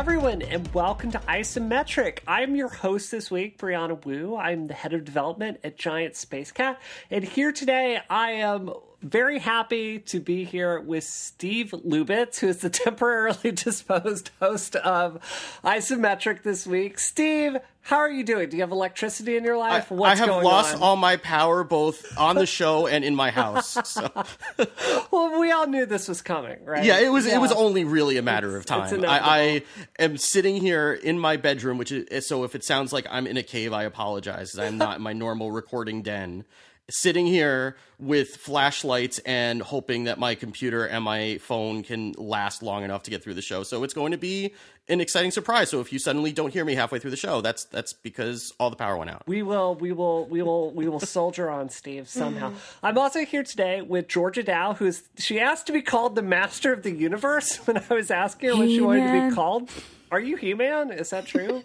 everyone, 0.00 0.40
and 0.40 0.66
welcome 0.72 1.10
to 1.10 1.18
Isometric. 1.18 2.20
I'm 2.26 2.56
your 2.56 2.70
host 2.70 3.10
this 3.10 3.30
week, 3.30 3.58
Brianna 3.58 4.02
Wu. 4.06 4.34
I'm 4.34 4.66
the 4.66 4.72
head 4.72 4.94
of 4.94 5.04
development 5.04 5.60
at 5.62 5.76
Giant 5.76 6.16
Space 6.16 6.50
Cat, 6.52 6.80
and 7.10 7.22
here 7.22 7.52
today 7.52 8.00
I 8.08 8.30
am 8.30 8.70
very 9.02 9.38
happy 9.38 9.98
to 9.98 10.20
be 10.20 10.44
here 10.44 10.80
with 10.80 11.04
Steve 11.04 11.70
Lubitz, 11.86 12.38
who 12.38 12.48
is 12.48 12.58
the 12.58 12.70
temporarily 12.70 13.52
disposed 13.52 14.30
host 14.40 14.76
of 14.76 15.18
Isometric 15.64 16.42
this 16.42 16.66
week. 16.66 16.98
Steve, 16.98 17.56
how 17.82 17.96
are 17.96 18.10
you 18.10 18.22
doing? 18.22 18.48
Do 18.50 18.56
you 18.56 18.62
have 18.62 18.72
electricity 18.72 19.36
in 19.36 19.44
your 19.44 19.56
life? 19.56 19.90
I, 19.90 19.94
What's 19.94 20.20
I 20.20 20.26
have 20.26 20.42
lost 20.44 20.76
on? 20.76 20.82
all 20.82 20.96
my 20.96 21.16
power 21.16 21.64
both 21.64 22.16
on 22.18 22.36
the 22.36 22.46
show 22.46 22.86
and 22.86 23.04
in 23.04 23.14
my 23.14 23.30
house. 23.30 23.76
So. 23.90 24.08
well, 25.10 25.40
we 25.40 25.50
all 25.50 25.66
knew 25.66 25.84
this 25.84 26.06
was 26.06 26.22
coming, 26.22 26.64
right? 26.64 26.84
Yeah, 26.84 27.00
it 27.00 27.08
was 27.10 27.26
it 27.26 27.40
was 27.40 27.50
only 27.50 27.82
really 27.84 28.18
a 28.18 28.22
matter 28.22 28.56
of 28.56 28.64
time. 28.64 29.04
I, 29.04 29.18
I 29.18 29.62
am 29.98 30.16
sitting 30.16 30.56
here 30.56 30.92
in 30.92 31.18
my 31.18 31.36
bedroom, 31.36 31.76
which 31.76 31.90
is 31.90 32.26
so 32.26 32.44
if 32.44 32.54
it 32.54 32.62
sounds 32.62 32.92
like 32.92 33.06
I'm 33.10 33.26
in 33.26 33.36
a 33.36 33.42
cave, 33.42 33.72
I 33.72 33.84
apologize. 33.84 34.56
I'm 34.56 34.78
not 34.78 34.98
in 34.98 35.02
my 35.02 35.12
normal 35.12 35.50
recording 35.50 36.02
den. 36.02 36.44
Sitting 36.90 37.26
here 37.26 37.76
with 37.98 38.36
flashlights 38.36 39.18
and 39.20 39.62
hoping 39.62 40.04
that 40.04 40.18
my 40.18 40.34
computer 40.34 40.86
and 40.86 41.04
my 41.04 41.38
phone 41.38 41.82
can 41.82 42.12
last 42.18 42.62
long 42.62 42.82
enough 42.82 43.04
to 43.04 43.10
get 43.10 43.22
through 43.22 43.34
the 43.34 43.42
show. 43.42 43.62
So 43.62 43.84
it's 43.84 43.94
going 43.94 44.12
to 44.12 44.18
be 44.18 44.54
an 44.88 45.00
exciting 45.00 45.30
surprise. 45.30 45.70
So 45.70 45.80
if 45.80 45.92
you 45.92 45.98
suddenly 45.98 46.32
don't 46.32 46.52
hear 46.52 46.64
me 46.64 46.74
halfway 46.74 46.98
through 46.98 47.12
the 47.12 47.16
show, 47.16 47.40
that's 47.40 47.64
that's 47.64 47.92
because 47.92 48.52
all 48.58 48.70
the 48.70 48.76
power 48.76 48.96
went 48.96 49.10
out. 49.10 49.22
We 49.26 49.42
will, 49.42 49.74
we 49.76 49.92
will, 49.92 50.26
we 50.26 50.42
will, 50.42 50.72
we 50.72 50.88
will 50.88 51.00
soldier 51.00 51.48
on, 51.48 51.68
Steve. 51.68 52.08
Somehow. 52.08 52.50
Mm-hmm. 52.50 52.86
I'm 52.86 52.98
also 52.98 53.24
here 53.24 53.44
today 53.44 53.82
with 53.82 54.08
Georgia 54.08 54.42
Dow, 54.42 54.74
who's 54.74 55.02
she 55.16 55.38
asked 55.38 55.66
to 55.68 55.72
be 55.72 55.82
called 55.82 56.16
the 56.16 56.22
Master 56.22 56.72
of 56.72 56.82
the 56.82 56.90
Universe 56.90 57.56
when 57.66 57.76
I 57.78 57.94
was 57.94 58.10
asking 58.10 58.50
her 58.50 58.56
what 58.56 58.68
she 58.68 58.80
wanted 58.80 59.06
to 59.06 59.28
be 59.28 59.34
called. 59.34 59.70
Are 60.10 60.20
you 60.20 60.36
He-Man? 60.36 60.90
Is 60.90 61.10
that 61.10 61.26
true? 61.26 61.62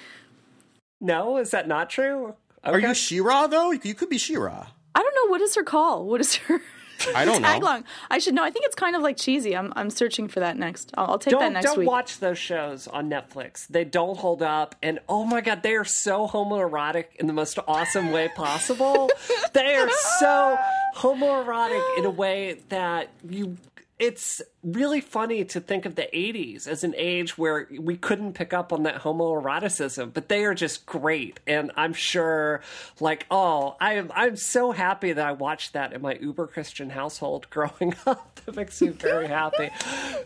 no, 1.00 1.38
is 1.38 1.50
that 1.50 1.66
not 1.66 1.90
true? 1.90 2.34
Are 2.64 2.78
you 2.78 2.94
She-Ra 2.94 3.46
though? 3.46 3.70
You 3.72 3.94
could 3.94 4.08
be 4.08 4.18
She-Ra. 4.18 4.66
I 4.94 5.02
don't 5.02 5.14
know 5.14 5.30
what 5.30 5.40
is 5.40 5.54
her 5.54 5.62
call. 5.62 6.06
What 6.06 6.20
is 6.20 6.34
her 6.36 6.60
I 7.14 7.24
don't 7.24 7.42
know. 7.42 7.48
tagline? 7.48 7.84
I 8.10 8.18
should 8.18 8.34
know. 8.34 8.42
I 8.42 8.50
think 8.50 8.64
it's 8.66 8.74
kind 8.74 8.96
of 8.96 9.02
like 9.02 9.16
cheesy. 9.16 9.56
I'm 9.56 9.72
I'm 9.76 9.88
searching 9.90 10.26
for 10.26 10.40
that 10.40 10.56
next. 10.58 10.90
I'll, 10.98 11.12
I'll 11.12 11.18
take 11.18 11.30
that 11.32 11.38
Don't 11.40 11.52
next 11.52 11.66
don't 11.66 11.78
week. 11.78 11.88
watch 11.88 12.18
those 12.18 12.38
shows 12.38 12.88
on 12.88 13.08
Netflix. 13.08 13.68
They 13.68 13.84
don't 13.84 14.18
hold 14.18 14.42
up, 14.42 14.74
and 14.82 14.98
oh 15.08 15.24
my 15.24 15.40
god, 15.40 15.62
they 15.62 15.74
are 15.76 15.84
so 15.84 16.26
homoerotic 16.26 17.14
in 17.16 17.28
the 17.28 17.32
most 17.32 17.58
awesome 17.68 18.10
way 18.10 18.28
possible. 18.34 19.08
they 19.52 19.76
are 19.76 19.88
so 20.18 20.58
homoerotic 20.96 21.98
in 21.98 22.04
a 22.04 22.10
way 22.10 22.60
that 22.70 23.10
you. 23.28 23.56
It's 24.00 24.40
really 24.62 25.00
funny 25.00 25.44
to 25.44 25.60
think 25.60 25.86
of 25.86 25.94
the 25.94 26.08
80s 26.12 26.66
as 26.66 26.82
an 26.82 26.94
age 26.96 27.38
where 27.38 27.68
we 27.78 27.96
couldn't 27.96 28.32
pick 28.32 28.52
up 28.52 28.72
on 28.72 28.82
that 28.82 29.02
homoeroticism, 29.02 30.12
but 30.12 30.28
they 30.28 30.44
are 30.44 30.54
just 30.54 30.84
great. 30.84 31.40
And 31.46 31.70
I'm 31.76 31.92
sure, 31.92 32.60
like, 33.00 33.26
oh, 33.30 33.76
I 33.80 33.94
am, 33.94 34.10
I'm 34.14 34.36
so 34.36 34.72
happy 34.72 35.12
that 35.12 35.26
I 35.26 35.32
watched 35.32 35.74
that 35.74 35.92
in 35.92 36.02
my 36.02 36.14
uber 36.20 36.46
Christian 36.46 36.90
household 36.90 37.48
growing 37.50 37.94
up. 38.06 38.40
That 38.46 38.56
makes 38.56 38.80
me 38.82 38.88
very 38.88 39.28
happy. 39.28 39.70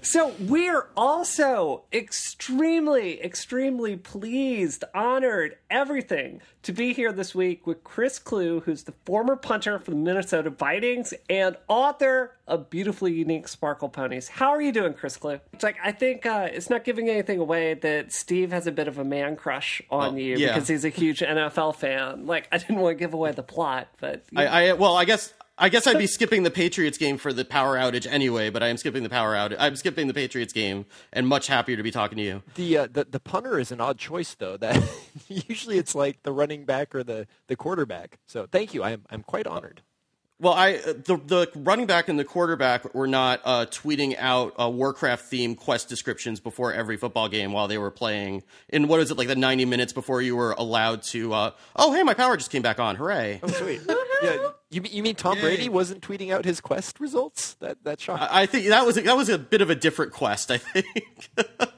So 0.01 0.35
we're 0.41 0.89
also 0.97 1.85
extremely, 1.93 3.23
extremely 3.23 3.97
pleased, 3.97 4.85
honored, 4.95 5.57
everything 5.71 6.41
to 6.63 6.73
be 6.73 6.93
here 6.93 7.13
this 7.13 7.35
week 7.35 7.67
with 7.67 7.83
Chris 7.83 8.21
Kluwe, 8.21 8.63
who's 8.63 8.85
the 8.85 8.95
former 9.05 9.35
punter 9.35 9.79
for 9.79 9.91
the 9.91 9.97
Minnesota 9.97 10.51
Vikings 10.51 11.13
and 11.29 11.57
author 11.67 12.37
of 12.47 12.71
Beautifully 12.71 13.13
Unique 13.13 13.49
Sparkle 13.49 13.89
Ponies. 13.89 14.29
How 14.35 14.49
are 14.51 14.63
you 14.63 14.73
doing, 14.73 14.95
Chris 14.95 15.19
Kluwe? 15.19 15.41
It's 15.53 15.63
like 15.63 15.77
I 15.83 15.93
think 15.93 16.25
uh, 16.25 16.49
it's 16.51 16.71
not 16.71 16.85
giving 16.85 17.09
anything 17.09 17.39
away 17.39 17.75
that 17.75 18.13
Steve 18.13 18.51
has 18.51 18.67
a 18.67 18.73
bit 18.73 18.89
of 18.89 18.99
a 18.99 19.05
man 19.05 19.37
crush 19.37 19.83
on 19.91 20.15
Oh, 20.15 20.17
you 20.17 20.37
yeah. 20.39 20.55
because 20.55 20.69
he's 20.69 20.85
a 20.85 20.89
huge 20.89 21.21
NFL 21.21 21.77
fan. 21.77 22.27
Like 22.27 22.49
I 22.51 22.59
didn't 22.59 22.77
want 22.77 22.97
to 22.97 22.99
give 22.99 23.13
away 23.15 23.33
the 23.33 23.43
plot, 23.43 23.89
but 24.01 24.25
I, 24.35 24.47
I 24.71 24.73
well, 24.73 24.97
I 24.97 25.05
guess 25.05 25.35
I 25.59 25.69
guess 25.69 25.87
I'd 25.87 25.99
be 25.99 26.07
skipping 26.19 26.45
the 26.45 26.51
Patriots 26.51 26.97
game 26.97 27.19
for 27.19 27.33
the 27.33 27.45
power 27.45 27.77
outage 27.77 28.07
anyway, 28.11 28.49
but 28.49 28.63
I 28.63 28.69
am 28.69 28.79
skipping 28.79 29.03
the 29.03 29.11
power 29.11 29.35
outage. 29.35 29.57
I'm 29.59 29.77
skipping 29.77 30.07
the 30.07 30.15
Patriots 30.15 30.55
game, 30.55 30.87
and 31.13 31.29
much 31.29 31.47
happier 31.47 31.77
to 31.77 31.83
be 31.83 31.91
talking 31.91 32.17
to 32.17 32.25
you. 32.25 32.43
The, 32.55 32.79
uh, 32.79 32.89
the 32.91 33.05
the 33.05 33.21
punter 33.21 33.59
is 33.61 33.71
an 33.71 33.81
odd 33.83 33.99
choice 33.99 34.35
though. 34.35 34.57
That 34.57 34.83
usually 35.29 35.77
it's 35.77 35.95
like 35.95 36.23
the 36.23 36.33
running 36.33 36.65
back 36.65 36.95
or 36.95 37.05
the, 37.05 37.27
the 37.49 37.55
quarterback. 37.57 38.19
So 38.27 38.47
thank 38.51 38.73
you. 38.73 38.83
I'm 38.83 39.03
I'm 39.11 39.23
quite 39.23 39.47
honored. 39.47 39.83
Well, 40.41 40.55
I 40.55 40.73
the 40.79 41.21
the 41.25 41.49
running 41.55 41.87
back 41.87 42.09
and 42.09 42.19
the 42.19 42.25
quarterback 42.25 42.95
were 42.95 43.07
not 43.07 43.41
uh, 43.45 43.67
tweeting 43.67 44.17
out 44.19 44.55
uh, 44.61 44.69
Warcraft 44.69 45.31
themed 45.31 45.57
quest 45.57 45.89
descriptions 45.89 46.41
before 46.41 46.73
every 46.73 46.97
football 46.97 47.29
game 47.29 47.53
while 47.53 47.69
they 47.69 47.79
were 47.79 47.93
playing. 47.93 48.43
In 48.69 48.89
what 48.89 48.99
is 48.99 49.13
it 49.13 49.17
like 49.19 49.29
the 49.29 49.37
90 49.37 49.67
minutes 49.67 49.93
before 49.93 50.21
you 50.21 50.35
were 50.35 50.53
allowed 50.53 51.03
to? 51.05 51.33
Uh, 51.33 51.51
oh, 51.77 51.93
hey, 51.93 52.03
my 52.03 52.15
power 52.15 52.37
just 52.37 52.51
came 52.51 52.63
back 52.63 52.81
on! 52.81 52.97
Hooray! 52.97 53.39
Oh 53.43 53.47
sweet. 53.49 53.83
yeah. 54.23 54.49
You 54.71 54.81
mean- 54.81 54.93
you 54.93 55.03
mean 55.05 55.15
Tom 55.15 55.39
Brady 55.39 55.69
wasn't 55.69 56.03
tweeting 56.03 56.33
out 56.33 56.45
his 56.45 56.61
quest 56.61 56.99
results? 56.99 57.55
That 57.61 57.85
that 57.85 58.01
shocking. 58.01 58.27
I 58.29 58.47
think 58.47 58.67
that 58.67 58.85
was 58.85 58.97
that 58.97 59.17
was 59.17 59.29
a 59.29 59.39
bit 59.39 59.61
of 59.61 59.71
a 59.71 59.77
different 59.77 60.13
quest. 60.13 60.51
I 60.51 60.59
think. 60.59 61.31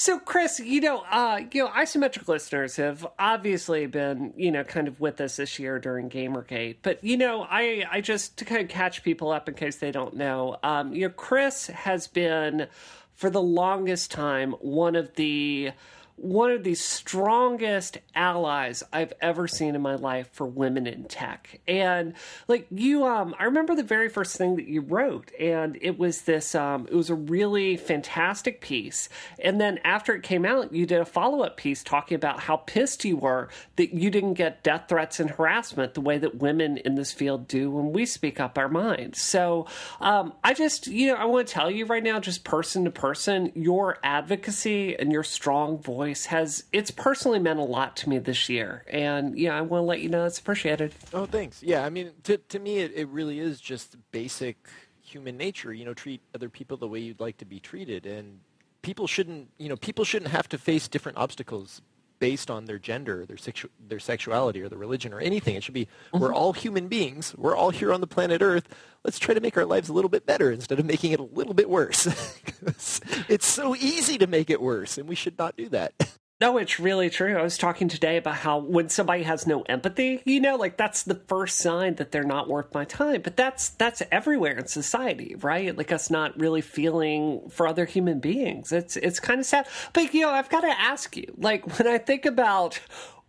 So, 0.00 0.18
Chris, 0.18 0.58
you 0.60 0.80
know, 0.80 1.04
uh, 1.10 1.40
you 1.52 1.62
know, 1.62 1.68
isometric 1.68 2.26
listeners 2.26 2.76
have 2.76 3.06
obviously 3.18 3.84
been, 3.84 4.32
you 4.34 4.50
know, 4.50 4.64
kind 4.64 4.88
of 4.88 4.98
with 4.98 5.20
us 5.20 5.36
this 5.36 5.58
year 5.58 5.78
during 5.78 6.08
GamerGate. 6.08 6.76
But 6.80 7.04
you 7.04 7.18
know, 7.18 7.42
I, 7.42 7.84
I 7.92 8.00
just 8.00 8.38
to 8.38 8.46
kind 8.46 8.62
of 8.62 8.68
catch 8.68 9.02
people 9.02 9.30
up 9.30 9.46
in 9.46 9.56
case 9.56 9.76
they 9.76 9.92
don't 9.92 10.16
know, 10.16 10.56
um, 10.62 10.94
you 10.94 11.06
know, 11.06 11.12
Chris 11.12 11.66
has 11.66 12.06
been 12.06 12.66
for 13.12 13.28
the 13.28 13.42
longest 13.42 14.10
time 14.10 14.52
one 14.52 14.96
of 14.96 15.16
the 15.16 15.72
one 16.20 16.50
of 16.50 16.64
the 16.64 16.74
strongest 16.74 17.96
allies 18.14 18.82
I've 18.92 19.14
ever 19.22 19.48
seen 19.48 19.74
in 19.74 19.80
my 19.80 19.94
life 19.94 20.28
for 20.32 20.46
women 20.46 20.86
in 20.86 21.04
tech. 21.04 21.60
And 21.66 22.12
like 22.46 22.66
you 22.70 23.06
um 23.06 23.34
I 23.38 23.44
remember 23.44 23.74
the 23.74 23.82
very 23.82 24.10
first 24.10 24.36
thing 24.36 24.56
that 24.56 24.66
you 24.66 24.82
wrote 24.82 25.32
and 25.40 25.78
it 25.80 25.98
was 25.98 26.22
this 26.22 26.54
um 26.54 26.86
it 26.90 26.94
was 26.94 27.08
a 27.08 27.14
really 27.14 27.78
fantastic 27.78 28.60
piece. 28.60 29.08
And 29.38 29.58
then 29.58 29.78
after 29.82 30.14
it 30.14 30.22
came 30.22 30.44
out, 30.44 30.74
you 30.74 30.84
did 30.84 31.00
a 31.00 31.06
follow-up 31.06 31.56
piece 31.56 31.82
talking 31.82 32.16
about 32.16 32.40
how 32.40 32.58
pissed 32.58 33.02
you 33.06 33.16
were 33.16 33.48
that 33.76 33.94
you 33.94 34.10
didn't 34.10 34.34
get 34.34 34.62
death 34.62 34.90
threats 34.90 35.20
and 35.20 35.30
harassment 35.30 35.94
the 35.94 36.02
way 36.02 36.18
that 36.18 36.36
women 36.36 36.76
in 36.76 36.96
this 36.96 37.12
field 37.12 37.48
do 37.48 37.70
when 37.70 37.92
we 37.92 38.04
speak 38.04 38.38
up 38.38 38.58
our 38.58 38.68
minds. 38.68 39.22
So 39.22 39.66
um 40.02 40.34
I 40.44 40.52
just 40.52 40.86
you 40.86 41.06
know 41.06 41.14
I 41.14 41.24
want 41.24 41.48
to 41.48 41.54
tell 41.54 41.70
you 41.70 41.86
right 41.86 42.04
now 42.04 42.20
just 42.20 42.44
person 42.44 42.84
to 42.84 42.90
person 42.90 43.52
your 43.54 43.96
advocacy 44.04 44.96
and 44.98 45.10
your 45.10 45.22
strong 45.22 45.78
voice 45.78 46.09
has 46.26 46.64
it's 46.72 46.90
personally 46.90 47.38
meant 47.38 47.58
a 47.58 47.64
lot 47.64 47.96
to 47.96 48.08
me 48.08 48.18
this 48.18 48.48
year 48.48 48.84
and 48.90 49.38
yeah 49.38 49.56
i 49.56 49.60
want 49.60 49.82
to 49.82 49.86
let 49.86 50.00
you 50.00 50.08
know 50.08 50.24
it's 50.24 50.38
appreciated 50.38 50.94
Oh, 51.12 51.26
thanks. 51.26 51.62
Yeah, 51.62 51.84
I 51.84 51.90
mean, 51.90 52.12
to 52.24 52.36
to 52.38 52.58
me, 52.58 52.78
it, 52.78 52.92
it 52.94 53.08
really 53.08 53.40
is 53.40 53.60
just 53.60 53.96
basic 54.12 54.56
human 55.02 55.36
nature. 55.36 55.72
You 55.72 55.84
know, 55.84 55.94
treat 55.94 56.20
other 56.34 56.48
people 56.48 56.76
the 56.76 56.86
way 56.88 57.00
you'd 57.00 57.20
like 57.20 57.36
to 57.38 57.44
be 57.44 57.58
treated, 57.60 58.06
and 58.06 58.40
people 58.82 59.06
shouldn't. 59.06 59.48
You 59.58 59.68
know, 59.68 59.76
people 59.76 60.04
shouldn't 60.04 60.30
have 60.30 60.48
to 60.50 60.58
face 60.58 60.88
different 60.88 61.18
obstacles 61.18 61.82
based 62.20 62.50
on 62.50 62.66
their 62.66 62.78
gender, 62.78 63.26
their 63.26 63.36
sexu- 63.36 63.70
their 63.80 63.98
sexuality, 63.98 64.62
or 64.62 64.68
their 64.68 64.78
religion, 64.78 65.12
or 65.12 65.18
anything. 65.18 65.56
It 65.56 65.64
should 65.64 65.74
be 65.74 65.88
we're 66.12 66.28
mm-hmm. 66.28 66.36
all 66.36 66.52
human 66.52 66.86
beings. 66.86 67.34
We're 67.36 67.56
all 67.56 67.70
here 67.70 67.92
on 67.92 68.00
the 68.00 68.06
planet 68.06 68.42
Earth. 68.42 68.68
Let's 69.02 69.18
try 69.18 69.34
to 69.34 69.40
make 69.40 69.56
our 69.56 69.64
lives 69.64 69.88
a 69.88 69.92
little 69.92 70.10
bit 70.10 70.26
better 70.26 70.52
instead 70.52 70.78
of 70.78 70.86
making 70.86 71.12
it 71.12 71.18
a 71.18 71.24
little 71.24 71.54
bit 71.54 71.68
worse. 71.68 72.06
it's 73.28 73.46
so 73.46 73.74
easy 73.74 74.18
to 74.18 74.28
make 74.28 74.50
it 74.50 74.60
worse, 74.60 74.98
and 74.98 75.08
we 75.08 75.14
should 75.16 75.38
not 75.38 75.56
do 75.56 75.68
that. 75.70 75.94
No, 76.40 76.56
it's 76.56 76.80
really 76.80 77.10
true. 77.10 77.36
I 77.36 77.42
was 77.42 77.58
talking 77.58 77.88
today 77.88 78.16
about 78.16 78.36
how 78.36 78.60
when 78.60 78.88
somebody 78.88 79.24
has 79.24 79.46
no 79.46 79.60
empathy, 79.62 80.22
you 80.24 80.40
know, 80.40 80.56
like 80.56 80.78
that's 80.78 81.02
the 81.02 81.20
first 81.26 81.58
sign 81.58 81.96
that 81.96 82.12
they're 82.12 82.24
not 82.24 82.48
worth 82.48 82.72
my 82.72 82.86
time. 82.86 83.20
But 83.20 83.36
that's 83.36 83.68
that's 83.70 84.02
everywhere 84.10 84.56
in 84.56 84.66
society, 84.66 85.36
right? 85.40 85.76
Like 85.76 85.92
us 85.92 86.08
not 86.10 86.40
really 86.40 86.62
feeling 86.62 87.50
for 87.50 87.68
other 87.68 87.84
human 87.84 88.20
beings. 88.20 88.72
It's 88.72 88.96
it's 88.96 89.20
kind 89.20 89.38
of 89.38 89.44
sad. 89.44 89.68
But 89.92 90.14
you 90.14 90.22
know, 90.22 90.30
I've 90.30 90.48
got 90.48 90.62
to 90.62 90.80
ask 90.80 91.14
you, 91.14 91.30
like 91.36 91.78
when 91.78 91.86
I 91.86 91.98
think 91.98 92.24
about 92.24 92.80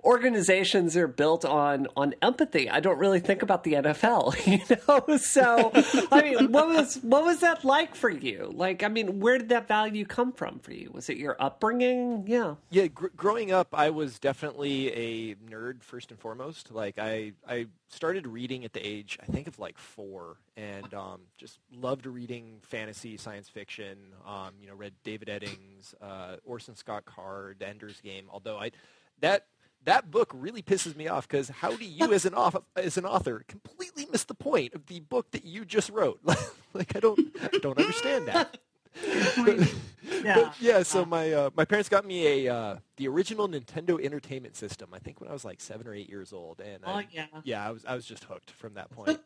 organizations 0.03 0.95
are 0.97 1.07
built 1.07 1.45
on 1.45 1.87
on 1.95 2.13
empathy. 2.21 2.69
I 2.69 2.79
don't 2.79 2.97
really 2.97 3.19
think 3.19 3.41
about 3.41 3.63
the 3.63 3.73
NFL, 3.73 4.45
you 4.47 4.59
know. 4.87 5.17
So, 5.17 5.71
I 6.11 6.21
mean, 6.21 6.51
what 6.51 6.67
was 6.67 6.95
what 6.97 7.23
was 7.23 7.39
that 7.39 7.63
like 7.63 7.95
for 7.95 8.09
you? 8.09 8.51
Like, 8.53 8.83
I 8.83 8.87
mean, 8.87 9.19
where 9.19 9.37
did 9.37 9.49
that 9.49 9.67
value 9.67 10.05
come 10.05 10.31
from 10.31 10.59
for 10.59 10.73
you? 10.73 10.91
Was 10.93 11.09
it 11.09 11.17
your 11.17 11.35
upbringing? 11.39 12.25
Yeah. 12.27 12.55
Yeah, 12.69 12.87
gr- 12.87 13.07
growing 13.15 13.51
up, 13.51 13.69
I 13.73 13.89
was 13.89 14.19
definitely 14.19 14.91
a 14.93 15.35
nerd 15.35 15.83
first 15.83 16.11
and 16.11 16.19
foremost. 16.19 16.71
Like 16.71 16.97
I, 16.97 17.33
I 17.47 17.67
started 17.89 18.27
reading 18.27 18.65
at 18.65 18.73
the 18.73 18.85
age 18.85 19.17
I 19.21 19.25
think 19.25 19.47
of 19.47 19.59
like 19.59 19.77
four, 19.77 20.37
and 20.57 20.93
um, 20.93 21.21
just 21.37 21.59
loved 21.73 22.05
reading 22.05 22.59
fantasy, 22.61 23.17
science 23.17 23.49
fiction. 23.49 23.97
Um, 24.25 24.51
you 24.61 24.67
know, 24.67 24.75
read 24.75 24.93
David 25.03 25.27
Eddings, 25.27 25.93
uh, 26.01 26.37
Orson 26.45 26.75
Scott 26.75 27.05
Card, 27.05 27.61
Ender's 27.61 28.01
Game. 28.01 28.25
Although 28.31 28.57
I, 28.57 28.71
that 29.19 29.45
that 29.85 30.11
book 30.11 30.31
really 30.33 30.61
pisses 30.61 30.95
me 30.95 31.07
off 31.07 31.27
because 31.27 31.49
how 31.49 31.75
do 31.75 31.85
you, 31.85 32.13
as 32.13 32.25
an 32.25 32.33
author, 32.33 32.61
as 32.75 32.97
an 32.97 33.05
author, 33.05 33.43
completely 33.47 34.07
miss 34.11 34.23
the 34.23 34.33
point 34.35 34.73
of 34.73 34.85
the 34.87 34.99
book 34.99 35.31
that 35.31 35.45
you 35.45 35.65
just 35.65 35.89
wrote? 35.89 36.19
like 36.73 36.95
I 36.95 36.99
don't, 36.99 37.19
I 37.41 37.57
don't 37.59 37.77
understand 37.79 38.27
that. 38.27 38.57
Yeah. 40.23 40.51
yeah, 40.59 40.83
so 40.83 41.05
my 41.05 41.31
uh, 41.31 41.49
my 41.55 41.65
parents 41.65 41.87
got 41.89 42.05
me 42.05 42.45
a 42.45 42.53
uh, 42.53 42.75
the 42.97 43.07
original 43.07 43.47
Nintendo 43.47 44.03
Entertainment 44.03 44.55
System. 44.55 44.89
I 44.93 44.99
think 44.99 45.19
when 45.21 45.29
I 45.29 45.33
was 45.33 45.45
like 45.45 45.61
seven 45.61 45.87
or 45.87 45.93
eight 45.95 46.09
years 46.09 46.33
old, 46.33 46.59
and 46.59 46.83
Oh 46.85 46.91
I, 46.93 47.07
yeah. 47.11 47.25
yeah, 47.43 47.65
I 47.67 47.71
was 47.71 47.85
I 47.85 47.95
was 47.95 48.05
just 48.05 48.25
hooked 48.25 48.51
from 48.51 48.73
that 48.75 48.91
point. 48.95 49.19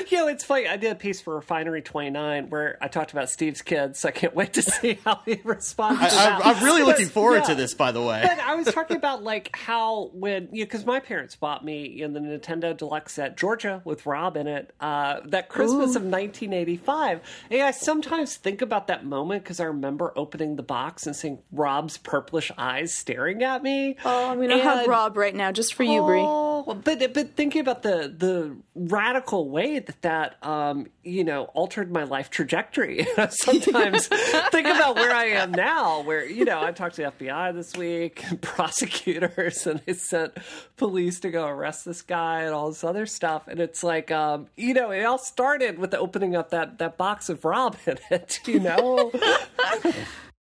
You 0.10 0.18
know, 0.18 0.28
it's 0.28 0.44
funny. 0.44 0.68
I 0.68 0.76
did 0.76 0.92
a 0.92 0.94
piece 0.94 1.20
for 1.20 1.34
Refinery 1.34 1.82
29 1.82 2.48
where 2.48 2.78
I 2.80 2.88
talked 2.88 3.12
about 3.12 3.28
Steve's 3.28 3.62
kids, 3.62 3.98
so 4.00 4.08
I 4.08 4.12
can't 4.12 4.34
wait 4.34 4.52
to 4.54 4.62
see 4.62 4.98
how 5.04 5.20
he 5.24 5.40
responds 5.44 6.00
I, 6.00 6.08
to 6.08 6.14
that. 6.14 6.46
I'm, 6.46 6.56
I'm 6.56 6.64
really 6.64 6.82
looking 6.82 7.08
forward 7.08 7.38
yeah. 7.38 7.48
to 7.48 7.54
this, 7.54 7.74
by 7.74 7.92
the 7.92 8.02
way. 8.02 8.22
But 8.22 8.38
I 8.38 8.54
was 8.54 8.66
talking 8.72 8.96
about 8.96 9.22
like 9.22 9.54
how 9.56 10.10
when 10.12 10.48
you 10.52 10.60
know, 10.60 10.66
because 10.66 10.86
my 10.86 11.00
parents 11.00 11.36
bought 11.36 11.64
me 11.64 12.02
in 12.02 12.12
the 12.12 12.20
Nintendo 12.20 12.76
Deluxe 12.76 13.14
set 13.14 13.36
Georgia 13.36 13.82
with 13.84 14.06
Rob 14.06 14.36
in 14.36 14.46
it 14.46 14.72
uh, 14.80 15.20
that 15.26 15.48
Christmas 15.48 15.96
of 15.96 16.02
1985. 16.02 17.20
And 17.50 17.62
I 17.62 17.70
sometimes 17.70 18.36
think 18.36 18.62
about 18.62 18.86
that 18.88 19.04
moment 19.04 19.42
because 19.44 19.60
I 19.60 19.64
remember 19.64 20.12
opening 20.16 20.56
the 20.56 20.62
box 20.62 21.06
and 21.06 21.16
seeing 21.16 21.38
Rob's 21.52 21.98
purplish 21.98 22.52
eyes 22.56 22.94
staring 22.94 23.42
at 23.42 23.62
me. 23.62 23.96
Oh, 24.04 24.30
I'm 24.30 24.40
gonna 24.40 24.62
hug 24.62 24.88
Rob 24.88 25.16
right 25.16 25.34
now, 25.34 25.52
just 25.52 25.74
for 25.74 25.82
you, 25.82 26.02
Brie. 26.02 26.20
Oh, 26.20 26.74
but 26.84 27.12
but 27.14 27.34
thinking 27.34 27.60
about 27.60 27.82
the 27.82 28.14
the 28.16 28.56
radical 28.74 29.48
way 29.48 29.80
that 30.02 30.42
um 30.44 30.86
you 31.02 31.24
know 31.24 31.44
altered 31.54 31.90
my 31.90 32.04
life 32.04 32.30
trajectory. 32.30 33.06
Sometimes 33.30 34.06
think 34.50 34.66
about 34.66 34.96
where 34.96 35.14
I 35.14 35.26
am 35.26 35.52
now, 35.52 36.02
where 36.02 36.24
you 36.24 36.44
know 36.44 36.60
I 36.60 36.72
talked 36.72 36.96
to 36.96 37.02
the 37.02 37.26
FBI 37.26 37.54
this 37.54 37.76
week, 37.76 38.24
and 38.28 38.40
prosecutors, 38.56 39.66
and 39.66 39.80
they 39.86 39.94
sent 39.94 40.36
police 40.76 41.20
to 41.20 41.30
go 41.30 41.46
arrest 41.46 41.84
this 41.84 42.02
guy 42.02 42.42
and 42.42 42.54
all 42.54 42.68
this 42.68 42.84
other 42.84 43.06
stuff. 43.06 43.48
And 43.48 43.60
it's 43.60 43.82
like 43.82 44.10
um 44.10 44.48
you 44.56 44.74
know 44.74 44.90
it 44.90 45.04
all 45.04 45.18
started 45.18 45.78
with 45.78 45.94
opening 45.94 46.36
up 46.36 46.50
that 46.50 46.78
that 46.78 46.96
box 46.96 47.28
of 47.28 47.44
Rob 47.44 47.76
in 47.86 47.98
it. 48.10 48.40
You 48.46 48.60
know. 48.60 49.12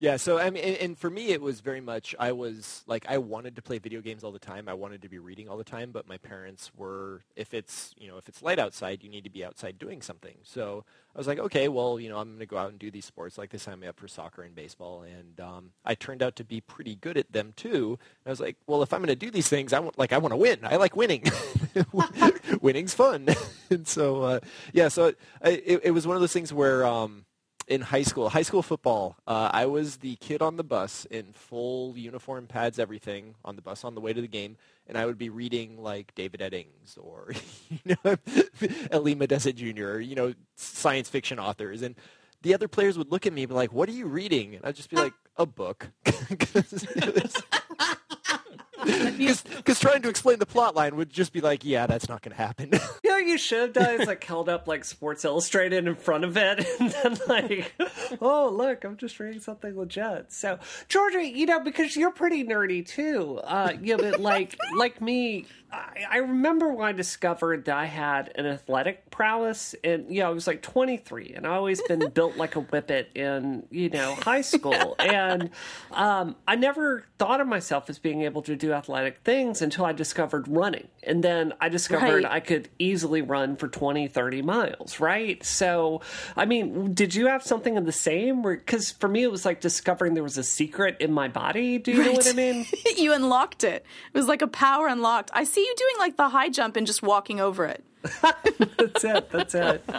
Yeah, 0.03 0.17
so 0.17 0.37
I 0.37 0.49
mean, 0.49 0.65
and, 0.65 0.97
for 0.97 1.09
me, 1.09 1.29
it 1.29 1.41
was 1.41 1.61
very 1.61 1.79
much 1.79 2.13
I 2.19 2.33
was 2.33 2.83
like 2.87 3.05
I 3.07 3.19
wanted 3.19 3.55
to 3.55 3.61
play 3.61 3.77
video 3.77 4.01
games 4.01 4.21
all 4.21 4.33
the 4.33 4.37
time. 4.37 4.67
I 4.67 4.73
wanted 4.73 5.01
to 5.03 5.07
be 5.07 5.17
reading 5.17 5.47
all 5.47 5.55
the 5.55 5.63
time, 5.63 5.91
but 5.93 6.09
my 6.09 6.17
parents 6.17 6.71
were 6.75 7.21
if 7.37 7.53
it's 7.53 7.95
you 7.97 8.09
know 8.09 8.17
if 8.17 8.27
it's 8.27 8.41
light 8.43 8.59
outside, 8.59 9.01
you 9.01 9.09
need 9.09 9.23
to 9.23 9.29
be 9.29 9.45
outside 9.45 9.79
doing 9.79 10.01
something. 10.01 10.35
So 10.43 10.83
I 11.15 11.17
was 11.17 11.25
like, 11.25 11.39
okay, 11.39 11.69
well, 11.69 12.01
you 12.01 12.09
know, 12.09 12.17
I'm 12.17 12.27
going 12.27 12.39
to 12.39 12.45
go 12.45 12.57
out 12.57 12.69
and 12.71 12.77
do 12.77 12.91
these 12.91 13.05
sports. 13.05 13.37
Like 13.37 13.51
they 13.51 13.57
signed 13.57 13.79
me 13.79 13.87
up 13.87 13.97
for 13.97 14.09
soccer 14.09 14.41
and 14.41 14.53
baseball, 14.53 15.03
and 15.03 15.39
um, 15.39 15.69
I 15.85 15.95
turned 15.95 16.21
out 16.21 16.35
to 16.35 16.43
be 16.43 16.59
pretty 16.59 16.95
good 16.95 17.17
at 17.17 17.31
them 17.31 17.53
too. 17.55 17.97
And 17.97 18.25
I 18.25 18.29
was 18.31 18.41
like, 18.41 18.57
well, 18.67 18.83
if 18.83 18.91
I'm 18.91 18.99
going 18.99 19.07
to 19.07 19.15
do 19.15 19.31
these 19.31 19.47
things, 19.47 19.71
I 19.71 19.79
want 19.79 19.97
like 19.97 20.11
I 20.11 20.17
want 20.17 20.33
to 20.33 20.37
win. 20.37 20.59
I 20.63 20.75
like 20.75 20.97
winning. 20.97 21.23
Winning's 22.61 22.93
fun, 22.93 23.29
and 23.69 23.87
so 23.87 24.21
uh, 24.23 24.39
yeah, 24.73 24.89
so 24.89 25.05
it, 25.05 25.17
it, 25.45 25.81
it 25.85 25.91
was 25.91 26.05
one 26.05 26.17
of 26.17 26.21
those 26.21 26.33
things 26.33 26.51
where. 26.51 26.85
Um, 26.85 27.23
in 27.67 27.81
high 27.81 28.03
school, 28.03 28.29
high 28.29 28.41
school 28.41 28.61
football, 28.61 29.15
uh, 29.27 29.49
I 29.51 29.65
was 29.65 29.97
the 29.97 30.15
kid 30.17 30.41
on 30.41 30.57
the 30.57 30.63
bus 30.63 31.05
in 31.09 31.33
full 31.33 31.97
uniform, 31.97 32.47
pads, 32.47 32.79
everything 32.79 33.35
on 33.43 33.55
the 33.55 33.61
bus 33.61 33.83
on 33.83 33.95
the 33.95 34.01
way 34.01 34.13
to 34.13 34.21
the 34.21 34.27
game, 34.27 34.57
and 34.87 34.97
I 34.97 35.05
would 35.05 35.17
be 35.17 35.29
reading 35.29 35.81
like 35.81 36.13
David 36.15 36.41
Eddings 36.41 36.97
or 36.99 37.33
you 37.69 37.95
know 38.03 38.15
Elie 38.91 39.15
Medessa 39.15 39.53
Jr. 39.53 39.85
or 39.85 39.99
you 39.99 40.15
know 40.15 40.33
science 40.55 41.09
fiction 41.09 41.39
authors, 41.39 41.81
and 41.81 41.95
the 42.41 42.53
other 42.53 42.67
players 42.67 42.97
would 42.97 43.11
look 43.11 43.25
at 43.25 43.33
me 43.33 43.43
and 43.43 43.49
be 43.49 43.55
like, 43.55 43.73
"What 43.73 43.87
are 43.89 43.93
you 43.93 44.07
reading?" 44.07 44.55
And 44.55 44.65
I'd 44.65 44.75
just 44.75 44.89
be 44.89 44.97
like, 44.97 45.13
"A 45.37 45.45
book." 45.45 45.89
Because 48.85 49.79
trying 49.79 50.01
to 50.01 50.09
explain 50.09 50.39
the 50.39 50.45
plot 50.45 50.75
line 50.75 50.95
would 50.95 51.09
just 51.09 51.31
be 51.31 51.41
like, 51.41 51.63
yeah, 51.63 51.87
that's 51.87 52.09
not 52.09 52.21
going 52.21 52.35
to 52.35 52.41
happen. 52.41 52.71
You 53.27 53.37
should 53.37 53.61
have 53.61 53.73
done 53.73 54.01
is 54.01 54.07
like 54.07 54.23
held 54.23 54.49
up 54.49 54.67
like 54.67 54.85
Sports 54.85 55.25
Illustrated 55.25 55.87
in 55.87 55.95
front 55.95 56.23
of 56.23 56.37
it, 56.37 56.65
and 56.79 56.91
then 56.91 57.17
like, 57.27 57.73
oh 58.21 58.49
look, 58.49 58.83
I'm 58.83 58.97
just 58.97 59.19
reading 59.19 59.41
something 59.41 59.77
legit. 59.77 60.31
So, 60.31 60.59
Georgia, 60.89 61.25
you 61.25 61.45
know, 61.45 61.59
because 61.59 61.95
you're 61.95 62.11
pretty 62.11 62.43
nerdy 62.43 62.85
too. 62.85 63.39
Uh, 63.43 63.73
you 63.81 63.97
know, 63.97 64.03
but 64.11 64.19
like 64.21 64.55
like 64.75 65.01
me, 65.01 65.45
I, 65.71 66.05
I 66.09 66.17
remember 66.17 66.73
when 66.73 66.87
I 66.87 66.91
discovered 66.91 67.65
that 67.65 67.75
I 67.77 67.85
had 67.85 68.31
an 68.35 68.45
athletic 68.45 69.09
prowess, 69.11 69.75
and 69.83 70.13
you 70.13 70.21
know, 70.21 70.27
I 70.27 70.31
was 70.31 70.47
like 70.47 70.61
23, 70.61 71.33
and 71.35 71.45
I 71.47 71.55
always 71.55 71.81
been 71.81 72.09
built 72.13 72.37
like 72.37 72.55
a 72.55 72.61
whippet 72.61 73.09
in 73.15 73.65
you 73.71 73.89
know 73.89 74.15
high 74.15 74.41
school, 74.41 74.95
and 74.99 75.49
um, 75.91 76.35
I 76.47 76.55
never 76.55 77.05
thought 77.17 77.41
of 77.41 77.47
myself 77.47 77.89
as 77.89 77.99
being 77.99 78.21
able 78.21 78.41
to 78.43 78.55
do 78.55 78.73
athletic 78.73 79.19
things 79.19 79.61
until 79.61 79.85
I 79.85 79.93
discovered 79.93 80.47
running, 80.47 80.87
and 81.03 81.23
then 81.23 81.53
I 81.59 81.69
discovered 81.69 82.03
Right. 82.03 82.25
I 82.25 82.39
could 82.39 82.69
easily 82.79 83.12
run 83.21 83.55
for 83.55 83.67
20, 83.67 84.07
30 84.07 84.41
miles, 84.41 84.99
right? 84.99 85.43
So, 85.43 86.01
I 86.35 86.45
mean, 86.45 86.93
did 86.93 87.15
you 87.15 87.27
have 87.27 87.43
something 87.43 87.77
of 87.77 87.85
the 87.85 87.91
same? 87.91 88.41
Because 88.41 88.91
for 88.91 89.07
me, 89.07 89.23
it 89.23 89.31
was 89.31 89.45
like 89.45 89.61
discovering 89.61 90.13
there 90.13 90.23
was 90.23 90.37
a 90.37 90.43
secret 90.43 90.97
in 90.99 91.11
my 91.11 91.27
body. 91.27 91.77
Do 91.77 91.91
you 91.91 92.03
know 92.03 92.13
what 92.13 92.27
I 92.27 92.33
mean? 92.33 92.65
you 92.97 93.13
unlocked 93.13 93.63
it. 93.63 93.85
It 94.13 94.17
was 94.17 94.27
like 94.27 94.41
a 94.41 94.47
power 94.47 94.87
unlocked. 94.87 95.31
I 95.33 95.43
see 95.43 95.61
you 95.61 95.75
doing 95.77 95.95
like 95.99 96.17
the 96.17 96.29
high 96.29 96.49
jump 96.49 96.75
and 96.75 96.87
just 96.87 97.03
walking 97.03 97.39
over 97.39 97.65
it. 97.65 97.83
That's 98.21 99.03
it. 99.03 99.29
That's 99.31 99.55
it. 99.55 99.83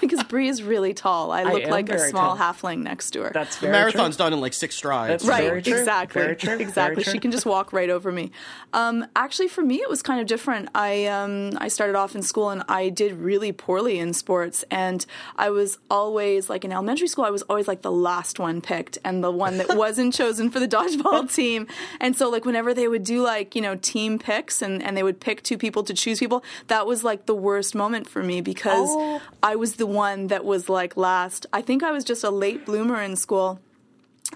Because 0.00 0.22
Bree 0.24 0.48
is 0.48 0.62
really 0.62 0.94
tall. 0.94 1.32
I 1.32 1.42
look 1.44 1.62
am 1.64 1.70
like 1.70 1.88
a 1.88 1.98
small 2.10 2.36
tall. 2.36 2.52
halfling 2.54 2.82
next 2.82 3.10
to 3.12 3.22
her. 3.22 3.30
That's 3.32 3.56
The 3.58 3.68
marathon's 3.68 4.16
true. 4.16 4.24
done 4.26 4.32
in 4.34 4.40
like 4.40 4.52
six 4.52 4.76
strides. 4.76 5.10
That's 5.10 5.24
right, 5.24 5.48
Very 5.48 5.62
true. 5.62 5.78
exactly. 5.78 6.22
Very 6.22 6.36
true. 6.36 6.46
Very 6.50 6.62
Exactly. 6.62 7.02
true. 7.02 7.12
She 7.12 7.18
can 7.18 7.30
just 7.30 7.46
walk 7.46 7.72
right 7.72 7.90
over 7.90 8.12
me. 8.12 8.30
Um, 8.72 9.06
actually, 9.16 9.48
for 9.48 9.62
me, 9.62 9.76
it 9.76 9.88
was 9.88 10.02
kind 10.02 10.20
of 10.20 10.26
different. 10.26 10.68
I 10.74 11.06
um, 11.06 11.52
I 11.58 11.68
started 11.68 11.96
off 11.96 12.14
in 12.14 12.22
school 12.22 12.50
and 12.50 12.62
I 12.68 12.88
did 12.90 13.14
really 13.14 13.52
poorly 13.52 13.98
in 13.98 14.12
sports, 14.12 14.64
and 14.70 15.04
I 15.36 15.50
was 15.50 15.78
always 15.90 16.48
like 16.50 16.64
in 16.64 16.72
elementary 16.72 17.08
school. 17.08 17.24
I 17.24 17.30
was 17.30 17.42
always 17.42 17.66
like 17.66 17.82
the 17.82 17.92
last 17.92 18.38
one 18.38 18.60
picked 18.60 18.98
and 19.04 19.24
the 19.24 19.30
one 19.30 19.58
that 19.58 19.76
wasn't 19.76 20.14
chosen 20.14 20.50
for 20.50 20.60
the 20.60 20.68
dodgeball 20.68 21.32
team. 21.34 21.66
And 22.00 22.14
so, 22.16 22.28
like 22.28 22.44
whenever 22.44 22.74
they 22.74 22.86
would 22.86 23.02
do 23.04 23.22
like 23.22 23.56
you 23.56 23.62
know 23.62 23.76
team 23.76 24.18
picks 24.18 24.62
and 24.62 24.82
and 24.82 24.96
they 24.96 25.02
would 25.02 25.20
pick 25.20 25.42
two 25.42 25.58
people 25.58 25.82
to 25.84 25.94
choose 25.94 26.18
people, 26.20 26.44
that 26.68 26.86
was 26.86 27.02
like 27.02 27.25
the 27.26 27.34
worst 27.34 27.74
moment 27.74 28.08
for 28.08 28.22
me 28.22 28.40
because 28.40 28.88
Oh. 28.90 29.20
I 29.42 29.56
was 29.56 29.76
the 29.76 29.86
one 29.86 30.28
that 30.28 30.44
was 30.44 30.68
like 30.68 30.96
last. 30.96 31.46
I 31.52 31.62
think 31.62 31.82
I 31.82 31.90
was 31.92 32.04
just 32.04 32.24
a 32.24 32.30
late 32.30 32.64
bloomer 32.66 33.00
in 33.02 33.16
school 33.16 33.60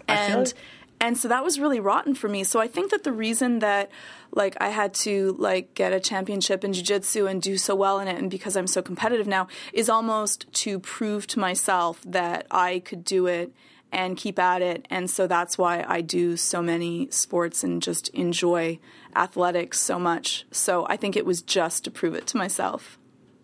and 0.09 0.53
and 1.01 1.17
so 1.17 1.29
that 1.29 1.43
was 1.43 1.59
really 1.59 1.81
rotten 1.81 2.15
for 2.15 2.29
me 2.29 2.45
so 2.45 2.61
i 2.61 2.67
think 2.69 2.91
that 2.91 3.03
the 3.05 3.13
reason 3.13 3.59
that 3.59 3.91
like 4.33 4.57
i 4.61 4.69
had 4.69 4.95
to 4.95 5.35
like 5.39 5.75
get 5.75 5.93
a 5.93 5.99
championship 6.01 6.63
in 6.65 6.73
jiu-jitsu 6.73 7.27
and 7.27 7.43
do 7.43 7.57
so 7.57 7.75
well 7.75 7.99
in 7.99 8.07
it 8.07 8.17
and 8.17 8.31
because 8.31 8.57
i'm 8.57 8.67
so 8.67 8.81
competitive 8.83 9.27
now 9.27 9.49
is 9.73 9.89
almost 9.89 10.47
to 10.53 10.79
prove 10.79 11.27
to 11.27 11.39
myself 11.41 12.01
that 12.07 12.47
i 12.51 12.79
could 12.81 13.05
do 13.05 13.27
it 13.27 13.53
and 13.91 14.17
keep 14.17 14.39
at 14.39 14.63
it 14.63 14.87
and 14.91 15.11
so 15.11 15.27
that's 15.27 15.59
why 15.59 15.85
i 15.89 16.01
do 16.01 16.37
so 16.37 16.63
many 16.63 17.11
sports 17.11 17.65
and 17.65 17.83
just 17.83 18.09
enjoy 18.11 18.79
athletics 19.17 19.79
so 19.81 19.99
much 19.99 20.45
so 20.51 20.87
i 20.89 20.97
think 20.97 21.17
it 21.17 21.25
was 21.27 21.43
just 21.43 21.85
to 21.85 21.91
prove 21.91 22.15
it 22.15 22.27
to 22.27 22.37
myself 22.37 22.97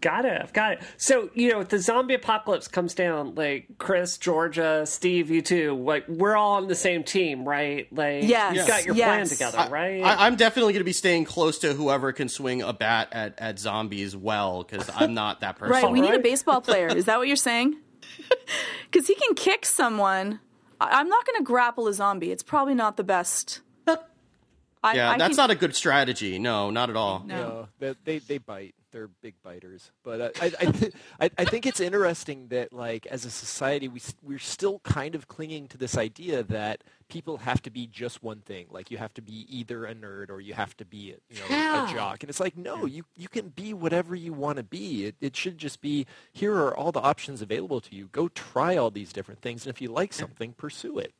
Got 0.02 0.26
it. 0.26 0.40
I've 0.40 0.52
got 0.52 0.72
it. 0.74 0.82
So, 0.98 1.30
you 1.32 1.50
know, 1.50 1.60
if 1.60 1.70
the 1.70 1.78
zombie 1.78 2.12
apocalypse 2.14 2.68
comes 2.68 2.94
down, 2.94 3.34
like 3.34 3.66
Chris, 3.78 4.18
Georgia, 4.18 4.84
Steve, 4.84 5.30
you 5.30 5.40
too, 5.40 5.74
like 5.74 6.06
we're 6.06 6.36
all 6.36 6.56
on 6.56 6.68
the 6.68 6.74
same 6.74 7.02
team, 7.02 7.48
right? 7.48 7.90
Like 7.90 8.22
Yes. 8.24 8.54
you've 8.54 8.66
got 8.68 8.84
your 8.84 8.94
plan 8.94 9.20
Yes. 9.20 9.30
together, 9.30 9.66
right? 9.70 10.02
I, 10.04 10.26
I'm 10.26 10.36
definitely 10.36 10.74
going 10.74 10.80
to 10.82 10.84
be 10.84 10.92
staying 10.92 11.24
close 11.24 11.58
to 11.60 11.72
whoever 11.72 12.12
can 12.12 12.28
swing 12.28 12.60
a 12.60 12.74
bat 12.74 13.08
at, 13.12 13.34
at 13.38 13.58
zombies 13.58 14.14
well 14.14 14.62
because 14.62 14.88
I'm 14.94 15.14
not 15.14 15.40
that 15.40 15.56
person. 15.58 15.72
Right, 15.72 15.90
we 15.90 16.02
need 16.02 16.14
a 16.14 16.20
baseball 16.20 16.60
player. 16.60 16.88
Is 16.88 17.06
that 17.06 17.16
what 17.18 17.26
you're 17.26 17.34
saying? 17.34 17.74
Because 18.90 19.06
he 19.08 19.14
can 19.14 19.34
kick 19.34 19.64
someone. 19.66 20.40
I- 20.80 21.00
I'm 21.00 21.08
not 21.08 21.24
going 21.26 21.38
to 21.38 21.42
grapple 21.44 21.88
a 21.88 21.94
zombie. 21.94 22.30
It's 22.30 22.42
probably 22.42 22.74
not 22.74 22.96
the 22.98 23.02
best. 23.04 23.60
I, 24.82 24.94
Yeah, 24.94 25.10
I 25.12 25.18
that's 25.18 25.30
can- 25.36 25.42
not 25.42 25.50
a 25.50 25.54
good 25.56 25.74
strategy. 25.74 26.38
No, 26.38 26.70
not 26.70 26.90
at 26.90 26.96
all. 26.96 27.22
No. 27.26 27.36
No, 27.36 27.68
they, 27.78 27.94
they 28.04 28.18
they 28.18 28.38
bite. 28.38 28.74
They're 28.92 29.08
big 29.08 29.34
biters. 29.42 29.90
But 30.04 30.20
uh, 30.20 30.30
I 30.40 30.46
I, 30.60 30.64
th- 30.70 30.92
I 31.20 31.30
I 31.38 31.44
think 31.44 31.66
it's 31.66 31.80
interesting 31.80 32.48
that 32.48 32.72
like 32.72 33.04
as 33.06 33.24
a 33.24 33.30
society 33.30 33.88
we, 33.88 34.00
we're 34.22 34.38
still 34.38 34.78
kind 34.80 35.14
of 35.14 35.28
clinging 35.28 35.68
to 35.68 35.76
this 35.78 35.98
idea 35.98 36.42
that 36.44 36.82
people 37.08 37.38
have 37.38 37.60
to 37.62 37.70
be 37.70 37.86
just 37.86 38.22
one 38.22 38.40
thing. 38.40 38.66
Like 38.70 38.90
you 38.90 38.96
have 38.98 39.12
to 39.14 39.22
be 39.22 39.46
either 39.50 39.84
a 39.84 39.94
nerd 39.94 40.30
or 40.30 40.40
you 40.40 40.54
have 40.54 40.76
to 40.78 40.84
be 40.84 41.12
a, 41.12 41.16
you 41.34 41.40
know 41.40 41.46
Yeah. 41.50 41.90
a 41.90 41.94
jock. 41.94 42.22
And 42.22 42.30
it's 42.30 42.40
like 42.40 42.56
no, 42.56 42.86
you 42.86 43.04
you 43.16 43.28
can 43.28 43.48
be 43.48 43.74
whatever 43.74 44.14
you 44.14 44.32
want 44.32 44.56
to 44.58 44.62
be. 44.62 45.06
It 45.06 45.16
it 45.20 45.36
should 45.36 45.58
just 45.58 45.80
be 45.80 46.06
here 46.32 46.54
are 46.54 46.74
all 46.74 46.92
the 46.92 47.00
options 47.00 47.42
available 47.42 47.80
to 47.82 47.94
you. 47.94 48.08
Go 48.12 48.28
try 48.28 48.76
all 48.76 48.90
these 48.90 49.12
different 49.12 49.42
things, 49.42 49.66
and 49.66 49.74
if 49.74 49.80
you 49.82 49.90
like 49.90 50.12
something, 50.12 50.52
pursue 50.52 50.98
it. 50.98 51.12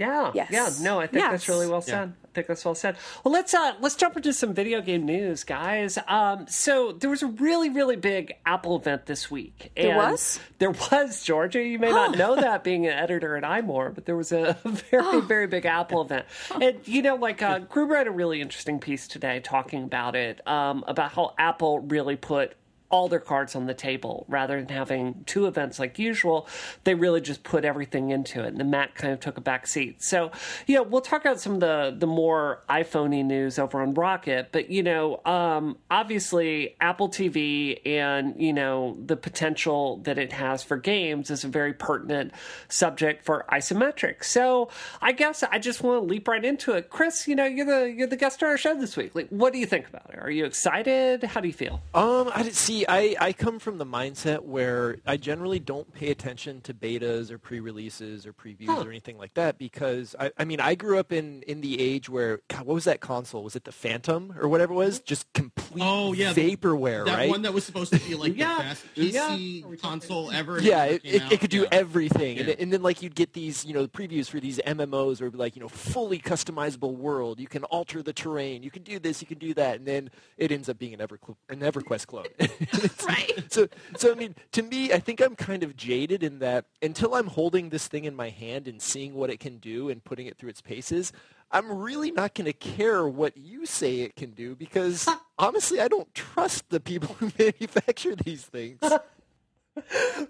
Yeah, 0.00 0.32
Yes. 0.34 0.50
yeah. 0.50 0.70
No, 0.82 0.98
I 0.98 1.06
think 1.06 1.24
that's 1.30 1.46
really 1.48 1.68
well 1.68 1.82
said. 1.82 2.14
I 2.24 2.28
think 2.32 2.46
that's 2.46 2.64
well 2.64 2.74
said. 2.74 2.96
Well, 3.22 3.32
let's 3.32 3.52
uh 3.52 3.74
let's 3.80 3.96
jump 3.96 4.16
into 4.16 4.32
some 4.32 4.54
video 4.54 4.80
game 4.80 5.04
news, 5.04 5.44
guys. 5.44 5.98
Um, 6.08 6.46
so 6.48 6.92
there 6.92 7.10
was 7.10 7.22
a 7.22 7.26
really 7.26 7.68
really 7.68 7.96
big 7.96 8.32
Apple 8.46 8.76
event 8.76 9.04
this 9.06 9.30
week. 9.30 9.72
There 9.76 9.96
was? 9.96 10.40
There 10.58 10.70
was 10.70 11.22
Georgia. 11.22 11.62
You 11.62 11.78
may 11.78 11.90
not 11.90 12.16
know 12.16 12.34
that 12.36 12.64
being 12.64 12.86
an 12.86 12.92
editor 12.92 13.36
at 13.36 13.42
iMore, 13.42 13.94
but 13.94 14.06
there 14.06 14.16
was 14.16 14.32
a 14.32 14.56
very 14.64 15.20
very 15.20 15.46
big 15.46 15.66
Apple 15.66 16.00
event. 16.00 16.24
And 16.58 16.78
you 16.86 17.02
know, 17.02 17.16
like 17.16 17.42
uh, 17.42 17.58
Gruber 17.58 17.96
had 17.96 18.06
a 18.06 18.12
really 18.12 18.40
interesting 18.40 18.78
piece 18.80 19.06
today 19.06 19.40
talking 19.40 19.82
about 19.82 20.16
it, 20.16 20.40
um, 20.48 20.82
about 20.88 21.12
how 21.12 21.34
Apple 21.36 21.80
really 21.80 22.16
put 22.16 22.54
all 22.90 23.08
their 23.08 23.20
cards 23.20 23.54
on 23.54 23.66
the 23.66 23.74
table 23.74 24.26
rather 24.28 24.60
than 24.60 24.68
having 24.68 25.22
two 25.24 25.46
events 25.46 25.78
like 25.78 25.98
usual. 25.98 26.48
They 26.84 26.94
really 26.94 27.20
just 27.20 27.42
put 27.42 27.64
everything 27.64 28.10
into 28.10 28.42
it, 28.42 28.48
and 28.48 28.58
the 28.58 28.64
Mac 28.64 28.96
kind 28.96 29.12
of 29.12 29.20
took 29.20 29.38
a 29.38 29.40
back 29.40 29.66
seat. 29.66 30.02
So, 30.02 30.32
you 30.66 30.74
know, 30.74 30.82
we'll 30.82 31.00
talk 31.00 31.22
about 31.22 31.40
some 31.40 31.54
of 31.54 31.60
the 31.60 31.94
the 31.96 32.06
more 32.06 32.62
iPhoney 32.68 33.24
news 33.24 33.58
over 33.58 33.80
on 33.80 33.94
Rocket, 33.94 34.48
but 34.52 34.70
you 34.70 34.82
know, 34.82 35.20
um, 35.24 35.78
obviously 35.90 36.76
Apple 36.80 37.08
TV 37.08 37.80
and 37.86 38.40
you 38.40 38.52
know 38.52 38.96
the 39.06 39.16
potential 39.16 39.98
that 39.98 40.18
it 40.18 40.32
has 40.32 40.62
for 40.62 40.76
games 40.76 41.30
is 41.30 41.44
a 41.44 41.48
very 41.48 41.72
pertinent 41.72 42.32
subject 42.68 43.24
for 43.24 43.44
isometric. 43.50 44.24
So, 44.24 44.68
I 45.00 45.12
guess 45.12 45.42
I 45.42 45.58
just 45.58 45.82
want 45.82 46.02
to 46.02 46.06
leap 46.06 46.26
right 46.26 46.44
into 46.44 46.72
it. 46.72 46.90
Chris, 46.90 47.28
you 47.28 47.36
know, 47.36 47.44
you're 47.44 47.66
the 47.66 47.90
you're 47.90 48.06
the 48.08 48.16
guest 48.16 48.42
on 48.42 48.48
our 48.48 48.56
show 48.56 48.74
this 48.74 48.96
week. 48.96 49.14
Like, 49.14 49.28
what 49.28 49.52
do 49.52 49.60
you 49.60 49.66
think 49.66 49.88
about 49.88 50.10
it? 50.12 50.18
Are 50.18 50.30
you 50.30 50.44
excited? 50.44 51.22
How 51.22 51.40
do 51.40 51.46
you 51.46 51.54
feel? 51.54 51.80
Um, 51.94 52.30
I 52.34 52.48
see. 52.50 52.79
I, 52.88 53.16
I 53.20 53.32
come 53.32 53.58
from 53.58 53.78
the 53.78 53.86
mindset 53.86 54.42
where 54.42 54.98
I 55.06 55.16
generally 55.16 55.58
don't 55.58 55.92
pay 55.92 56.10
attention 56.10 56.60
to 56.62 56.74
betas 56.74 57.30
or 57.30 57.38
pre-releases 57.38 58.26
or 58.26 58.32
previews 58.32 58.66
huh. 58.66 58.82
or 58.84 58.88
anything 58.88 59.18
like 59.18 59.34
that 59.34 59.58
because 59.58 60.14
I, 60.18 60.30
I 60.38 60.44
mean 60.44 60.60
I 60.60 60.74
grew 60.74 60.98
up 60.98 61.12
in, 61.12 61.42
in 61.42 61.60
the 61.60 61.80
age 61.80 62.08
where 62.08 62.40
God, 62.48 62.66
what 62.66 62.74
was 62.74 62.84
that 62.84 63.00
console? 63.00 63.42
Was 63.42 63.56
it 63.56 63.64
the 63.64 63.72
Phantom 63.72 64.34
or 64.40 64.48
whatever 64.48 64.72
it 64.72 64.76
was? 64.76 64.98
Mm-hmm. 64.98 65.06
Just 65.06 65.32
complete 65.32 65.84
oh, 65.84 66.12
yeah, 66.12 66.32
vaporware, 66.32 67.04
that 67.04 67.16
right? 67.16 67.30
one 67.30 67.42
that 67.42 67.52
was 67.52 67.64
supposed 67.64 67.92
to 67.92 67.98
be 68.00 68.14
like 68.14 68.36
yeah. 68.36 68.56
the 68.56 68.62
best 68.62 68.84
PC 68.94 69.64
yeah. 69.64 69.76
console 69.76 70.30
ever. 70.30 70.60
Yeah, 70.60 70.84
it, 70.84 71.02
it, 71.04 71.32
it, 71.32 71.40
could 71.40 71.50
do 71.50 71.66
everything, 71.70 72.38
and, 72.38 72.48
and, 72.48 72.72
then 72.72 72.82
like 72.82 73.02
you'd 73.02 73.14
get 73.14 73.32
these 73.32 73.64
you 73.64 73.74
know 73.74 73.86
previews 73.86 74.28
for 74.28 74.40
these 74.40 74.58
MMOs 74.58 75.20
or 75.20 75.30
like 75.30 75.56
you 75.56 75.62
know 75.62 75.68
fully 75.68 76.18
customizable 76.18 76.94
world. 76.94 77.40
You 77.40 77.46
can 77.46 77.64
alter 77.64 78.02
the 78.02 78.12
terrain. 78.12 78.62
You 78.62 78.70
can 78.70 78.82
do 78.82 78.98
this. 78.98 79.20
You 79.20 79.26
can 79.26 79.38
do 79.38 79.54
that, 79.54 79.76
and 79.76 79.86
then 79.86 80.10
it 80.36 80.52
ends 80.52 80.68
up 80.68 80.78
being 80.78 80.94
an, 80.94 81.00
Ever, 81.00 81.18
an 81.48 81.60
EverQuest 81.60 82.06
clone. 82.06 82.26
right. 83.06 83.26
So, 83.50 83.66
so 83.96 84.12
I 84.12 84.14
mean, 84.14 84.36
to 84.52 84.62
me, 84.62 84.92
I 84.92 85.00
think 85.00 85.20
I'm 85.20 85.34
kind 85.34 85.64
of 85.64 85.76
jaded 85.76 86.22
in 86.22 86.38
that 86.38 86.66
until 86.80 87.14
I'm 87.14 87.26
holding 87.26 87.70
this 87.70 87.88
thing 87.88 88.04
in 88.04 88.14
my 88.14 88.28
hand 88.28 88.68
and 88.68 88.80
seeing 88.80 89.14
what 89.14 89.28
it 89.28 89.40
can 89.40 89.56
do 89.56 89.88
and 89.88 90.04
putting 90.04 90.26
it 90.26 90.38
through 90.38 90.50
its 90.50 90.60
paces, 90.60 91.12
I'm 91.50 91.78
really 91.78 92.12
not 92.12 92.34
going 92.34 92.44
to 92.44 92.52
care 92.52 93.08
what 93.08 93.36
you 93.36 93.66
say 93.66 94.00
it 94.00 94.14
can 94.14 94.30
do 94.30 94.54
because 94.54 95.08
honestly, 95.38 95.80
I 95.80 95.88
don't 95.88 96.14
trust 96.14 96.70
the 96.70 96.78
people 96.78 97.16
who 97.18 97.32
manufacture 97.36 98.14
these 98.14 98.44
things. 98.44 98.80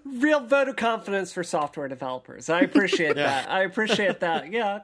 Real 0.03 0.39
vote 0.39 0.69
of 0.69 0.77
confidence 0.77 1.31
for 1.31 1.43
software 1.43 1.87
developers. 1.87 2.49
I 2.49 2.61
appreciate 2.61 3.17
yeah. 3.17 3.43
that. 3.43 3.51
I 3.51 3.63
appreciate 3.63 4.21
that. 4.21 4.51
Yeah. 4.51 4.79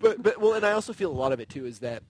but 0.00 0.20
but 0.22 0.40
well, 0.40 0.54
and 0.54 0.66
I 0.66 0.72
also 0.72 0.92
feel 0.92 1.12
a 1.12 1.14
lot 1.14 1.30
of 1.30 1.38
it 1.38 1.48
too 1.48 1.64
is 1.64 1.78
that 1.80 2.02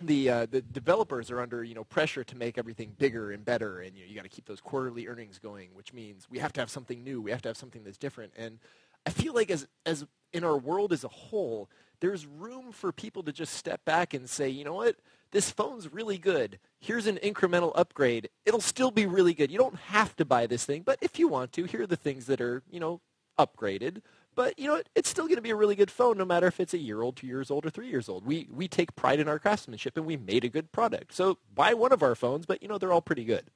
the 0.00 0.30
uh, 0.30 0.46
the 0.50 0.60
developers 0.60 1.30
are 1.30 1.40
under 1.40 1.62
you 1.62 1.74
know 1.74 1.84
pressure 1.84 2.24
to 2.24 2.36
make 2.36 2.58
everything 2.58 2.94
bigger 2.98 3.32
and 3.32 3.44
better, 3.44 3.80
and 3.80 3.96
you, 3.96 4.04
know, 4.04 4.08
you 4.08 4.14
got 4.14 4.22
to 4.22 4.28
keep 4.28 4.46
those 4.46 4.60
quarterly 4.60 5.06
earnings 5.06 5.38
going, 5.38 5.70
which 5.74 5.92
means 5.92 6.28
we 6.30 6.38
have 6.38 6.52
to 6.54 6.60
have 6.60 6.70
something 6.70 7.02
new, 7.02 7.20
we 7.20 7.30
have 7.30 7.42
to 7.42 7.48
have 7.48 7.56
something 7.56 7.84
that's 7.84 7.98
different. 7.98 8.32
And 8.36 8.58
I 9.06 9.10
feel 9.10 9.34
like 9.34 9.50
as 9.50 9.66
as 9.86 10.06
in 10.32 10.44
our 10.44 10.56
world 10.56 10.92
as 10.92 11.04
a 11.04 11.08
whole, 11.08 11.68
there's 12.00 12.26
room 12.26 12.72
for 12.72 12.92
people 12.92 13.22
to 13.24 13.32
just 13.32 13.54
step 13.54 13.84
back 13.84 14.14
and 14.14 14.28
say, 14.28 14.48
you 14.48 14.64
know 14.64 14.74
what, 14.74 14.96
this 15.32 15.50
phone's 15.50 15.92
really 15.92 16.18
good. 16.18 16.58
Here's 16.78 17.06
an 17.06 17.18
incremental 17.22 17.72
upgrade. 17.74 18.30
It'll 18.46 18.60
still 18.60 18.90
be 18.90 19.06
really 19.06 19.34
good. 19.34 19.50
You 19.50 19.58
don't 19.58 19.76
have 19.76 20.16
to 20.16 20.24
buy 20.24 20.46
this 20.46 20.64
thing, 20.64 20.82
but 20.82 20.98
if 21.00 21.18
you 21.18 21.28
want 21.28 21.52
to, 21.52 21.64
here 21.64 21.82
are 21.82 21.86
the 21.86 21.96
things 21.96 22.26
that 22.26 22.40
are 22.40 22.62
you 22.70 22.80
know 22.80 23.00
upgraded. 23.38 24.02
But 24.40 24.58
you 24.58 24.68
know, 24.68 24.80
it's 24.94 25.10
still 25.10 25.26
going 25.26 25.36
to 25.36 25.42
be 25.42 25.50
a 25.50 25.54
really 25.54 25.74
good 25.74 25.90
phone, 25.90 26.16
no 26.16 26.24
matter 26.24 26.46
if 26.46 26.60
it's 26.60 26.72
a 26.72 26.78
year 26.78 27.02
old, 27.02 27.16
two 27.16 27.26
years 27.26 27.50
old, 27.50 27.66
or 27.66 27.70
three 27.70 27.88
years 27.88 28.08
old. 28.08 28.24
We 28.24 28.48
we 28.50 28.68
take 28.68 28.96
pride 28.96 29.20
in 29.20 29.28
our 29.28 29.38
craftsmanship, 29.38 29.98
and 29.98 30.06
we 30.06 30.16
made 30.16 30.46
a 30.46 30.48
good 30.48 30.72
product. 30.72 31.12
So 31.12 31.36
buy 31.54 31.74
one 31.74 31.92
of 31.92 32.02
our 32.02 32.14
phones, 32.14 32.46
but 32.46 32.62
you 32.62 32.68
know 32.68 32.78
they're 32.78 32.90
all 32.90 33.02
pretty 33.02 33.24
good. 33.24 33.50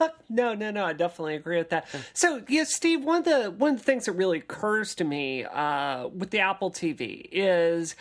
No, 0.28 0.54
no, 0.54 0.70
no. 0.70 0.84
I 0.84 0.92
definitely 0.92 1.36
agree 1.36 1.56
with 1.56 1.70
that. 1.70 1.86
So, 2.12 2.42
yeah, 2.48 2.64
Steve. 2.64 3.04
One 3.04 3.18
of 3.18 3.24
the 3.24 3.50
one 3.50 3.74
of 3.74 3.78
the 3.78 3.84
things 3.84 4.06
that 4.06 4.12
really 4.12 4.38
occurs 4.38 4.94
to 4.96 5.04
me 5.04 5.44
uh, 5.44 6.08
with 6.08 6.30
the 6.30 6.40
Apple 6.40 6.70
TV 6.70 7.28
is 7.30 7.94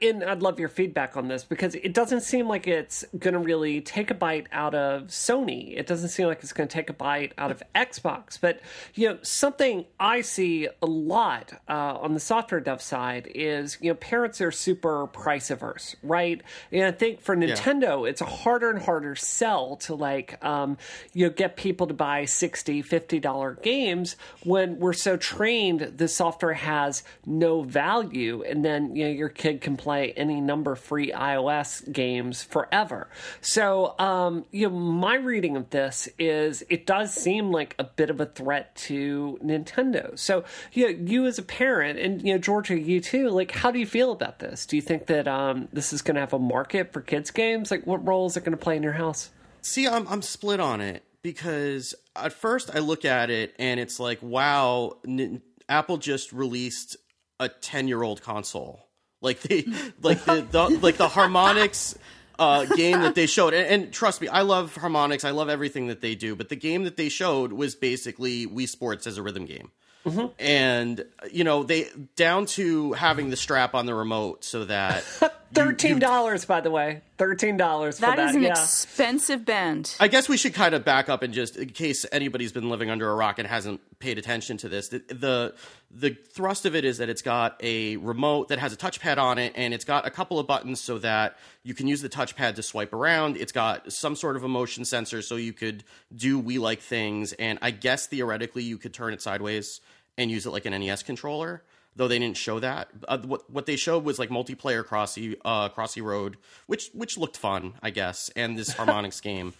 and 0.00 0.22
I'd 0.22 0.42
love 0.42 0.60
your 0.60 0.68
feedback 0.68 1.16
on 1.16 1.26
this 1.26 1.42
because 1.42 1.74
it 1.74 1.92
doesn't 1.92 2.20
seem 2.20 2.46
like 2.46 2.68
it's 2.68 3.04
going 3.18 3.34
to 3.34 3.40
really 3.40 3.80
take 3.80 4.12
a 4.12 4.14
bite 4.14 4.46
out 4.52 4.72
of 4.74 5.08
Sony. 5.08 5.76
It 5.76 5.88
doesn't 5.88 6.10
seem 6.10 6.28
like 6.28 6.38
it's 6.42 6.52
going 6.52 6.68
to 6.68 6.72
take 6.72 6.88
a 6.88 6.92
bite 6.92 7.32
out 7.36 7.50
of 7.50 7.62
Xbox. 7.74 8.38
But 8.40 8.60
you 8.94 9.08
know, 9.08 9.18
something 9.22 9.86
I 9.98 10.20
see 10.20 10.68
a 10.80 10.86
lot 10.86 11.52
uh, 11.68 11.98
on 11.98 12.14
the 12.14 12.20
software 12.20 12.60
dev 12.60 12.80
side 12.80 13.28
is 13.34 13.76
you 13.80 13.90
know 13.90 13.96
parents 13.96 14.40
are 14.40 14.52
super 14.52 15.08
price 15.08 15.50
averse, 15.50 15.96
right? 16.04 16.42
And 16.70 16.84
I 16.84 16.92
think 16.92 17.20
for 17.20 17.36
Nintendo, 17.36 18.04
yeah. 18.04 18.10
it's 18.10 18.20
a 18.20 18.26
harder 18.26 18.70
and 18.70 18.80
harder 18.80 19.16
sell 19.16 19.76
to 19.78 19.96
like 19.96 20.42
um, 20.44 20.78
you 21.12 21.26
know 21.26 21.32
get 21.32 21.56
people 21.56 21.88
to 21.88 21.94
buy 21.94 22.24
60 22.24 22.82
50 22.82 23.18
dollar 23.18 23.58
games 23.62 24.14
when 24.44 24.78
we're 24.78 24.92
so 24.92 25.16
trained 25.16 25.80
the 25.96 26.06
software 26.06 26.54
has 26.54 27.02
no 27.26 27.62
value, 27.62 28.44
and 28.44 28.64
then 28.64 28.94
you 28.94 29.06
know 29.06 29.10
your 29.10 29.28
kid 29.28 29.60
can 29.60 29.76
play 29.88 30.12
any 30.18 30.38
number 30.38 30.74
free 30.74 31.10
iOS 31.12 31.90
games 31.90 32.42
forever. 32.42 33.08
So, 33.40 33.98
um, 33.98 34.44
you 34.50 34.68
know, 34.68 34.76
my 34.76 35.14
reading 35.14 35.56
of 35.56 35.70
this 35.70 36.10
is 36.18 36.62
it 36.68 36.84
does 36.84 37.14
seem 37.14 37.50
like 37.50 37.74
a 37.78 37.84
bit 37.84 38.10
of 38.10 38.20
a 38.20 38.26
threat 38.26 38.76
to 38.88 39.38
Nintendo. 39.42 40.18
So, 40.18 40.44
you 40.74 40.84
know, 40.84 41.10
you 41.10 41.24
as 41.24 41.38
a 41.38 41.42
parent, 41.42 41.98
and 41.98 42.20
you 42.20 42.34
know, 42.34 42.38
Georgia, 42.38 42.78
you 42.78 43.00
too. 43.00 43.30
Like, 43.30 43.50
how 43.50 43.70
do 43.70 43.78
you 43.78 43.86
feel 43.86 44.12
about 44.12 44.40
this? 44.40 44.66
Do 44.66 44.76
you 44.76 44.82
think 44.82 45.06
that 45.06 45.26
um, 45.26 45.68
this 45.72 45.94
is 45.94 46.02
going 46.02 46.16
to 46.16 46.20
have 46.20 46.34
a 46.34 46.38
market 46.38 46.92
for 46.92 47.00
kids 47.00 47.30
games? 47.30 47.70
Like, 47.70 47.86
what 47.86 48.06
role 48.06 48.26
is 48.26 48.36
it 48.36 48.40
going 48.40 48.52
to 48.58 48.62
play 48.62 48.76
in 48.76 48.82
your 48.82 48.92
house? 48.92 49.30
See, 49.62 49.88
I'm 49.88 50.06
I'm 50.06 50.20
split 50.20 50.60
on 50.60 50.82
it 50.82 51.02
because 51.22 51.94
at 52.14 52.34
first 52.34 52.76
I 52.76 52.80
look 52.80 53.06
at 53.06 53.30
it 53.30 53.54
and 53.58 53.80
it's 53.80 53.98
like, 53.98 54.22
wow, 54.22 54.98
N- 55.06 55.40
Apple 55.66 55.96
just 55.96 56.34
released 56.34 56.98
a 57.40 57.48
10 57.48 57.88
year 57.88 58.02
old 58.02 58.20
console 58.20 58.87
like 59.20 59.40
the 59.40 59.66
like 60.02 60.24
the, 60.24 60.46
the 60.50 60.68
like 60.80 60.96
the 60.96 61.08
Harmonix 61.08 61.96
uh, 62.38 62.64
game 62.64 63.00
that 63.00 63.14
they 63.14 63.26
showed, 63.26 63.52
and, 63.52 63.66
and, 63.66 63.92
trust 63.92 64.20
me, 64.20 64.28
I 64.28 64.42
love 64.42 64.76
Harmonix. 64.76 65.24
I 65.24 65.30
love 65.30 65.48
everything 65.48 65.88
that 65.88 66.00
they 66.00 66.14
do. 66.14 66.36
But 66.36 66.48
the 66.48 66.56
game 66.56 66.84
that 66.84 66.96
they 66.96 67.08
showed 67.08 67.52
was 67.52 67.74
basically 67.74 68.46
Wii 68.46 68.68
Sports 68.68 69.06
as 69.06 69.18
a 69.18 69.22
rhythm 69.22 69.44
game. 69.44 69.72
Mm-hmm. 70.06 70.26
And 70.38 71.04
you 71.30 71.44
know 71.44 71.64
they 71.64 71.88
down 72.16 72.46
to 72.46 72.92
having 72.92 73.30
the 73.30 73.36
strap 73.36 73.74
on 73.74 73.86
the 73.86 73.94
remote 73.94 74.44
so 74.44 74.64
that 74.64 75.02
thirteen 75.52 75.98
dollars 75.98 76.44
by 76.44 76.60
the 76.60 76.70
way 76.70 77.02
thirteen 77.18 77.56
dollars 77.56 77.98
that, 77.98 78.16
that 78.16 78.30
is 78.30 78.36
an 78.36 78.42
yeah. 78.42 78.50
expensive 78.50 79.44
band. 79.44 79.94
I 80.00 80.08
guess 80.08 80.28
we 80.28 80.36
should 80.36 80.54
kind 80.54 80.74
of 80.74 80.84
back 80.84 81.08
up 81.08 81.22
and 81.22 81.34
just 81.34 81.56
in 81.56 81.70
case 81.70 82.06
anybody's 82.10 82.52
been 82.52 82.70
living 82.70 82.90
under 82.90 83.10
a 83.10 83.14
rock 83.14 83.38
and 83.38 83.46
hasn't 83.46 83.80
paid 83.98 84.16
attention 84.16 84.56
to 84.58 84.68
this 84.68 84.88
the, 84.88 85.02
the 85.08 85.54
the 85.90 86.10
thrust 86.32 86.66
of 86.66 86.76
it 86.76 86.84
is 86.84 86.98
that 86.98 87.08
it's 87.08 87.22
got 87.22 87.56
a 87.62 87.96
remote 87.96 88.48
that 88.48 88.58
has 88.58 88.72
a 88.72 88.76
touchpad 88.76 89.18
on 89.18 89.38
it 89.38 89.52
and 89.56 89.74
it's 89.74 89.84
got 89.84 90.06
a 90.06 90.10
couple 90.10 90.38
of 90.38 90.46
buttons 90.46 90.80
so 90.80 90.98
that 90.98 91.36
you 91.64 91.74
can 91.74 91.86
use 91.86 92.00
the 92.00 92.08
touchpad 92.08 92.54
to 92.54 92.62
swipe 92.62 92.92
around. 92.92 93.36
It's 93.36 93.52
got 93.52 93.92
some 93.92 94.14
sort 94.14 94.36
of 94.36 94.44
a 94.44 94.48
motion 94.48 94.84
sensor 94.84 95.20
so 95.22 95.36
you 95.36 95.52
could 95.52 95.82
do 96.14 96.38
we 96.38 96.58
like 96.58 96.80
things 96.80 97.32
and 97.34 97.58
i 97.62 97.70
guess 97.70 98.06
theoretically 98.06 98.62
you 98.62 98.78
could 98.78 98.94
turn 98.94 99.12
it 99.12 99.20
sideways 99.22 99.80
and 100.16 100.30
use 100.30 100.46
it 100.46 100.50
like 100.50 100.66
an 100.66 100.72
nes 100.72 101.02
controller 101.02 101.62
though 101.98 102.08
they 102.08 102.18
didn't 102.18 102.36
show 102.36 102.60
that. 102.60 102.88
Uh, 103.06 103.18
what 103.18 103.50
what 103.50 103.66
they 103.66 103.76
showed 103.76 104.04
was 104.04 104.18
like 104.18 104.30
multiplayer 104.30 104.84
Crossy 104.84 105.36
uh, 105.44 105.68
Crossy 105.68 106.02
Road, 106.02 106.38
which 106.66 106.90
which 106.94 107.18
looked 107.18 107.36
fun, 107.36 107.74
I 107.82 107.90
guess, 107.90 108.30
and 108.34 108.56
this 108.56 108.72
Harmonix 108.74 109.20
game. 109.20 109.52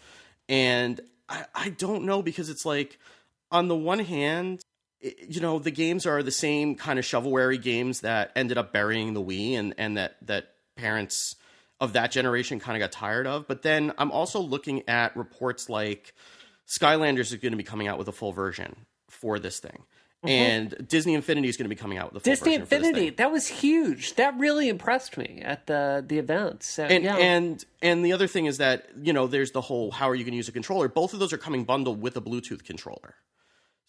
And 0.49 1.01
I, 1.29 1.45
I 1.55 1.69
don't 1.71 2.05
know 2.05 2.23
because 2.23 2.49
it's 2.49 2.65
like 2.65 2.99
on 3.51 3.69
the 3.69 3.77
one 3.77 3.99
hand, 3.99 4.63
it, 5.01 5.17
you 5.29 5.41
know, 5.41 5.59
the 5.59 5.73
games 5.73 6.07
are 6.07 6.23
the 6.23 6.31
same 6.31 6.77
kind 6.77 6.99
of 6.99 7.05
shovelware 7.05 7.61
games 7.61 8.01
that 8.01 8.31
ended 8.35 8.57
up 8.57 8.73
burying 8.73 9.13
the 9.13 9.23
Wii, 9.23 9.55
and 9.55 9.75
and 9.77 9.97
that 9.99 10.17
that 10.23 10.53
parents 10.77 11.35
of 11.81 11.93
that 11.93 12.11
generation 12.13 12.61
kind 12.61 12.77
of 12.77 12.81
got 12.81 12.93
tired 12.93 13.27
of. 13.27 13.49
But 13.49 13.63
then 13.63 13.93
I'm 13.99 14.13
also 14.13 14.41
looking 14.41 14.89
at 14.89 15.17
reports 15.17 15.69
like 15.69 16.15
Skylanders 16.69 17.33
is 17.33 17.35
going 17.35 17.53
to 17.53 17.59
be 17.59 17.65
coming 17.65 17.89
out 17.89 17.99
with 17.99 18.09
a 18.09 18.13
full 18.13 18.33
version 18.33 18.87
for 19.09 19.39
this 19.41 19.59
thing. 19.59 19.83
Mm-hmm. 20.25 20.29
And 20.29 20.89
Disney 20.89 21.15
Infinity 21.15 21.49
is 21.49 21.57
going 21.57 21.67
to 21.67 21.69
be 21.69 21.79
coming 21.81 21.97
out 21.97 22.13
with 22.13 22.23
a 22.23 22.25
Disney 22.25 22.55
Infinity. 22.55 23.11
That 23.11 23.31
was 23.31 23.47
huge. 23.47 24.15
That 24.15 24.37
really 24.37 24.69
impressed 24.69 25.17
me 25.17 25.43
at 25.45 25.67
the 25.69 26.05
the 26.07 26.19
event. 26.19 26.65
So, 26.65 26.83
and 26.83 27.05
yeah. 27.05 27.17
and 27.17 27.65
and 27.83 28.05
the 28.05 28.13
other 28.13 28.27
thing 28.27 28.47
is 28.47 28.59
that 28.59 28.89
you 29.01 29.13
know 29.13 29.29
there's 29.29 29.53
the 29.53 29.61
whole 29.61 29.93
how 29.93 30.11
are 30.11 30.17
you 30.17 30.25
going 30.25 30.33
to 30.33 30.37
use 30.37 30.49
a 30.49 30.53
controller? 30.53 30.89
Both 30.89 31.13
of 31.13 31.21
those 31.21 31.33
are 31.33 31.39
coming 31.39 31.63
bundled 31.63 32.03
with 32.03 32.17
a 32.17 32.21
Bluetooth 32.21 32.65
controller. 32.65 33.15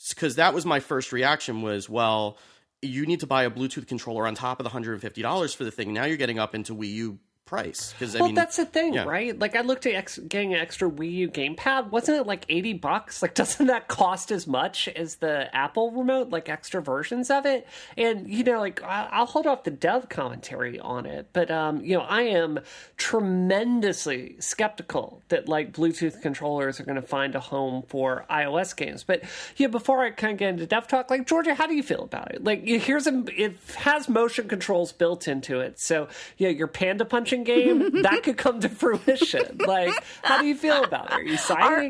Because 0.09 0.35
that 0.35 0.53
was 0.53 0.65
my 0.65 0.79
first 0.79 1.11
reaction 1.11 1.63
was 1.63 1.89
well, 1.89 2.37
you 2.83 3.07
need 3.07 3.21
to 3.21 3.27
buy 3.27 3.43
a 3.43 3.49
Bluetooth 3.49 3.87
controller 3.87 4.27
on 4.27 4.35
top 4.35 4.59
of 4.59 4.65
the 4.65 4.69
hundred 4.69 4.93
and 4.93 5.01
fifty 5.01 5.23
dollars 5.23 5.55
for 5.55 5.63
the 5.63 5.71
thing. 5.71 5.93
Now 5.93 6.05
you're 6.05 6.17
getting 6.17 6.37
up 6.37 6.53
into 6.53 6.75
Wii 6.75 6.91
U 6.93 7.19
price. 7.49 7.93
Because 7.93 8.15
I 8.15 8.19
well, 8.19 8.27
mean, 8.27 8.35
that's 8.35 8.57
the 8.57 8.65
thing, 8.65 8.93
yeah. 8.93 9.05
right? 9.05 9.37
Like, 9.37 9.55
I 9.55 9.61
looked 9.61 9.87
at 9.87 9.95
ex- 9.95 10.19
getting 10.19 10.53
an 10.53 10.59
extra 10.59 10.87
Wii 10.89 11.11
U 11.13 11.29
gamepad. 11.29 11.89
Wasn't 11.89 12.15
it 12.15 12.27
like 12.27 12.45
eighty 12.47 12.73
bucks? 12.73 13.23
Like, 13.23 13.33
doesn't 13.41 13.65
that 13.67 13.87
cost 13.87 14.31
as 14.31 14.45
much 14.45 14.87
as 14.87 15.15
the 15.15 15.53
Apple 15.55 15.91
remote? 15.91 16.29
Like 16.29 16.47
extra 16.47 16.79
versions 16.79 17.31
of 17.31 17.47
it, 17.47 17.67
and 17.97 18.29
you 18.29 18.43
know, 18.43 18.59
like 18.59 18.83
I- 18.83 19.09
I'll 19.11 19.25
hold 19.25 19.47
off 19.47 19.63
the 19.63 19.71
dev 19.71 20.09
commentary 20.09 20.79
on 20.79 21.07
it, 21.07 21.29
but 21.33 21.49
um, 21.49 21.83
you 21.83 21.97
know, 21.97 22.03
I 22.03 22.21
am 22.21 22.59
tremendously 22.97 24.35
skeptical 24.39 25.23
that 25.29 25.49
like 25.49 25.73
Bluetooth 25.73 26.21
controllers 26.21 26.79
are 26.79 26.83
going 26.83 26.95
to 26.95 27.01
find 27.01 27.33
a 27.33 27.39
home 27.39 27.83
for 27.87 28.25
iOS 28.29 28.75
games. 28.75 29.03
But 29.03 29.23
yeah, 29.57 29.67
before 29.67 30.03
I 30.03 30.11
kind 30.11 30.33
of 30.33 30.37
get 30.37 30.49
into 30.49 30.67
dev 30.67 30.87
talk, 30.87 31.09
like 31.09 31.25
Georgia, 31.25 31.55
how 31.55 31.65
do 31.65 31.73
you 31.73 31.83
feel 31.83 32.03
about 32.03 32.35
it? 32.35 32.43
Like, 32.43 32.63
here's 32.63 33.07
a 33.07 33.23
it 33.35 33.57
has 33.77 34.07
motion 34.07 34.47
controls 34.47 34.91
built 34.91 35.27
into 35.27 35.59
it, 35.59 35.79
so 35.79 36.07
yeah, 36.37 36.49
your 36.49 36.67
panda 36.67 37.05
punching 37.05 37.38
game 37.43 38.01
that 38.03 38.23
could 38.23 38.37
come 38.37 38.59
to 38.61 38.69
fruition. 38.69 39.57
Like, 39.65 39.93
how 40.23 40.39
do 40.41 40.47
you 40.47 40.55
feel 40.55 40.83
about 40.83 41.07
it? 41.07 41.11
Are 41.13 41.21
you 41.21 41.37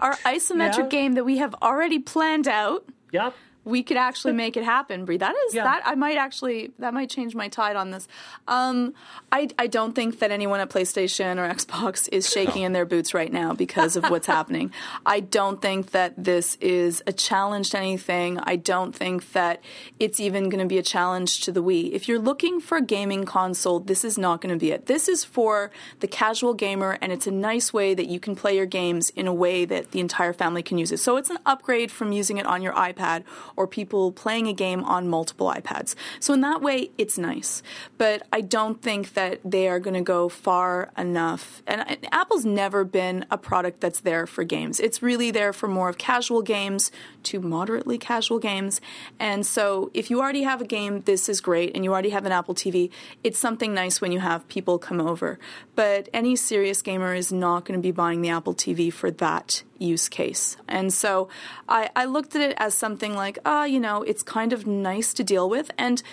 Our, 0.02 0.10
our 0.12 0.16
isometric 0.18 0.78
Yeah? 0.78 0.88
game 0.88 1.14
that 1.14 1.24
we 1.26 1.38
have 1.38 1.56
already 1.62 2.00
planned 2.00 2.48
out. 2.48 2.86
Yep. 3.12 3.34
We 3.66 3.84
could 3.84 3.98
actually 3.98 4.34
make 4.34 4.58
it 4.58 4.64
happen, 4.64 5.06
Brie. 5.06 5.18
That 5.18 5.36
is 5.48 5.54
Yeah. 5.54 5.64
that 5.64 5.82
I 5.86 5.96
might 5.96 6.18
actually 6.18 6.72
that 6.80 6.94
might 6.94 7.10
change 7.10 7.36
my 7.36 7.48
tide 7.50 7.76
on 7.76 7.92
this. 7.92 8.08
Um, 8.48 8.94
I 9.32 9.50
I 9.60 9.68
don't 9.68 9.94
think 9.94 10.20
that 10.20 10.32
anyone 10.32 10.60
at 10.60 10.70
PlayStation 10.70 11.38
or 11.38 11.48
Xbox 11.54 12.08
is 12.12 12.30
shaking 12.30 12.64
in 12.64 12.74
their 12.74 12.86
boots 12.86 13.14
right 13.14 13.32
now 13.32 13.54
because 13.54 13.96
of 13.96 14.06
what's 14.10 14.28
happening. 14.28 14.72
I 15.06 15.20
don't 15.20 15.62
think 15.62 15.92
that 15.92 16.14
this 16.18 16.56
is 16.62 17.04
a 17.06 17.14
challenge 17.14 17.72
to 17.72 17.78
anything. 17.78 18.40
I 18.40 18.56
don't 18.56 18.96
think 18.96 19.32
that 19.34 19.62
it's 20.00 20.20
even 20.20 20.50
going 20.50 20.62
to 20.64 20.68
be 20.68 20.78
a 20.78 20.84
challenge 20.84 21.42
to 21.42 21.52
the 21.52 21.62
Wii. 21.62 21.92
If 21.92 22.08
you're 22.08 22.20
looking 22.20 22.60
for 22.60 22.78
a 22.78 22.82
gaming 22.82 23.26
console, 23.26 23.80
this 23.80 24.04
is 24.06 24.18
not 24.18 24.42
going 24.42 24.54
to 24.54 24.60
be 24.60 24.72
it. 24.72 24.86
This 24.86 25.08
is 25.08 25.24
for 25.24 25.70
the 26.00 26.08
casual 26.08 26.54
gamer, 26.54 26.98
and 27.02 27.12
it's 27.12 27.28
a 27.28 27.32
nice 27.32 27.74
way 27.74 27.94
that 27.94 28.08
you 28.08 28.20
can 28.20 28.36
play 28.36 28.56
your 28.56 28.66
games 28.66 29.10
in 29.12 29.28
a 29.28 29.34
way 29.34 29.66
that 29.66 29.92
the 29.92 30.00
entire 30.00 30.34
family 30.34 30.64
can 30.64 30.78
use 30.78 30.92
it. 30.92 30.98
So 31.00 31.18
it's 31.18 31.30
an 31.30 31.40
upgrade 31.46 31.92
from 31.92 32.12
using 32.12 32.38
it 32.38 32.46
on 32.46 32.62
your 32.62 32.74
iPad 32.74 33.24
or 33.60 33.68
people 33.68 34.14
playing 34.14 34.48
a 34.48 34.54
game 34.54 34.82
on 34.86 35.10
multiple 35.10 35.54
iPads. 35.54 35.94
So 36.22 36.34
in 36.34 36.40
that 36.40 36.62
way, 36.62 36.92
it's 36.98 37.18
nice. 37.18 37.62
But 37.98 38.26
I 38.32 38.40
don't 38.40 38.82
think 38.82 39.16
that 39.16 39.42
they 39.44 39.68
are 39.68 39.82
going 39.82 39.96
to 39.96 40.02
go 40.02 40.30
far 40.30 40.92
enough. 40.98 41.62
And 41.68 41.98
Apple's 42.14 42.46
never 42.46 42.86
been 42.86 43.26
a 43.30 43.38
product 43.38 43.82
that's 43.82 44.00
there 44.00 44.26
for 44.26 44.46
games. 44.46 44.80
It's 44.80 45.04
really 45.04 45.30
there 45.30 45.52
for 45.52 45.68
more 45.68 45.90
of 45.90 45.98
casual 45.98 46.42
games 46.42 46.90
to 47.24 47.42
moderately 47.42 47.98
casual 47.98 48.40
games. 48.40 48.80
And 49.20 49.46
so 49.46 49.92
if 49.94 50.10
you 50.10 50.22
already 50.22 50.44
have 50.44 50.62
a 50.62 50.66
game, 50.66 51.02
this 51.02 51.28
is 51.28 51.42
great, 51.42 51.76
and 51.76 51.84
you 51.84 51.92
already 51.92 52.12
have 52.12 52.26
an 52.26 52.32
Apple 52.32 52.56
TV, 52.56 52.90
it's 53.26 53.38
something 53.38 53.74
nice 53.74 54.00
when 54.00 54.14
you 54.14 54.22
have 54.22 54.48
people 54.48 54.80
come 54.80 55.02
over. 55.02 55.38
But 55.76 56.08
any 56.14 56.38
serious 56.38 56.82
gamer 56.82 57.14
is 57.14 57.34
not 57.34 57.66
going 57.66 57.78
to 57.78 57.84
be 57.84 57.92
buying 57.92 58.22
the 58.22 58.30
Apple 58.30 58.56
TV 58.56 58.92
for 58.92 59.12
that 59.12 59.64
use 59.80 60.10
case. 60.10 60.58
And 60.68 60.94
so 60.94 61.30
I, 61.68 61.90
I 61.96 62.06
looked 62.06 62.36
at 62.36 62.42
it 62.42 62.56
as 62.58 62.74
something 62.74 63.16
like, 63.16 63.40
ah, 63.50 63.64
you 63.66 63.80
know, 63.80 64.04
it's 64.04 64.22
kind 64.22 64.54
of 64.54 64.68
nice 64.68 65.12
to 65.16 65.24
deal 65.24 65.50
with. 65.50 65.72
And 65.76 66.04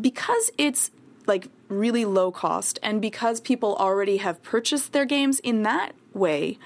because 0.00 0.50
it's 0.58 0.90
like 1.26 1.46
really 1.68 2.04
low 2.04 2.32
cost 2.32 2.80
and 2.82 3.00
because 3.00 3.40
people 3.40 3.76
already 3.76 4.16
have 4.16 4.42
purchased 4.42 4.92
their 4.92 5.04
games 5.04 5.38
in 5.40 5.62
that 5.62 5.94
way, 6.12 6.58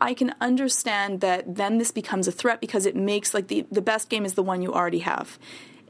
I 0.00 0.14
can 0.14 0.32
understand 0.40 1.20
that 1.22 1.56
then 1.56 1.78
this 1.78 1.90
becomes 1.90 2.28
a 2.28 2.32
threat 2.32 2.60
because 2.60 2.86
it 2.86 2.94
makes 2.94 3.34
like 3.34 3.48
the, 3.48 3.66
the 3.70 3.82
best 3.82 4.08
game 4.08 4.24
is 4.24 4.34
the 4.34 4.44
one 4.44 4.62
you 4.62 4.72
already 4.72 5.00
have. 5.00 5.40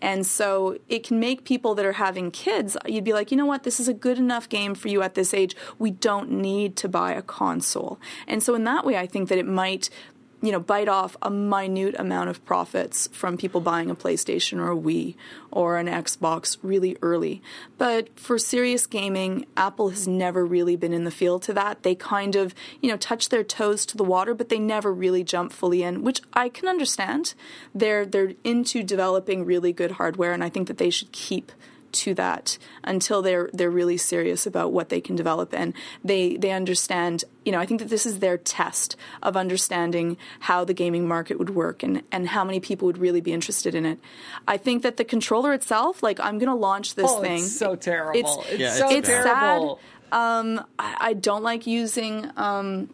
And 0.00 0.26
so 0.26 0.78
it 0.88 1.02
can 1.02 1.18
make 1.20 1.44
people 1.44 1.74
that 1.74 1.86
are 1.86 1.92
having 1.92 2.30
kids, 2.30 2.76
you'd 2.86 3.04
be 3.04 3.12
like, 3.12 3.30
you 3.30 3.36
know 3.36 3.46
what, 3.46 3.62
this 3.62 3.80
is 3.80 3.88
a 3.88 3.94
good 3.94 4.18
enough 4.18 4.48
game 4.48 4.74
for 4.74 4.88
you 4.88 5.02
at 5.02 5.14
this 5.14 5.32
age. 5.32 5.56
We 5.78 5.90
don't 5.90 6.30
need 6.30 6.76
to 6.76 6.88
buy 6.88 7.12
a 7.12 7.22
console. 7.22 7.98
And 8.26 8.42
so 8.42 8.54
in 8.54 8.64
that 8.64 8.84
way, 8.84 8.96
I 8.96 9.06
think 9.06 9.28
that 9.28 9.38
it 9.38 9.46
might 9.46 9.88
you 10.44 10.52
know, 10.52 10.60
bite 10.60 10.88
off 10.88 11.16
a 11.22 11.30
minute 11.30 11.94
amount 11.98 12.28
of 12.28 12.44
profits 12.44 13.08
from 13.12 13.38
people 13.38 13.62
buying 13.62 13.90
a 13.90 13.94
PlayStation 13.94 14.58
or 14.58 14.70
a 14.70 14.76
Wii 14.76 15.14
or 15.50 15.78
an 15.78 15.86
Xbox 15.86 16.58
really 16.62 16.98
early. 17.00 17.40
But 17.78 18.18
for 18.18 18.38
serious 18.38 18.86
gaming, 18.86 19.46
Apple 19.56 19.88
has 19.88 20.06
never 20.06 20.44
really 20.44 20.76
been 20.76 20.92
in 20.92 21.04
the 21.04 21.10
field 21.10 21.42
to 21.44 21.54
that. 21.54 21.82
They 21.82 21.94
kind 21.94 22.36
of, 22.36 22.54
you 22.82 22.90
know, 22.90 22.98
touch 22.98 23.30
their 23.30 23.42
toes 23.42 23.86
to 23.86 23.96
the 23.96 24.04
water, 24.04 24.34
but 24.34 24.50
they 24.50 24.58
never 24.58 24.92
really 24.92 25.24
jump 25.24 25.50
fully 25.50 25.82
in, 25.82 26.02
which 26.02 26.20
I 26.34 26.50
can 26.50 26.68
understand. 26.68 27.32
They're 27.74 28.04
they're 28.04 28.34
into 28.44 28.82
developing 28.82 29.46
really 29.46 29.72
good 29.72 29.92
hardware 29.92 30.32
and 30.32 30.44
I 30.44 30.50
think 30.50 30.68
that 30.68 30.76
they 30.76 30.90
should 30.90 31.12
keep 31.12 31.52
to 31.94 32.14
that 32.14 32.58
until 32.82 33.22
they're 33.22 33.48
they're 33.52 33.70
really 33.70 33.96
serious 33.96 34.46
about 34.46 34.72
what 34.72 34.88
they 34.88 35.00
can 35.00 35.16
develop 35.16 35.54
and 35.54 35.72
they 36.04 36.36
they 36.36 36.50
understand 36.50 37.24
you 37.44 37.52
know 37.52 37.58
I 37.58 37.66
think 37.66 37.80
that 37.80 37.88
this 37.90 38.04
is 38.06 38.18
their 38.18 38.36
test 38.38 38.96
of 39.22 39.36
understanding 39.36 40.16
how 40.40 40.64
the 40.64 40.74
gaming 40.74 41.08
market 41.08 41.38
would 41.38 41.50
work 41.50 41.82
and 41.82 42.02
and 42.12 42.28
how 42.28 42.44
many 42.44 42.60
people 42.60 42.86
would 42.86 42.98
really 42.98 43.20
be 43.20 43.32
interested 43.32 43.74
in 43.74 43.86
it. 43.86 43.98
I 44.46 44.56
think 44.58 44.82
that 44.82 44.96
the 44.96 45.04
controller 45.04 45.52
itself 45.52 46.02
like 46.02 46.18
I'm 46.20 46.38
going 46.38 46.50
to 46.50 46.54
launch 46.68 46.94
this 46.94 47.10
Oh, 47.10 47.20
thing. 47.20 47.38
it's 47.42 47.56
so 47.58 47.74
terrible. 47.76 48.18
It's- 48.18 48.38
It's, 48.52 48.60
Yeah, 48.60 48.72
so 48.74 48.88
it's 48.90 49.08
bad. 49.08 49.24
terrible. 49.24 49.80
I, 50.12 50.64
I 50.78 51.12
don't 51.14 51.42
like 51.42 51.66
using 51.66 52.30
um, 52.36 52.90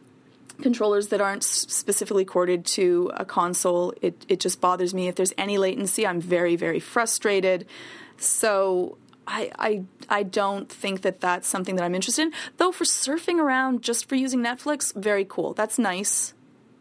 controllers 0.62 1.08
that 1.08 1.20
aren't 1.20 1.42
specifically 1.44 2.24
corded 2.24 2.64
to 2.66 3.10
a 3.14 3.24
console. 3.24 3.92
It 4.00 4.14
it 4.28 4.40
just 4.40 4.60
bothers 4.60 4.92
me. 4.94 5.08
If 5.08 5.14
there's 5.16 5.32
any 5.38 5.58
latency, 5.58 6.06
I'm 6.06 6.20
very 6.20 6.56
very 6.56 6.80
frustrated. 6.80 7.66
So 8.20 8.98
I 9.26 9.50
I 9.58 9.82
I 10.08 10.22
don't 10.22 10.70
think 10.70 11.02
that 11.02 11.20
that's 11.20 11.48
something 11.48 11.76
that 11.76 11.84
I'm 11.84 11.94
interested 11.94 12.22
in. 12.22 12.32
Though 12.58 12.72
for 12.72 12.84
surfing 12.84 13.38
around 13.38 13.82
just 13.82 14.08
for 14.08 14.14
using 14.14 14.40
Netflix, 14.40 14.94
very 14.94 15.24
cool. 15.24 15.54
That's 15.54 15.78
nice. 15.78 16.34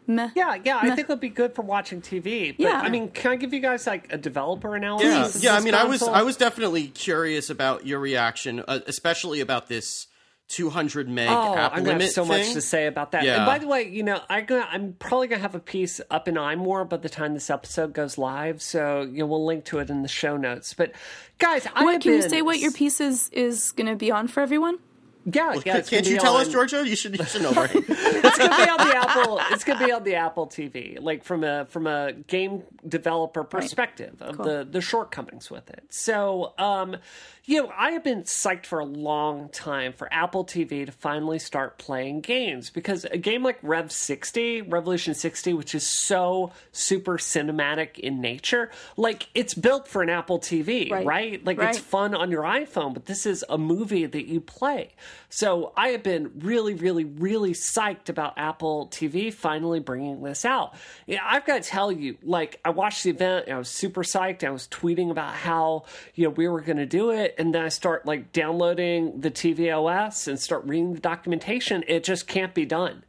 Meh. 0.06 0.30
Yeah, 0.34 0.56
yeah, 0.64 0.78
I 0.78 0.88
think 0.88 1.00
it'll 1.00 1.16
be 1.16 1.28
good 1.28 1.54
for 1.54 1.62
watching 1.62 2.02
TV. 2.02 2.56
But, 2.56 2.62
Yeah. 2.62 2.80
I 2.80 2.88
mean, 2.88 3.10
can 3.10 3.30
I 3.30 3.36
give 3.36 3.54
you 3.54 3.60
guys 3.60 3.86
like 3.86 4.12
a 4.12 4.18
developer 4.18 4.74
analysis? 4.74 5.42
Yeah, 5.42 5.50
yeah. 5.50 5.54
I 5.54 5.56
this 5.58 5.64
mean, 5.64 5.74
I 5.74 5.84
was? 5.84 6.02
I 6.02 6.22
was 6.22 6.36
definitely 6.36 6.88
curious 6.88 7.48
about 7.48 7.86
your 7.86 8.00
reaction, 8.00 8.64
uh, 8.66 8.80
especially 8.86 9.40
about 9.40 9.68
this 9.68 10.08
200 10.50 11.08
meg 11.08 11.28
Oh, 11.30 11.54
app 11.56 11.72
I'm 11.72 11.78
gonna 11.78 11.88
limit 11.92 12.02
have 12.02 12.10
so 12.12 12.24
thing. 12.24 12.38
much 12.38 12.52
to 12.52 12.60
say 12.60 12.86
about 12.86 13.12
that. 13.12 13.22
Yeah. 13.24 13.36
And 13.38 13.46
by 13.46 13.58
the 13.58 13.66
way, 13.66 13.88
you 13.88 14.02
know, 14.02 14.20
I 14.28 14.40
gonna, 14.42 14.66
I'm 14.70 14.94
probably 14.98 15.28
gonna 15.28 15.42
have 15.42 15.54
a 15.54 15.60
piece 15.60 16.00
up 16.10 16.28
in 16.28 16.34
iMore 16.34 16.88
by 16.88 16.96
the 16.98 17.08
time 17.08 17.34
this 17.34 17.50
episode 17.50 17.92
goes 17.92 18.18
live, 18.18 18.60
so 18.60 19.02
you 19.02 19.18
know 19.20 19.26
we'll 19.26 19.46
link 19.46 19.64
to 19.66 19.78
it 19.78 19.90
in 19.90 20.02
the 20.02 20.08
show 20.08 20.36
notes. 20.36 20.74
But 20.74 20.92
guys, 21.38 21.66
I 21.74 21.84
What, 21.84 21.92
have 21.94 22.02
can 22.02 22.12
you 22.14 22.20
been- 22.20 22.30
say 22.30 22.42
what 22.42 22.58
your 22.58 22.72
piece 22.72 23.00
is, 23.00 23.28
is 23.30 23.72
going 23.72 23.86
to 23.88 23.96
be 23.96 24.10
on 24.10 24.28
for 24.28 24.40
everyone? 24.40 24.78
Yeah, 25.26 25.52
yeah. 25.66 25.82
Can't 25.82 26.06
you 26.06 26.14
be 26.16 26.18
tell 26.18 26.38
us, 26.38 26.48
Georgia? 26.48 26.82
You 26.88 26.96
should 26.96 27.18
you 27.18 27.24
should 27.26 27.42
know, 27.42 27.52
right? 27.52 27.70
it's 27.74 28.38
gonna 28.38 28.56
be 28.64 28.70
on 28.70 28.78
the 28.88 28.96
Apple. 28.96 29.38
It's 29.50 29.64
gonna 29.64 29.84
be 29.86 29.92
on 29.92 30.02
the 30.02 30.14
Apple 30.14 30.46
TV, 30.46 30.96
like 30.98 31.24
from 31.24 31.44
a 31.44 31.66
from 31.66 31.86
a 31.86 32.12
game 32.26 32.62
developer 32.88 33.44
perspective 33.44 34.16
of 34.22 34.38
the 34.38 34.66
the 34.68 34.80
shortcomings 34.80 35.50
with 35.50 35.68
it. 35.68 35.84
So, 35.90 36.54
um, 36.56 36.96
you 37.44 37.62
know, 37.62 37.72
I 37.76 37.92
have 37.92 38.04
been 38.04 38.22
psyched 38.22 38.66
for 38.66 38.78
a 38.78 38.84
long 38.84 39.48
time 39.48 39.92
for 39.92 40.12
Apple 40.12 40.44
TV 40.44 40.86
to 40.86 40.92
finally 40.92 41.38
start 41.38 41.78
playing 41.78 42.20
games 42.20 42.70
because 42.70 43.04
a 43.06 43.18
game 43.18 43.42
like 43.42 43.58
Rev 43.62 43.90
sixty, 43.90 44.62
Revolution 44.62 45.14
sixty, 45.14 45.52
which 45.52 45.74
is 45.74 45.86
so 45.86 46.52
super 46.72 47.18
cinematic 47.18 47.98
in 47.98 48.20
nature, 48.20 48.70
like 48.96 49.28
it's 49.34 49.54
built 49.54 49.88
for 49.88 50.02
an 50.02 50.08
Apple 50.10 50.38
TV, 50.38 50.90
Right. 50.90 51.06
right? 51.06 51.44
Like 51.44 51.58
Right. 51.58 51.70
it's 51.70 51.78
fun 51.78 52.14
on 52.14 52.30
your 52.30 52.42
iPhone, 52.42 52.94
but 52.94 53.06
this 53.06 53.26
is 53.26 53.44
a 53.48 53.58
movie 53.58 54.06
that 54.06 54.26
you 54.26 54.40
play. 54.40 54.90
So 55.28 55.72
I 55.76 55.88
have 55.88 56.02
been 56.02 56.32
really, 56.40 56.74
really, 56.74 57.04
really 57.04 57.52
psyched 57.52 58.08
about 58.08 58.34
Apple 58.36 58.88
TV 58.88 59.32
finally 59.32 59.80
bringing 59.80 60.22
this 60.22 60.44
out. 60.44 60.74
Yeah, 61.06 61.20
I've 61.24 61.46
got 61.46 61.62
to 61.62 61.68
tell 61.68 61.92
you, 61.92 62.16
like, 62.22 62.58
I 62.64 62.70
watched 62.70 63.04
the 63.04 63.10
event 63.10 63.46
and 63.46 63.54
I 63.54 63.58
was 63.58 63.68
super 63.68 64.02
psyched. 64.02 64.42
I 64.44 64.50
was 64.50 64.66
tweeting 64.68 65.10
about 65.10 65.32
how, 65.34 65.84
you 66.14 66.24
know, 66.24 66.30
we 66.30 66.48
were 66.48 66.60
going 66.60 66.78
to 66.78 66.86
do 66.86 67.10
it. 67.10 67.29
And 67.38 67.54
then 67.54 67.62
I 67.62 67.68
start, 67.68 68.06
like, 68.06 68.32
downloading 68.32 69.20
the 69.20 69.30
tvOS 69.30 70.28
and 70.28 70.38
start 70.38 70.64
reading 70.64 70.94
the 70.94 71.00
documentation. 71.00 71.84
It 71.86 72.04
just 72.04 72.26
can't 72.26 72.54
be 72.54 72.64
done. 72.64 73.04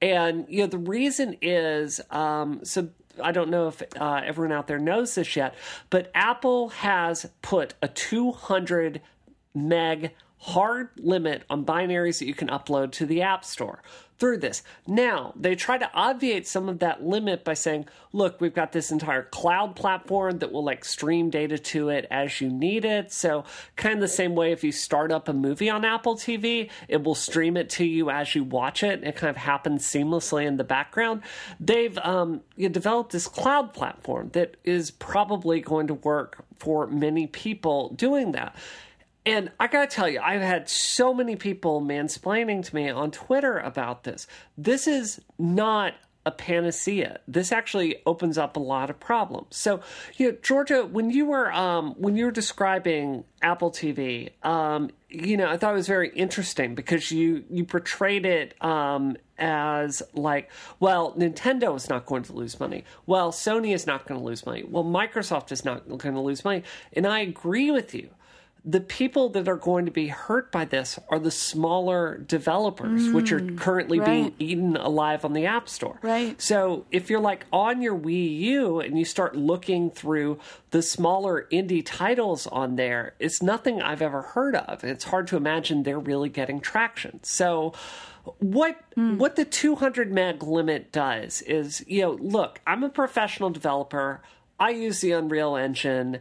And, 0.00 0.46
you 0.48 0.62
know, 0.62 0.66
the 0.66 0.78
reason 0.78 1.36
is, 1.40 2.00
um, 2.10 2.60
so 2.64 2.88
I 3.22 3.32
don't 3.32 3.50
know 3.50 3.68
if 3.68 3.82
uh, 3.98 4.20
everyone 4.24 4.52
out 4.52 4.66
there 4.66 4.78
knows 4.78 5.14
this 5.14 5.36
yet, 5.36 5.54
but 5.90 6.10
Apple 6.14 6.70
has 6.70 7.26
put 7.42 7.74
a 7.80 7.88
200 7.88 9.00
meg 9.54 10.12
hard 10.38 10.90
limit 10.98 11.42
on 11.48 11.64
binaries 11.64 12.18
that 12.18 12.26
you 12.26 12.34
can 12.34 12.48
upload 12.48 12.92
to 12.92 13.06
the 13.06 13.22
App 13.22 13.44
Store 13.44 13.82
through 14.24 14.38
this. 14.38 14.62
Now, 14.86 15.34
they 15.36 15.54
try 15.54 15.76
to 15.76 15.90
obviate 15.92 16.46
some 16.46 16.70
of 16.70 16.78
that 16.78 17.04
limit 17.04 17.44
by 17.44 17.52
saying, 17.52 17.84
look, 18.14 18.40
we've 18.40 18.54
got 18.54 18.72
this 18.72 18.90
entire 18.90 19.24
cloud 19.24 19.76
platform 19.76 20.38
that 20.38 20.50
will 20.50 20.64
like 20.64 20.82
stream 20.86 21.28
data 21.28 21.58
to 21.58 21.90
it 21.90 22.06
as 22.10 22.40
you 22.40 22.48
need 22.48 22.86
it. 22.86 23.12
So, 23.12 23.44
kind 23.76 23.96
of 23.96 24.00
the 24.00 24.08
same 24.08 24.34
way 24.34 24.52
if 24.52 24.64
you 24.64 24.72
start 24.72 25.12
up 25.12 25.28
a 25.28 25.34
movie 25.34 25.68
on 25.68 25.84
Apple 25.84 26.16
TV, 26.16 26.70
it 26.88 27.02
will 27.02 27.14
stream 27.14 27.58
it 27.58 27.68
to 27.70 27.84
you 27.84 28.08
as 28.08 28.34
you 28.34 28.44
watch 28.44 28.82
it. 28.82 29.04
It 29.04 29.14
kind 29.14 29.28
of 29.28 29.36
happens 29.36 29.84
seamlessly 29.84 30.46
in 30.46 30.56
the 30.56 30.64
background. 30.64 31.20
They've 31.60 31.98
um, 31.98 32.40
developed 32.56 33.12
this 33.12 33.28
cloud 33.28 33.74
platform 33.74 34.30
that 34.32 34.56
is 34.64 34.90
probably 34.90 35.60
going 35.60 35.88
to 35.88 35.94
work 35.94 36.46
for 36.58 36.86
many 36.86 37.26
people 37.26 37.90
doing 37.90 38.32
that. 38.32 38.56
And 39.26 39.50
I 39.58 39.68
gotta 39.68 39.86
tell 39.86 40.08
you, 40.08 40.20
I've 40.20 40.42
had 40.42 40.68
so 40.68 41.14
many 41.14 41.36
people 41.36 41.80
mansplaining 41.80 42.64
to 42.64 42.74
me 42.74 42.90
on 42.90 43.10
Twitter 43.10 43.58
about 43.58 44.04
this. 44.04 44.26
This 44.58 44.86
is 44.86 45.20
not 45.38 45.94
a 46.26 46.30
panacea. 46.30 47.20
This 47.28 47.52
actually 47.52 47.96
opens 48.06 48.38
up 48.38 48.56
a 48.56 48.60
lot 48.60 48.88
of 48.88 48.98
problems. 48.98 49.56
So, 49.56 49.80
you 50.16 50.32
know, 50.32 50.38
Georgia, 50.42 50.86
when 50.86 51.10
you 51.10 51.26
were 51.26 51.52
um, 51.52 51.94
when 51.98 52.16
you 52.16 52.26
were 52.26 52.30
describing 52.30 53.24
Apple 53.42 53.70
TV, 53.70 54.30
um, 54.44 54.90
you 55.08 55.36
know, 55.36 55.48
I 55.48 55.56
thought 55.56 55.72
it 55.72 55.76
was 55.76 55.86
very 55.86 56.10
interesting 56.10 56.74
because 56.74 57.10
you 57.10 57.44
you 57.50 57.64
portrayed 57.64 58.24
it 58.24 58.62
um, 58.62 59.16
as 59.38 60.02
like, 60.14 60.50
well, 60.80 61.12
Nintendo 61.14 61.76
is 61.76 61.88
not 61.88 62.06
going 62.06 62.22
to 62.24 62.32
lose 62.32 62.58
money. 62.58 62.84
Well, 63.06 63.30
Sony 63.30 63.74
is 63.74 63.86
not 63.86 64.06
going 64.06 64.18
to 64.18 64.24
lose 64.24 64.46
money. 64.46 64.64
Well, 64.64 64.84
Microsoft 64.84 65.52
is 65.52 65.64
not 65.64 65.86
going 65.88 66.14
to 66.14 66.20
lose 66.20 66.44
money. 66.44 66.62
And 66.94 67.06
I 67.06 67.20
agree 67.20 67.70
with 67.70 67.94
you 67.94 68.10
the 68.66 68.80
people 68.80 69.28
that 69.28 69.46
are 69.46 69.56
going 69.56 69.84
to 69.84 69.90
be 69.90 70.08
hurt 70.08 70.50
by 70.50 70.64
this 70.64 70.98
are 71.10 71.18
the 71.18 71.30
smaller 71.30 72.16
developers, 72.16 73.02
mm, 73.02 73.12
which 73.12 73.30
are 73.30 73.40
mm, 73.40 73.58
currently 73.58 74.00
right. 74.00 74.06
being 74.06 74.34
eaten 74.38 74.76
alive 74.76 75.22
on 75.22 75.34
the 75.34 75.44
App 75.44 75.68
Store. 75.68 75.98
Right. 76.00 76.40
So 76.40 76.86
if 76.90 77.10
you're 77.10 77.20
like 77.20 77.44
on 77.52 77.82
your 77.82 77.96
Wii 77.96 78.38
U 78.40 78.80
and 78.80 78.98
you 78.98 79.04
start 79.04 79.36
looking 79.36 79.90
through 79.90 80.38
the 80.70 80.80
smaller 80.80 81.46
indie 81.52 81.82
titles 81.84 82.46
on 82.46 82.76
there, 82.76 83.14
it's 83.18 83.42
nothing 83.42 83.82
I've 83.82 84.00
ever 84.00 84.22
heard 84.22 84.56
of. 84.56 84.82
It's 84.82 85.04
hard 85.04 85.26
to 85.28 85.36
imagine 85.36 85.82
they're 85.82 85.98
really 85.98 86.30
getting 86.30 86.60
traction. 86.60 87.20
So 87.22 87.74
what 88.38 88.78
mm. 88.96 89.18
what 89.18 89.36
the 89.36 89.44
200 89.44 90.10
meg 90.10 90.42
limit 90.42 90.90
does 90.90 91.42
is, 91.42 91.84
you 91.86 92.00
know, 92.00 92.12
look, 92.12 92.62
I'm 92.66 92.82
a 92.82 92.88
professional 92.88 93.50
developer. 93.50 94.22
I 94.58 94.70
use 94.70 95.00
the 95.00 95.12
Unreal 95.12 95.56
Engine. 95.56 96.20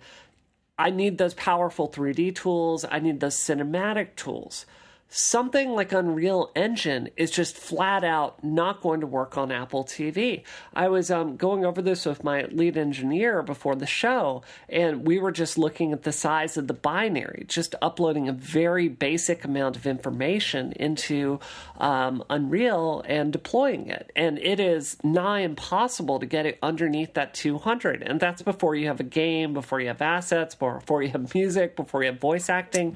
I 0.78 0.90
need 0.90 1.18
those 1.18 1.34
powerful 1.34 1.90
3D 1.90 2.36
tools. 2.36 2.86
I 2.90 3.00
need 3.00 3.20
those 3.20 3.36
cinematic 3.36 4.16
tools 4.16 4.66
something 5.14 5.70
like 5.70 5.92
Unreal 5.92 6.52
Engine 6.56 7.08
is 7.16 7.30
just 7.30 7.56
flat 7.56 8.04
out 8.04 8.44
not 8.44 8.82
going 8.82 9.00
to 9.02 9.06
work 9.06 9.38
on 9.38 9.52
Apple 9.52 9.84
TV. 9.84 10.42
I 10.74 10.88
was 10.88 11.12
um, 11.12 11.38
going 11.38 11.64
over 11.64 11.84
this 11.84 12.08
with 12.08 12.24
my 12.24 12.46
lead 12.46 12.78
engineer 12.78 13.44
before 13.44 13.76
the 13.76 13.86
show, 13.86 14.42
and 14.68 15.06
we 15.06 15.20
were 15.20 15.32
just 15.32 15.56
looking 15.56 15.94
at 15.94 16.02
the 16.02 16.12
size 16.12 16.58
of 16.58 16.68
the 16.68 16.74
binary, 16.74 17.46
just 17.48 17.76
uploading 17.80 18.28
a 18.28 18.34
very 18.34 18.90
basic 18.90 19.44
amount 19.44 19.76
of 19.76 19.86
information 19.86 20.72
into 20.78 21.40
um, 21.78 22.24
Unreal 22.32 23.04
and 23.08 23.32
deploying 23.32 23.90
it. 23.90 24.12
And 24.16 24.40
it 24.40 24.60
is 24.60 24.98
nigh 25.04 25.42
impossible 25.42 26.20
to 26.22 26.26
get 26.26 26.48
it 26.48 26.58
underneath 26.64 27.14
that 27.14 27.36
200. 27.36 28.02
And 28.02 28.20
that's 28.20 28.42
before 28.42 28.74
you 28.74 28.88
have 28.88 29.00
a 29.00 29.04
game, 29.04 29.54
before 29.54 29.80
you 29.80 29.90
have 29.90 30.02
assets, 30.02 30.56
before 30.56 31.04
you 31.04 31.10
have 31.10 31.36
music, 31.36 31.76
before 31.76 32.02
you 32.02 32.12
have 32.12 32.20
voice 32.20 32.50
acting, 32.50 32.96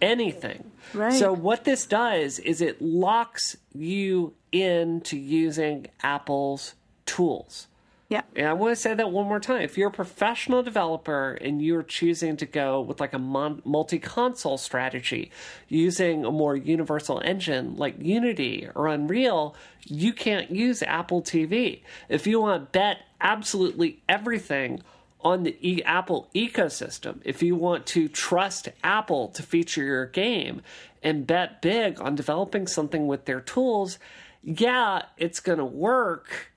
anything. 0.00 0.70
Right. 0.94 1.12
So 1.12 1.32
what 1.32 1.64
this 1.64 1.86
does 1.86 2.38
is 2.38 2.60
it 2.60 2.80
locks 2.80 3.56
you 3.74 4.34
into 4.52 5.16
using 5.16 5.86
Apple's 6.02 6.74
tools. 7.06 7.68
Yeah. 8.08 8.22
And 8.34 8.46
I 8.46 8.54
want 8.54 8.72
to 8.74 8.76
say 8.80 8.94
that 8.94 9.12
one 9.12 9.26
more 9.26 9.38
time. 9.38 9.60
If 9.60 9.76
you're 9.76 9.88
a 9.88 9.92
professional 9.92 10.62
developer 10.62 11.32
and 11.42 11.60
you're 11.60 11.82
choosing 11.82 12.38
to 12.38 12.46
go 12.46 12.80
with 12.80 13.00
like 13.00 13.12
a 13.12 13.18
mon- 13.18 13.60
multi 13.66 13.98
console 13.98 14.56
strategy 14.56 15.30
using 15.68 16.24
a 16.24 16.30
more 16.30 16.56
universal 16.56 17.20
engine 17.22 17.76
like 17.76 17.96
Unity 18.00 18.66
or 18.74 18.86
Unreal, 18.86 19.54
you 19.84 20.14
can't 20.14 20.50
use 20.50 20.82
Apple 20.82 21.20
TV. 21.20 21.82
If 22.08 22.26
you 22.26 22.40
want 22.40 22.62
to 22.62 22.70
bet 22.78 23.02
absolutely 23.20 24.00
everything 24.08 24.80
on 25.20 25.42
the 25.42 25.56
e- 25.60 25.82
Apple 25.82 26.28
ecosystem. 26.34 27.20
If 27.24 27.42
you 27.42 27.56
want 27.56 27.86
to 27.86 28.08
trust 28.08 28.68
Apple 28.82 29.28
to 29.28 29.42
feature 29.42 29.82
your 29.82 30.06
game 30.06 30.62
and 31.02 31.26
bet 31.26 31.60
big 31.62 32.00
on 32.00 32.14
developing 32.14 32.66
something 32.66 33.06
with 33.06 33.24
their 33.24 33.40
tools, 33.40 33.98
yeah, 34.42 35.02
it's 35.16 35.40
going 35.40 35.58
to 35.58 35.64
work, 35.64 36.52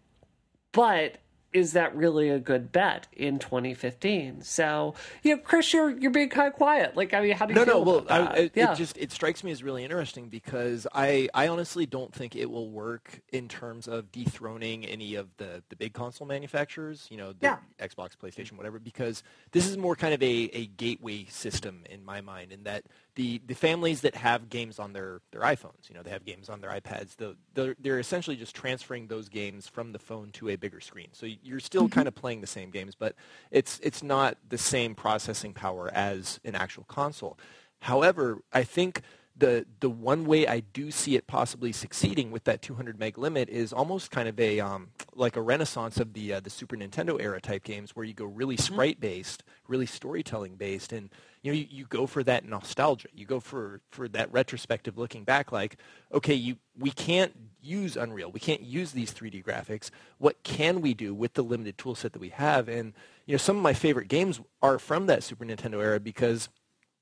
but 0.71 1.17
is 1.54 1.74
that 1.74 1.96
really 1.96 2.30
a 2.30 2.40
good 2.40 2.72
bet 2.72 3.08
in 3.12 3.40
2015? 3.40 4.42
So, 4.42 4.94
you 5.24 5.36
know, 5.36 5.42
Chris, 5.42 5.74
you're 5.74 5.90
you're 5.90 6.12
being 6.12 6.30
kind 6.30 6.48
of 6.48 6.54
quiet. 6.54 6.96
Like, 6.96 7.14
I 7.14 7.22
mean, 7.22 7.34
how 7.34 7.46
do 7.46 7.54
you 7.54 7.60
no, 7.60 7.66
feel 7.66 7.86
no? 7.86 7.92
Well, 7.92 7.98
about 8.00 8.32
I, 8.32 8.38
it, 8.42 8.52
yeah. 8.56 8.72
it 8.72 8.76
just 8.76 8.98
it 8.98 9.12
strikes 9.12 9.44
me 9.44 9.52
as 9.52 9.64
really 9.64 9.84
interesting 9.84 10.30
because 10.30 10.88
I 10.94 11.30
I 11.34 11.48
honestly 11.48 11.86
don't 11.86 12.14
think 12.14 12.36
it 12.36 12.50
will 12.50 12.70
work 12.70 13.22
in 13.32 13.48
terms 13.48 13.88
of 13.88 14.12
dethroning 14.12 14.86
any 14.86 15.16
of 15.16 15.28
the 15.38 15.64
the 15.70 15.76
big 15.76 15.94
console 15.94 16.28
manufacturers. 16.28 17.08
You 17.10 17.18
know, 17.18 17.34
the 17.34 17.38
yeah. 17.42 17.58
Xbox, 17.80 18.12
PlayStation, 18.18 18.54
whatever. 18.54 18.80
Because 18.80 19.24
this 19.52 19.68
is 19.68 19.78
more 19.78 19.96
kind 19.96 20.14
of 20.14 20.22
a 20.24 20.50
a 20.54 20.68
gateway 20.68 21.26
system 21.26 21.84
in 21.90 22.04
my 22.06 22.22
mind, 22.22 22.52
in 22.52 22.64
that 22.64 22.86
the 23.22 23.40
the 23.46 23.54
families 23.54 24.02
that 24.02 24.16
have 24.16 24.50
games 24.50 24.80
on 24.80 24.94
their 24.94 25.22
their 25.32 25.42
iPhones, 25.42 25.88
you 25.88 25.94
know, 25.94 26.02
they 26.02 26.10
have 26.10 26.26
games 26.26 26.50
on 26.50 26.60
their 26.60 26.72
iPads. 26.72 27.16
The, 27.18 27.38
they're, 27.54 27.76
they're 27.80 28.00
essentially 28.00 28.36
just 28.36 28.56
transferring 28.56 29.08
those 29.08 29.30
games 29.30 29.68
from 29.68 29.92
the 29.92 30.00
phone 30.00 30.32
to 30.32 30.50
a 30.50 30.56
bigger 30.56 30.82
screen. 30.82 31.10
So 31.12 31.28
you're 31.44 31.60
still 31.60 31.84
mm-hmm. 31.84 31.94
kind 31.94 32.08
of 32.08 32.16
playing 32.16 32.42
the 32.42 32.48
same 32.48 32.72
games, 32.72 32.96
but 32.96 33.14
it's 33.52 33.80
it's 33.84 34.02
not 34.02 34.38
the 34.50 34.58
same 34.58 34.96
processing 34.96 35.54
power 35.54 35.92
as 35.94 36.40
an 36.44 36.56
actual 36.56 36.84
console. 36.86 37.38
However, 37.82 38.40
I 38.52 38.64
think 38.64 39.02
the 39.38 39.68
the 39.82 39.90
one 39.90 40.26
way 40.26 40.48
I 40.48 40.62
do 40.62 40.90
see 40.90 41.16
it 41.16 41.28
possibly 41.28 41.72
succeeding 41.72 42.32
with 42.32 42.46
that 42.46 42.64
200 42.64 42.98
meg 42.98 43.20
limit 43.20 43.50
is 43.50 43.72
almost 43.72 44.10
kind 44.10 44.30
of 44.30 44.40
a 44.40 44.60
um, 44.60 44.90
like 45.14 45.36
a 45.36 45.42
renaissance 45.42 45.98
of 46.00 46.14
the 46.14 46.34
uh, 46.34 46.40
the 46.40 46.50
Super 46.50 46.76
Nintendo 46.76 47.22
era 47.22 47.40
type 47.40 47.64
games 47.64 47.96
where 47.96 48.06
you 48.06 48.16
go 48.16 48.26
really 48.26 48.56
mm-hmm. 48.56 48.74
sprite 48.74 49.00
based, 49.00 49.44
really 49.68 49.86
storytelling 49.86 50.56
based, 50.56 50.92
and 50.92 51.12
you 51.42 51.52
know 51.52 51.58
you, 51.58 51.68
you 51.70 51.86
go 51.86 52.06
for 52.06 52.24
that 52.24 52.48
nostalgia. 52.48 53.08
You 53.14 53.26
go 53.26 53.40
for 53.40 53.82
for 53.90 54.08
that 54.10 54.32
retrospective 54.32 54.98
looking 54.98 55.24
back, 55.24 55.52
like 55.52 55.78
okay, 56.14 56.34
you 56.34 56.58
we 56.78 56.92
can't 56.92 57.34
use 57.62 57.98
Unreal, 57.98 58.32
we 58.32 58.40
can't 58.40 58.62
use 58.62 58.92
these 58.92 59.14
3D 59.14 59.44
graphics. 59.44 59.90
What 60.18 60.44
can 60.44 60.82
we 60.82 60.94
do 60.94 61.14
with 61.14 61.34
the 61.34 61.44
limited 61.44 61.78
tool 61.78 61.96
set 61.96 62.14
that 62.14 62.20
we 62.20 62.30
have? 62.30 62.68
And 62.70 62.94
you 63.26 63.34
know 63.34 63.38
some 63.38 63.58
of 63.58 63.64
my 63.64 63.74
favorite 63.74 64.08
games 64.08 64.40
are 64.62 64.80
from 64.80 65.08
that 65.08 65.24
Super 65.24 65.46
Nintendo 65.46 65.82
era 65.82 66.00
because 66.00 66.50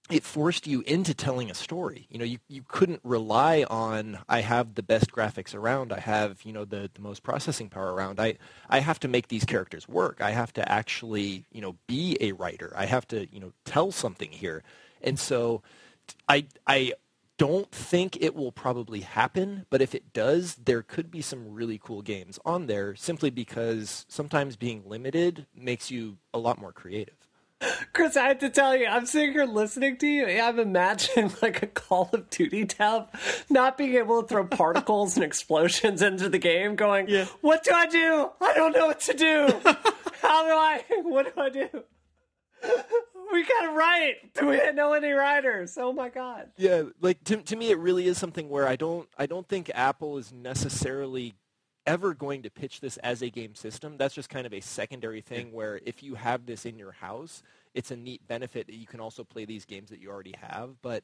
it 0.10 0.24
forced 0.24 0.66
you 0.66 0.82
into 0.82 1.14
telling 1.14 1.52
a 1.52 1.54
story. 1.54 2.08
You 2.10 2.18
know, 2.18 2.26
you, 2.26 2.40
you 2.48 2.64
couldn't 2.68 3.02
rely 3.04 3.64
on 3.70 4.20
I 4.28 4.42
have 4.42 4.76
the 4.76 4.84
best 4.84 5.12
graphics 5.12 5.54
around, 5.54 5.94
I 5.94 6.00
have, 6.00 6.42
you 6.44 6.52
know, 6.52 6.66
the, 6.66 6.90
the 6.94 7.02
most 7.02 7.24
processing 7.24 7.70
power 7.70 7.94
around. 7.94 8.20
I 8.20 8.38
I 8.70 8.80
have 8.80 9.00
to 9.02 9.08
make 9.08 9.28
these 9.28 9.46
characters 9.46 9.88
work. 9.88 10.22
I 10.22 10.32
have 10.32 10.52
to 10.54 10.72
actually, 10.72 11.46
you 11.52 11.62
know, 11.62 11.76
be 11.88 12.18
a 12.20 12.32
writer. 12.32 12.74
I 12.76 12.86
have 12.86 13.08
to, 13.10 13.32
you 13.34 13.40
know, 13.40 13.54
tell 13.66 13.92
something 13.92 14.32
here. 14.32 14.64
And 15.02 15.20
so 15.20 15.62
I 16.28 16.48
I 16.66 16.94
don't 17.38 17.72
think 17.72 18.18
it 18.20 18.36
will 18.36 18.52
probably 18.52 19.00
happen, 19.00 19.66
but 19.70 19.82
if 19.82 19.96
it 19.96 20.12
does, 20.12 20.56
there 20.56 20.82
could 20.82 21.10
be 21.10 21.22
some 21.22 21.54
really 21.54 21.80
cool 21.82 22.02
games 22.02 22.38
on 22.44 22.68
there 22.68 22.96
simply 22.96 23.30
because 23.30 24.06
sometimes 24.10 24.58
being 24.58 24.84
limited 24.86 25.46
makes 25.56 25.90
you 25.90 26.18
a 26.34 26.38
lot 26.40 26.60
more 26.60 26.74
creative. 26.74 27.19
Chris, 27.94 28.16
I 28.16 28.30
have 28.30 28.40
to 28.40 28.50
tell 28.50 28.76
you, 28.76 28.86
I'm 28.86 29.06
sitting 29.06 29.34
here 29.34 29.46
listening 29.46 29.98
to 29.98 30.08
you. 30.08 30.26
I'm 30.28 30.60
imagining 30.60 31.32
like 31.42 31.62
a 31.62 31.68
Call 31.68 32.10
of 32.14 32.30
Duty 32.30 32.66
tab, 32.66 33.10
not 33.50 33.78
being 33.78 33.96
able 33.96 34.22
to 34.22 34.28
throw 34.28 34.46
particles 34.46 35.16
and 35.16 35.24
explosions 35.24 36.02
into 36.02 36.30
the 36.30 36.38
game, 36.38 36.76
going, 36.76 37.10
yeah. 37.10 37.26
What 37.42 37.64
do 37.64 37.72
I 37.74 37.88
do? 37.88 38.30
I 38.40 38.54
don't 38.54 38.74
know 38.76 38.88
what 38.88 39.02
to 39.02 39.14
do. 39.14 39.48
How 40.22 40.44
do 40.44 40.52
I? 40.52 40.84
What 41.04 41.36
do 41.36 41.42
I 41.42 41.50
do? 41.50 41.68
We 43.32 43.44
got 43.44 43.62
to 43.62 43.72
write. 43.72 44.34
Do 44.34 44.48
we 44.48 44.72
know 44.72 44.94
any 44.94 45.12
writers? 45.12 45.78
Oh 45.78 45.94
my 45.94 46.10
god. 46.10 46.50
Yeah, 46.58 46.84
like 47.00 47.24
to 47.26 47.38
to 47.38 47.56
me, 47.56 47.70
it 47.70 47.78
really 47.78 48.08
is 48.08 48.18
something 48.18 48.50
where 48.50 48.68
I 48.68 48.76
don't 48.76 49.08
I 49.18 49.28
don't 49.28 49.48
think 49.48 49.70
Apple 49.74 50.18
is 50.18 50.34
necessarily 50.34 51.36
ever 51.90 52.14
going 52.14 52.44
to 52.44 52.52
pitch 52.52 52.82
this 52.82 52.98
as 52.98 53.24
a 53.24 53.30
game 53.30 53.56
system. 53.56 53.98
That's 53.98 54.14
just 54.14 54.30
kind 54.30 54.46
of 54.46 54.54
a 54.54 54.60
secondary 54.60 55.22
thing 55.22 55.52
where 55.52 55.80
if 55.86 56.04
you 56.04 56.14
have 56.14 56.46
this 56.46 56.64
in 56.66 56.78
your 56.78 56.92
house, 56.92 57.42
it's 57.74 57.90
a 57.90 57.96
neat 57.96 58.28
benefit 58.28 58.68
that 58.68 58.76
you 58.76 58.86
can 58.86 59.00
also 59.00 59.24
play 59.24 59.46
these 59.46 59.66
games 59.66 59.90
that 59.90 60.00
you 60.00 60.12
already 60.12 60.36
have. 60.40 60.82
But 60.84 61.04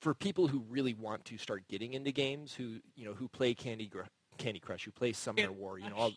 for 0.00 0.14
people 0.14 0.48
who 0.48 0.64
really 0.70 0.94
want 0.94 1.26
to 1.26 1.36
start 1.36 1.68
getting 1.68 1.92
into 1.92 2.12
games, 2.12 2.54
who 2.54 2.80
you 2.96 3.04
know 3.04 3.12
who 3.12 3.28
play 3.28 3.52
Candy 3.52 3.90
Candy 4.38 4.58
Crush, 4.58 4.86
who 4.86 4.90
play 4.90 5.12
Summoner 5.12 5.52
War, 5.52 5.78
you 5.78 5.90
know 5.90 5.96
all 5.96 6.12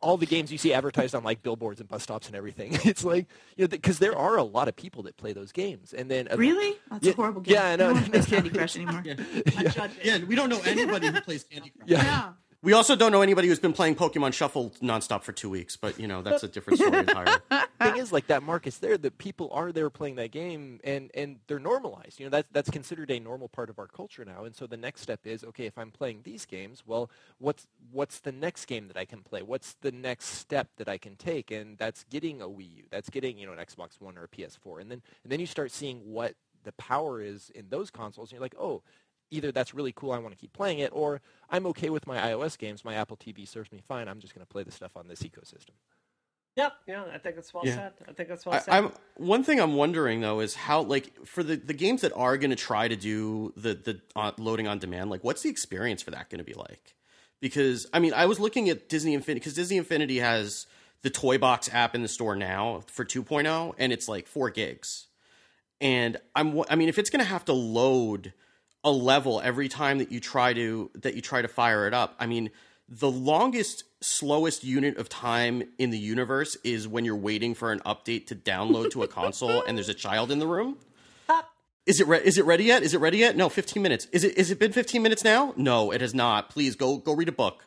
all 0.00 0.16
the 0.16 0.26
games 0.26 0.52
you 0.52 0.58
see 0.58 0.72
advertised 0.74 1.14
on 1.14 1.24
like 1.24 1.42
billboards 1.42 1.80
and 1.80 1.88
bus 1.88 2.02
stops 2.02 2.26
and 2.26 2.36
everything. 2.36 2.78
It's 2.84 3.04
like 3.04 3.26
you 3.56 3.64
know 3.64 3.68
because 3.68 3.98
there 3.98 4.16
are 4.16 4.36
a 4.36 4.42
lot 4.42 4.68
of 4.68 4.76
people 4.76 5.02
that 5.04 5.16
play 5.16 5.32
those 5.32 5.52
games, 5.52 5.92
and 5.92 6.10
then 6.10 6.28
uh, 6.30 6.36
really 6.36 6.76
that's 6.90 7.06
yeah, 7.06 7.12
a 7.12 7.16
horrible 7.16 7.40
game. 7.40 7.54
Yeah, 7.54 7.66
I 7.66 7.76
know. 7.76 7.92
No 7.92 8.00
one 8.00 8.10
plays 8.10 8.26
Candy 8.26 8.50
Crush 8.58 8.76
anymore. 8.76 9.02
yeah. 9.04 9.14
yeah. 9.60 9.88
yeah, 10.02 10.24
we 10.24 10.34
don't 10.34 10.48
know 10.48 10.60
anybody 10.64 11.08
who 11.08 11.20
plays 11.20 11.44
Candy 11.44 11.70
Crush. 11.76 11.88
yeah. 11.88 12.32
We 12.64 12.72
also 12.72 12.96
don't 12.96 13.12
know 13.12 13.20
anybody 13.20 13.46
who's 13.48 13.58
been 13.58 13.74
playing 13.74 13.96
Pokemon 13.96 14.32
Shuffle 14.32 14.72
nonstop 14.82 15.22
for 15.22 15.32
two 15.32 15.50
weeks, 15.50 15.76
but 15.76 16.00
you 16.00 16.08
know 16.08 16.22
that's 16.22 16.42
a 16.42 16.48
different 16.48 16.78
story 16.80 16.98
entirely. 16.98 17.38
thing 17.84 17.96
is, 17.96 18.10
like 18.10 18.26
that 18.28 18.42
market's 18.42 18.78
there, 18.78 18.96
that 18.96 19.18
people 19.18 19.50
are 19.52 19.70
there 19.70 19.90
playing 19.90 20.14
that 20.16 20.30
game, 20.30 20.80
and 20.82 21.10
and 21.14 21.40
they're 21.46 21.58
normalized. 21.58 22.18
You 22.18 22.26
know, 22.26 22.30
that's 22.30 22.48
that's 22.52 22.70
considered 22.70 23.10
a 23.10 23.20
normal 23.20 23.48
part 23.48 23.70
of 23.70 23.78
our 23.78 23.86
culture 23.86 24.24
now. 24.24 24.44
And 24.44 24.54
so 24.54 24.66
the 24.66 24.78
next 24.78 25.02
step 25.02 25.20
is, 25.24 25.44
okay, 25.44 25.66
if 25.66 25.76
I'm 25.76 25.90
playing 25.90 26.20
these 26.24 26.46
games, 26.46 26.82
well, 26.86 27.10
what's 27.38 27.66
what's 27.92 28.20
the 28.20 28.32
next 28.32 28.64
game 28.64 28.88
that 28.88 28.96
I 28.96 29.04
can 29.04 29.20
play? 29.20 29.42
What's 29.42 29.74
the 29.82 29.92
next 29.92 30.26
step 30.26 30.68
that 30.76 30.88
I 30.88 30.96
can 30.96 31.16
take? 31.16 31.50
And 31.50 31.76
that's 31.76 32.04
getting 32.04 32.40
a 32.40 32.46
Wii 32.46 32.76
U. 32.76 32.84
That's 32.90 33.10
getting 33.10 33.38
you 33.38 33.46
know 33.46 33.52
an 33.52 33.58
Xbox 33.58 34.00
One 34.00 34.16
or 34.16 34.24
a 34.24 34.28
PS4. 34.28 34.80
And 34.80 34.90
then 34.90 35.02
and 35.22 35.30
then 35.30 35.40
you 35.40 35.46
start 35.46 35.70
seeing 35.70 35.98
what 35.98 36.34
the 36.64 36.72
power 36.72 37.20
is 37.20 37.50
in 37.54 37.68
those 37.68 37.90
consoles. 37.90 38.30
And 38.30 38.36
you're 38.36 38.42
like, 38.42 38.56
oh, 38.58 38.82
either 39.34 39.52
that's 39.52 39.74
really 39.74 39.92
cool, 39.92 40.12
I 40.12 40.18
want 40.18 40.32
to 40.32 40.38
keep 40.38 40.52
playing 40.52 40.78
it, 40.78 40.90
or 40.92 41.20
I'm 41.50 41.66
okay 41.66 41.90
with 41.90 42.06
my 42.06 42.16
iOS 42.16 42.56
games. 42.56 42.84
My 42.84 42.94
Apple 42.94 43.16
TV 43.16 43.46
serves 43.46 43.72
me 43.72 43.80
fine. 43.86 44.08
I'm 44.08 44.20
just 44.20 44.34
going 44.34 44.46
to 44.46 44.50
play 44.50 44.62
the 44.62 44.72
stuff 44.72 44.96
on 44.96 45.08
this 45.08 45.22
ecosystem. 45.22 45.72
Yeah, 46.56 46.70
yeah, 46.86 47.04
I 47.12 47.18
think 47.18 47.36
it's 47.36 47.52
well 47.52 47.66
Yeah. 47.66 47.74
said. 47.74 47.92
I 48.08 48.12
think 48.12 48.30
it's 48.30 48.46
well 48.46 48.54
I, 48.54 48.58
said. 48.60 48.74
I'm 48.74 48.92
one 49.16 49.42
thing 49.42 49.60
I'm 49.60 49.74
wondering 49.74 50.20
though 50.20 50.38
is 50.38 50.54
how 50.54 50.82
like 50.82 51.26
for 51.26 51.42
the 51.42 51.56
the 51.56 51.74
games 51.74 52.02
that 52.02 52.12
are 52.14 52.36
going 52.36 52.50
to 52.50 52.56
try 52.56 52.86
to 52.86 52.94
do 52.94 53.52
the 53.56 53.74
the 53.74 54.00
uh, 54.14 54.30
loading 54.38 54.68
on 54.68 54.78
demand, 54.78 55.10
like 55.10 55.24
what's 55.24 55.42
the 55.42 55.50
experience 55.50 56.00
for 56.02 56.12
that 56.12 56.30
going 56.30 56.38
to 56.38 56.44
be 56.44 56.54
like? 56.54 56.94
Because 57.40 57.88
I 57.92 57.98
mean, 57.98 58.14
I 58.14 58.26
was 58.26 58.38
looking 58.38 58.68
at 58.68 58.88
Disney 58.88 59.14
Infinity 59.14 59.40
because 59.40 59.54
Disney 59.54 59.78
Infinity 59.78 60.18
has 60.20 60.66
the 61.02 61.10
Toy 61.10 61.38
Box 61.38 61.68
app 61.72 61.94
in 61.96 62.02
the 62.02 62.08
store 62.08 62.36
now 62.36 62.82
for 62.86 63.04
2.0, 63.04 63.74
and 63.76 63.92
it's 63.92 64.08
like 64.08 64.26
four 64.28 64.48
gigs. 64.48 65.08
And 65.80 66.18
I'm 66.36 66.62
I 66.70 66.76
mean, 66.76 66.88
if 66.88 67.00
it's 67.00 67.10
going 67.10 67.22
to 67.24 67.28
have 67.28 67.44
to 67.46 67.52
load 67.52 68.32
a 68.84 68.90
level 68.90 69.40
every 69.42 69.68
time 69.68 69.98
that 69.98 70.12
you 70.12 70.20
try 70.20 70.52
to 70.52 70.90
that 70.96 71.14
you 71.14 71.22
try 71.22 71.42
to 71.42 71.48
fire 71.48 71.86
it 71.86 71.94
up, 71.94 72.14
I 72.18 72.26
mean, 72.26 72.50
the 72.88 73.10
longest 73.10 73.84
slowest 74.00 74.62
unit 74.62 74.98
of 74.98 75.08
time 75.08 75.62
in 75.78 75.90
the 75.90 75.98
universe 75.98 76.56
is 76.62 76.86
when 76.86 77.04
you're 77.04 77.16
waiting 77.16 77.54
for 77.54 77.72
an 77.72 77.80
update 77.80 78.26
to 78.26 78.36
download 78.36 78.90
to 78.90 79.02
a 79.02 79.08
console 79.08 79.62
and 79.62 79.76
there's 79.78 79.88
a 79.88 79.94
child 79.94 80.30
in 80.30 80.38
the 80.38 80.46
room. 80.46 80.76
Is 81.86 82.00
it 82.00 82.06
re- 82.06 82.22
is 82.24 82.38
it 82.38 82.44
ready 82.46 82.64
yet? 82.64 82.82
Is 82.82 82.94
it 82.94 82.98
ready 82.98 83.18
yet? 83.18 83.36
No, 83.36 83.48
15 83.48 83.82
minutes. 83.82 84.06
Is 84.12 84.24
it 84.24 84.38
is 84.38 84.50
it 84.50 84.58
been 84.58 84.72
15 84.72 85.02
minutes 85.02 85.22
now? 85.22 85.52
No, 85.56 85.90
it 85.90 86.00
has 86.00 86.14
not. 86.14 86.48
Please 86.48 86.76
go 86.76 86.96
go 86.96 87.12
read 87.12 87.28
a 87.28 87.32
book. 87.32 87.66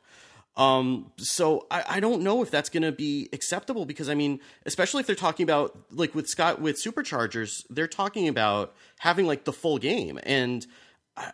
Um, 0.56 1.12
so 1.18 1.68
I, 1.70 1.84
I 1.88 2.00
don't 2.00 2.24
know 2.24 2.42
if 2.42 2.50
that's 2.50 2.70
going 2.70 2.82
to 2.82 2.92
be 2.92 3.30
acceptable 3.32 3.86
because 3.86 4.10
I 4.10 4.16
mean, 4.16 4.40
especially 4.66 5.02
if 5.02 5.08
they're 5.08 5.16
talking 5.16 5.44
about 5.44 5.78
like 5.92 6.16
with 6.16 6.28
Scott 6.28 6.60
with 6.60 6.84
superchargers, 6.84 7.64
they're 7.70 7.88
talking 7.88 8.28
about 8.28 8.74
having 9.00 9.28
like 9.28 9.44
the 9.46 9.54
full 9.54 9.78
game. 9.78 10.20
And 10.24 10.66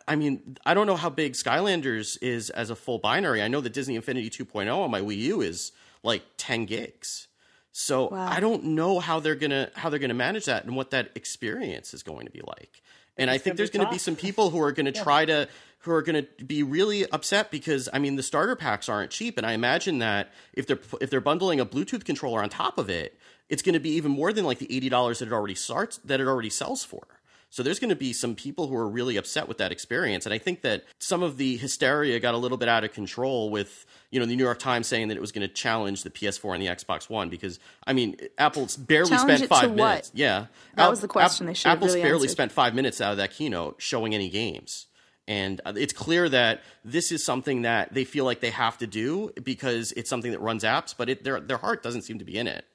I, 0.07 0.15
mean, 0.15 0.57
I 0.65 0.73
don't 0.73 0.87
know 0.87 0.95
how 0.95 1.09
big 1.09 1.33
Skylanders 1.33 2.17
is 2.21 2.49
as 2.49 2.69
a 2.69 2.75
full 2.75 2.99
binary. 2.99 3.41
I 3.41 3.47
know 3.47 3.61
that 3.61 3.73
Disney 3.73 3.95
Infinity 3.95 4.29
2.0 4.29 4.75
on 4.75 4.89
my 4.89 5.01
Wii 5.01 5.17
U 5.17 5.41
is 5.41 5.71
like 6.03 6.23
10 6.37 6.65
gigs. 6.65 7.27
So 7.73 8.09
Wow. 8.09 8.27
I 8.27 8.39
don't 8.39 8.63
know 8.63 8.99
how 8.99 9.19
they're 9.19 9.35
gonna 9.35 9.71
how 9.73 9.89
they're 9.89 9.99
gonna 9.99 10.13
manage 10.13 10.45
that 10.45 10.63
and 10.63 10.75
what 10.75 10.91
that 10.91 11.09
experience 11.15 11.93
is 11.93 12.03
going 12.03 12.27
to 12.27 12.31
be 12.31 12.41
like. 12.45 12.81
And 13.17 13.29
I 13.29 13.37
think 13.37 13.45
gonna 13.45 13.57
there's 13.57 13.69
going 13.69 13.85
to 13.85 13.91
be 13.91 13.97
some 13.97 14.15
people 14.15 14.49
who 14.49 14.59
are 14.61 14.71
going 14.71 14.85
to 14.85 14.91
try 14.91 15.25
to 15.25 15.47
who 15.79 15.91
are 15.91 16.01
going 16.01 16.25
to 16.25 16.45
be 16.45 16.63
really 16.63 17.05
upset 17.09 17.51
because 17.51 17.89
I 17.91 17.99
mean 17.99 18.15
the 18.15 18.23
starter 18.23 18.55
packs 18.55 18.89
aren't 18.89 19.11
cheap, 19.11 19.37
and 19.37 19.45
I 19.45 19.53
imagine 19.53 19.99
that 19.99 20.31
if 20.53 20.65
they're 20.65 20.79
if 21.01 21.09
they're 21.09 21.21
bundling 21.21 21.59
a 21.59 21.65
Bluetooth 21.65 22.05
controller 22.05 22.41
on 22.41 22.49
top 22.49 22.77
of 22.77 22.89
it, 22.89 23.17
it's 23.49 23.61
going 23.61 23.73
to 23.73 23.79
be 23.79 23.91
even 23.91 24.11
more 24.11 24.33
than 24.33 24.45
like 24.45 24.59
the 24.59 24.73
eighty 24.75 24.89
dollars 24.89 25.19
that 25.19 25.27
it 25.27 25.33
already 25.33 25.55
starts 25.55 25.97
that 25.99 26.19
it 26.19 26.27
already 26.27 26.49
sells 26.49 26.83
for. 26.83 27.05
So 27.53 27.61
there's 27.61 27.77
going 27.77 27.91
to 27.91 27.95
be 27.95 28.13
some 28.13 28.33
people 28.33 28.65
who 28.65 28.75
are 28.75 28.89
really 28.89 29.15
upset 29.15 29.47
with 29.47 29.59
that 29.59 29.71
experience, 29.71 30.25
and 30.25 30.33
I 30.33 30.39
think 30.39 30.61
that 30.61 30.85
some 30.97 31.21
of 31.21 31.37
the 31.37 31.55
hysteria 31.57 32.19
got 32.19 32.33
a 32.33 32.37
little 32.37 32.57
bit 32.57 32.67
out 32.67 32.83
of 32.83 32.93
control 32.93 33.51
with 33.51 33.85
you 34.09 34.19
know 34.19 34.25
the 34.25 34.35
New 34.35 34.43
York 34.43 34.57
Times 34.57 34.87
saying 34.87 35.09
that 35.09 35.17
it 35.17 35.21
was 35.21 35.31
going 35.31 35.47
to 35.47 35.53
challenge 35.53 36.01
the 36.01 36.09
PS4 36.09 36.55
and 36.55 36.63
the 36.63 36.65
Xbox 36.65 37.11
One 37.11 37.29
because 37.29 37.59
I 37.85 37.93
mean 37.93 38.15
Apple's 38.39 38.75
barely 38.75 39.11
Challenge 39.11 39.37
spent 39.37 39.49
five 39.51 39.69
what? 39.69 39.75
minutes. 39.75 40.11
Yeah, 40.15 40.47
That 40.77 40.85
Al- 40.85 40.89
was 40.89 41.01
the 41.01 41.07
question 41.07 41.45
they 41.45 41.53
should 41.53 41.67
have 41.69 41.77
Apple's 41.77 41.91
really 41.91 42.01
barely 42.01 42.23
answered. 42.23 42.31
spent 42.31 42.51
five 42.53 42.73
minutes 42.73 42.99
out 42.99 43.11
of 43.11 43.17
that 43.17 43.29
keynote 43.29 43.75
showing 43.77 44.15
any 44.15 44.29
games. 44.29 44.87
And 45.27 45.61
uh, 45.63 45.73
it's 45.77 45.93
clear 45.93 46.27
that 46.29 46.63
this 46.83 47.11
is 47.11 47.23
something 47.23 47.61
that 47.61 47.93
they 47.93 48.03
feel 48.03 48.25
like 48.25 48.39
they 48.39 48.49
have 48.49 48.79
to 48.79 48.87
do 48.87 49.31
because 49.43 49.91
it's 49.91 50.09
something 50.09 50.31
that 50.31 50.41
runs 50.41 50.63
apps, 50.63 50.95
but 50.97 51.07
it, 51.07 51.23
their 51.23 51.39
their 51.39 51.57
heart 51.57 51.83
doesn't 51.83 52.01
seem 52.01 52.17
to 52.17 52.25
be 52.25 52.35
in 52.35 52.47
it. 52.47 52.65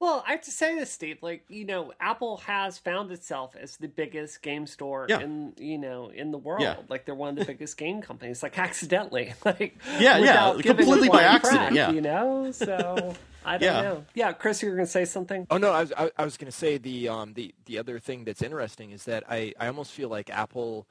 Well, 0.00 0.22
I 0.26 0.30
have 0.32 0.42
to 0.42 0.50
say 0.52 0.76
this, 0.78 0.90
Steve. 0.92 1.18
Like, 1.22 1.44
you 1.48 1.64
know, 1.64 1.92
Apple 1.98 2.36
has 2.38 2.78
found 2.78 3.10
itself 3.10 3.56
as 3.60 3.76
the 3.78 3.88
biggest 3.88 4.42
game 4.42 4.66
store 4.66 5.06
Yeah. 5.08 5.20
in 5.20 5.54
you 5.58 5.76
know 5.78 6.10
in 6.10 6.30
the 6.30 6.38
world. 6.38 6.62
Yeah. 6.62 6.76
Like, 6.88 7.04
they're 7.04 7.14
one 7.16 7.30
of 7.30 7.36
the 7.36 7.44
biggest 7.52 7.76
game 7.76 8.00
companies. 8.00 8.42
Like, 8.42 8.56
accidentally, 8.58 9.34
like 9.44 9.76
Yeah, 9.98 10.18
yeah, 10.18 10.52
completely 10.62 11.08
by 11.08 11.22
accident, 11.24 11.60
crap, 11.60 11.72
yeah. 11.74 11.90
you 11.90 12.00
know. 12.00 12.50
So 12.52 13.14
I 13.44 13.58
don't 13.58 13.62
Yeah. 13.74 13.82
know. 13.82 14.04
Yeah, 14.14 14.32
Chris, 14.32 14.62
you 14.62 14.68
were 14.68 14.76
going 14.76 14.86
to 14.86 14.92
say 14.92 15.04
something. 15.04 15.46
Oh 15.50 15.58
no, 15.58 15.72
I 15.72 15.80
was 15.80 15.92
I, 15.96 16.10
I 16.16 16.24
was 16.24 16.36
going 16.36 16.50
to 16.50 16.56
say 16.56 16.78
the 16.78 17.08
um 17.08 17.32
the 17.34 17.52
the 17.66 17.78
other 17.78 17.98
thing 17.98 18.24
that's 18.24 18.42
interesting 18.42 18.90
is 18.92 19.04
that 19.06 19.24
I 19.28 19.52
I 19.58 19.66
almost 19.66 19.90
feel 19.92 20.08
like 20.08 20.30
Apple 20.30 20.86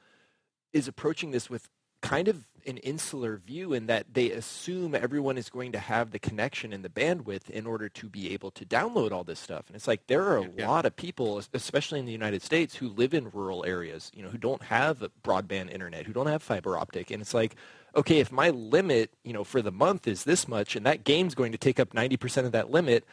is 0.74 0.86
approaching 0.86 1.30
this 1.30 1.48
with 1.48 1.68
kind 2.00 2.28
of 2.28 2.46
an 2.66 2.76
insular 2.78 3.38
view 3.38 3.72
in 3.72 3.86
that 3.86 4.04
they 4.12 4.30
assume 4.30 4.94
everyone 4.94 5.38
is 5.38 5.48
going 5.48 5.72
to 5.72 5.78
have 5.78 6.10
the 6.10 6.18
connection 6.18 6.72
and 6.72 6.84
the 6.84 6.88
bandwidth 6.88 7.48
in 7.48 7.66
order 7.66 7.88
to 7.88 8.08
be 8.10 8.32
able 8.34 8.50
to 8.50 8.64
download 8.66 9.10
all 9.10 9.24
this 9.24 9.38
stuff. 9.40 9.64
And 9.68 9.76
it's 9.76 9.88
like 9.88 10.06
there 10.06 10.22
are 10.24 10.38
a 10.38 10.50
Yeah. 10.56 10.68
lot 10.68 10.84
of 10.84 10.94
people, 10.94 11.38
especially 11.38 11.98
in 11.98 12.04
the 12.04 12.12
United 12.12 12.42
States, 12.42 12.74
who 12.76 12.88
live 12.88 13.14
in 13.14 13.30
rural 13.30 13.64
areas, 13.64 14.10
you 14.14 14.22
know, 14.22 14.28
who 14.28 14.36
don't 14.36 14.62
have 14.64 15.02
broadband 15.24 15.70
internet, 15.72 16.04
who 16.04 16.12
don't 16.12 16.26
have 16.26 16.42
fiber 16.42 16.76
optic. 16.76 17.10
And 17.10 17.22
it's 17.22 17.32
like, 17.32 17.56
okay, 17.96 18.18
if 18.18 18.30
my 18.30 18.50
limit, 18.50 19.14
you 19.24 19.32
know, 19.32 19.44
for 19.44 19.62
the 19.62 19.72
month 19.72 20.06
is 20.06 20.24
this 20.24 20.46
much 20.46 20.76
and 20.76 20.84
that 20.84 21.04
game's 21.04 21.34
going 21.34 21.52
to 21.52 21.58
take 21.58 21.80
up 21.80 21.94
90% 21.94 22.44
of 22.44 22.52
that 22.52 22.70
limit, 22.70 23.04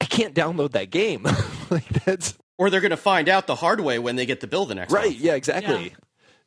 I 0.00 0.06
can't 0.06 0.34
download 0.34 0.72
that 0.72 0.90
game. 0.90 1.22
like 1.70 1.88
that's 2.04 2.34
Or 2.58 2.68
they're 2.68 2.80
going 2.80 2.90
to 2.90 2.96
find 2.96 3.28
out 3.28 3.46
the 3.46 3.54
hard 3.54 3.80
way 3.80 4.00
when 4.00 4.16
they 4.16 4.26
get 4.26 4.40
the 4.40 4.48
bill 4.48 4.66
the 4.66 4.74
next 4.74 4.92
right. 4.92 5.10
month. 5.10 5.20
Yeah, 5.20 5.34
exactly. 5.34 5.90
Yeah. 5.90 5.96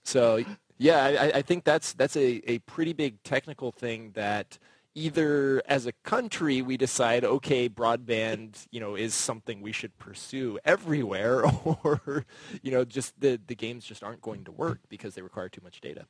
So 0.03 0.43
yeah, 0.77 1.03
I, 1.03 1.37
I 1.39 1.41
think 1.41 1.63
that's 1.63 1.93
that's 1.93 2.15
a, 2.15 2.41
a 2.49 2.59
pretty 2.59 2.93
big 2.93 3.21
technical 3.23 3.71
thing 3.71 4.11
that 4.13 4.57
either 4.95 5.61
as 5.67 5.85
a 5.85 5.91
country 6.03 6.59
we 6.63 6.75
decide 6.75 7.23
okay 7.23 7.69
broadband 7.69 8.65
you 8.71 8.79
know 8.79 8.95
is 8.95 9.13
something 9.13 9.61
we 9.61 9.71
should 9.71 9.95
pursue 9.99 10.57
everywhere 10.65 11.45
or 11.83 12.25
you 12.63 12.71
know 12.71 12.83
just 12.83 13.13
the 13.21 13.39
the 13.45 13.53
games 13.53 13.85
just 13.85 14.03
aren't 14.03 14.21
going 14.23 14.43
to 14.43 14.51
work 14.51 14.79
because 14.89 15.13
they 15.13 15.21
require 15.21 15.49
too 15.49 15.61
much 15.63 15.81
data 15.81 16.07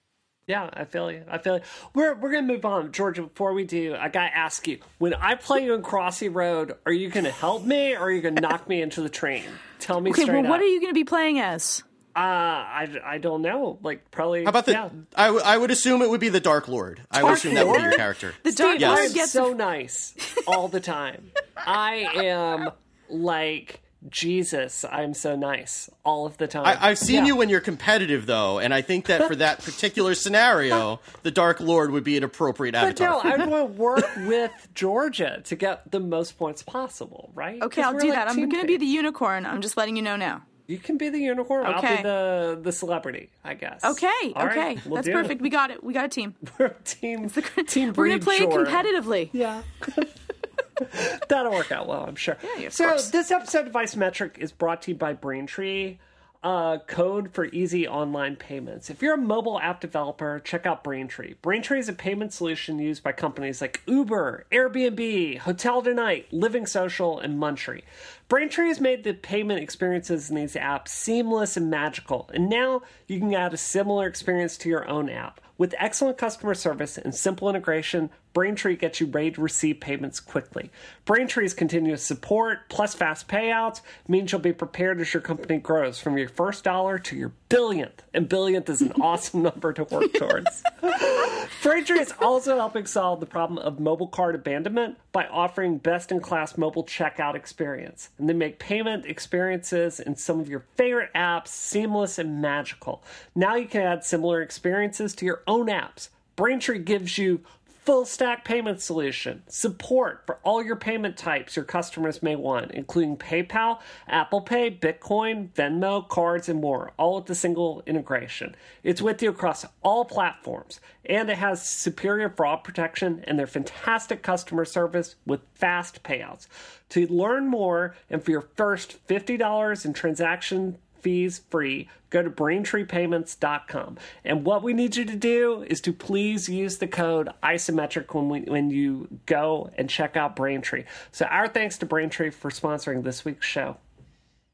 Yeah, 0.48 0.70
I 0.72 0.86
feel 0.86 1.12
you. 1.12 1.26
I 1.30 1.38
feel 1.40 1.56
you. 1.58 1.64
We're 1.94 2.16
we're 2.16 2.32
gonna 2.32 2.48
move 2.48 2.64
on, 2.64 2.94
Georgia. 2.94 3.24
Before 3.24 3.52
we 3.52 3.66
do, 3.66 3.94
I 4.00 4.08
gotta 4.08 4.34
ask 4.34 4.66
you: 4.66 4.80
When 4.98 5.14
I 5.16 5.36
play 5.36 5.66
you 5.66 5.74
in 5.74 5.82
Crossy 5.82 6.34
Road, 6.34 6.72
are 6.86 6.94
you 6.94 7.10
gonna 7.10 7.32
help 7.32 7.66
me, 7.66 7.94
or 7.94 8.04
are 8.04 8.12
you 8.12 8.22
gonna 8.22 8.40
knock 8.40 8.70
me 8.70 8.82
into 8.82 9.02
the 9.02 9.10
train? 9.10 9.44
Tell 9.80 10.00
me 10.00 10.12
Okay, 10.12 10.24
straight 10.24 10.42
well, 10.42 10.50
what 10.50 10.62
are 10.62 10.66
you 10.66 10.80
going 10.80 10.92
to 10.92 10.98
be 10.98 11.04
playing 11.04 11.40
as? 11.40 11.84
Uh, 12.18 12.20
I, 12.20 12.90
I 13.06 13.18
don't 13.20 13.44
know. 13.44 13.78
Like 13.84 14.10
probably. 14.10 14.44
How 14.44 14.50
about 14.50 14.66
the? 14.66 14.72
Yeah. 14.72 14.90
I, 15.16 15.26
w- 15.28 15.44
I 15.46 15.56
would 15.56 15.70
assume 15.70 16.02
it 16.02 16.10
would 16.10 16.20
be 16.20 16.30
the 16.30 16.40
Dark 16.40 16.68
Lord. 16.68 17.00
I 17.12 17.22
would 17.22 17.28
Dark 17.30 17.38
assume 17.38 17.54
that 17.54 17.68
would 17.68 17.74
be 17.76 17.80
your 17.82 17.90
Lord? 17.92 17.98
character. 18.00 18.34
The 18.44 18.52
Dark 18.54 18.80
Yes. 18.80 18.90
Lord 18.90 19.10
I'm 19.10 19.14
gets 19.14 19.32
so 19.32 19.54
nice 19.54 20.16
all 20.48 20.68
the 20.68 20.80
time. 20.80 21.32
I 21.56 22.08
am 22.16 22.72
like 23.08 23.82
Jesus. 24.10 24.84
I'm 24.90 25.14
so 25.14 25.36
nice 25.36 25.90
all 26.04 26.26
of 26.26 26.38
the 26.38 26.48
time. 26.48 26.66
I, 26.66 26.90
I've 26.90 26.98
seen 26.98 27.18
Yeah. 27.18 27.26
you 27.26 27.36
when 27.36 27.50
you're 27.50 27.62
competitive, 27.62 28.26
though, 28.26 28.58
and 28.60 28.74
I 28.74 28.82
think 28.82 29.06
that 29.08 29.28
for 29.28 29.36
that 29.36 29.60
particular 29.64 30.16
scenario, 30.16 31.00
the 31.24 31.32
Dark 31.32 31.60
Lord 31.60 31.92
would 31.92 32.04
be 32.04 32.18
an 32.18 32.24
appropriate 32.24 32.72
But 32.74 33.00
avatar. 33.00 33.08
no, 33.10 33.20
I 33.20 33.38
want 33.46 33.52
to 33.52 33.80
work 33.80 34.06
with 34.26 34.52
Georgia 34.74 35.42
to 35.46 35.56
get 35.56 35.92
the 35.92 36.00
most 36.00 36.38
points 36.38 36.64
possible, 36.64 37.32
right? 37.36 37.62
Okay, 37.62 37.82
I'll 37.84 37.94
do 37.94 38.08
like 38.08 38.16
that. 38.16 38.28
I'm 38.30 38.38
going 38.50 38.62
to 38.62 38.66
be 38.68 38.78
the 38.78 38.86
unicorn. 38.88 39.46
I'm 39.46 39.62
just 39.62 39.78
letting 39.78 39.96
you 39.96 40.02
know 40.02 40.16
now. 40.16 40.44
You 40.68 40.78
can 40.78 40.98
be 40.98 41.08
the 41.10 41.20
unicorn. 41.20 41.66
I'll 41.66 41.82
be 41.82 42.04
the 42.04 42.60
the 42.62 42.72
celebrity, 42.74 43.30
I 43.44 43.54
guess. 43.54 43.84
Okay, 43.84 44.34
All 44.36 44.46
right, 44.46 44.78
okay. 44.78 44.82
we'll 44.86 44.96
That's 44.96 45.08
do 45.08 45.14
perfect. 45.14 45.40
It. 45.40 45.42
We 45.42 45.50
got 45.50 45.72
it. 45.72 45.84
We 45.84 45.94
got 45.94 46.06
a 46.06 46.10
team. 46.10 46.36
We're 46.60 46.70
team. 46.84 47.30
team. 47.68 47.94
We're 47.94 48.10
gonna 48.10 48.20
play 48.20 48.38
sure. 48.38 48.66
it 48.66 48.68
competitively. 48.68 49.30
Yeah. 49.32 49.64
That'll 51.30 51.54
work 51.54 51.72
out 51.72 51.88
well, 51.88 52.06
I'm 52.06 52.16
sure. 52.16 52.38
Yeah, 52.60 52.68
of 52.68 52.74
so 52.74 52.90
course. 52.90 53.10
this 53.10 53.32
episode 53.32 53.68
of 53.68 53.74
Isometric 53.74 54.38
is 54.38 54.52
brought 54.52 54.84
to 54.84 54.92
you 54.92 54.98
by 54.98 55.14
Braintree. 55.14 55.98
Uh, 56.44 56.78
code 56.86 57.34
for 57.34 57.46
easy 57.46 57.88
online 57.88 58.36
payments. 58.36 58.92
If 58.92 59.02
you're 59.02 59.16
a 59.16 59.18
mobile 59.18 59.60
app 59.60 59.82
developer, 59.82 60.40
check 60.40 60.68
out 60.68 60.84
Braintree. 60.84 61.34
Braintree 61.42 61.80
is 61.80 61.90
a 61.90 61.94
payment 61.94 62.32
solution 62.32 62.78
used 62.78 63.02
by 63.02 63.12
companies 63.12 63.60
like 63.60 63.82
Uber, 63.88 64.46
Airbnb, 64.52 65.40
Hotel 65.40 65.82
Tonight, 65.82 66.28
Living 66.32 66.68
Social, 66.68 67.20
and 67.20 67.40
Munchery. 67.40 67.82
Braintree 68.30 68.68
has 68.68 68.80
made 68.80 69.04
the 69.04 69.14
payment 69.14 69.62
experiences 69.62 70.30
in 70.30 70.36
these 70.36 70.54
apps 70.54 70.90
seamless 70.90 71.58
and 71.58 71.72
magical, 71.72 72.30
and 72.32 72.50
now 72.50 72.84
you 73.08 73.20
can 73.20 73.34
add 73.34 73.54
a 73.54 73.58
similar 73.58 74.06
experience 74.08 74.58
to 74.58 74.70
your 74.70 74.88
own 74.88 75.10
app. 75.10 75.42
With 75.58 75.74
excellent 75.80 76.20
customer 76.20 76.54
service 76.54 77.00
and 77.00 77.16
simple 77.16 77.50
integration, 77.50 78.12
Braintree 78.38 78.76
gets 78.76 79.00
you 79.00 79.08
ready 79.08 79.32
to 79.32 79.42
receive 79.42 79.80
payments 79.80 80.20
quickly. 80.20 80.70
Braintree's 81.06 81.56
continuous 81.56 82.04
support 82.04 82.70
plus 82.70 82.94
fast 82.94 83.28
payouts 83.28 83.82
means 84.08 84.32
you'll 84.32 84.42
be 84.42 84.54
prepared 84.54 85.02
as 85.02 85.12
your 85.12 85.22
company 85.22 85.58
grows 85.58 85.98
from 85.98 86.20
your 86.20 86.30
first 86.30 86.64
dollar 86.64 87.00
to 87.00 87.16
your 87.16 87.32
billionth. 87.50 88.04
And 88.14 88.30
billionth 88.30 88.70
is 88.70 88.84
an 88.84 88.92
awesome 89.02 89.42
number 89.42 89.74
to 89.74 89.86
work 89.86 90.14
towards. 90.14 90.62
Braintree 91.64 91.98
is 91.98 92.14
also 92.22 92.58
helping 92.58 92.86
solve 92.86 93.22
the 93.22 93.26
problem 93.26 93.58
of 93.58 93.80
mobile 93.80 94.08
card 94.08 94.36
abandonment 94.36 95.00
by 95.12 95.26
offering 95.26 95.80
best 95.80 96.12
in 96.12 96.20
class 96.20 96.60
mobile 96.60 96.84
checkout 96.84 97.34
experience. 97.34 98.12
And 98.20 98.30
they 98.30 98.34
make 98.34 98.60
payment 98.60 99.08
experiences 99.08 100.00
in 100.00 100.16
some 100.16 100.40
of 100.40 100.48
your 100.48 100.64
favorite 100.76 101.10
apps 101.16 101.48
seamless 101.48 102.20
and 102.20 102.40
magical. 102.40 103.04
Now 103.34 103.56
you 103.56 103.66
can 103.66 103.82
add 103.82 104.04
similar 104.04 104.44
experiences 104.44 105.16
to 105.16 105.26
your 105.26 105.42
own 105.48 105.70
apps. 105.70 106.10
Braintree 106.38 106.78
gives 106.78 107.18
you 107.18 107.42
full 107.88 108.04
stack 108.04 108.44
payment 108.44 108.82
solution, 108.82 109.42
support 109.48 110.22
for 110.26 110.40
all 110.44 110.62
your 110.62 110.76
payment 110.76 111.16
types 111.16 111.56
your 111.56 111.64
customers 111.64 112.22
may 112.22 112.36
want, 112.36 112.70
including 112.72 113.16
PayPal, 113.16 113.80
Apple 114.10 114.42
Pay, 114.42 114.70
Bitcoin, 114.72 115.48
Venmo, 115.54 116.06
cards, 116.06 116.50
and 116.50 116.60
more, 116.60 116.92
all 116.98 117.16
with 117.16 117.30
a 117.30 117.36
single 117.36 117.82
integration. 117.86 118.54
It's 118.84 119.02
with 119.02 119.22
you 119.22 119.30
across 119.30 119.66
all 119.84 120.04
platforms, 120.04 120.82
and 121.06 121.30
it 121.30 121.38
has 121.38 121.66
superior 121.66 122.30
fraud 122.30 122.66
protection 122.66 123.24
and 123.26 123.40
their 123.40 123.48
fantastic 123.48 124.22
customer 124.22 124.66
service 124.66 125.16
with 125.26 125.40
fast 125.54 126.04
payouts. 126.04 126.48
To 126.90 127.08
learn 127.08 127.48
more 127.48 127.96
and 128.10 128.22
for 128.22 128.32
your 128.32 128.50
first 128.58 128.98
$50 129.08 129.86
in 129.86 129.94
transaction 129.94 130.78
fees 131.02 131.42
free. 131.50 131.90
Go 132.10 132.24
to 132.24 132.30
BraintreePayments.com. 132.30 133.98
And 134.24 134.46
what 134.46 134.64
we 134.64 134.74
need 134.74 134.96
you 134.96 135.06
to 135.06 135.16
do 135.16 135.66
is 135.68 135.82
to 135.82 135.94
please 135.94 136.48
use 136.48 136.78
the 136.78 136.88
code 136.88 137.30
isometric 137.44 138.14
when, 138.14 138.30
we, 138.30 138.42
when 138.42 138.70
you 138.70 139.08
go 139.26 139.70
and 139.78 139.90
check 139.90 140.16
out 140.16 140.36
Braintree. 140.36 140.86
So, 141.12 141.26
our 141.26 141.48
thanks 141.48 141.78
to 141.80 141.86
Braintree 141.86 142.30
for 142.30 142.50
sponsoring 142.50 143.04
this 143.04 143.26
week's 143.26 143.46
show. 143.46 143.78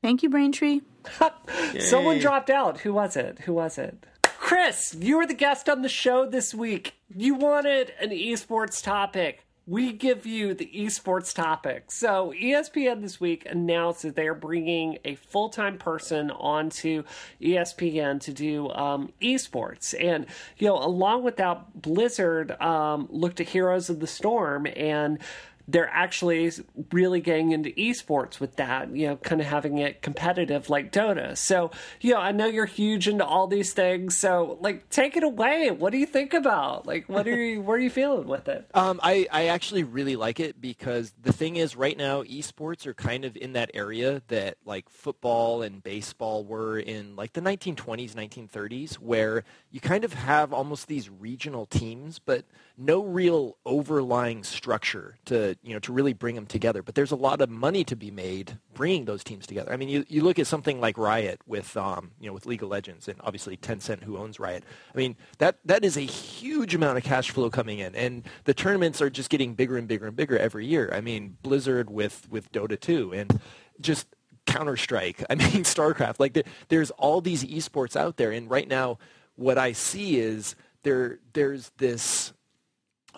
Thank 0.01 0.23
you, 0.23 0.29
Braintree. 0.29 0.81
Someone 1.79 2.19
dropped 2.19 2.49
out. 2.49 2.79
Who 2.81 2.93
was 2.93 3.15
it? 3.15 3.39
Who 3.39 3.53
was 3.53 3.77
it? 3.77 4.05
Chris, 4.23 4.95
you 4.99 5.17
were 5.17 5.25
the 5.25 5.33
guest 5.33 5.69
on 5.69 5.81
the 5.81 5.89
show 5.89 6.25
this 6.25 6.53
week. 6.53 6.95
You 7.15 7.35
wanted 7.35 7.93
an 8.01 8.09
esports 8.09 8.83
topic 8.83 9.45
we 9.65 9.93
give 9.93 10.25
you 10.25 10.53
the 10.53 10.69
esports 10.75 11.33
topic. 11.33 11.89
So, 11.89 12.33
ESPN 12.39 13.01
this 13.01 13.21
week 13.21 13.45
announced 13.49 14.01
that 14.01 14.15
they 14.15 14.27
are 14.27 14.33
bringing 14.33 14.97
a 15.05 15.15
full 15.15 15.49
time 15.49 15.77
person 15.77 16.31
onto 16.31 17.03
ESPN 17.41 18.19
to 18.21 18.33
do 18.33 18.69
um, 18.71 19.13
esports. 19.21 19.93
And, 19.99 20.25
you 20.57 20.67
know, 20.67 20.77
along 20.77 21.23
with 21.23 21.37
that, 21.37 21.81
Blizzard 21.81 22.59
um, 22.61 23.07
looked 23.09 23.39
at 23.39 23.49
Heroes 23.49 23.89
of 23.89 24.01
the 24.01 24.07
Storm 24.07 24.67
and 24.75 25.19
they're 25.67 25.89
actually 25.89 26.51
really 26.91 27.21
getting 27.21 27.51
into 27.51 27.69
esports 27.71 28.39
with 28.39 28.57
that, 28.57 28.93
you 28.95 29.07
know, 29.07 29.15
kind 29.17 29.39
of 29.39 29.47
having 29.47 29.77
it 29.77 30.01
competitive 30.01 30.69
like 30.69 30.91
Dota. 30.91 31.37
So, 31.37 31.71
you 32.01 32.13
know, 32.13 32.19
I 32.19 32.31
know 32.31 32.45
you're 32.47 32.65
huge 32.65 33.07
into 33.07 33.25
all 33.25 33.47
these 33.47 33.73
things. 33.73 34.17
So, 34.17 34.57
like, 34.61 34.89
take 34.89 35.15
it 35.15 35.23
away. 35.23 35.71
What 35.71 35.91
do 35.91 35.97
you 35.97 36.05
think 36.05 36.33
about? 36.33 36.85
Like, 36.85 37.07
what 37.07 37.27
are 37.27 37.41
you, 37.41 37.61
where 37.61 37.77
are 37.77 37.79
you 37.79 37.89
feeling 37.89 38.27
with 38.27 38.47
it? 38.47 38.69
Um, 38.73 38.99
I, 39.01 39.27
I 39.31 39.47
actually 39.47 39.83
really 39.83 40.15
like 40.15 40.39
it 40.39 40.59
because 40.59 41.13
the 41.21 41.33
thing 41.33 41.55
is, 41.55 41.75
right 41.75 41.97
now, 41.97 42.23
esports 42.23 42.85
are 42.85 42.93
kind 42.93 43.23
of 43.23 43.37
in 43.37 43.53
that 43.53 43.71
area 43.73 44.21
that 44.27 44.57
like 44.65 44.89
football 44.89 45.61
and 45.61 45.81
baseball 45.81 46.43
were 46.43 46.77
in 46.77 47.15
like 47.15 47.33
the 47.33 47.41
1920s, 47.41 48.13
1930s, 48.13 48.95
where 48.95 49.43
you 49.71 49.79
kind 49.79 50.03
of 50.03 50.13
have 50.13 50.51
almost 50.53 50.87
these 50.87 51.09
regional 51.09 51.65
teams, 51.65 52.19
but 52.19 52.45
no 52.77 53.03
real 53.03 53.57
overlying 53.65 54.43
structure 54.43 55.15
to 55.25 55.55
you 55.63 55.73
know 55.73 55.79
to 55.79 55.93
really 55.93 56.13
bring 56.13 56.35
them 56.35 56.45
together. 56.45 56.81
But 56.81 56.95
there's 56.95 57.11
a 57.11 57.15
lot 57.15 57.41
of 57.41 57.49
money 57.49 57.83
to 57.85 57.95
be 57.95 58.09
made 58.09 58.57
bringing 58.73 59.05
those 59.05 59.23
teams 59.23 59.45
together. 59.45 59.71
I 59.71 59.77
mean, 59.77 59.89
you, 59.89 60.05
you 60.07 60.21
look 60.21 60.39
at 60.39 60.47
something 60.47 60.79
like 60.81 60.97
Riot 60.97 61.41
with 61.45 61.75
um, 61.77 62.11
you 62.19 62.27
know 62.27 62.33
with 62.33 62.45
League 62.45 62.63
of 62.63 62.69
Legends 62.69 63.07
and 63.07 63.19
obviously 63.23 63.57
Tencent 63.57 64.03
who 64.03 64.17
owns 64.17 64.39
Riot. 64.39 64.63
I 64.93 64.97
mean 64.97 65.15
that 65.37 65.57
that 65.65 65.85
is 65.85 65.97
a 65.97 66.01
huge 66.01 66.73
amount 66.73 66.97
of 66.97 67.03
cash 67.03 67.31
flow 67.31 67.49
coming 67.49 67.79
in, 67.79 67.95
and 67.95 68.23
the 68.45 68.53
tournaments 68.53 69.01
are 69.01 69.09
just 69.09 69.29
getting 69.29 69.53
bigger 69.53 69.77
and 69.77 69.87
bigger 69.87 70.07
and 70.07 70.15
bigger 70.15 70.37
every 70.37 70.65
year. 70.65 70.89
I 70.93 71.01
mean 71.01 71.37
Blizzard 71.43 71.89
with 71.89 72.27
with 72.29 72.51
Dota 72.51 72.79
2 72.79 73.13
and 73.13 73.39
just 73.79 74.07
Counter 74.45 74.77
Strike. 74.77 75.23
I 75.29 75.35
mean 75.35 75.63
StarCraft. 75.63 76.19
Like 76.19 76.33
there, 76.33 76.43
there's 76.69 76.91
all 76.91 77.21
these 77.21 77.43
esports 77.43 77.95
out 77.95 78.17
there, 78.17 78.31
and 78.31 78.49
right 78.49 78.67
now 78.67 78.97
what 79.35 79.57
I 79.57 79.71
see 79.73 80.17
is 80.17 80.55
there 80.83 81.19
there's 81.33 81.71
this 81.77 82.33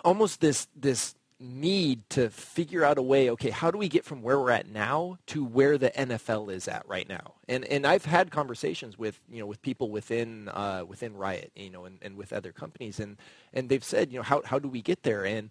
almost 0.06 0.40
this 0.40 0.68
this 0.74 1.14
need 1.38 2.08
to 2.08 2.30
figure 2.30 2.82
out 2.82 2.96
a 2.96 3.02
way 3.02 3.28
okay 3.28 3.50
how 3.50 3.70
do 3.70 3.76
we 3.76 3.90
get 3.90 4.06
from 4.06 4.22
where 4.22 4.40
we're 4.40 4.50
at 4.50 4.66
now 4.66 5.18
to 5.26 5.44
where 5.44 5.76
the 5.76 5.90
NFL 5.90 6.50
is 6.50 6.68
at 6.68 6.88
right 6.88 7.08
now? 7.08 7.34
And 7.48 7.64
and 7.66 7.86
I've 7.86 8.06
had 8.06 8.30
conversations 8.30 8.96
with 8.96 9.20
you 9.30 9.40
know 9.40 9.46
with 9.46 9.60
people 9.60 9.90
within 9.90 10.48
uh, 10.48 10.84
within 10.88 11.14
Riot 11.14 11.52
you 11.54 11.70
know 11.70 11.84
and, 11.84 11.98
and 12.00 12.16
with 12.16 12.32
other 12.32 12.52
companies 12.52 13.00
and 13.00 13.18
and 13.52 13.68
they've 13.68 13.84
said 13.84 14.12
you 14.12 14.18
know 14.18 14.22
how 14.22 14.42
how 14.44 14.58
do 14.58 14.68
we 14.68 14.80
get 14.80 15.02
there? 15.02 15.26
And 15.26 15.50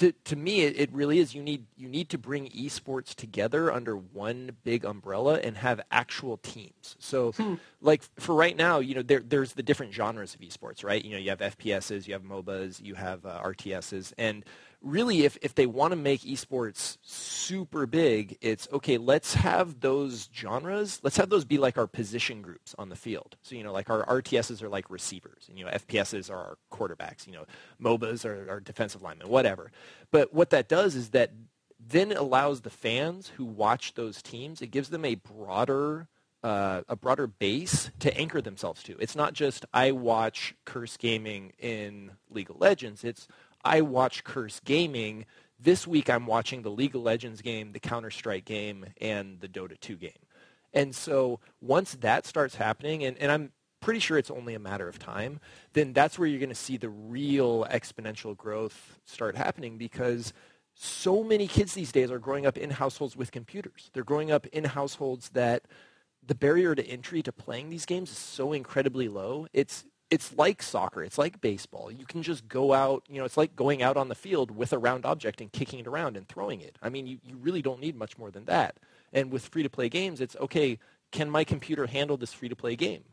to, 0.00 0.12
to 0.12 0.36
me, 0.36 0.62
it, 0.62 0.80
it, 0.80 0.92
really 0.92 1.18
is. 1.18 1.34
You 1.34 1.42
need 1.42 1.66
you 1.76 1.88
need 1.88 2.08
to 2.08 2.18
bring 2.18 2.48
esports 2.48 3.14
together 3.14 3.70
under 3.70 3.96
one 3.96 4.52
big 4.64 4.84
umbrella 4.84 5.38
and 5.40 5.58
have 5.58 5.80
actual 5.90 6.38
teams. 6.38 6.96
So, 6.98 7.32
hmm. 7.32 7.54
like 7.82 8.02
for 8.18 8.34
right 8.34 8.56
now, 8.56 8.78
you 8.78 8.94
know, 8.94 9.02
there, 9.02 9.20
there's 9.20 9.52
the 9.52 9.62
different 9.62 9.92
genres 9.92 10.34
of 10.34 10.40
esports, 10.40 10.82
right? 10.82 11.04
You 11.04 11.12
know, 11.12 11.18
you 11.18 11.30
have 11.30 11.40
FPSs, 11.40 12.06
you 12.06 12.14
have 12.14 12.22
MOBAs, 12.22 12.82
you 12.82 12.94
have 12.94 13.26
uh, 13.26 13.42
RTSs, 13.42 14.14
and 14.16 14.44
really, 14.82 15.24
if, 15.24 15.38
if 15.42 15.54
they 15.54 15.66
want 15.66 15.92
to 15.92 15.96
make 15.96 16.22
esports 16.22 16.98
super 17.02 17.86
big, 17.86 18.38
it's 18.40 18.68
okay, 18.72 18.98
let's 18.98 19.34
have 19.34 19.80
those 19.80 20.28
genres, 20.34 21.00
let's 21.02 21.16
have 21.16 21.28
those 21.28 21.44
be 21.44 21.58
like 21.58 21.78
our 21.78 21.86
position 21.86 22.42
groups 22.42 22.74
on 22.78 22.88
the 22.88 22.96
field. 22.96 23.36
So, 23.42 23.54
you 23.54 23.62
know, 23.62 23.72
like 23.72 23.90
our 23.90 24.04
RTSs 24.04 24.62
are 24.62 24.68
like 24.68 24.90
receivers, 24.90 25.46
and, 25.48 25.58
you 25.58 25.64
know, 25.64 25.70
FPSs 25.70 26.30
are 26.30 26.36
our 26.36 26.58
quarterbacks, 26.72 27.26
you 27.26 27.32
know, 27.32 27.44
MOBAs 27.82 28.24
are 28.24 28.50
our 28.50 28.60
defensive 28.60 29.02
linemen, 29.02 29.28
whatever. 29.28 29.70
But 30.10 30.32
what 30.32 30.50
that 30.50 30.68
does 30.68 30.94
is 30.94 31.10
that 31.10 31.32
then 31.78 32.12
allows 32.12 32.60
the 32.60 32.70
fans 32.70 33.32
who 33.36 33.44
watch 33.44 33.94
those 33.94 34.22
teams, 34.22 34.60
it 34.62 34.70
gives 34.70 34.90
them 34.90 35.04
a 35.04 35.14
broader 35.14 36.08
uh, 36.42 36.82
a 36.88 36.96
broader 36.96 37.26
base 37.26 37.90
to 37.98 38.16
anchor 38.16 38.40
themselves 38.40 38.82
to. 38.82 38.96
It's 38.98 39.14
not 39.14 39.34
just 39.34 39.66
I 39.74 39.92
watch 39.92 40.54
Curse 40.64 40.96
Gaming 40.96 41.52
in 41.58 42.12
League 42.30 42.50
of 42.50 42.58
Legends. 42.58 43.04
It's 43.04 43.28
I 43.64 43.82
watch 43.82 44.24
Curse 44.24 44.60
Gaming. 44.64 45.26
This 45.58 45.86
week 45.86 46.08
I'm 46.08 46.26
watching 46.26 46.62
the 46.62 46.70
League 46.70 46.94
of 46.94 47.02
Legends 47.02 47.42
game, 47.42 47.72
the 47.72 47.80
Counter-Strike 47.80 48.44
game, 48.44 48.86
and 49.00 49.40
the 49.40 49.48
Dota 49.48 49.78
2 49.78 49.96
game. 49.96 50.12
And 50.72 50.94
so 50.94 51.40
once 51.60 51.94
that 52.00 52.26
starts 52.26 52.54
happening, 52.54 53.04
and, 53.04 53.18
and 53.18 53.30
I'm 53.30 53.52
pretty 53.80 54.00
sure 54.00 54.18
it's 54.18 54.30
only 54.30 54.54
a 54.54 54.58
matter 54.58 54.88
of 54.88 54.98
time, 54.98 55.40
then 55.72 55.92
that's 55.92 56.18
where 56.18 56.28
you're 56.28 56.38
going 56.38 56.48
to 56.50 56.54
see 56.54 56.76
the 56.76 56.88
real 56.88 57.66
exponential 57.70 58.36
growth 58.36 58.98
start 59.04 59.36
happening 59.36 59.78
because 59.78 60.32
so 60.74 61.22
many 61.24 61.46
kids 61.46 61.74
these 61.74 61.92
days 61.92 62.10
are 62.10 62.18
growing 62.18 62.46
up 62.46 62.56
in 62.56 62.70
households 62.70 63.16
with 63.16 63.32
computers. 63.32 63.90
They're 63.92 64.04
growing 64.04 64.30
up 64.30 64.46
in 64.46 64.64
households 64.64 65.30
that 65.30 65.64
the 66.26 66.34
barrier 66.34 66.74
to 66.74 66.86
entry 66.86 67.22
to 67.22 67.32
playing 67.32 67.70
these 67.70 67.86
games 67.86 68.10
is 68.10 68.18
so 68.18 68.52
incredibly 68.52 69.08
low. 69.08 69.46
It's 69.52 69.84
it's 70.10 70.36
like 70.36 70.62
soccer. 70.62 71.04
It's 71.04 71.18
like 71.18 71.40
baseball. 71.40 71.90
You 71.90 72.04
can 72.04 72.22
just 72.22 72.48
go 72.48 72.72
out, 72.72 73.04
you 73.08 73.18
know, 73.18 73.24
it's 73.24 73.36
like 73.36 73.54
going 73.54 73.82
out 73.82 73.96
on 73.96 74.08
the 74.08 74.14
field 74.14 74.50
with 74.50 74.72
a 74.72 74.78
round 74.78 75.06
object 75.06 75.40
and 75.40 75.50
kicking 75.52 75.78
it 75.78 75.86
around 75.86 76.16
and 76.16 76.28
throwing 76.28 76.60
it. 76.60 76.76
I 76.82 76.88
mean, 76.88 77.06
you, 77.06 77.18
you 77.24 77.36
really 77.36 77.62
don't 77.62 77.80
need 77.80 77.96
much 77.96 78.18
more 78.18 78.30
than 78.30 78.44
that. 78.46 78.76
And 79.12 79.30
with 79.30 79.48
free-to-play 79.48 79.88
games, 79.88 80.20
it's, 80.20 80.36
okay, 80.36 80.78
can 81.12 81.30
my 81.30 81.44
computer 81.44 81.86
handle 81.86 82.16
this 82.16 82.32
free-to-play 82.32 82.76
game? 82.76 83.04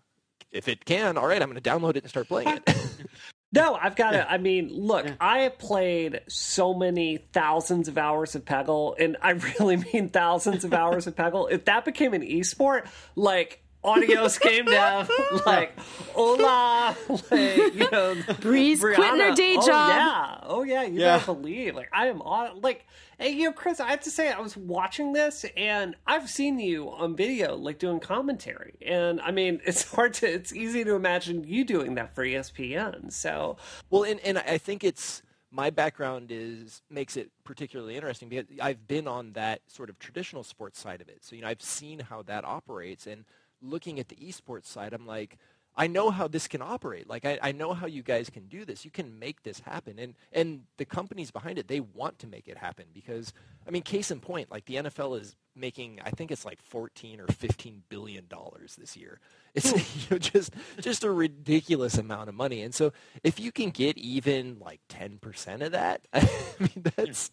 If 0.51 0.67
it 0.67 0.85
can, 0.85 1.17
all 1.17 1.27
right, 1.27 1.41
I'm 1.41 1.49
going 1.49 1.61
to 1.61 1.69
download 1.69 1.97
it 1.97 2.03
and 2.03 2.09
start 2.09 2.27
playing 2.27 2.47
it. 2.47 2.77
no, 3.51 3.75
I've 3.75 3.95
got 3.95 4.11
to. 4.11 4.31
I 4.31 4.37
mean, 4.37 4.69
look, 4.69 5.05
I 5.19 5.39
have 5.39 5.57
played 5.57 6.21
so 6.27 6.73
many 6.73 7.17
thousands 7.33 7.87
of 7.87 7.97
hours 7.97 8.33
of 8.33 8.45
Peggle, 8.45 8.95
and 8.97 9.17
I 9.21 9.31
really 9.59 9.77
mean 9.77 10.09
thousands 10.09 10.63
of 10.63 10.73
hours 10.73 11.05
of 11.05 11.15
Peggle. 11.15 11.51
If 11.51 11.65
that 11.65 11.83
became 11.83 12.13
an 12.13 12.21
esport, 12.21 12.87
like 13.15 13.61
audios 13.87 14.39
came 14.39 14.65
down 14.65 15.07
like 15.45 15.77
hola 16.13 16.95
like 17.09 17.73
you 17.73 17.89
know 17.91 18.15
breeze 18.41 18.81
Brianna, 18.81 18.95
quitting 18.95 19.19
her 19.21 19.33
day 19.33 19.55
oh, 19.57 19.65
job 19.65 19.89
yeah 19.89 20.37
oh 20.43 20.63
yeah 20.63 20.83
you 20.83 20.99
yeah. 20.99 21.23
don't 21.25 21.41
believe 21.41 21.73
like 21.75 21.89
i 21.93 22.07
am 22.07 22.21
on 22.21 22.59
like 22.61 22.85
hey 23.17 23.31
you 23.31 23.45
know 23.45 23.53
chris 23.53 23.79
i 23.79 23.89
have 23.89 24.01
to 24.01 24.11
say 24.11 24.29
i 24.29 24.39
was 24.39 24.57
watching 24.57 25.13
this 25.13 25.45
and 25.55 25.95
i've 26.05 26.29
seen 26.29 26.59
you 26.59 26.89
on 26.89 27.15
video 27.15 27.55
like 27.55 27.79
doing 27.79 27.99
commentary 27.99 28.75
and 28.85 29.21
i 29.21 29.31
mean 29.31 29.61
it's 29.65 29.89
hard 29.91 30.13
to 30.13 30.27
it's 30.27 30.53
easy 30.53 30.83
to 30.83 30.93
imagine 30.95 31.43
you 31.45 31.63
doing 31.63 31.95
that 31.95 32.13
for 32.13 32.25
espn 32.25 33.11
so 33.11 33.55
well 33.89 34.03
and, 34.03 34.19
and 34.19 34.37
i 34.37 34.57
think 34.57 34.83
it's 34.83 35.21
my 35.51 35.69
background 35.69 36.31
is 36.31 36.81
makes 36.89 37.15
it 37.15 37.31
particularly 37.43 37.95
interesting 37.95 38.29
because 38.29 38.45
I've 38.61 38.87
been 38.87 39.07
on 39.07 39.31
that 39.33 39.61
sort 39.67 39.89
of 39.89 39.97
traditional 39.97 40.43
sports 40.43 40.79
side 40.79 41.01
of 41.01 41.07
it. 41.07 41.23
So 41.23 41.35
you 41.35 41.41
know 41.41 41.47
I've 41.47 41.61
seen 41.61 41.99
how 41.99 42.21
that 42.23 42.43
operates, 42.43 43.07
and 43.07 43.25
looking 43.61 43.99
at 43.99 44.09
the 44.09 44.15
esports 44.15 44.65
side, 44.65 44.93
I'm 44.93 45.05
like, 45.05 45.37
I 45.77 45.85
know 45.85 46.09
how 46.09 46.27
this 46.27 46.47
can 46.47 46.61
operate. 46.63 47.07
Like 47.07 47.23
I, 47.23 47.37
I 47.41 47.51
know 47.51 47.73
how 47.73 47.85
you 47.85 48.01
guys 48.01 48.31
can 48.31 48.47
do 48.47 48.65
this. 48.65 48.83
You 48.83 48.89
can 48.89 49.19
make 49.19 49.43
this 49.43 49.59
happen. 49.59 49.99
And 49.99 50.15
and 50.33 50.63
the 50.77 50.85
companies 50.85 51.29
behind 51.29 51.59
it, 51.59 51.67
they 51.67 51.79
want 51.79 52.17
to 52.19 52.27
make 52.27 52.47
it 52.47 52.57
happen 52.57 52.85
because 52.93 53.31
I 53.67 53.69
mean, 53.69 53.83
case 53.83 54.09
in 54.09 54.19
point, 54.19 54.49
like 54.49 54.65
the 54.65 54.75
NFL 54.75 55.21
is 55.21 55.35
making 55.55 55.99
I 56.03 56.09
think 56.09 56.31
it's 56.31 56.45
like 56.45 56.61
14 56.63 57.19
or 57.19 57.27
15 57.27 57.83
billion 57.89 58.25
dollars 58.27 58.75
this 58.75 58.97
year. 58.97 59.19
It's 59.53 59.71
you 59.71 60.07
know, 60.09 60.17
just 60.17 60.53
just 60.81 61.03
a 61.03 61.11
ridiculous 61.11 61.97
amount 61.99 62.29
of 62.29 62.35
money. 62.35 62.63
And 62.63 62.73
so 62.73 62.91
if 63.23 63.39
you 63.39 63.51
can 63.51 63.69
get 63.69 63.99
even 63.99 64.57
like 64.59 64.81
10% 64.89 65.61
of 65.61 65.73
that, 65.73 66.07
I 66.13 66.27
mean 66.59 66.85
that's 66.95 67.29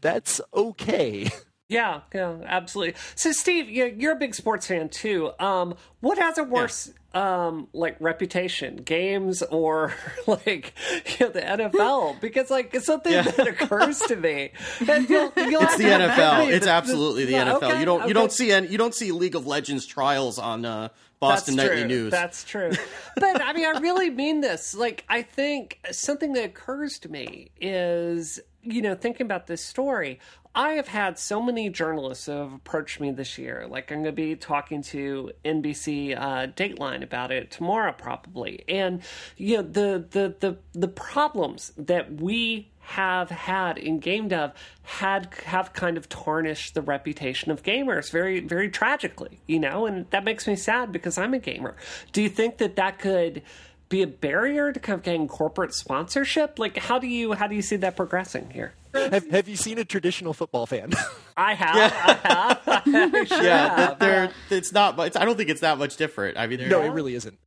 that's 0.00 0.40
okay. 0.54 1.28
Yeah, 1.68 2.00
yeah, 2.14 2.38
absolutely. 2.46 2.94
So, 3.14 3.30
Steve, 3.32 3.68
you're 3.68 4.12
a 4.12 4.16
big 4.16 4.34
sports 4.34 4.66
fan 4.66 4.88
too. 4.88 5.32
Um, 5.38 5.74
what 6.00 6.16
has 6.16 6.38
a 6.38 6.44
worse, 6.44 6.90
yeah. 7.14 7.46
um, 7.46 7.68
like 7.74 7.96
reputation, 8.00 8.76
games 8.76 9.42
or 9.42 9.92
like 10.26 10.72
you 11.20 11.26
know, 11.26 11.32
the 11.32 11.42
NFL? 11.42 12.20
Because 12.20 12.50
like 12.50 12.74
it's 12.74 12.86
something 12.86 13.12
yeah. 13.12 13.22
that 13.22 13.46
occurs 13.46 13.98
to 14.00 14.16
me. 14.16 14.52
You'll, 14.80 14.98
you'll 15.36 15.62
it's 15.62 15.76
the 15.76 15.84
NFL. 15.84 16.50
It's 16.50 16.66
absolutely 16.66 17.26
the 17.26 17.34
NFL. 17.34 17.62
Okay, 17.62 17.80
you 17.80 17.84
don't 17.84 18.00
okay. 18.00 18.08
you 18.08 18.14
don't 18.14 18.32
see 18.32 18.50
any, 18.50 18.68
you 18.68 18.78
don't 18.78 18.94
see 18.94 19.12
League 19.12 19.34
of 19.34 19.46
Legends 19.46 19.84
trials 19.84 20.38
on 20.38 20.64
uh, 20.64 20.88
Boston 21.20 21.56
That's 21.56 21.68
Nightly 21.68 21.82
true. 21.82 21.88
News. 21.88 22.10
That's 22.10 22.44
true. 22.44 22.70
but 23.16 23.42
I 23.42 23.52
mean, 23.52 23.66
I 23.66 23.78
really 23.80 24.08
mean 24.08 24.40
this. 24.40 24.74
Like, 24.74 25.04
I 25.08 25.20
think 25.22 25.80
something 25.90 26.32
that 26.32 26.44
occurs 26.44 26.98
to 27.00 27.10
me 27.10 27.50
is 27.60 28.40
you 28.68 28.82
know, 28.82 28.94
thinking 28.94 29.24
about 29.24 29.46
this 29.46 29.64
story, 29.64 30.20
I 30.54 30.70
have 30.72 30.88
had 30.88 31.18
so 31.18 31.42
many 31.42 31.68
journalists 31.68 32.26
who 32.26 32.32
have 32.32 32.52
approached 32.52 33.00
me 33.00 33.10
this 33.12 33.38
year. 33.38 33.66
Like, 33.68 33.92
I'm 33.92 34.02
going 34.02 34.06
to 34.06 34.12
be 34.12 34.34
talking 34.34 34.82
to 34.82 35.30
NBC 35.44 36.16
uh, 36.16 36.48
Dateline 36.48 37.02
about 37.02 37.30
it 37.30 37.50
tomorrow, 37.50 37.92
probably. 37.92 38.64
And, 38.68 39.02
you 39.36 39.58
know, 39.58 39.62
the, 39.62 40.06
the, 40.10 40.34
the, 40.40 40.58
the 40.72 40.88
problems 40.88 41.72
that 41.76 42.20
we 42.20 42.70
have 42.80 43.30
had 43.30 43.76
in 43.76 43.98
game 43.98 44.28
dev 44.28 44.50
had 44.82 45.28
have 45.44 45.74
kind 45.74 45.98
of 45.98 46.08
tarnished 46.08 46.72
the 46.72 46.80
reputation 46.80 47.50
of 47.50 47.62
gamers 47.62 48.10
very 48.10 48.40
very 48.40 48.70
tragically 48.70 49.38
you 49.46 49.60
know 49.60 49.84
and 49.84 50.08
that 50.08 50.24
makes 50.24 50.46
me 50.46 50.56
sad 50.56 50.90
because 50.90 51.18
i'm 51.18 51.34
a 51.34 51.38
gamer 51.38 51.76
do 52.12 52.22
you 52.22 52.30
think 52.30 52.56
that 52.56 52.76
that 52.76 52.98
could 52.98 53.42
be 53.88 54.02
a 54.02 54.06
barrier 54.06 54.72
to 54.72 54.80
kind 54.80 54.98
of 54.98 55.04
getting 55.04 55.28
corporate 55.28 55.74
sponsorship? 55.74 56.58
Like, 56.58 56.76
how 56.76 56.98
do 56.98 57.06
you 57.06 57.32
how 57.32 57.46
do 57.46 57.54
you 57.54 57.62
see 57.62 57.76
that 57.76 57.96
progressing 57.96 58.50
here? 58.50 58.74
Have, 58.94 59.30
have 59.30 59.48
you 59.48 59.56
seen 59.56 59.78
a 59.78 59.84
traditional 59.84 60.32
football 60.32 60.66
fan? 60.66 60.92
I 61.36 61.54
have. 61.54 61.76
Yeah, 61.76 62.58
I 62.66 62.82
have. 62.84 63.30
yeah, 63.30 63.94
they're, 63.94 64.30
it's 64.50 64.72
not. 64.72 64.98
It's, 65.00 65.16
I 65.16 65.24
don't 65.24 65.36
think 65.36 65.50
it's 65.50 65.60
that 65.60 65.78
much 65.78 65.96
different. 65.96 66.38
I 66.38 66.46
mean, 66.46 66.68
no, 66.68 66.82
it 66.82 66.90
really 66.90 67.14
isn't. 67.14 67.38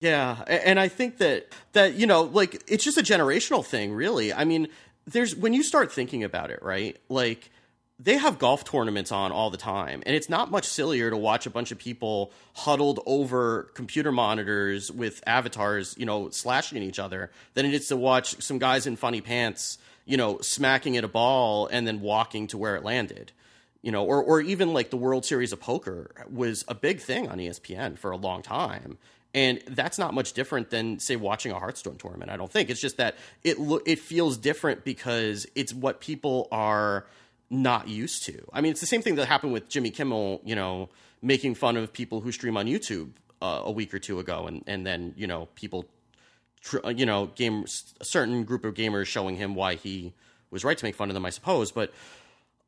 Yeah, 0.00 0.42
and 0.46 0.80
I 0.80 0.88
think 0.88 1.18
that 1.18 1.48
that 1.72 1.94
you 1.94 2.06
know, 2.06 2.22
like, 2.22 2.62
it's 2.66 2.84
just 2.84 2.96
a 2.96 3.02
generational 3.02 3.64
thing, 3.64 3.92
really. 3.92 4.32
I 4.32 4.44
mean, 4.44 4.68
there's 5.06 5.34
when 5.34 5.52
you 5.52 5.62
start 5.62 5.92
thinking 5.92 6.24
about 6.24 6.50
it, 6.50 6.62
right? 6.62 6.96
Like 7.08 7.50
they 8.02 8.16
have 8.16 8.38
golf 8.38 8.64
tournaments 8.64 9.12
on 9.12 9.30
all 9.30 9.50
the 9.50 9.56
time 9.56 10.02
and 10.06 10.16
it's 10.16 10.28
not 10.28 10.50
much 10.50 10.66
sillier 10.66 11.10
to 11.10 11.16
watch 11.16 11.46
a 11.46 11.50
bunch 11.50 11.70
of 11.70 11.78
people 11.78 12.32
huddled 12.54 13.00
over 13.06 13.64
computer 13.74 14.10
monitors 14.10 14.90
with 14.90 15.22
avatars 15.26 15.94
you 15.98 16.06
know 16.06 16.30
slashing 16.30 16.78
at 16.78 16.84
each 16.84 16.98
other 16.98 17.30
than 17.54 17.66
it 17.66 17.74
is 17.74 17.88
to 17.88 17.96
watch 17.96 18.40
some 18.42 18.58
guys 18.58 18.86
in 18.86 18.96
funny 18.96 19.20
pants 19.20 19.78
you 20.06 20.16
know 20.16 20.38
smacking 20.40 20.96
at 20.96 21.04
a 21.04 21.08
ball 21.08 21.66
and 21.66 21.86
then 21.86 22.00
walking 22.00 22.46
to 22.46 22.56
where 22.56 22.76
it 22.76 22.84
landed 22.84 23.32
you 23.82 23.92
know 23.92 24.04
or 24.04 24.22
or 24.22 24.40
even 24.40 24.72
like 24.72 24.90
the 24.90 24.96
world 24.96 25.24
series 25.24 25.52
of 25.52 25.60
poker 25.60 26.10
was 26.30 26.64
a 26.68 26.74
big 26.74 27.00
thing 27.00 27.28
on 27.28 27.38
espn 27.38 27.98
for 27.98 28.10
a 28.10 28.16
long 28.16 28.42
time 28.42 28.96
and 29.32 29.62
that's 29.68 29.96
not 29.98 30.12
much 30.12 30.32
different 30.32 30.70
than 30.70 30.98
say 30.98 31.14
watching 31.16 31.52
a 31.52 31.58
hearthstone 31.58 31.96
tournament 31.96 32.30
i 32.30 32.36
don't 32.36 32.50
think. 32.50 32.70
It's 32.70 32.80
just 32.80 32.96
that 32.96 33.16
it 33.44 33.60
lo- 33.60 33.80
it 33.86 33.98
feels 33.98 34.36
different 34.36 34.84
because 34.84 35.46
it's 35.54 35.72
what 35.72 36.00
people 36.00 36.48
are 36.50 37.06
not 37.50 37.88
used 37.88 38.24
to. 38.24 38.48
I 38.52 38.60
mean, 38.60 38.70
it's 38.70 38.80
the 38.80 38.86
same 38.86 39.02
thing 39.02 39.16
that 39.16 39.26
happened 39.26 39.52
with 39.52 39.68
Jimmy 39.68 39.90
Kimmel, 39.90 40.40
you 40.44 40.54
know, 40.54 40.88
making 41.20 41.56
fun 41.56 41.76
of 41.76 41.92
people 41.92 42.20
who 42.20 42.30
stream 42.32 42.56
on 42.56 42.66
YouTube 42.66 43.10
uh, 43.42 43.62
a 43.64 43.70
week 43.70 43.92
or 43.92 43.98
two 43.98 44.20
ago, 44.20 44.46
and 44.46 44.62
and 44.66 44.86
then 44.86 45.14
you 45.16 45.26
know 45.26 45.48
people, 45.56 45.86
tr- 46.60 46.84
uh, 46.84 46.90
you 46.90 47.04
know, 47.04 47.26
game 47.26 47.64
a 48.00 48.04
certain 48.04 48.44
group 48.44 48.64
of 48.64 48.74
gamers 48.74 49.06
showing 49.06 49.36
him 49.36 49.54
why 49.54 49.74
he 49.74 50.14
was 50.50 50.64
right 50.64 50.78
to 50.78 50.84
make 50.84 50.94
fun 50.94 51.10
of 51.10 51.14
them, 51.14 51.26
I 51.26 51.30
suppose, 51.30 51.72
but. 51.72 51.92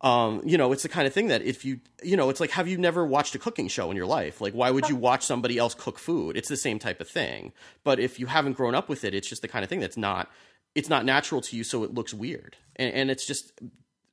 Um, 0.04 0.42
you 0.44 0.58
know, 0.58 0.72
it's 0.72 0.82
the 0.82 0.88
kind 0.88 1.06
of 1.06 1.12
thing 1.12 1.28
that 1.28 1.42
if 1.42 1.64
you, 1.64 1.78
you 2.02 2.16
know, 2.16 2.28
it's 2.28 2.40
like, 2.40 2.50
have 2.50 2.66
you 2.66 2.76
never 2.76 3.06
watched 3.06 3.36
a 3.36 3.38
cooking 3.38 3.68
show 3.68 3.88
in 3.88 3.96
your 3.96 4.04
life? 4.04 4.40
Like, 4.40 4.52
why 4.52 4.68
would 4.68 4.88
you 4.88 4.96
watch 4.96 5.24
somebody 5.24 5.58
else 5.58 5.74
cook 5.74 5.96
food? 5.96 6.36
It's 6.36 6.48
the 6.48 6.56
same 6.56 6.80
type 6.80 7.00
of 7.00 7.08
thing. 7.08 7.52
But 7.84 8.00
if 8.00 8.18
you 8.18 8.26
haven't 8.26 8.54
grown 8.54 8.74
up 8.74 8.88
with 8.88 9.04
it, 9.04 9.14
it's 9.14 9.28
just 9.28 9.42
the 9.42 9.46
kind 9.46 9.62
of 9.62 9.68
thing 9.68 9.78
that's 9.78 9.96
not, 9.96 10.28
it's 10.74 10.88
not 10.88 11.04
natural 11.04 11.40
to 11.42 11.56
you, 11.56 11.62
so 11.62 11.84
it 11.84 11.94
looks 11.94 12.12
weird. 12.12 12.56
And, 12.74 12.92
and 12.92 13.10
it's 13.12 13.24
just 13.24 13.52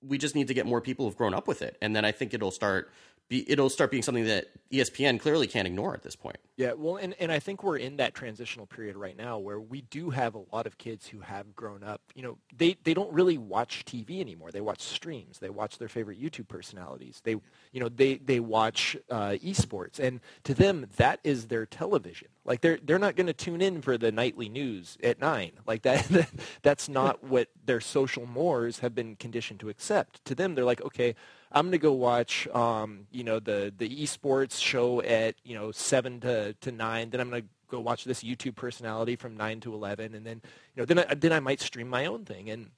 we 0.02 0.18
just 0.18 0.36
need 0.36 0.48
to 0.48 0.54
get 0.54 0.66
more 0.66 0.82
people 0.82 1.06
who've 1.06 1.18
grown 1.18 1.34
up 1.34 1.48
with 1.48 1.62
it, 1.62 1.78
and 1.82 1.96
then 1.96 2.06
I 2.06 2.12
think 2.12 2.34
it'll 2.34 2.52
start 2.52 2.92
be 3.30 3.50
it'll 3.50 3.70
start 3.70 3.92
being 3.92 4.04
something 4.04 4.26
that 4.26 4.48
ESPN 4.72 5.20
clearly 5.20 5.48
can't 5.48 5.68
ignore 5.68 5.94
at 5.94 6.04
this 6.04 6.16
point. 6.16 6.38
Yeah, 6.58 6.74
well, 6.74 6.98
and, 6.98 7.16
and 7.20 7.32
I 7.32 7.40
think 7.40 7.64
we're 7.64 7.78
in 7.78 7.98
that 7.98 8.14
transitional 8.14 8.66
period 8.66 8.98
right 8.98 9.16
now 9.16 9.38
where 9.38 9.60
we 9.60 9.82
do 9.82 10.10
have 10.10 10.36
a 10.36 10.42
lot 10.52 10.68
of 10.68 10.78
kids 10.78 11.08
who 11.08 11.22
have 11.22 11.56
grown 11.56 11.84
up. 11.84 12.02
You 12.14 12.24
know, 12.24 12.38
they, 12.56 12.76
they 12.84 12.94
don't 12.94 13.12
really 13.14 13.38
watch 13.38 13.86
TV 13.86 14.20
anymore. 14.20 14.52
They 14.52 14.62
watch 14.62 14.82
streams. 14.82 15.40
They 15.40 15.50
watch 15.50 15.78
their 15.78 15.88
favorite 15.88 16.22
YouTube 16.22 16.48
personalities. 16.48 17.22
They 17.24 17.38
you 17.72 17.80
know 17.80 17.90
they 17.90 18.16
they 18.18 18.40
watch 18.40 18.98
uh, 19.10 19.38
esports, 19.44 20.00
and 20.00 20.20
to 20.44 20.54
them 20.54 20.88
that 20.98 21.20
is 21.24 21.48
their 21.48 21.66
television. 21.66 22.28
Like 22.46 22.62
they're 22.62 22.80
they're 22.84 23.00
not 23.00 23.16
going 23.16 23.28
to 23.28 23.34
tune 23.34 23.62
in 23.62 23.82
for 23.82 23.98
the 23.98 24.12
nightly 24.12 24.50
news 24.50 24.98
at 25.04 25.20
nine. 25.20 25.52
Like 25.66 25.82
that 25.84 26.30
that's 26.62 26.90
not 26.90 27.24
what 27.24 27.48
their 27.66 27.80
social 27.80 28.26
mores 28.26 28.80
have 28.80 28.94
been 28.94 29.16
conditioned 29.16 29.60
to 29.62 29.70
accept. 29.70 30.26
To 30.26 30.36
them, 30.36 30.56
they're 30.56 30.66
like, 30.66 30.82
okay, 30.82 31.16
I'm 31.52 31.66
going 31.66 31.72
to 31.72 31.78
go 31.80 31.94
watch, 31.94 32.48
um, 32.50 33.08
you 33.12 33.24
know, 33.24 33.40
the 33.40 33.74
the 33.76 33.90
esports 33.90 34.62
show 34.62 35.02
at 35.02 35.36
you 35.44 35.56
know 35.56 35.72
seven 35.72 36.20
to 36.22 36.54
to 36.54 36.72
nine. 36.72 37.10
Then 37.10 37.22
I'm 37.22 37.30
going 37.30 37.44
to 37.44 37.48
go 37.70 37.80
watch 37.80 38.04
this 38.04 38.24
YouTube 38.24 38.56
personality 38.56 39.16
from 39.16 39.36
nine 39.36 39.60
to 39.62 39.74
eleven, 39.74 40.14
and 40.14 40.26
then 40.26 40.42
you 40.76 40.82
know 40.82 40.86
then 40.86 41.00
I, 41.00 41.14
then 41.16 41.34
I 41.34 41.40
might 41.40 41.62
stream 41.62 41.90
my 41.90 42.06
own 42.06 42.26
thing. 42.26 42.50
And 42.50 42.70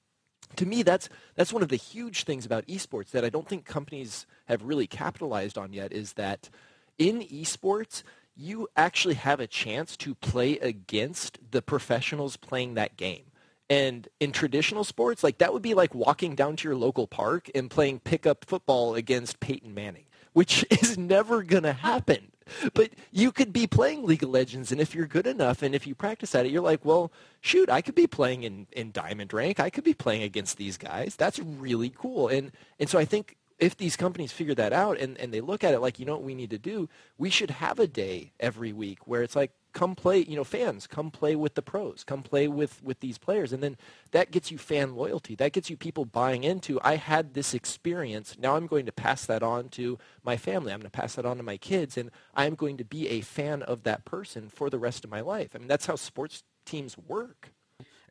to 0.55 0.65
me, 0.65 0.83
that's 0.83 1.09
that's 1.35 1.51
one 1.51 1.63
of 1.63 1.69
the 1.69 1.75
huge 1.75 2.23
things 2.23 2.45
about 2.45 2.65
esports 2.67 3.11
that 3.11 3.25
I 3.25 3.29
don't 3.29 3.47
think 3.47 3.65
companies 3.65 4.25
have 4.45 4.63
really 4.63 4.87
capitalized 4.87 5.57
on 5.57 5.73
yet. 5.73 5.91
Is 5.91 6.13
that 6.13 6.49
in 6.97 7.21
esports 7.21 8.03
you 8.35 8.67
actually 8.77 9.15
have 9.15 9.39
a 9.39 9.47
chance 9.47 9.97
to 9.97 10.15
play 10.15 10.57
against 10.59 11.39
the 11.51 11.61
professionals 11.61 12.37
playing 12.37 12.75
that 12.75 12.97
game. 12.97 13.30
And 13.71 14.09
in 14.19 14.33
traditional 14.33 14.83
sports, 14.83 15.23
like 15.23 15.37
that 15.37 15.53
would 15.53 15.61
be 15.61 15.73
like 15.73 15.95
walking 15.95 16.35
down 16.35 16.57
to 16.57 16.67
your 16.67 16.75
local 16.75 17.07
park 17.07 17.49
and 17.55 17.71
playing 17.71 18.01
pickup 18.01 18.43
football 18.43 18.95
against 18.95 19.39
Peyton 19.39 19.73
Manning, 19.73 20.03
which 20.33 20.65
is 20.69 20.97
never 20.97 21.41
going 21.41 21.63
to 21.63 21.71
happen. 21.71 22.33
But 22.73 22.89
you 23.13 23.31
could 23.31 23.53
be 23.53 23.67
playing 23.67 24.03
League 24.03 24.23
of 24.23 24.29
Legends, 24.29 24.73
and 24.73 24.81
if 24.81 24.93
you're 24.93 25.07
good 25.07 25.25
enough 25.25 25.61
and 25.61 25.73
if 25.73 25.87
you 25.87 25.95
practice 25.95 26.35
at 26.35 26.45
it, 26.45 26.51
you're 26.51 26.61
like, 26.61 26.83
well, 26.83 27.13
shoot, 27.39 27.69
I 27.69 27.79
could 27.79 27.95
be 27.95 28.07
playing 28.07 28.43
in, 28.43 28.67
in 28.73 28.91
Diamond 28.91 29.31
Rank. 29.31 29.61
I 29.61 29.69
could 29.69 29.85
be 29.85 29.93
playing 29.93 30.23
against 30.23 30.57
these 30.57 30.75
guys. 30.75 31.15
That's 31.15 31.39
really 31.39 31.93
cool. 31.95 32.27
And 32.27 32.51
and 32.77 32.89
so 32.89 32.99
I 32.99 33.05
think 33.05 33.37
if 33.61 33.77
these 33.77 33.95
companies 33.95 34.31
figure 34.31 34.55
that 34.55 34.73
out 34.73 34.99
and, 34.99 35.17
and 35.19 35.31
they 35.31 35.39
look 35.39 35.63
at 35.63 35.73
it 35.73 35.79
like, 35.79 35.99
you 35.99 36.05
know 36.05 36.13
what 36.13 36.23
we 36.23 36.33
need 36.33 36.49
to 36.49 36.57
do, 36.57 36.89
we 37.17 37.29
should 37.29 37.51
have 37.51 37.79
a 37.79 37.85
day 37.85 38.33
every 38.39 38.73
week 38.73 39.07
where 39.07 39.21
it's 39.21 39.35
like, 39.35 39.51
come 39.71 39.95
play, 39.95 40.17
you 40.17 40.35
know, 40.35 40.43
fans, 40.43 40.87
come 40.87 41.11
play 41.11 41.35
with 41.35 41.53
the 41.53 41.61
pros, 41.61 42.03
come 42.03 42.23
play 42.23 42.47
with, 42.47 42.83
with 42.83 42.99
these 43.01 43.19
players. 43.19 43.53
And 43.53 43.61
then 43.61 43.77
that 44.11 44.31
gets 44.31 44.51
you 44.51 44.57
fan 44.57 44.95
loyalty. 44.95 45.35
That 45.35 45.53
gets 45.53 45.69
you 45.69 45.77
people 45.77 46.05
buying 46.05 46.43
into, 46.43 46.79
I 46.83 46.95
had 46.95 47.35
this 47.35 47.53
experience. 47.53 48.35
Now 48.37 48.55
I'm 48.55 48.65
going 48.65 48.87
to 48.87 48.91
pass 48.91 49.27
that 49.27 49.43
on 49.43 49.69
to 49.69 49.99
my 50.23 50.37
family. 50.37 50.73
I'm 50.73 50.79
going 50.79 50.91
to 50.91 50.99
pass 50.99 51.13
that 51.15 51.25
on 51.25 51.37
to 51.37 51.43
my 51.43 51.57
kids. 51.57 51.97
And 51.97 52.09
I'm 52.33 52.55
going 52.55 52.77
to 52.77 52.83
be 52.83 53.07
a 53.09 53.21
fan 53.21 53.61
of 53.61 53.83
that 53.83 54.05
person 54.05 54.49
for 54.49 54.71
the 54.71 54.79
rest 54.79 55.05
of 55.05 55.11
my 55.11 55.21
life. 55.21 55.51
I 55.55 55.59
mean, 55.59 55.67
that's 55.67 55.85
how 55.85 55.95
sports 55.95 56.43
teams 56.65 56.97
work. 56.97 57.53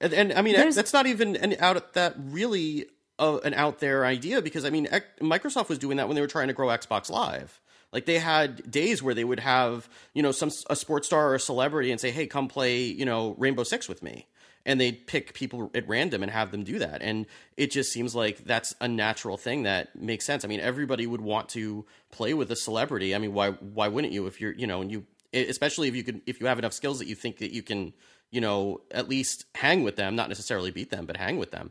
And, 0.01 0.15
and 0.15 0.33
I 0.33 0.43
mean, 0.43 0.55
There's... 0.55 0.77
that's 0.77 0.93
not 0.93 1.07
even 1.09 1.35
an 1.37 1.57
out 1.59 1.93
that 1.95 2.15
really 2.17 2.87
uh, 3.21 3.39
an 3.45 3.55
out 3.55 3.79
there 3.79 4.05
idea 4.05 4.43
because 4.43 4.65
I 4.65 4.71
mean, 4.71 4.89
Microsoft 5.21 5.69
was 5.69 5.79
doing 5.79 5.99
that 5.99 6.09
when 6.09 6.17
they 6.17 6.21
were 6.21 6.27
trying 6.27 6.49
to 6.49 6.55
grow 6.55 6.69
Xbox 6.69 7.09
Live 7.11 7.61
like 7.93 8.07
they 8.07 8.19
had 8.19 8.71
days 8.71 9.03
where 9.03 9.15
they 9.15 9.25
would 9.25 9.41
have, 9.41 9.89
you 10.15 10.23
know, 10.23 10.33
some 10.33 10.51
a 10.69 10.77
sports 10.77 11.07
star 11.07 11.31
or 11.31 11.35
a 11.35 11.41
celebrity 11.41 11.91
and 11.91 12.01
say, 12.01 12.11
"Hey, 12.11 12.27
come 12.27 12.49
play, 12.49 12.83
you 12.83 13.05
know, 13.05 13.35
Rainbow 13.39 13.65
Six 13.65 13.89
with 13.89 14.03
me." 14.03 14.27
And 14.67 14.81
they'd 14.81 15.07
pick 15.07 15.33
people 15.33 15.71
at 15.75 15.89
random 15.89 16.23
and 16.23 16.31
have 16.31 16.51
them 16.51 16.65
do 16.65 16.79
that. 16.81 17.01
And 17.01 17.25
it 17.57 17.71
just 17.71 17.91
seems 17.91 18.15
like 18.15 18.45
that's 18.45 18.75
a 18.79 18.87
natural 18.87 19.39
thing 19.39 19.63
that 19.63 19.97
makes 19.97 20.27
sense. 20.27 20.45
I 20.45 20.49
mean, 20.49 20.61
everybody 20.61 21.07
would 21.07 21.23
want 21.23 21.49
to 21.51 21.87
play 22.11 22.35
with 22.35 22.51
a 22.53 22.57
celebrity. 22.57 23.15
I 23.15 23.19
mean, 23.19 23.33
why 23.33 23.51
why 23.51 23.89
wouldn't 23.89 24.13
you 24.13 24.27
if 24.27 24.41
you're, 24.41 24.53
you 24.53 24.67
know, 24.67 24.83
and 24.83 24.91
you 24.91 25.07
especially 25.33 25.89
if 25.89 25.97
you 25.97 26.05
can 26.05 26.23
if 26.27 26.41
you 26.41 26.47
have 26.47 26.59
enough 26.59 26.73
skills 26.75 26.99
that 26.99 27.09
you 27.09 27.15
think 27.15 27.39
that 27.39 27.53
you 27.53 27.63
can, 27.63 27.93
you 28.31 28.41
know, 28.41 28.83
at 28.91 29.09
least 29.09 29.47
hang 29.55 29.83
with 29.83 29.97
them, 29.97 30.15
not 30.15 30.29
necessarily 30.29 30.71
beat 30.71 30.91
them, 30.91 31.07
but 31.07 31.17
hang 31.17 31.39
with 31.39 31.51
them. 31.51 31.71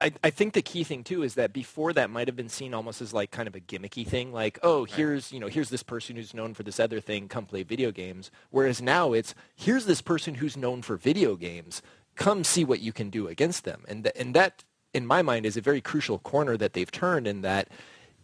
I, 0.00 0.12
I 0.22 0.30
think 0.30 0.52
the 0.52 0.62
key 0.62 0.84
thing 0.84 1.02
too 1.02 1.22
is 1.22 1.34
that 1.34 1.52
before 1.52 1.92
that 1.92 2.10
might 2.10 2.28
have 2.28 2.36
been 2.36 2.48
seen 2.48 2.72
almost 2.72 3.02
as 3.02 3.12
like 3.12 3.32
kind 3.32 3.48
of 3.48 3.56
a 3.56 3.60
gimmicky 3.60 4.06
thing, 4.06 4.32
like 4.32 4.58
oh 4.62 4.84
here's 4.84 5.32
you 5.32 5.40
know 5.40 5.48
here's 5.48 5.70
this 5.70 5.82
person 5.82 6.16
who's 6.16 6.34
known 6.34 6.54
for 6.54 6.62
this 6.62 6.78
other 6.78 7.00
thing, 7.00 7.28
come 7.28 7.46
play 7.46 7.64
video 7.64 7.90
games. 7.90 8.30
Whereas 8.50 8.80
now 8.80 9.12
it's 9.12 9.34
here's 9.56 9.86
this 9.86 10.00
person 10.00 10.36
who's 10.36 10.56
known 10.56 10.82
for 10.82 10.96
video 10.96 11.34
games, 11.34 11.82
come 12.14 12.44
see 12.44 12.64
what 12.64 12.80
you 12.80 12.92
can 12.92 13.10
do 13.10 13.26
against 13.26 13.64
them, 13.64 13.84
and 13.88 14.04
th- 14.04 14.14
and 14.16 14.34
that 14.34 14.62
in 14.94 15.04
my 15.04 15.20
mind 15.22 15.44
is 15.46 15.56
a 15.56 15.60
very 15.60 15.80
crucial 15.80 16.18
corner 16.18 16.56
that 16.56 16.74
they've 16.74 16.90
turned 16.90 17.26
in 17.26 17.42
that 17.42 17.68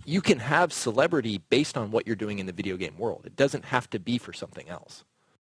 you 0.05 0.21
can 0.21 0.39
have 0.39 0.73
celebrity 0.73 1.39
based 1.51 1.77
on 1.77 1.91
what 1.91 2.07
you're 2.07 2.17
doing 2.17 2.39
in 2.39 2.47
the 2.47 2.53
video 2.53 2.77
game 2.77 2.97
world. 2.99 3.23
It 3.25 3.37
doesn't 3.37 3.67
have 3.67 3.91
to 3.91 3.99
be 3.99 4.19
for 4.19 4.33
something 4.33 4.69
else. 4.69 5.05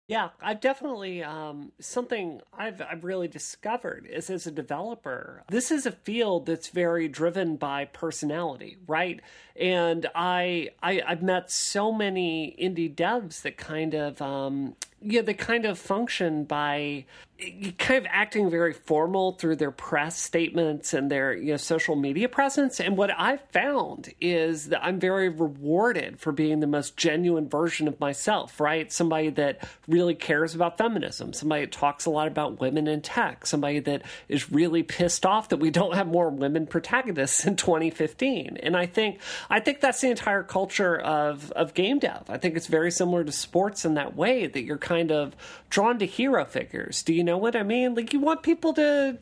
Yeah, 0.08 0.30
I've 0.40 0.60
definitely 0.62 1.24
um, 1.24 1.72
something 1.80 2.42
I've 2.56 2.80
I've 2.80 3.04
really 3.04 3.28
discovered 3.28 4.06
is 4.08 4.30
as 4.30 4.46
a 4.46 4.52
developer, 4.52 5.44
this 5.50 5.72
is 5.72 5.88
a 5.88 5.92
field 5.92 6.46
that's 6.46 6.70
very 6.70 7.08
driven 7.08 7.56
by 7.56 7.86
personality, 7.86 8.78
right? 8.86 9.20
And 9.56 10.06
I, 10.14 10.70
I 10.84 11.02
I've 11.08 11.24
met 11.24 11.50
so 11.50 11.92
many 11.92 12.56
indie 12.62 12.94
devs 12.94 13.42
that 13.42 13.58
kind 13.58 13.96
of 13.96 14.22
um, 14.22 14.76
yeah, 15.02 15.22
they 15.22 15.34
kind 15.34 15.66
of 15.66 15.78
function 15.78 16.46
by 16.46 17.06
eh, 17.40 17.72
kind 17.78 18.06
of 18.06 18.08
acting 18.12 18.50
very 18.50 18.74
formal 18.74 19.34
through 19.34 19.58
their 19.58 19.72
press 19.72 20.18
statements 20.20 20.94
and 20.94 21.12
their 21.12 21.36
you 21.36 21.52
know 21.52 21.58
social 21.58 21.96
media 21.96 22.30
presence. 22.30 22.80
And 22.80 22.98
what 22.98 23.12
i've 23.18 23.42
found 23.52 24.14
is 24.22 24.70
that 24.70 24.84
i'm 24.84 25.00
very 25.00 25.30
rewarded 25.30 26.20
for 26.20 26.32
being 26.32 26.60
the 26.60 26.68
most 26.68 26.98
genuine 26.98 27.50
version 27.50 27.88
of 27.88 28.00
myself 28.00 28.60
right? 28.60 28.92
Somebody 28.92 29.30
that 29.32 29.68
really 29.88 30.16
cares 30.16 30.56
about 30.56 30.78
feminism 30.78 31.34
somebody 31.34 31.62
that 31.62 31.72
talks 31.72 32.06
a 32.06 32.10
lot 32.10 32.28
about 32.28 32.60
women 32.60 32.88
in 32.88 33.02
tech 33.02 33.46
somebody 33.46 33.80
that 33.80 34.02
is 34.30 34.52
really 34.52 34.84
pissed 34.84 35.26
off 35.26 35.50
that 35.50 35.58
we 35.58 35.70
don't 35.70 35.96
have 35.96 36.08
more 36.08 36.30
women 36.30 36.66
protagonists 36.66 37.46
in 37.46 37.56
2015 37.56 38.58
and 38.62 38.76
i 38.78 38.86
think 38.86 39.20
i 39.50 39.60
think 39.60 39.82
that's 39.82 40.02
the 40.02 40.10
entire 40.10 40.44
culture 40.44 40.98
of 40.98 41.52
of 41.52 41.74
game 41.74 42.00
dev. 42.00 42.24
I 42.30 42.38
think 42.38 42.56
it's 42.56 42.68
very 42.68 42.92
similar 42.92 43.24
to 43.24 43.32
sports 43.32 43.86
in 43.86 43.96
that 43.96 44.16
way 44.16 44.48
that 44.48 44.64
you're 44.64 44.78
kind 44.86 45.12
of 45.12 45.36
drawn 45.70 46.00
to 46.00 46.06
hero 46.06 46.46
figures 46.46 47.04
do 47.04 47.14
you 47.14 47.24
know 47.24 47.38
what 47.38 47.56
I 47.56 47.64
mean? 47.64 47.96
Like 47.96 48.14
you 48.14 48.20
want 48.20 48.44
people 48.44 48.74
to 48.76 49.18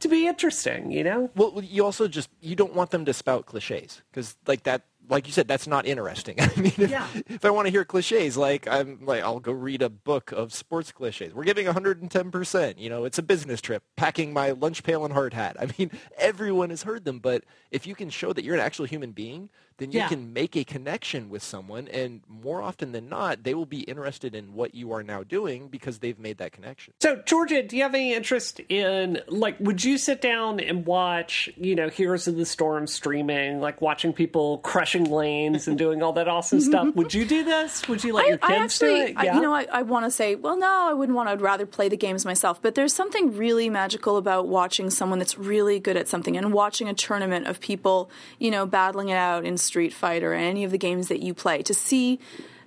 to 0.00 0.08
be 0.08 0.28
interesting, 0.28 0.92
you 0.92 1.02
know? 1.02 1.30
Well, 1.34 1.60
you 1.62 1.84
also 1.84 2.08
just 2.08 2.30
you 2.40 2.56
don't 2.56 2.74
want 2.74 2.90
them 2.90 3.04
to 3.04 3.12
spout 3.12 3.46
cliches 3.46 4.02
because 4.10 4.36
like 4.46 4.62
that 4.64 4.82
like 5.08 5.26
you 5.26 5.32
said, 5.32 5.46
that's 5.46 5.66
not 5.66 5.86
interesting. 5.86 6.34
I 6.40 6.50
mean, 6.56 6.72
if, 6.76 6.90
yeah. 6.90 7.06
if 7.28 7.44
I 7.44 7.50
want 7.50 7.66
to 7.66 7.70
hear 7.70 7.84
cliches, 7.84 8.36
like 8.36 8.66
I'm 8.66 9.04
like, 9.04 9.22
I'll 9.22 9.40
go 9.40 9.52
read 9.52 9.82
a 9.82 9.88
book 9.88 10.32
of 10.32 10.52
sports 10.52 10.92
cliches. 10.92 11.32
We're 11.32 11.44
giving 11.44 11.66
110%. 11.66 12.78
You 12.78 12.90
know, 12.90 13.04
it's 13.04 13.18
a 13.18 13.22
business 13.22 13.60
trip. 13.60 13.82
Packing 13.96 14.32
my 14.32 14.50
lunch 14.50 14.82
pail 14.82 15.04
and 15.04 15.14
hard 15.14 15.34
hat. 15.34 15.56
I 15.60 15.68
mean, 15.78 15.90
everyone 16.18 16.70
has 16.70 16.82
heard 16.82 17.04
them, 17.04 17.18
but 17.20 17.44
if 17.70 17.86
you 17.86 17.94
can 17.94 18.10
show 18.10 18.32
that 18.32 18.44
you're 18.44 18.54
an 18.54 18.60
actual 18.60 18.86
human 18.86 19.12
being, 19.12 19.48
then 19.78 19.92
you 19.92 19.98
Yeah. 20.00 20.08
can 20.08 20.32
make 20.32 20.56
a 20.56 20.64
connection 20.64 21.28
with 21.28 21.42
someone, 21.42 21.88
and 21.88 22.22
more 22.28 22.62
often 22.62 22.92
than 22.92 23.08
not, 23.08 23.42
they 23.42 23.54
will 23.54 23.66
be 23.66 23.80
interested 23.80 24.34
in 24.34 24.54
what 24.54 24.74
you 24.74 24.92
are 24.92 25.02
now 25.02 25.22
doing 25.22 25.68
because 25.68 25.98
they've 25.98 26.18
made 26.18 26.38
that 26.38 26.52
connection. 26.52 26.94
So, 27.00 27.16
Georgia, 27.26 27.62
do 27.62 27.76
you 27.76 27.82
have 27.82 27.94
any 27.94 28.14
interest 28.14 28.60
in 28.68 29.20
like? 29.28 29.56
Would 29.60 29.84
you 29.84 29.98
sit 29.98 30.20
down 30.22 30.60
and 30.60 30.86
watch, 30.86 31.50
you 31.56 31.74
know, 31.74 31.88
Heroes 31.88 32.26
of 32.26 32.36
the 32.36 32.46
Storm 32.46 32.86
streaming, 32.86 33.60
like 33.60 33.80
watching 33.82 34.12
people 34.12 34.58
crushing 34.58 35.04
lanes 35.04 35.68
and 35.68 35.76
doing 35.76 36.02
all 36.02 36.12
that 36.14 36.28
awesome 36.28 36.60
stuff? 36.70 36.94
Would 36.94 37.12
you 37.14 37.24
do 37.24 37.44
this? 37.44 37.86
Would 37.88 38.02
you 38.04 38.12
let 38.14 38.26
your 38.28 38.38
kids 38.38 38.50
I 38.50 38.56
actually, 38.64 38.88
do 38.88 39.02
it? 39.06 39.16
I, 39.16 39.34
you 39.34 39.40
know, 39.40 39.52
I, 39.54 39.66
I 39.72 39.82
want 39.82 40.06
to 40.06 40.10
say, 40.10 40.34
well, 40.36 40.56
no, 40.58 40.86
I 40.88 40.92
wouldn't 40.92 41.14
want. 41.16 41.28
to. 41.28 41.32
I'd 41.32 41.40
rather 41.40 41.66
play 41.66 41.88
the 41.88 41.96
games 41.96 42.24
myself. 42.24 42.62
But 42.62 42.74
there's 42.76 42.94
something 42.94 43.36
really 43.36 43.68
magical 43.68 44.16
about 44.16 44.48
watching 44.48 44.90
someone 44.90 45.18
that's 45.18 45.36
really 45.36 45.78
good 45.80 45.96
at 45.96 46.08
something 46.08 46.36
and 46.36 46.52
watching 46.52 46.88
a 46.88 46.94
tournament 46.94 47.46
of 47.46 47.60
people, 47.60 48.10
you 48.38 48.50
know, 48.50 48.64
battling 48.64 49.08
it 49.10 49.16
out 49.16 49.44
in 49.44 49.56
Street 49.66 49.92
Fighter 49.92 50.32
and 50.32 50.44
any 50.44 50.64
of 50.64 50.70
the 50.70 50.78
games 50.78 51.08
that 51.08 51.20
you 51.20 51.34
play. 51.34 51.62
To 51.62 51.74
see, 51.74 52.18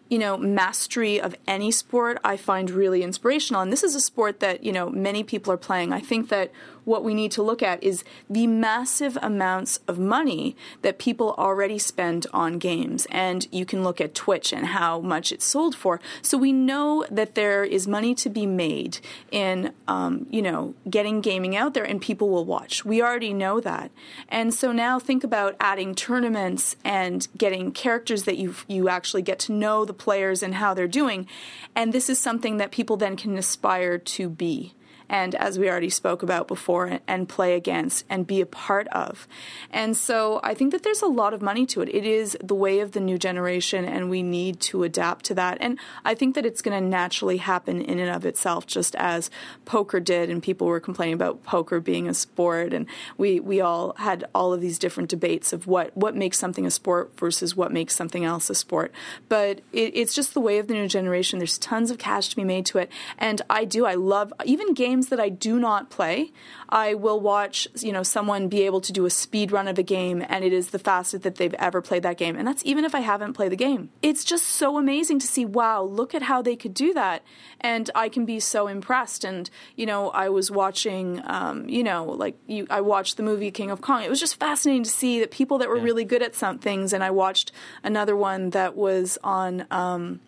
you 0.10 0.20
know, 0.20 0.38
mastery 0.38 1.20
of 1.20 1.36
any 1.48 1.72
sport, 1.72 2.20
I 2.24 2.38
find 2.38 2.70
really 2.70 3.04
inspirational. 3.04 3.62
And 3.62 3.72
this 3.72 3.84
is 3.84 3.96
a 3.96 4.02
sport 4.02 4.40
that 4.40 4.64
you 4.64 4.72
know 4.72 4.90
many 4.90 5.24
people 5.24 5.54
are 5.54 5.58
playing. 5.58 5.94
I 5.94 6.00
think 6.00 6.30
that 6.30 6.52
what 6.86 7.04
we 7.04 7.14
need 7.14 7.32
to 7.34 7.44
look 7.44 7.62
at 7.62 7.84
is 7.84 8.04
the 8.30 8.48
massive 8.48 9.18
amounts 9.22 9.80
of 9.88 10.00
money 10.00 10.56
that 10.82 11.00
people 11.00 11.36
already 11.38 11.80
spend 11.80 12.26
on 12.34 12.60
games. 12.60 13.08
And 13.12 13.48
you 13.52 13.66
can 13.66 13.84
look 13.84 14.02
at 14.02 14.16
Twitch 14.16 14.54
and 14.54 14.68
how 14.68 15.00
much 15.00 15.32
it's 15.32 15.46
sold 15.46 15.76
for. 15.76 16.00
So 16.22 16.38
we 16.38 16.52
know 16.52 17.06
that 17.10 17.36
there 17.36 17.64
is 17.64 17.88
money 17.88 18.16
to 18.16 18.30
be 18.30 18.46
made 18.46 19.00
in, 19.32 19.74
um, 19.88 20.26
you 20.30 20.42
know, 20.42 20.76
getting 20.90 21.22
gaming 21.22 21.56
out 21.56 21.74
there 21.74 21.84
and 21.84 22.02
people 22.02 22.30
will 22.30 22.46
watch. 22.46 22.86
We 22.86 23.02
already 23.02 23.34
know 23.34 23.60
that. 23.60 23.92
And 24.28 24.54
so 24.54 24.72
now 24.72 25.00
think 25.00 25.24
about 25.24 25.56
adding 25.60 25.96
tournaments 25.96 26.76
and 26.84 27.28
getting 27.38 27.72
characters 27.72 28.24
that 28.24 28.38
you 28.38 28.56
you 28.68 28.90
actually 28.90 29.22
get 29.22 29.40
to 29.40 29.52
know 29.52 29.86
the 29.86 29.94
players 29.94 30.44
and 30.44 30.56
how 30.56 30.74
they're 30.74 30.88
doing. 30.88 31.28
And 31.76 31.94
this 31.94 32.10
is 32.10 32.20
something 32.20 32.58
that 32.58 32.72
people 32.72 32.98
then 32.98 33.16
can 33.16 33.38
aspire 33.38 33.98
to 33.98 34.30
be 34.30 34.74
and 35.10 35.36
as 35.36 35.58
we 35.58 35.70
already 35.70 35.90
spoke 35.90 36.24
about 36.24 36.48
before, 36.48 37.00
and 37.08 37.28
play 37.28 37.56
against 37.56 38.06
and 38.10 38.28
be 38.28 38.42
a 38.42 38.46
part 38.46 38.88
of. 38.90 39.28
And 39.72 39.98
so 39.98 40.40
I 40.44 40.54
think 40.54 40.72
that 40.72 40.84
there's 40.84 41.02
a 41.02 41.08
lot 41.08 41.34
of 41.34 41.42
money 41.42 41.66
to 41.68 41.82
it. 41.82 41.90
It 41.90 42.06
is 42.06 42.38
the 42.44 42.56
way 42.56 42.80
of 42.80 42.92
the 42.92 43.00
new 43.00 43.18
generation, 43.18 43.86
and 43.86 44.10
we 44.10 44.22
need 44.22 44.60
to 44.62 44.84
adapt 44.84 45.26
to 45.26 45.34
that. 45.36 45.58
And 45.62 45.80
I 46.06 46.16
think 46.16 46.36
that 46.36 46.46
it's 46.46 46.62
going 46.62 46.82
to 46.82 46.88
naturally 46.88 47.38
happen 47.38 47.82
in 47.82 48.00
and 48.00 48.10
of 48.10 48.26
itself, 48.26 48.68
just 48.68 48.96
as 48.96 49.32
poker 49.66 50.00
did, 50.00 50.30
and 50.30 50.44
people 50.44 50.68
were 50.68 50.80
complaining 50.80 51.16
about 51.16 51.44
poker 51.44 51.80
being 51.80 52.08
a 52.08 52.14
sport, 52.14 52.74
and 52.74 52.86
we, 53.18 53.40
we 53.40 53.62
all 53.62 53.94
had 53.98 54.26
all 54.36 54.54
of 54.54 54.62
these 54.62 54.78
different 54.78 55.10
debates 55.10 55.54
of 55.54 55.68
what, 55.68 55.96
what 55.96 56.16
makes 56.16 56.38
something 56.38 56.66
a 56.66 56.72
sport 56.72 57.12
versus 57.18 57.56
what 57.56 57.72
makes 57.72 57.96
something 57.96 58.26
else 58.26 58.50
a 58.50 58.56
sport. 58.56 58.92
But 59.28 59.62
it, 59.72 59.96
it's 59.96 60.14
just 60.14 60.34
the 60.34 60.40
way 60.40 60.60
of 60.60 60.68
the 60.68 60.74
new 60.74 60.88
generation. 60.88 61.40
There's 61.40 61.58
tons 61.58 61.92
of 61.92 61.98
cash 61.98 62.30
to 62.30 62.36
be 62.36 62.44
made 62.44 62.66
to 62.68 62.78
it. 62.78 62.92
And 63.18 63.42
I 63.50 63.66
do, 63.66 63.86
I 63.86 63.96
love 63.96 64.34
even 64.46 64.74
games 64.74 64.99
that 65.08 65.20
I 65.20 65.30
do 65.30 65.60
not 65.60 65.90
play. 65.90 66.32
I 66.68 66.94
will 66.94 67.20
watch, 67.20 67.68
you 67.80 67.92
know, 67.92 68.04
someone 68.04 68.48
be 68.48 68.64
able 68.64 68.82
to 68.82 68.92
do 68.92 69.06
a 69.06 69.10
speed 69.10 69.52
run 69.52 69.68
of 69.68 69.80
a 69.80 69.84
game 69.84 70.24
and 70.28 70.44
it 70.44 70.54
is 70.54 70.70
the 70.70 70.80
fastest 70.80 71.24
that 71.24 71.36
they've 71.36 71.54
ever 71.56 71.82
played 71.82 72.04
that 72.04 72.18
game. 72.18 72.36
And 72.36 72.48
that's 72.48 72.64
even 72.66 72.86
if 72.86 72.94
I 72.94 73.00
haven't 73.00 73.34
played 73.34 73.52
the 73.52 73.56
game. 73.56 73.90
It's 74.02 74.24
just 74.24 74.46
so 74.46 74.78
amazing 74.78 75.20
to 75.20 75.28
see, 75.28 75.46
wow, 75.46 75.82
look 75.82 76.14
at 76.14 76.24
how 76.24 76.42
they 76.42 76.56
could 76.56 76.74
do 76.74 76.94
that. 76.94 77.24
And 77.62 77.90
I 77.96 78.10
can 78.10 78.26
be 78.26 78.40
so 78.40 78.68
impressed. 78.68 79.24
And, 79.24 79.50
you 79.76 79.86
know, 79.86 80.10
I 80.10 80.30
was 80.30 80.52
watching, 80.52 81.22
um, 81.26 81.68
you 81.68 81.84
know, 81.84 82.06
like 82.06 82.36
you, 82.48 82.68
I 82.70 82.82
watched 82.82 83.18
the 83.18 83.24
movie 83.24 83.52
King 83.52 83.72
of 83.72 83.82
Kong. 83.82 84.04
It 84.04 84.10
was 84.10 84.20
just 84.20 84.40
fascinating 84.40 84.84
to 84.84 84.90
see 84.90 85.20
that 85.22 85.32
people 85.32 85.58
that 85.60 85.70
were 85.70 85.80
really 85.80 86.06
good 86.06 86.22
at 86.22 86.36
some 86.36 86.60
things. 86.60 86.94
And 86.94 87.04
I 87.04 87.12
watched 87.12 87.52
another 87.84 88.16
one 88.16 88.52
that 88.52 88.76
was 88.76 89.18
on, 89.24 89.66
um, 89.72 90.20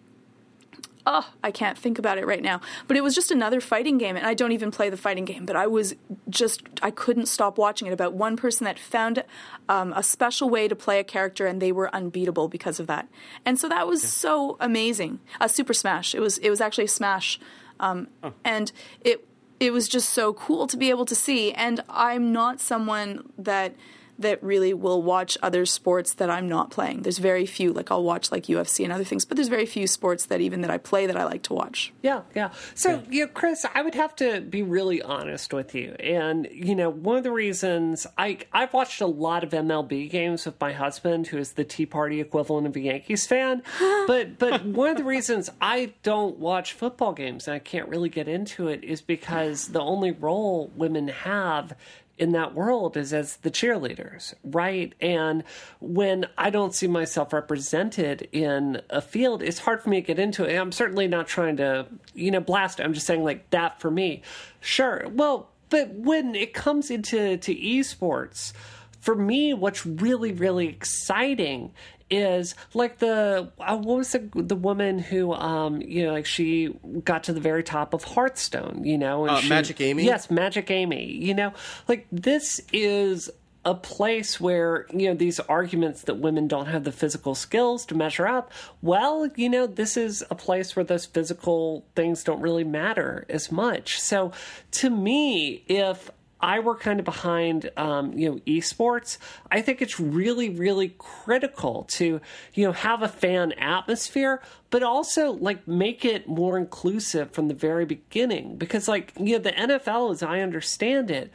oh, 1.06 1.30
I 1.44 1.52
can't 1.52 1.78
think 1.78 2.00
about 2.00 2.18
it 2.18 2.26
right 2.26 2.42
now. 2.42 2.62
But 2.88 2.98
it 2.98 3.02
was 3.02 3.16
just 3.16 3.32
another 3.32 3.62
fighting 3.62 3.98
game, 3.98 4.16
and 4.16 4.26
I 4.26 4.34
don't 4.34 4.52
even 4.52 4.72
play 4.72 4.90
the 4.90 4.98
fighting 4.98 5.26
game. 5.26 5.46
But 5.46 5.56
I 5.56 5.68
was 5.68 5.96
just, 6.30 6.62
I 6.82 6.92
couldn't 6.92 7.28
stop 7.28 7.58
watching 7.58 7.88
it 7.88 7.94
about 7.94 8.14
one 8.14 8.38
person 8.38 8.66
that 8.66 8.80
found 8.80 9.24
um, 9.70 9.94
a 9.94 10.04
special 10.04 10.50
way 10.50 10.68
to 10.68 10.76
play 10.76 11.00
a 11.00 11.04
character, 11.04 11.48
and 11.48 11.62
they 11.62 11.72
were 11.72 11.94
unbeatable 11.94 12.48
because 12.48 12.80
of 12.80 12.88
that. 12.88 13.08
And 13.46 13.60
so 13.60 13.68
that 13.70 13.88
was 13.88 14.02
so 14.02 14.58
amazing. 14.60 15.20
A 15.40 15.50
Super 15.50 15.74
Smash. 15.74 16.14
It 16.16 16.20
was, 16.20 16.38
it 16.40 16.50
was 16.50 16.62
actually 16.62 16.86
a 16.86 16.90
Smash, 16.90 17.40
um, 17.80 18.08
and 18.44 18.72
it, 19.02 19.28
it 19.60 19.72
was 19.72 19.88
just 19.88 20.10
so 20.10 20.34
cool 20.34 20.68
to 20.68 20.78
be 20.78 20.90
able 20.90 21.06
to 21.06 21.16
see. 21.16 21.52
And 21.54 21.84
I'm 21.90 22.32
not 22.32 22.60
someone 22.60 23.32
that 23.38 23.76
that 24.22 24.42
really 24.44 24.74
will 24.74 25.02
watch 25.02 25.38
other 25.42 25.66
sports 25.66 26.14
that 26.16 26.30
I'm 26.30 26.48
not 26.48 26.72
playing. 26.72 27.02
There's 27.02 27.18
very 27.18 27.46
few, 27.46 27.74
like 27.74 27.92
I'll 27.92 28.04
watch 28.04 28.32
like 28.32 28.46
UFC 28.46 28.84
and 28.84 28.94
other 28.94 29.04
things, 29.04 29.26
but 29.26 29.38
there's 29.38 29.48
very 29.48 29.66
few 29.66 29.88
sports 29.88 30.26
that 30.28 30.42
even 30.42 30.62
that 30.62 30.72
I 30.72 30.78
play 30.78 31.08
that 31.08 31.18
I 31.18 31.26
like 31.26 31.44
to 31.44 31.54
watch. 31.54 31.94
Yeah, 32.02 32.22
yeah. 32.36 32.52
So, 32.76 33.04
you 33.10 33.26
know, 33.26 33.32
Chris, 33.32 33.66
I 33.74 33.82
would 33.82 33.96
have 33.96 34.16
to 34.18 34.42
be 34.42 34.62
really 34.62 35.02
honest 35.02 35.54
with 35.54 35.76
you. 35.76 35.94
And, 36.00 36.48
you 36.52 36.76
know, 36.76 36.90
one 36.90 37.18
of 37.18 37.24
the 37.24 37.32
reasons 37.32 38.08
I 38.18 38.40
I've 38.54 38.74
watched 38.74 39.02
a 39.02 39.08
lot 39.08 39.44
of 39.44 39.52
MLB 39.52 40.10
games 40.10 40.46
with 40.46 40.60
my 40.60 40.74
husband, 40.74 41.28
who 41.28 41.38
is 41.38 41.54
the 41.54 41.64
Tea 41.64 41.86
Party 41.86 42.22
equivalent 42.22 42.68
of 42.68 42.76
a 42.76 42.80
Yankees 42.80 43.28
fan. 43.28 43.64
but 43.80 44.38
but 44.38 44.66
one 44.66 44.90
of 44.90 44.98
the 44.98 45.04
reasons 45.04 45.50
I 45.60 45.94
don't 46.04 46.38
watch 46.38 46.74
football 46.74 47.14
games 47.14 47.48
and 47.48 47.56
I 47.56 47.60
can't 47.60 47.88
really 47.88 48.10
get 48.10 48.28
into 48.28 48.68
it 48.68 48.84
is 48.84 49.02
because 49.02 49.70
the 49.70 49.82
only 49.82 50.12
role 50.12 50.72
women 50.76 51.08
have 51.10 51.76
in 52.22 52.34
that 52.34 52.54
world 52.54 52.96
is 52.96 53.14
as 53.14 53.38
the 53.38 53.50
cheerleaders, 53.50 54.36
right? 54.44 54.94
And 55.02 55.44
when 55.80 56.28
I 56.38 56.52
don't 56.52 56.74
see 56.74 56.86
myself 56.86 57.34
represented 57.34 58.30
in 58.32 58.80
a 58.92 59.02
field, 59.02 59.42
it's 59.42 59.58
hard 59.58 59.82
for 59.82 59.90
me 59.90 60.02
to 60.02 60.06
get 60.06 60.20
into 60.20 60.46
it. 60.46 60.52
And 60.52 60.60
I'm 60.60 60.72
certainly 60.72 61.08
not 61.08 61.28
trying 61.28 61.58
to, 61.58 61.88
you 62.14 62.30
know, 62.30 62.40
blast 62.40 62.80
it. 62.80 62.84
I'm 62.84 62.94
just 62.94 63.08
saying 63.08 63.24
like 63.24 63.50
that 63.50 63.82
for 63.82 63.90
me. 63.90 64.22
Sure. 64.60 65.08
Well, 65.12 65.50
but 65.70 65.90
when 65.96 66.36
it 66.36 66.54
comes 66.54 66.92
into 66.92 67.38
to 67.38 67.56
esports, 67.56 68.54
for 69.00 69.16
me, 69.16 69.56
what's 69.56 69.84
really, 69.84 70.32
really 70.32 70.68
exciting 70.68 71.72
is 72.12 72.54
like 72.74 73.00
the 73.00 73.50
uh, 73.60 73.78
what 73.78 73.98
was 73.98 74.12
the 74.12 74.30
the 74.36 74.56
woman 74.56 75.00
who 75.00 75.34
um 75.34 75.82
you 75.82 76.06
know 76.06 76.12
like 76.12 76.26
she 76.26 76.70
got 77.04 77.24
to 77.24 77.34
the 77.34 77.40
very 77.40 77.64
top 77.64 77.94
of 77.94 78.04
Hearthstone 78.04 78.84
you 78.84 78.98
know 78.98 79.24
and 79.26 79.32
Uh, 79.38 79.40
she- 79.42 79.50
Magic 79.50 79.82
Amy? 79.82 80.04
yes 80.06 80.30
Magic 80.30 80.70
Amy 80.70 81.06
you 81.12 81.34
know 81.34 81.54
like 81.88 82.06
this 82.12 82.62
is 82.74 83.30
a 83.64 83.76
place 83.76 84.42
where 84.42 84.88
you 84.92 85.08
know 85.08 85.14
these 85.14 85.40
arguments 85.42 86.02
that 86.04 86.16
women 86.18 86.48
don't 86.48 86.66
have 86.66 86.84
the 86.84 86.92
physical 86.92 87.36
skills 87.36 87.86
to 87.86 87.94
measure 87.96 88.28
up 88.28 88.52
well 88.82 89.30
you 89.36 89.48
know 89.48 89.68
this 89.68 89.96
is 89.96 90.24
a 90.32 90.36
place 90.36 90.76
where 90.76 90.84
those 90.84 91.06
physical 91.06 91.86
things 91.96 92.24
don't 92.24 92.42
really 92.42 92.64
matter 92.64 93.24
as 93.30 93.52
much 93.52 94.00
so 94.02 94.32
to 94.72 94.90
me 94.90 95.64
if 95.68 96.10
I 96.42 96.60
work 96.60 96.82
kind 96.82 97.00
of 97.00 97.06
behind, 97.06 97.70
um, 97.78 98.14
you 98.14 98.30
know, 98.30 98.36
esports, 98.48 99.18
I 99.52 99.62
think 99.62 99.82
it's 99.82 100.00
really, 100.00 100.50
really 100.50 100.96
critical 100.98 101.86
to, 101.92 102.20
you 102.54 102.66
know, 102.66 102.72
have 102.72 103.02
a 103.02 103.08
fan 103.08 103.52
atmosphere, 103.54 104.42
but 104.70 104.84
also 104.84 105.32
like 105.32 105.68
make 105.68 106.04
it 106.04 106.28
more 106.28 106.58
inclusive 106.58 107.32
from 107.32 107.48
the 107.48 107.54
very 107.54 107.86
beginning. 107.86 108.58
Because, 108.58 108.88
like, 108.88 109.14
you 109.20 109.38
know, 109.38 109.40
the 109.40 109.52
NFL, 109.52 110.12
as 110.12 110.24
I 110.24 110.40
understand 110.42 111.12
it, 111.12 111.32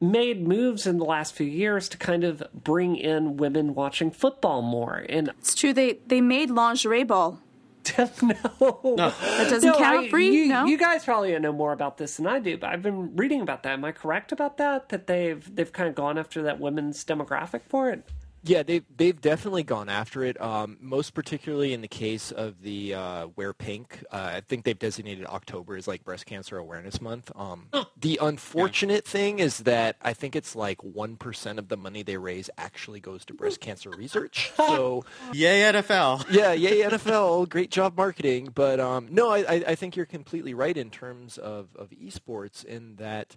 made 0.00 0.46
moves 0.46 0.86
in 0.86 0.98
the 0.98 1.04
last 1.04 1.34
few 1.34 1.46
years 1.46 1.88
to 1.88 1.98
kind 1.98 2.24
of 2.24 2.42
bring 2.54 2.96
in 2.96 3.36
women 3.36 3.74
watching 3.74 4.10
football 4.10 4.62
more. 4.62 5.04
And 5.08 5.30
It's 5.38 5.54
true. 5.54 5.72
They 5.72 5.98
they 6.06 6.20
made 6.20 6.50
lingerie 6.50 7.04
ball. 7.04 7.40
no, 8.22 8.34
That 8.96 9.46
doesn't 9.50 9.62
No, 9.70 9.78
count 9.78 10.06
I- 10.06 10.08
for 10.10 10.18
you. 10.18 10.32
you, 10.32 10.48
no. 10.48 10.66
you 10.66 10.76
guys 10.78 11.04
probably 11.04 11.38
know 11.38 11.52
more 11.52 11.72
about 11.72 11.96
this 11.98 12.16
than 12.16 12.26
I 12.26 12.38
do, 12.38 12.56
but 12.58 12.70
I've 12.70 12.82
been 12.82 13.16
reading 13.16 13.40
about 13.40 13.62
that. 13.64 13.72
Am 13.74 13.84
I 13.84 13.92
correct 13.92 14.32
about 14.32 14.56
that? 14.58 14.88
That 14.90 15.06
they've 15.06 15.54
they've 15.54 15.72
kind 15.72 15.88
of 15.88 15.94
gone 15.94 16.18
after 16.18 16.42
that 16.42 16.60
women's 16.60 17.04
demographic 17.04 17.62
for 17.68 17.90
it. 17.90 18.02
Yeah, 18.44 18.62
they've 18.62 18.84
they've 18.96 19.20
definitely 19.20 19.62
gone 19.64 19.88
after 19.88 20.22
it. 20.24 20.40
Um, 20.40 20.76
most 20.80 21.12
particularly 21.14 21.72
in 21.72 21.80
the 21.80 21.88
case 21.88 22.30
of 22.30 22.62
the 22.62 22.94
uh, 22.94 23.26
Wear 23.36 23.52
Pink. 23.52 24.04
Uh, 24.10 24.30
I 24.36 24.40
think 24.40 24.64
they've 24.64 24.78
designated 24.78 25.26
October 25.26 25.76
as 25.76 25.88
like 25.88 26.04
Breast 26.04 26.26
Cancer 26.26 26.56
Awareness 26.56 27.00
Month. 27.00 27.32
Um, 27.34 27.68
the 28.00 28.18
unfortunate 28.22 29.04
thing 29.04 29.40
is 29.40 29.58
that 29.58 29.96
I 30.02 30.12
think 30.12 30.36
it's 30.36 30.54
like 30.54 30.82
one 30.84 31.16
percent 31.16 31.58
of 31.58 31.68
the 31.68 31.76
money 31.76 32.02
they 32.02 32.16
raise 32.16 32.48
actually 32.56 33.00
goes 33.00 33.24
to 33.26 33.34
breast 33.34 33.60
cancer 33.60 33.90
research. 33.90 34.52
So 34.68 35.04
Yay 35.32 35.62
NFL. 35.72 36.26
yeah, 36.30 36.52
yay 36.52 36.82
NFL, 36.82 37.48
great 37.48 37.70
job 37.70 37.96
marketing. 37.96 38.50
But 38.54 38.78
um, 38.80 39.08
no, 39.10 39.30
I, 39.30 39.38
I 39.38 39.64
I 39.68 39.74
think 39.74 39.96
you're 39.96 40.06
completely 40.06 40.54
right 40.54 40.76
in 40.76 40.90
terms 40.90 41.38
of, 41.38 41.74
of 41.76 41.90
esports 41.90 42.64
in 42.64 42.96
that 42.96 43.36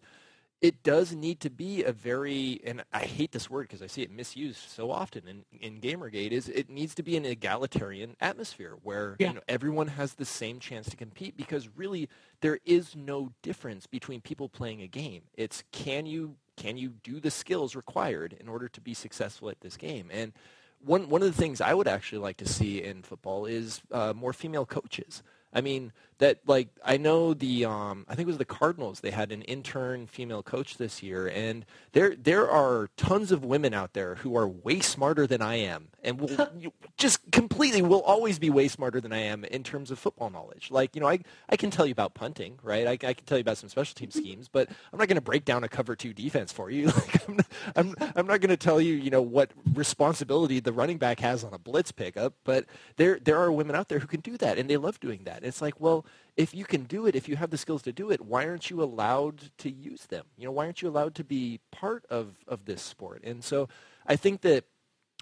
it 0.62 0.84
does 0.84 1.14
need 1.16 1.40
to 1.42 1.50
be 1.50 1.84
a 1.84 1.92
very, 1.92 2.62
and 2.64 2.84
I 2.94 3.00
hate 3.06 3.32
this 3.32 3.50
word 3.50 3.64
because 3.64 3.82
I 3.82 3.88
see 3.88 4.04
it 4.04 4.12
misused 4.12 4.60
so 4.60 4.92
often 4.92 5.28
in, 5.28 5.44
in 5.60 5.82
Gamergate, 5.82 6.32
is 6.32 6.50
it 6.50 6.70
needs 6.70 6.94
to 6.96 7.04
be 7.04 7.18
an 7.18 7.26
egalitarian 7.26 8.16
atmosphere 8.22 8.78
where 8.84 9.16
Yeah. 9.20 9.30
you 9.30 9.34
know, 9.36 9.42
everyone 9.48 9.88
has 9.90 10.14
the 10.16 10.26
same 10.26 10.60
chance 10.60 10.88
to 10.90 10.96
compete 10.96 11.36
because 11.36 11.68
really 11.76 12.10
there 12.42 12.60
is 12.66 12.96
no 12.96 13.32
difference 13.42 13.88
between 13.88 14.22
people 14.22 14.50
playing 14.50 14.82
a 14.82 14.88
game. 14.88 15.24
It's 15.36 15.64
can 15.72 16.06
you 16.06 16.36
can 16.58 16.78
you 16.78 16.90
do 17.04 17.20
the 17.20 17.32
skills 17.32 17.76
required 17.76 18.36
in 18.40 18.48
order 18.48 18.68
to 18.70 18.82
be 18.82 18.94
successful 18.94 19.50
at 19.50 19.62
this 19.62 19.78
game? 19.78 20.10
And 20.12 20.32
one 20.80 21.10
one 21.10 21.24
of 21.24 21.36
the 21.36 21.42
things 21.42 21.60
I 21.62 21.74
would 21.74 21.88
actually 21.88 22.20
like 22.20 22.38
to 22.38 22.48
see 22.48 22.84
in 22.84 23.02
football 23.02 23.46
is 23.48 23.82
uh, 23.92 24.14
more 24.16 24.34
female 24.34 24.66
coaches. 24.68 25.24
I 25.54 25.62
mean 25.62 25.92
that 26.22 26.38
like 26.46 26.70
I 26.86 26.98
know 26.98 27.34
the 27.34 27.66
um, 27.66 28.06
I 28.08 28.14
think 28.14 28.28
it 28.28 28.30
was 28.30 28.38
the 28.38 28.46
Cardinals. 28.46 29.00
They 29.00 29.10
had 29.10 29.32
an 29.32 29.42
intern 29.42 30.06
female 30.06 30.44
coach 30.44 30.78
this 30.78 31.02
year, 31.02 31.28
and 31.28 31.66
there 31.94 32.16
there 32.16 32.50
are 32.50 32.92
tons 32.96 33.32
of 33.32 33.44
women 33.44 33.74
out 33.74 33.94
there 33.94 34.16
who 34.16 34.38
are 34.38 34.48
way 34.48 34.82
smarter 34.82 35.26
than 35.26 35.42
I 35.42 35.56
am, 35.56 35.88
and 36.04 36.22
will 36.22 36.48
just 36.98 37.32
completely 37.32 37.82
will 37.82 38.04
always 38.04 38.38
be 38.38 38.52
way 38.52 38.68
smarter 38.68 39.02
than 39.02 39.12
I 39.12 39.18
am 39.18 39.44
in 39.46 39.64
terms 39.64 39.90
of 39.90 39.98
football 39.98 40.30
knowledge. 40.30 40.70
Like 40.70 40.96
you 40.96 41.02
know 41.02 41.08
I 41.08 41.20
I 41.50 41.58
can 41.58 41.72
tell 41.72 41.88
you 41.88 41.92
about 41.92 42.14
punting, 42.14 42.60
right? 42.62 42.86
I, 42.86 42.92
I 42.92 43.14
can 43.14 43.26
tell 43.26 43.40
you 43.40 43.42
about 43.42 43.58
some 43.58 43.70
special 43.70 43.96
team 43.96 44.12
schemes, 44.12 44.48
but 44.48 44.70
I'm 44.94 45.00
not 45.00 45.08
going 45.08 45.16
to 45.16 45.22
break 45.22 45.44
down 45.44 45.64
a 45.64 45.70
cover 45.70 45.96
two 45.96 46.14
defense 46.14 46.54
for 46.54 46.70
you. 46.70 46.92
Like 47.02 47.28
I'm 47.28 47.36
not, 47.38 47.48
I'm, 47.76 47.96
I'm 48.16 48.28
not 48.28 48.42
going 48.42 48.50
to 48.50 48.58
tell 48.58 48.80
you 48.80 48.94
you 48.94 49.10
know 49.10 49.22
what 49.24 49.52
responsibility 49.74 50.60
the 50.60 50.72
running 50.72 50.98
back 50.98 51.20
has 51.22 51.44
on 51.44 51.54
a 51.54 51.58
blitz 51.58 51.92
pickup, 51.92 52.36
but 52.44 52.66
there 52.98 53.18
there 53.20 53.40
are 53.40 53.52
women 53.52 53.76
out 53.76 53.90
there 53.90 54.00
who 54.00 54.08
can 54.08 54.20
do 54.20 54.38
that, 54.38 54.60
and 54.60 54.70
they 54.70 54.78
love 54.78 55.00
doing 55.00 55.24
that. 55.24 55.44
It's 55.44 55.62
like 55.62 55.80
well 55.80 56.06
if 56.38 56.54
you 56.54 56.66
can 56.66 56.84
do 56.84 57.06
it, 57.06 57.16
if 57.16 57.28
you 57.28 57.36
have 57.36 57.50
the 57.50 57.58
skills 57.58 57.82
to 57.84 57.92
do 57.92 58.10
it, 58.10 58.22
why 58.22 58.48
aren't 58.48 58.70
you 58.70 58.82
allowed 58.82 59.52
to 59.60 59.70
use 59.70 60.06
them? 60.06 60.26
You 60.38 60.46
know, 60.46 60.52
why 60.52 60.66
aren't 60.66 60.82
you 60.82 60.90
allowed 60.90 61.16
to 61.16 61.24
be 61.24 61.60
part 61.72 62.06
of, 62.10 62.38
of 62.48 62.66
this 62.66 62.82
sport? 62.82 63.22
And 63.24 63.44
so 63.44 63.68
I 64.08 64.16
think 64.16 64.42
that 64.42 64.66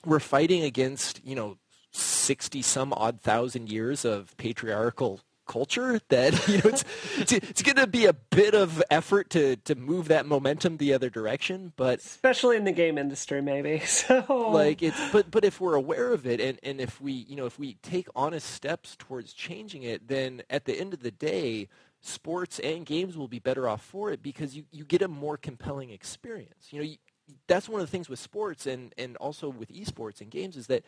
we're 0.06 0.20
fighting 0.20 0.64
against, 0.64 1.26
you 1.26 1.36
know, 1.36 1.58
60 1.92 2.62
some 2.62 2.94
odd 2.94 3.20
thousand 3.20 3.70
years 3.70 4.06
of 4.06 4.38
patriarchal 4.38 5.22
culture 5.50 6.00
that, 6.08 6.48
you 6.48 6.60
know, 6.60 6.70
it's, 6.70 6.86
it's, 7.18 7.34
it's 7.34 7.62
going 7.62 7.76
to 7.76 7.88
be 7.88 8.06
a 8.06 8.14
bit 8.14 8.54
of 8.54 8.82
effort 8.90 9.32
to, 9.32 9.58
to 9.58 9.76
move 9.76 10.08
that 10.08 10.26
momentum 10.26 10.78
the 10.78 10.94
other 10.94 11.10
direction, 11.10 11.74
but 11.76 12.00
especially 12.00 12.56
in 12.56 12.64
the 12.64 12.72
game 12.72 12.98
industry, 12.98 13.42
maybe. 13.42 13.82
So, 13.90 14.52
like 14.54 14.82
it's 14.82 15.00
but 15.12 15.30
but 15.30 15.44
if 15.44 15.60
we're 15.60 15.74
aware 15.74 16.14
of 16.14 16.26
it 16.26 16.40
and 16.40 16.60
and 16.64 16.80
if 16.80 17.02
we 17.02 17.12
you 17.12 17.36
know 17.36 17.46
if 17.46 17.60
we 17.60 17.74
take 17.82 18.08
honest 18.16 18.50
steps 18.50 18.96
towards 18.98 19.34
changing 19.34 19.84
it 19.84 20.08
then 20.08 20.44
at 20.50 20.66
the 20.66 20.80
end 20.80 20.94
of 20.94 21.02
the 21.02 21.12
day 21.12 21.68
sports 22.00 22.60
and 22.60 22.86
games 22.86 23.18
will 23.18 23.28
be 23.28 23.40
better 23.40 23.68
off 23.68 23.82
for 23.82 24.12
it 24.12 24.22
because 24.22 24.56
you 24.56 24.64
you 24.72 24.86
get 24.86 25.02
a 25.02 25.08
more 25.08 25.38
compelling 25.38 25.90
experience 25.90 26.68
you 26.72 26.80
know 26.80 26.86
you, 26.86 26.98
that's 27.48 27.68
one 27.68 27.82
of 27.82 27.88
the 27.88 27.92
things 27.92 28.08
with 28.08 28.20
sports 28.20 28.66
and 28.66 28.94
and 28.98 29.18
also 29.18 29.50
with 29.50 29.70
esports 29.70 30.22
and 30.22 30.32
games 30.32 30.56
is 30.56 30.68
that 30.68 30.84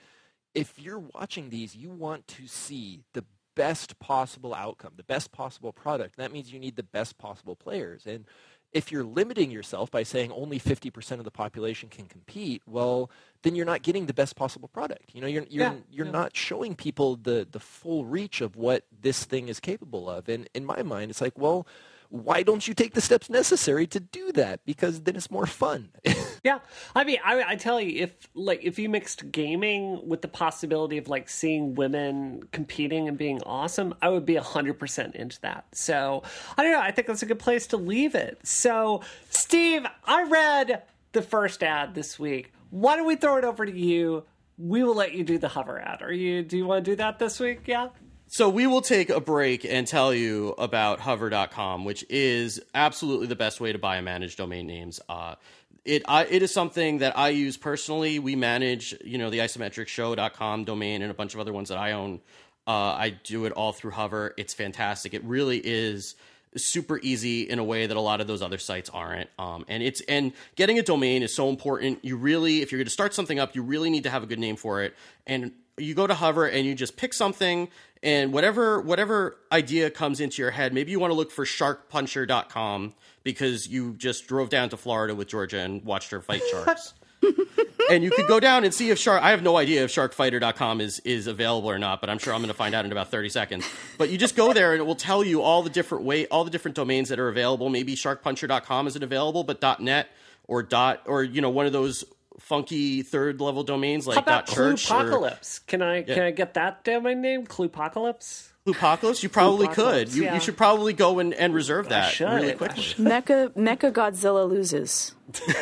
if 0.53 0.80
you're 0.80 0.99
watching 0.99 1.49
these 1.49 1.76
you 1.76 1.89
want 1.89 2.28
to 2.28 2.47
see 2.47 3.01
the 3.14 3.24
best 3.56 3.99
possible 3.99 4.54
outcome 4.54 4.93
the 4.97 5.04
best 5.04 5.32
possible 5.32 5.72
product 5.74 6.18
that 6.18 6.32
means 6.32 6.52
you 6.54 6.60
need 6.60 6.76
the 6.76 6.84
best 6.84 7.18
possible 7.18 7.56
players 7.56 8.06
and 8.06 8.26
if 8.74 8.91
you're 8.91 9.04
limiting 9.04 9.52
yourself 9.52 9.91
by 9.91 10.04
saying 10.04 10.32
only 10.32 10.60
50% 10.60 11.12
of 11.20 11.26
the 11.26 11.32
population 11.32 11.89
can 11.89 12.06
compete, 12.06 12.62
well, 12.66 13.12
then 13.43 13.56
you're 13.56 13.66
not 13.66 13.82
getting 13.82 14.06
the 14.06 14.14
best 14.14 14.36
possible 14.36 14.70
product. 14.70 15.14
You 15.14 15.22
know, 15.22 15.28
you're 15.28 15.45
you're 15.49 15.64
Yeah, 15.66 15.74
you're 15.91 16.06
yeah. 16.06 16.12
not 16.12 16.36
showing 16.36 16.76
people 16.76 17.18
the 17.18 17.45
the 17.49 17.60
full 17.60 18.06
reach 18.06 18.39
of 18.41 18.56
what 18.56 18.86
this 18.97 19.26
thing 19.26 19.49
is 19.49 19.60
capable 19.60 20.10
of. 20.10 20.30
And 20.30 20.49
in 20.54 20.66
my 20.66 20.84
mind, 20.84 21.12
it's 21.12 21.22
like, 21.22 21.38
well, 21.38 21.68
why 22.12 22.43
don't 22.43 22.68
you 22.68 22.74
take 22.74 22.93
the 22.93 22.99
steps 22.99 23.30
necessary 23.30 23.88
to 23.88 23.99
do 23.99 24.34
that? 24.34 24.66
Because 24.66 25.01
then 25.01 25.16
it's 25.16 25.32
more 25.32 25.45
fun. 25.45 25.89
yeah, 26.43 26.59
I 26.93 27.05
mean, 27.05 27.20
I, 27.24 27.43
I 27.51 27.55
tell 27.55 27.80
you, 27.80 28.03
if 28.03 28.28
like 28.34 28.59
if 28.64 28.78
you 28.78 28.89
mixed 28.89 29.32
gaming 29.32 30.07
with 30.07 30.22
the 30.22 30.28
possibility 30.28 30.97
of 30.97 31.07
like 31.07 31.30
seeing 31.30 31.74
women 31.74 32.43
competing 32.51 33.07
and 33.07 33.18
being 33.18 33.41
awesome, 33.43 33.95
I 34.01 34.09
would 34.09 34.26
be 34.26 34.36
hundred 34.36 34.78
percent 34.78 35.16
into 35.16 35.39
that. 35.41 35.66
So 35.72 36.24
I 36.57 36.64
don't 36.64 36.74
know. 36.74 36.82
I 36.82 36.91
think 36.91 37.07
that's 37.07 37.24
a 37.24 37.26
good 37.26 37.39
place 37.39 37.68
to 37.68 37.78
leave 37.78 38.14
it. 38.14 38.39
So, 38.43 39.01
Steve, 39.30 39.86
I 40.03 40.24
read 40.24 40.84
the 41.14 41.22
first 41.22 41.64
ad 41.64 41.95
this 41.95 42.20
week. 42.20 42.51
Why 42.72 42.97
don't 42.97 43.07
we 43.07 43.16
throw 43.16 43.38
it 43.38 43.45
over 43.45 43.66
to 43.66 43.72
you? 43.72 44.26
We 44.57 44.84
will 44.84 44.95
let 44.95 45.14
you 45.14 45.24
do 45.24 45.38
the 45.38 45.47
hover 45.47 45.80
ad. 45.80 46.01
Are 46.01 46.12
you? 46.14 46.43
Do 46.43 46.57
you 46.57 46.66
want 46.66 46.84
to 46.84 46.91
do 46.91 46.95
that 46.97 47.20
this 47.20 47.39
week? 47.39 47.62
Yeah. 47.68 47.88
So 48.34 48.47
we 48.47 48.65
will 48.65 48.82
take 48.82 49.09
a 49.09 49.19
break 49.19 49.65
and 49.65 49.86
tell 49.86 50.13
you 50.13 50.55
about 50.57 51.01
hover.com, 51.01 51.84
which 51.84 52.05
is 52.09 52.61
absolutely 52.73 53.27
the 53.27 53.36
best 53.36 53.59
way 53.59 53.73
to 53.73 53.77
buy 53.77 53.97
and 53.97 54.05
manage 54.05 54.38
domain 54.38 54.67
names. 54.67 55.01
Uh, 55.09 55.36
it 55.84 56.03
I, 56.07 56.23
it 56.23 56.41
is 56.41 56.53
something 56.53 56.99
that 56.99 57.17
I 57.17 57.27
use 57.27 57.57
personally. 57.57 58.19
We 58.19 58.38
manage, 58.38 58.95
you 59.03 59.17
know, 59.17 59.29
the 59.29 59.39
isometricshow.com 59.39 60.63
domain 60.63 61.01
and 61.01 61.11
a 61.11 61.13
bunch 61.13 61.34
of 61.34 61.41
other 61.41 61.51
ones 61.51 61.67
that 61.67 61.77
I 61.77 61.91
own. 61.91 62.21
Uh, 62.65 62.71
I 62.71 63.09
do 63.09 63.43
it 63.43 63.51
all 63.51 63.73
through 63.73 63.91
Hover. 63.91 64.34
It's 64.38 64.53
fantastic. 64.53 65.13
It 65.13 65.25
really 65.25 65.57
is 65.57 66.15
super 66.55 66.99
easy 66.99 67.49
in 67.49 67.59
a 67.59 67.63
way 67.65 67.86
that 67.86 67.97
a 67.97 68.01
lot 68.01 68.21
of 68.21 68.27
those 68.27 68.41
other 68.41 68.57
sites 68.59 68.89
aren't. 68.89 69.29
Um, 69.39 69.65
and 69.67 69.84
it's 69.84 69.99
and 70.07 70.32
getting 70.55 70.79
a 70.79 70.84
domain 70.84 71.21
is 71.21 71.36
so 71.36 71.49
important. 71.49 72.05
You 72.05 72.15
really, 72.15 72.61
if 72.61 72.71
you're 72.71 72.79
going 72.79 72.86
to 72.86 72.91
start 72.91 73.13
something 73.13 73.39
up, 73.39 73.55
you 73.57 73.61
really 73.61 73.89
need 73.89 74.03
to 74.03 74.09
have 74.09 74.23
a 74.23 74.25
good 74.25 74.39
name 74.39 74.55
for 74.55 74.84
it. 74.84 74.95
And 75.27 75.51
you 75.78 75.93
go 75.93 76.07
to 76.07 76.13
Hover 76.13 76.45
and 76.47 76.65
you 76.65 76.76
just 76.76 76.97
pick 76.97 77.13
something, 77.13 77.69
and 78.03 78.34
whatever 78.34 78.82
whatever 78.82 79.38
idea 79.51 79.89
comes 79.89 80.19
into 80.19 80.41
your 80.41 80.51
head, 80.51 80.74
maybe 80.74 80.91
you 80.91 80.99
want 80.99 81.11
to 81.11 81.15
look 81.15 81.32
for 81.32 81.45
sharkpuncher.com 81.45 82.93
because 83.24 83.67
you 83.67 83.93
just 83.93 84.28
drove 84.28 84.49
down 84.49 84.69
to 84.69 84.78
Florida 84.78 85.15
with 85.15 85.28
Georgia 85.28 85.59
and 85.59 85.84
watched 85.84 86.11
her 86.11 86.22
fight 86.22 86.41
sharks. 86.51 86.93
and 87.91 88.03
you 88.03 88.09
could 88.09 88.28
go 88.28 88.39
down 88.39 88.63
and 88.63 88.74
see 88.74 88.89
if 88.89 88.97
shark. 88.97 89.22
I 89.22 89.30
have 89.30 89.43
no 89.43 89.57
idea 89.57 89.84
if 89.84 89.91
sharkfighter.com 89.93 90.82
is 90.82 90.99
is 90.99 91.28
available 91.28 91.69
or 91.69 91.78
not, 91.78 92.01
but 92.01 92.09
I'm 92.09 92.17
sure 92.17 92.34
I'm 92.34 92.41
going 92.41 92.47
to 92.47 92.53
find 92.55 92.74
out 92.74 92.86
in 92.86 92.91
about 92.91 93.11
30 93.11 93.30
seconds. 93.30 93.69
But 93.97 94.09
you 94.09 94.17
just 94.17 94.36
go 94.36 94.53
there 94.53 94.74
and 94.74 94.82
it 94.82 94.86
will 94.86 94.95
tell 94.95 95.24
you 95.24 95.41
all 95.41 95.61
the 95.61 95.69
different 95.69 96.03
way, 96.03 96.28
all 96.28 96.43
the 96.43 96.49
different 96.49 96.76
domains 96.76 97.09
that 97.09 97.19
are 97.19 97.30
available. 97.30 97.69
Maybe 97.69 97.95
sharkpuncher.com 97.95 98.88
isn't 98.88 99.03
available, 99.03 99.43
but 99.43 99.80
.net 99.80 100.09
or 100.47 100.63
dot 100.63 101.03
or 101.05 101.24
you 101.24 101.41
know 101.41 101.49
one 101.49 101.65
of 101.65 101.74
those 101.74 102.03
funky 102.41 103.03
third 103.03 103.39
level 103.41 103.63
domains 103.63 104.07
like 104.07 104.15
How 104.15 104.21
about 104.21 104.45
dot 104.47 104.55
church 104.55 104.89
or? 104.91 105.59
Can 105.67 105.81
I 105.81 106.01
can 106.03 106.23
I 106.23 106.31
get 106.31 106.55
that 106.55 106.83
domain 106.83 107.21
name? 107.21 107.45
Cluepocalypse. 107.47 108.51
Cluepocalypse. 108.66 109.24
You 109.24 109.30
probably 109.30 109.68
Cluepocalypse, 109.68 109.74
could. 109.76 110.14
You, 110.14 110.24
yeah. 110.24 110.34
you 110.36 110.39
should 110.39 110.55
probably 110.57 110.93
go 110.93 111.18
and, 111.20 111.34
and 111.34 111.53
reserve 111.53 111.89
that 111.89 112.12
should. 112.12 112.30
really 112.30 112.51
I 112.51 112.55
quickly. 112.55 112.84
should. 112.84 112.97
Mecha 113.05 113.49
Mecha 113.55 113.91
Godzilla 113.91 114.47
loses. 114.47 115.16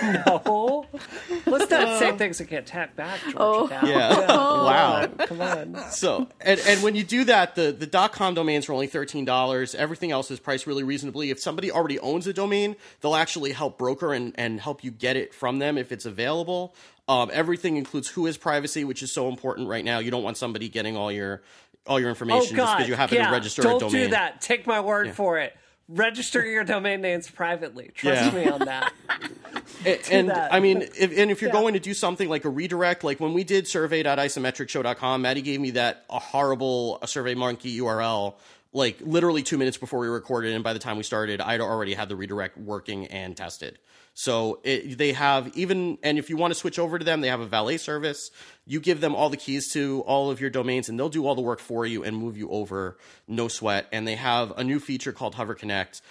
No. 0.03 0.85
Let's 1.45 1.69
not 1.69 1.99
say 1.99 2.11
things 2.17 2.39
that 2.39 2.49
get 2.49 2.65
tagged 2.65 2.95
back, 2.95 3.21
Georgia. 3.21 3.37
Oh. 3.39 3.67
now. 3.69 3.79
Yeah. 3.87 4.27
wow. 4.27 5.07
Come 5.19 5.41
on. 5.41 5.91
So 5.91 6.27
and, 6.41 6.59
and 6.67 6.83
when 6.83 6.95
you 6.95 7.03
do 7.03 7.23
that, 7.25 7.55
the 7.55 7.71
the 7.71 7.87
dot 7.87 8.11
.com 8.11 8.33
domains 8.33 8.67
are 8.67 8.73
only 8.73 8.87
thirteen 8.87 9.23
dollars. 9.25 9.75
Everything 9.75 10.11
else 10.11 10.29
is 10.31 10.39
priced 10.39 10.67
really 10.67 10.83
reasonably. 10.83 11.29
If 11.29 11.39
somebody 11.39 11.71
already 11.71 11.99
owns 11.99 12.27
a 12.27 12.33
domain, 12.33 12.75
they'll 13.01 13.15
actually 13.15 13.51
help 13.51 13.77
broker 13.77 14.13
and, 14.13 14.33
and 14.35 14.59
help 14.59 14.83
you 14.83 14.91
get 14.91 15.15
it 15.15 15.33
from 15.33 15.59
them 15.59 15.77
if 15.77 15.91
it's 15.91 16.05
available. 16.05 16.75
Um, 17.07 17.31
everything 17.33 17.77
includes 17.77 18.07
WHOIS 18.09 18.37
privacy, 18.39 18.83
which 18.83 19.01
is 19.01 19.11
so 19.11 19.29
important 19.29 19.67
right 19.67 19.83
now. 19.83 19.97
You 19.97 20.11
don't 20.11 20.21
want 20.21 20.37
somebody 20.37 20.69
getting 20.69 20.95
all 20.95 21.11
your 21.11 21.41
all 21.89 21.99
your 21.99 22.07
Oh 22.07 22.11
information 22.11 22.55
just 22.55 22.73
because 22.77 22.87
you 22.87 22.95
happen 22.95 23.17
yeah. 23.17 23.27
to 23.27 23.31
register 23.33 23.61
Don't 23.63 23.75
a 23.77 23.79
domain. 23.79 23.93
Don't 23.93 24.01
do 24.03 24.09
that. 24.11 24.39
Take 24.41 24.65
my 24.67 24.79
word 24.79 25.11
for 25.13 25.39
it. 25.39 25.57
Register 25.89 26.45
your 26.45 26.63
domain 26.63 27.01
names 27.01 27.29
privately. 27.29 27.89
Trust 27.95 28.31
Yeah. 28.33 28.39
me 28.43 28.49
on 28.49 28.59
that. 28.59 28.93
and, 29.85 29.99
and 30.11 30.29
that. 30.29 30.53
I 30.53 30.59
mean, 30.59 30.83
if, 30.83 31.17
and 31.17 31.31
if 31.31 31.41
you're 31.41 31.49
Yeah. 31.49 31.59
going 31.59 31.73
to 31.73 31.79
do 31.79 31.95
something 31.95 32.29
like 32.29 32.45
a 32.45 32.49
redirect, 32.49 33.03
like 33.03 33.19
when 33.19 33.33
we 33.33 33.43
did 33.43 33.67
survey.isometricshow.com, 33.67 35.21
Maddie 35.23 35.41
gave 35.41 35.59
me 35.59 35.71
that 35.71 36.05
a 36.09 36.19
horrible 36.19 36.99
Survey 37.05 37.33
Monkey 37.33 37.79
URL, 37.79 38.35
like 38.71 38.97
literally 39.01 39.41
two 39.41 39.57
minutes 39.57 39.77
before 39.77 39.99
we 39.99 40.07
recorded, 40.07 40.53
and 40.53 40.63
by 40.63 40.73
the 40.73 40.79
time 40.79 40.95
we 40.97 41.03
started, 41.03 41.41
I'd 41.41 41.59
already 41.59 41.95
had 41.95 42.07
the 42.07 42.15
redirect 42.15 42.55
working 42.57 43.07
and 43.07 43.35
tested. 43.35 43.79
So 44.19 44.59
it, 44.65 44.97
they 44.97 45.13
have 45.13 45.49
even, 45.55 45.97
and 46.03 46.17
if 46.17 46.29
you 46.29 46.35
want 46.35 46.51
to 46.51 46.59
switch 46.59 46.77
over 46.77 46.99
to 46.99 47.05
them, 47.05 47.21
they 47.21 47.29
have 47.29 47.39
a 47.39 47.45
valet 47.45 47.77
service. 47.77 48.31
You 48.65 48.81
give 48.81 48.99
them 48.99 49.15
all 49.15 49.29
the 49.29 49.37
keys 49.37 49.71
to 49.71 50.03
all 50.05 50.29
of 50.29 50.41
your 50.41 50.49
domains, 50.49 50.89
and 50.89 50.99
they'll 50.99 51.07
do 51.07 51.25
all 51.25 51.35
the 51.35 51.41
work 51.41 51.61
for 51.61 51.85
you 51.85 52.03
and 52.03 52.17
move 52.17 52.37
you 52.37 52.49
over, 52.49 52.97
no 53.29 53.47
sweat. 53.47 53.87
And 53.93 54.05
they 54.05 54.15
have 54.15 54.51
a 54.57 54.63
new 54.65 54.81
feature 54.81 55.13
called 55.13 55.35
Hover 55.35 55.55
Connect 55.55 56.01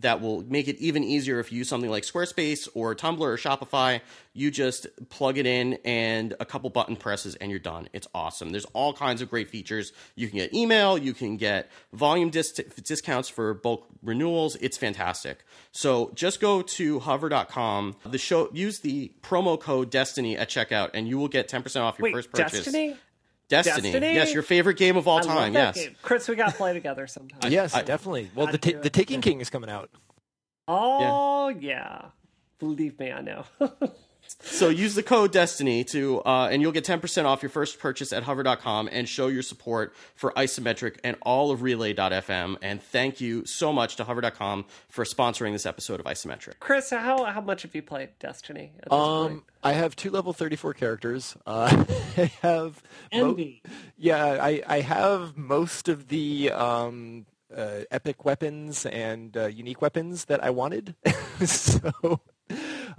that 0.00 0.20
will 0.20 0.42
make 0.44 0.68
it 0.68 0.76
even 0.78 1.04
easier 1.04 1.40
if 1.40 1.52
you 1.52 1.58
use 1.58 1.68
something 1.68 1.90
like 1.90 2.02
Squarespace 2.02 2.68
or 2.74 2.94
Tumblr 2.94 3.20
or 3.20 3.36
Shopify. 3.36 4.00
You 4.32 4.50
just 4.50 4.86
plug 5.08 5.38
it 5.38 5.46
in 5.46 5.74
and 5.84 6.34
a 6.40 6.44
couple 6.44 6.68
button 6.70 6.96
presses 6.96 7.36
and 7.36 7.50
you're 7.50 7.60
done. 7.60 7.88
It's 7.92 8.08
awesome. 8.14 8.50
There's 8.50 8.64
all 8.66 8.92
kinds 8.92 9.22
of 9.22 9.30
great 9.30 9.48
features. 9.48 9.92
You 10.16 10.28
can 10.28 10.38
get 10.38 10.52
email, 10.52 10.98
you 10.98 11.14
can 11.14 11.36
get 11.36 11.70
volume 11.92 12.30
dis- 12.30 12.52
discounts 12.52 13.28
for 13.28 13.54
bulk 13.54 13.86
renewals. 14.02 14.56
It's 14.56 14.76
fantastic. 14.76 15.44
So 15.72 16.10
just 16.14 16.40
go 16.40 16.62
to 16.62 16.98
hover.com. 17.00 17.96
The 18.06 18.18
show 18.18 18.50
use 18.52 18.80
the 18.80 19.12
promo 19.22 19.58
code 19.60 19.90
Destiny 19.90 20.36
at 20.36 20.48
checkout 20.48 20.90
and 20.94 21.08
you 21.08 21.18
will 21.18 21.28
get 21.28 21.48
10% 21.48 21.80
off 21.80 21.98
your 21.98 22.04
Wait, 22.04 22.14
first 22.14 22.30
purchase. 22.32 22.64
Destiny? 22.64 22.96
Destiny. 23.48 23.92
Destiny? 23.92 24.14
Yes, 24.14 24.32
your 24.32 24.42
favorite 24.42 24.78
game 24.78 24.96
of 24.96 25.06
all 25.06 25.18
I 25.18 25.22
love 25.22 25.26
time. 25.36 25.52
that 25.52 25.76
Yes. 25.76 25.84
game. 25.86 25.96
Chris, 26.02 26.28
we 26.28 26.34
got 26.36 26.50
to 26.50 26.56
play 26.56 26.72
together 26.72 27.06
sometime. 27.06 27.40
yes, 27.52 27.72
definitely. 27.84 28.30
Well, 28.34 28.46
the 28.46 28.54
I'd 28.54 28.62
ta- 28.62 28.80
the 28.82 28.90
Taken 28.90 29.20
King 29.20 29.40
is 29.40 29.50
coming 29.50 29.68
out. 29.70 29.90
Oh 30.66 31.48
yeah. 31.48 32.06
Believe 32.58 32.98
me, 32.98 33.12
I 33.12 33.20
know. 33.20 33.44
So 34.40 34.68
use 34.68 34.94
the 34.94 35.02
code 35.02 35.32
Destiny 35.32 35.84
to, 35.84 36.20
uh, 36.22 36.48
and 36.50 36.60
you'll 36.60 36.72
get 36.72 36.84
10% 36.84 37.24
off 37.24 37.42
your 37.42 37.48
first 37.50 37.78
purchase 37.78 38.12
at 38.12 38.24
hover.com 38.24 38.88
and 38.92 39.08
show 39.08 39.28
your 39.28 39.42
support 39.42 39.94
for 40.14 40.32
Isometric 40.32 40.96
and 41.02 41.16
all 41.22 41.50
of 41.50 41.62
Relay.fm. 41.62 42.56
And 42.60 42.82
thank 42.82 43.20
you 43.20 43.46
so 43.46 43.72
much 43.72 43.96
to 43.96 44.04
hover.com 44.04 44.66
for 44.88 45.04
sponsoring 45.04 45.52
this 45.52 45.64
episode 45.66 45.98
of 45.98 46.06
Isometric. 46.06 46.58
Chris, 46.60 46.90
how 46.90 47.24
how 47.24 47.40
much 47.40 47.62
have 47.62 47.74
you 47.74 47.82
played 47.82 48.10
Destiny 48.18 48.72
at 48.78 48.84
this 48.90 48.92
Um, 48.92 49.28
point? 49.28 49.42
I 49.62 49.72
have 49.72 49.96
two 49.96 50.10
level 50.10 50.32
34 50.32 50.74
characters. 50.74 51.36
Uh, 51.46 51.84
I 52.16 52.30
have 52.42 52.82
mo- 53.14 53.36
yeah, 53.96 54.38
I, 54.40 54.62
I 54.66 54.80
have 54.80 55.36
most 55.38 55.88
of 55.88 56.08
the 56.08 56.50
um, 56.52 57.24
uh, 57.54 57.80
epic 57.90 58.24
weapons 58.24 58.84
and 58.84 59.34
uh, 59.36 59.46
unique 59.46 59.80
weapons 59.80 60.26
that 60.26 60.44
I 60.44 60.50
wanted. 60.50 60.94
so 61.44 62.20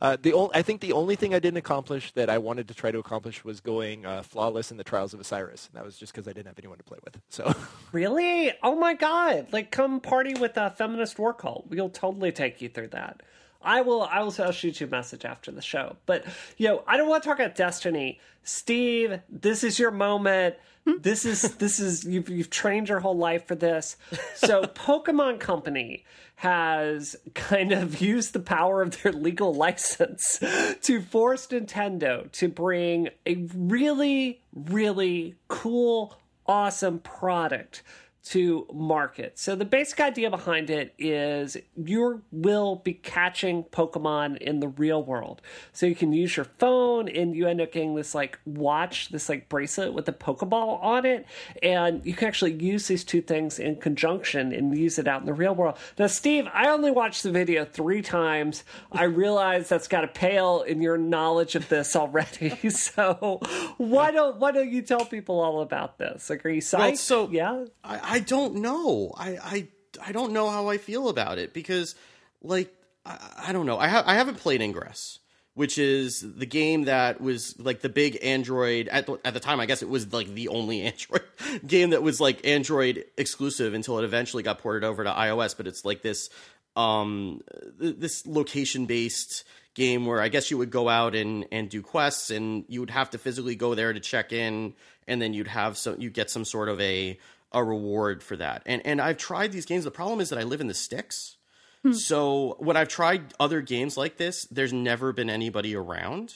uh, 0.01 0.17
the 0.21 0.33
only, 0.33 0.51
I 0.53 0.61
think 0.61 0.81
the 0.81 0.93
only 0.93 1.15
thing 1.15 1.33
I 1.33 1.39
didn't 1.39 1.57
accomplish 1.57 2.11
that 2.13 2.29
I 2.29 2.37
wanted 2.37 2.67
to 2.67 2.73
try 2.73 2.91
to 2.91 2.99
accomplish 2.99 3.43
was 3.43 3.59
going 3.59 4.05
uh, 4.05 4.23
flawless 4.23 4.71
in 4.71 4.77
the 4.77 4.83
Trials 4.83 5.13
of 5.13 5.19
Osiris. 5.19 5.67
And 5.67 5.77
that 5.77 5.85
was 5.85 5.97
just 5.97 6.13
because 6.13 6.27
I 6.27 6.33
didn't 6.33 6.47
have 6.47 6.59
anyone 6.59 6.77
to 6.77 6.83
play 6.83 6.99
with. 7.03 7.19
So 7.29 7.53
Really? 7.91 8.51
Oh 8.63 8.75
my 8.75 8.93
god! 8.93 9.47
Like, 9.51 9.71
come 9.71 9.99
party 9.99 10.33
with 10.33 10.57
a 10.57 10.71
feminist 10.71 11.17
war 11.17 11.33
cult. 11.33 11.67
We'll 11.69 11.89
totally 11.89 12.31
take 12.31 12.61
you 12.61 12.69
through 12.69 12.89
that. 12.89 13.21
I 13.61 13.81
will. 13.81 14.03
I 14.03 14.21
will. 14.21 14.33
I'll 14.39 14.51
shoot 14.51 14.79
you 14.79 14.87
a 14.87 14.89
message 14.89 15.25
after 15.25 15.51
the 15.51 15.61
show. 15.61 15.97
But 16.05 16.25
you 16.57 16.67
know, 16.67 16.83
I 16.87 16.97
don't 16.97 17.09
want 17.09 17.23
to 17.23 17.29
talk 17.29 17.39
about 17.39 17.55
Destiny. 17.55 18.19
Steve, 18.43 19.19
this 19.27 19.63
is 19.63 19.79
your 19.79 19.91
moment. 19.91 20.55
This 20.85 21.25
is 21.25 21.41
this 21.55 21.79
is 21.79 22.03
you've 22.03 22.29
you've 22.29 22.49
trained 22.49 22.89
your 22.89 22.99
whole 22.99 23.17
life 23.17 23.47
for 23.47 23.55
this. 23.55 23.97
So 24.35 24.61
Pokemon 24.75 25.39
Company 25.39 26.05
has 26.35 27.15
kind 27.33 27.71
of 27.71 28.01
used 28.01 28.33
the 28.33 28.39
power 28.39 28.81
of 28.81 29.01
their 29.01 29.11
legal 29.11 29.53
license 29.53 30.39
to 30.81 31.01
force 31.01 31.47
Nintendo 31.47 32.31
to 32.33 32.47
bring 32.47 33.09
a 33.25 33.35
really 33.55 34.41
really 34.53 35.35
cool 35.47 36.17
awesome 36.45 36.99
product 36.99 37.81
to 38.25 38.67
market. 38.73 39.37
So 39.37 39.55
the 39.55 39.65
basic 39.65 39.99
idea 39.99 40.29
behind 40.31 40.69
it 40.71 40.93
is 40.97 41.57
you 41.75 42.23
will 42.31 42.77
be 42.77 42.93
catching 42.93 43.63
Pokemon 43.65 44.37
in 44.37 44.59
the 44.59 44.67
real 44.67 45.03
world. 45.03 45.41
So 45.73 45.85
you 45.85 45.93
can 45.95 46.11
use 46.11 46.35
your 46.35 46.45
phone 46.45 47.07
and 47.07 47.35
you 47.35 47.47
end 47.47 47.61
up 47.61 47.71
getting 47.71 47.93
this 47.95 48.15
like 48.15 48.39
watch, 48.45 49.09
this 49.09 49.29
like 49.29 49.47
bracelet 49.47 49.93
with 49.93 50.09
a 50.09 50.11
Pokeball 50.13 50.83
on 50.83 51.05
it. 51.05 51.27
And 51.61 52.03
you 52.03 52.13
can 52.13 52.27
actually 52.27 52.53
use 52.53 52.87
these 52.87 53.03
two 53.03 53.21
things 53.21 53.59
in 53.59 53.75
conjunction 53.75 54.51
and 54.53 54.75
use 54.75 54.97
it 54.97 55.07
out 55.07 55.19
in 55.21 55.27
the 55.27 55.33
real 55.33 55.53
world. 55.53 55.77
Now, 55.99 56.07
Steve, 56.07 56.47
I 56.51 56.69
only 56.69 56.89
watched 56.91 57.21
the 57.21 57.31
video 57.31 57.63
three 57.63 58.01
times. 58.01 58.63
I 58.91 59.03
realize 59.03 59.69
that's 59.69 59.87
got 59.87 60.01
to 60.01 60.07
pale 60.07 60.61
in 60.61 60.81
your 60.81 60.97
knowledge 60.97 61.55
of 61.55 61.69
this 61.69 61.95
already. 61.95 62.53
So 62.75 63.39
why 63.77 64.11
don't 64.11 64.37
why 64.37 64.51
don't 64.51 64.69
you 64.69 64.81
tell 64.81 65.05
people 65.05 65.39
all 65.39 65.61
about 65.61 65.97
this? 65.97 66.29
Like, 66.29 66.45
are 66.45 66.49
you 66.49 66.61
psyched? 66.61 66.79
Well, 66.79 66.95
so- 66.95 67.29
yeah. 67.29 67.65
I, 67.83 68.14
I 68.14 68.14
don't 68.19 68.55
know. 68.55 69.13
I, 69.17 69.37
I, 69.37 69.67
I 70.07 70.11
don't 70.11 70.33
know 70.33 70.49
how 70.49 70.69
I 70.69 70.77
feel 70.77 71.09
about 71.09 71.37
it 71.37 71.53
because, 71.53 71.95
like, 72.41 72.73
I, 73.05 73.17
I 73.47 73.53
don't 73.53 73.65
know. 73.65 73.77
I, 73.77 73.87
ha- 73.87 74.03
I 74.05 74.15
haven't 74.15 74.37
played 74.37 74.61
Ingress, 74.61 75.19
which 75.53 75.77
is 75.77 76.21
the 76.21 76.45
game 76.45 76.85
that 76.85 77.21
was 77.21 77.59
like 77.59 77.81
the 77.81 77.89
big 77.89 78.17
Android 78.23 78.87
at 78.87 79.05
the, 79.05 79.19
at 79.23 79.33
the 79.33 79.39
time. 79.39 79.59
I 79.59 79.65
guess 79.65 79.81
it 79.81 79.89
was 79.89 80.11
like 80.11 80.27
the 80.27 80.49
only 80.49 80.81
Android 80.85 81.23
game 81.65 81.91
that 81.91 82.03
was 82.03 82.19
like 82.19 82.45
Android 82.45 83.05
exclusive 83.17 83.73
until 83.73 83.99
it 83.99 84.03
eventually 84.03 84.43
got 84.43 84.59
ported 84.59 84.83
over 84.83 85.03
to 85.03 85.11
iOS. 85.11 85.55
But 85.55 85.67
it's 85.67 85.85
like 85.85 86.01
this, 86.01 86.29
um, 86.75 87.41
th- 87.79 87.97
this 87.97 88.25
location 88.25 88.85
based 88.85 89.43
game 89.75 90.05
where 90.05 90.21
I 90.21 90.29
guess 90.29 90.49
you 90.49 90.57
would 90.57 90.71
go 90.71 90.87
out 90.87 91.15
and, 91.15 91.45
and 91.51 91.69
do 91.69 91.81
quests 91.81 92.29
and 92.29 92.63
you 92.69 92.79
would 92.79 92.91
have 92.91 93.09
to 93.11 93.17
physically 93.17 93.55
go 93.55 93.75
there 93.75 93.91
to 93.91 93.99
check 93.99 94.31
in 94.31 94.73
and 95.07 95.21
then 95.21 95.33
you'd 95.33 95.47
have 95.47 95.77
some 95.77 95.99
you 95.99 96.09
get 96.09 96.29
some 96.29 96.45
sort 96.45 96.69
of 96.69 96.79
a 96.81 97.19
a 97.55 97.63
reward 97.63 98.21
for 98.21 98.35
that. 98.35 98.61
And 98.67 98.85
and 98.85 99.01
I've 99.01 99.17
tried 99.17 99.51
these 99.51 99.65
games. 99.65 99.85
The 99.85 99.91
problem 99.91 100.19
is 100.19 100.29
that 100.29 100.37
I 100.37 100.43
live 100.43 100.61
in 100.61 100.67
the 100.67 100.75
sticks. 100.75 101.37
Hmm. 101.81 101.93
So 101.93 102.57
when 102.59 102.77
I've 102.77 102.89
tried 102.89 103.33
other 103.39 103.61
games 103.61 103.97
like 103.97 104.17
this, 104.17 104.45
there's 104.51 104.73
never 104.73 105.13
been 105.13 105.29
anybody 105.29 105.75
around. 105.75 106.35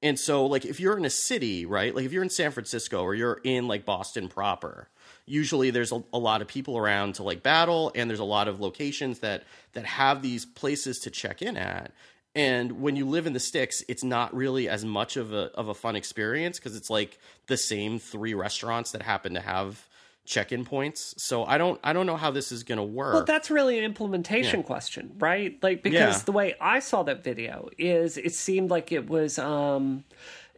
And 0.00 0.18
so 0.18 0.46
like 0.46 0.64
if 0.64 0.80
you're 0.80 0.96
in 0.96 1.04
a 1.04 1.10
city, 1.10 1.66
right? 1.66 1.94
Like 1.94 2.04
if 2.04 2.12
you're 2.12 2.22
in 2.22 2.30
San 2.30 2.52
Francisco 2.52 3.02
or 3.02 3.14
you're 3.14 3.40
in 3.42 3.66
like 3.66 3.84
Boston 3.84 4.28
proper, 4.28 4.88
usually 5.26 5.70
there's 5.70 5.92
a, 5.92 6.04
a 6.12 6.18
lot 6.18 6.40
of 6.40 6.46
people 6.46 6.78
around 6.78 7.16
to 7.16 7.24
like 7.24 7.42
battle 7.42 7.90
and 7.94 8.08
there's 8.08 8.20
a 8.20 8.24
lot 8.24 8.46
of 8.46 8.60
locations 8.60 9.18
that 9.20 9.42
that 9.72 9.86
have 9.86 10.22
these 10.22 10.46
places 10.46 11.00
to 11.00 11.10
check 11.10 11.42
in 11.42 11.56
at. 11.56 11.92
And 12.36 12.80
when 12.80 12.96
you 12.96 13.08
live 13.08 13.26
in 13.26 13.32
the 13.32 13.40
sticks, 13.40 13.82
it's 13.88 14.04
not 14.04 14.34
really 14.34 14.68
as 14.68 14.84
much 14.84 15.16
of 15.16 15.32
a 15.32 15.50
of 15.54 15.68
a 15.68 15.74
fun 15.74 15.96
experience 15.96 16.58
because 16.58 16.76
it's 16.76 16.90
like 16.90 17.18
the 17.48 17.56
same 17.56 17.98
three 17.98 18.34
restaurants 18.34 18.92
that 18.92 19.02
happen 19.02 19.34
to 19.34 19.40
have 19.40 19.88
check-in 20.24 20.64
points. 20.64 21.14
So 21.22 21.44
I 21.44 21.58
don't 21.58 21.78
I 21.84 21.92
don't 21.92 22.06
know 22.06 22.16
how 22.16 22.30
this 22.30 22.50
is 22.50 22.62
going 22.62 22.78
to 22.78 22.82
work. 22.84 23.14
Well, 23.14 23.24
that's 23.24 23.50
really 23.50 23.78
an 23.78 23.84
implementation 23.84 24.60
Yeah. 24.60 24.66
question, 24.66 25.12
right? 25.18 25.58
Like 25.62 25.82
because 25.82 26.18
Yeah. 26.18 26.22
the 26.24 26.32
way 26.32 26.54
I 26.60 26.78
saw 26.78 27.02
that 27.04 27.22
video 27.22 27.68
is 27.78 28.16
it 28.16 28.34
seemed 28.34 28.70
like 28.70 28.90
it 28.92 29.08
was 29.08 29.38
um 29.38 30.04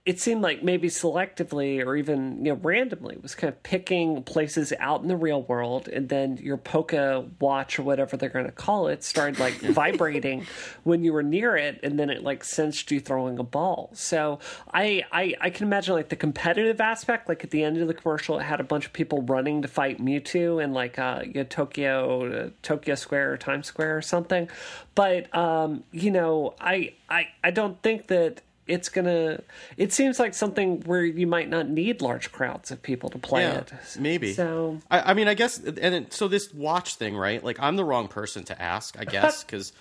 it 0.07 0.21
seemed 0.21 0.41
like 0.41 0.63
maybe 0.63 0.87
selectively 0.87 1.85
or 1.85 1.97
even 1.97 2.39
you 2.45 2.53
know 2.53 2.61
randomly 2.63 3.19
was 3.21 3.35
kind 3.35 3.53
of 3.53 3.61
picking 3.65 4.23
places 4.23 4.73
out 4.79 5.03
in 5.03 5.09
the 5.09 5.17
real 5.17 5.43
world 5.43 5.89
and 5.89 6.09
then 6.09 6.37
your 6.37 6.57
Poca 6.57 7.27
watch 7.41 7.79
or 7.81 7.83
whatever 7.83 8.17
they're 8.17 8.29
going 8.29 8.47
to 8.47 8.53
call 8.53 8.87
it 8.87 9.03
started 9.03 9.41
like 9.41 9.55
vibrating 9.61 10.47
when 10.85 11.03
you 11.03 11.13
were 11.13 11.25
near 11.25 11.57
it 11.57 11.81
and 11.83 11.99
then 11.99 12.09
it 12.09 12.23
like 12.23 12.45
sensed 12.45 12.91
you 12.93 13.01
throwing 13.01 13.41
a 13.41 13.43
ball. 13.43 13.91
So 13.95 14.39
I, 14.73 15.05
I 15.11 15.35
I 15.41 15.51
can 15.51 15.67
imagine 15.67 15.95
like 15.95 16.09
the 16.09 16.17
competitive 16.17 16.81
aspect 16.81 17.29
like 17.29 17.43
at 17.43 17.51
the 17.51 17.65
end 17.65 17.79
of 17.79 17.89
the 17.89 17.95
commercial 17.95 18.39
it 18.39 18.45
had 18.45 18.61
a 18.61 18.65
bunch 18.65 18.87
of 18.87 18.93
people 18.93 19.23
running 19.23 19.63
to 19.63 19.69
fight 19.69 20.01
Mewtwo 20.01 20.63
in 20.63 20.73
like 20.73 21.01
uh 21.01 21.23
you 21.25 21.35
know, 21.35 21.45
Tokyo 21.45 22.45
uh, 22.47 22.51
Tokyo 22.63 22.95
Square 22.95 23.33
or 23.33 23.37
Times 23.37 23.67
Square 23.67 23.97
or 23.97 24.03
something. 24.03 24.49
But 24.95 25.35
um 25.35 25.83
you 25.91 26.13
know 26.13 26.55
I 26.61 26.95
I 27.11 27.27
I 27.43 27.51
don't 27.51 27.83
think 27.83 28.07
that 28.07 28.43
it's 28.67 28.89
gonna 28.89 29.41
it 29.77 29.93
seems 29.93 30.19
like 30.19 30.35
something 30.35 30.81
where 30.83 31.05
you 31.05 31.27
might 31.27 31.49
not 31.49 31.69
need 31.69 32.03
large 32.03 32.33
crowds 32.33 32.71
of 32.71 32.83
people 32.83 33.09
to 33.11 33.19
play 33.19 33.43
Yeah, 33.43 33.59
it 33.59 33.73
maybe. 33.99 34.33
so 34.33 34.81
I, 34.91 35.13
I 35.13 35.15
mean, 35.15 35.29
I 35.29 35.35
guess, 35.35 35.59
and 35.59 35.77
then, 35.77 36.11
so 36.11 36.29
this 36.29 36.53
watch 36.53 36.97
thing, 36.97 37.17
right? 37.17 37.43
Like, 37.43 37.59
I'm 37.61 37.77
the 37.77 37.85
wrong 37.85 38.09
person 38.09 38.45
to 38.45 38.61
ask, 38.61 38.97
I 38.99 39.05
guess, 39.05 39.45
because, 39.45 39.73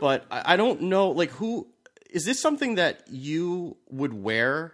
but 0.00 0.26
I, 0.30 0.54
I 0.54 0.56
don't 0.56 0.82
know, 0.82 1.10
like, 1.10 1.30
who 1.30 1.66
is 2.10 2.24
this 2.24 2.40
something 2.40 2.74
that 2.76 3.02
you 3.08 3.76
would 3.90 4.12
wear, 4.12 4.72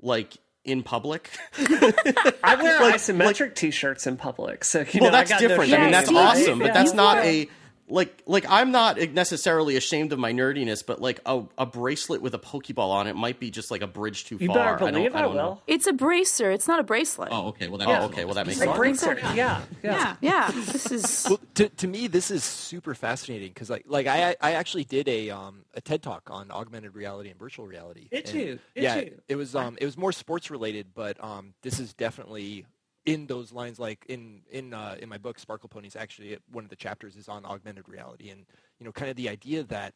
like, 0.00 0.36
in 0.64 0.82
public? 0.82 1.30
i 1.58 2.56
wear 2.60 2.80
Like- 2.80 2.96
isometric 2.96 3.54
t-shirts 3.54 4.06
in 4.06 4.16
public 4.16 4.64
so 4.64 4.80
you 4.92 5.00
well, 5.00 5.10
know 5.12 5.18
I 5.18 5.24
that's 5.24 5.30
no 5.42 5.48
different. 5.48 5.72
I 5.72 5.78
mean, 5.78 5.90
that's 5.90 6.10
awesome, 6.10 6.58
but 6.58 6.66
Yeah. 6.66 6.72
that's 6.74 6.92
not 6.94 7.18
a. 7.18 7.48
like 7.90 8.22
like 8.26 8.44
I'm 8.48 8.70
not 8.70 8.98
necessarily 9.12 9.76
ashamed 9.76 10.12
of 10.12 10.18
my 10.18 10.32
nerdiness, 10.32 10.84
but 10.84 11.00
like 11.00 11.20
a, 11.26 11.42
a 11.56 11.66
bracelet 11.66 12.22
with 12.22 12.34
a 12.34 12.38
Pokeball 12.38 12.90
on 12.90 13.06
it 13.06 13.16
might 13.16 13.40
be 13.40 13.50
just 13.50 13.70
like 13.70 13.82
a 13.82 13.86
bridge 13.86 14.24
too 14.24 14.36
You 14.40 14.48
far. 14.48 14.56
better 14.76 14.84
I 14.86 14.90
believe 14.90 15.12
don't, 15.12 15.16
I 15.16 15.18
I, 15.18 15.22
don't 15.22 15.34
will. 15.34 15.42
know. 15.42 15.62
It's 15.66 15.86
a 15.86 15.92
bracer. 15.92 16.50
It's 16.50 16.68
not 16.68 16.80
a 16.80 16.82
bracelet. 16.82 17.28
Oh, 17.32 17.48
okay. 17.48 17.68
Well, 17.68 17.78
that, 17.78 17.88
Yeah. 17.88 18.02
oh, 18.02 18.06
okay. 18.06 18.24
Well, 18.24 18.34
that 18.34 18.46
makes 18.46 18.58
Like 18.60 18.68
sense. 18.68 18.78
bracer. 18.78 19.18
Yeah, 19.34 19.62
yeah. 19.82 20.16
Yeah, 20.20 20.50
this 20.52 20.90
is. 20.90 21.26
Well, 21.28 21.40
to, 21.54 21.68
to 21.68 21.86
me, 21.88 22.06
this 22.06 22.30
is 22.30 22.44
super 22.44 22.94
fascinating 22.94 23.48
because 23.48 23.70
like 23.70 23.84
like 23.86 24.06
I 24.06 24.36
I 24.40 24.52
actually 24.52 24.84
did 24.84 25.08
a 25.08 25.30
um 25.30 25.64
a 25.74 25.80
TED 25.80 26.02
talk 26.02 26.28
on 26.30 26.50
augmented 26.50 26.94
reality 26.94 27.30
and 27.30 27.38
virtual 27.38 27.66
reality. 27.66 28.08
Did 28.10 28.26
And, 28.28 28.34
you? 28.34 28.58
Yeah, 28.74 28.96
you? 28.96 29.20
it 29.28 29.36
was 29.36 29.54
um 29.54 29.78
it 29.80 29.84
was 29.84 29.96
more 29.96 30.12
sports 30.12 30.50
related, 30.50 30.88
but 30.94 31.22
um 31.22 31.54
this 31.62 31.78
is 31.80 31.94
definitely 31.94 32.66
in 33.08 33.26
those 33.26 33.52
lines. 33.52 33.78
Like 33.78 34.04
in 34.08 34.42
in 34.50 34.74
uh, 34.74 34.96
in 35.00 35.08
my 35.08 35.16
book 35.18 35.38
Sparkle 35.38 35.68
Ponies, 35.68 35.96
actually 35.96 36.36
one 36.52 36.64
of 36.64 36.70
the 36.70 36.76
chapters 36.76 37.16
is 37.16 37.28
on 37.28 37.44
augmented 37.46 37.88
reality 37.88 38.28
and 38.28 38.44
you 38.78 38.84
know 38.84 38.92
kind 38.92 39.10
of 39.10 39.16
the 39.16 39.28
idea 39.28 39.62
that 39.64 39.94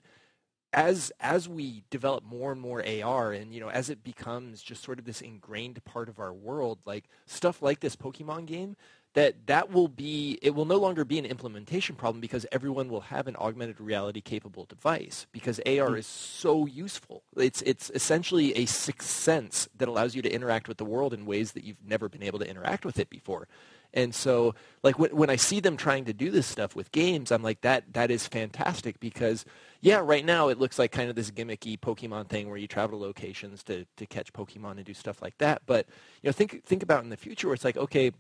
as 0.72 1.12
as 1.20 1.46
we 1.46 1.84
develop 1.90 2.24
more 2.24 2.50
and 2.50 2.60
more 2.60 2.82
AR 2.82 3.32
and 3.32 3.52
you 3.52 3.60
know 3.60 3.68
as 3.68 3.90
it 3.90 4.02
becomes 4.02 4.62
just 4.62 4.82
sort 4.82 4.98
of 4.98 5.04
this 5.04 5.20
ingrained 5.20 5.84
part 5.84 6.08
of 6.08 6.18
our 6.18 6.32
world 6.32 6.78
like 6.86 7.04
stuff 7.26 7.60
like 7.60 7.80
this 7.80 7.94
Pokemon 7.94 8.46
game 8.46 8.76
that 9.14 9.46
that 9.46 9.70
will 9.70 9.88
be 9.88 10.38
it 10.42 10.54
will 10.54 10.64
no 10.64 10.76
longer 10.76 11.04
be 11.04 11.18
an 11.18 11.26
implementation 11.26 11.96
problem 11.96 12.20
because 12.20 12.46
everyone 12.50 12.88
will 12.88 13.02
have 13.02 13.26
an 13.26 13.36
augmented 13.36 13.80
reality 13.80 14.20
capable 14.20 14.64
device 14.64 15.26
because 15.32 15.58
AR 15.60 15.64
mm-hmm. 15.66 15.96
is 15.96 16.06
so 16.06 16.66
useful. 16.66 17.22
It's 17.36 17.62
it's 17.62 17.90
essentially 17.90 18.56
a 18.56 18.66
sixth 18.66 19.10
sense 19.10 19.68
that 19.76 19.88
allows 19.88 20.14
you 20.14 20.22
to 20.22 20.32
interact 20.32 20.68
with 20.68 20.78
the 20.78 20.84
world 20.84 21.12
in 21.12 21.26
ways 21.26 21.52
that 21.52 21.64
you've 21.64 21.84
never 21.86 22.08
been 22.08 22.22
able 22.22 22.38
to 22.38 22.48
interact 22.48 22.84
with 22.84 22.98
it 22.98 23.10
before. 23.10 23.48
And 23.94 24.14
so, 24.14 24.54
like 24.82 24.98
when, 24.98 25.14
when 25.14 25.30
I 25.30 25.36
see 25.36 25.60
them 25.60 25.76
trying 25.76 26.06
to 26.06 26.12
do 26.12 26.30
this 26.30 26.46
stuff 26.46 26.74
with 26.74 26.92
games, 26.92 27.30
I'm 27.30 27.42
like, 27.42 27.60
that 27.60 27.92
that 27.92 28.10
is 28.10 28.26
fantastic 28.26 28.98
because, 29.00 29.44
yeah, 29.80 30.00
right 30.02 30.24
now 30.24 30.48
it 30.48 30.58
looks 30.58 30.78
like 30.78 30.92
kind 30.92 31.10
of 31.10 31.16
this 31.16 31.30
gimmicky 31.30 31.78
Pokemon 31.78 32.28
thing 32.28 32.48
where 32.48 32.56
you 32.56 32.66
travel 32.66 32.98
to 32.98 33.04
locations 33.04 33.62
to, 33.64 33.84
to 33.96 34.06
catch 34.06 34.32
Pokemon 34.32 34.72
and 34.72 34.84
do 34.84 34.94
stuff 34.94 35.20
like 35.20 35.36
that. 35.38 35.62
But 35.66 35.86
you 36.22 36.28
know, 36.28 36.32
think 36.32 36.64
think 36.64 36.82
about 36.82 37.04
in 37.04 37.10
the 37.10 37.16
future 37.16 37.48
where 37.48 37.54
it's 37.54 37.64
like, 37.64 37.76
okay, 37.76 38.12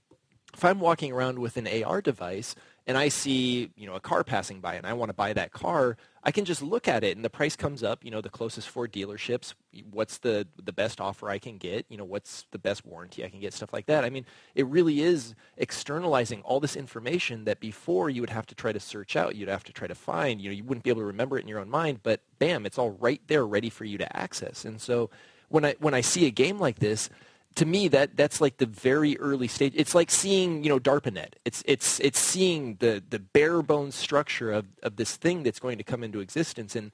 if 0.54 0.64
I'm 0.64 0.80
walking 0.80 1.12
around 1.12 1.38
with 1.38 1.56
an 1.56 1.66
AR 1.82 2.02
device 2.02 2.54
and 2.86 2.98
I 2.98 3.08
see, 3.08 3.70
you 3.76 3.86
know, 3.86 3.94
a 3.94 4.00
car 4.00 4.24
passing 4.24 4.60
by 4.60 4.74
and 4.74 4.86
I 4.86 4.92
want 4.92 5.08
to 5.08 5.14
buy 5.14 5.32
that 5.32 5.52
car, 5.52 5.96
I 6.24 6.30
can 6.30 6.44
just 6.44 6.62
look 6.62 6.88
at 6.88 7.04
it 7.04 7.16
and 7.16 7.24
the 7.24 7.30
price 7.30 7.56
comes 7.56 7.82
up, 7.82 8.04
you 8.04 8.10
know, 8.10 8.20
the 8.20 8.28
closest 8.28 8.68
four 8.68 8.86
dealerships, 8.88 9.54
what's 9.90 10.18
the 10.18 10.46
the 10.62 10.72
best 10.72 11.00
offer 11.00 11.30
I 11.30 11.38
can 11.38 11.58
get, 11.58 11.86
you 11.88 11.96
know, 11.96 12.04
what's 12.04 12.46
the 12.50 12.58
best 12.58 12.84
warranty 12.84 13.24
I 13.24 13.28
can 13.28 13.40
get, 13.40 13.54
stuff 13.54 13.72
like 13.72 13.86
that. 13.86 14.04
I 14.04 14.10
mean, 14.10 14.26
it 14.54 14.66
really 14.66 15.00
is 15.00 15.34
externalizing 15.56 16.42
all 16.42 16.60
this 16.60 16.76
information 16.76 17.44
that 17.44 17.60
before 17.60 18.10
you 18.10 18.20
would 18.20 18.30
have 18.30 18.46
to 18.46 18.54
try 18.54 18.72
to 18.72 18.80
search 18.80 19.16
out, 19.16 19.36
you'd 19.36 19.48
have 19.48 19.64
to 19.64 19.72
try 19.72 19.86
to 19.86 19.94
find, 19.94 20.40
you 20.40 20.50
know, 20.50 20.54
you 20.54 20.64
wouldn't 20.64 20.84
be 20.84 20.90
able 20.90 21.02
to 21.02 21.06
remember 21.06 21.38
it 21.38 21.42
in 21.42 21.48
your 21.48 21.60
own 21.60 21.70
mind, 21.70 22.00
but 22.02 22.20
bam, 22.38 22.66
it's 22.66 22.78
all 22.78 22.90
right 22.90 23.20
there 23.28 23.46
ready 23.46 23.70
for 23.70 23.84
you 23.84 23.96
to 23.98 24.16
access. 24.16 24.64
And 24.64 24.80
so 24.80 25.08
when 25.48 25.64
I 25.64 25.76
when 25.78 25.94
I 25.94 26.00
see 26.00 26.26
a 26.26 26.30
game 26.30 26.58
like 26.58 26.78
this, 26.78 27.10
to 27.56 27.66
me 27.66 27.88
that 27.88 28.16
that's 28.16 28.40
like 28.40 28.58
the 28.58 28.66
very 28.66 29.18
early 29.18 29.48
stage. 29.48 29.72
It's 29.76 29.94
like 29.94 30.10
seeing 30.10 30.64
you 30.64 30.70
know 30.70 30.78
darpanet. 30.78 31.34
It's 31.44 31.62
it's 31.66 32.00
it's 32.00 32.18
seeing 32.18 32.76
the 32.80 33.02
the 33.08 33.18
bare 33.18 33.62
bones 33.62 33.94
structure 33.94 34.52
of 34.52 34.66
of 34.82 34.96
this 34.96 35.16
thing 35.16 35.42
that's 35.42 35.58
going 35.58 35.78
to 35.78 35.84
come 35.84 36.02
into 36.02 36.20
existence. 36.20 36.76
And 36.76 36.92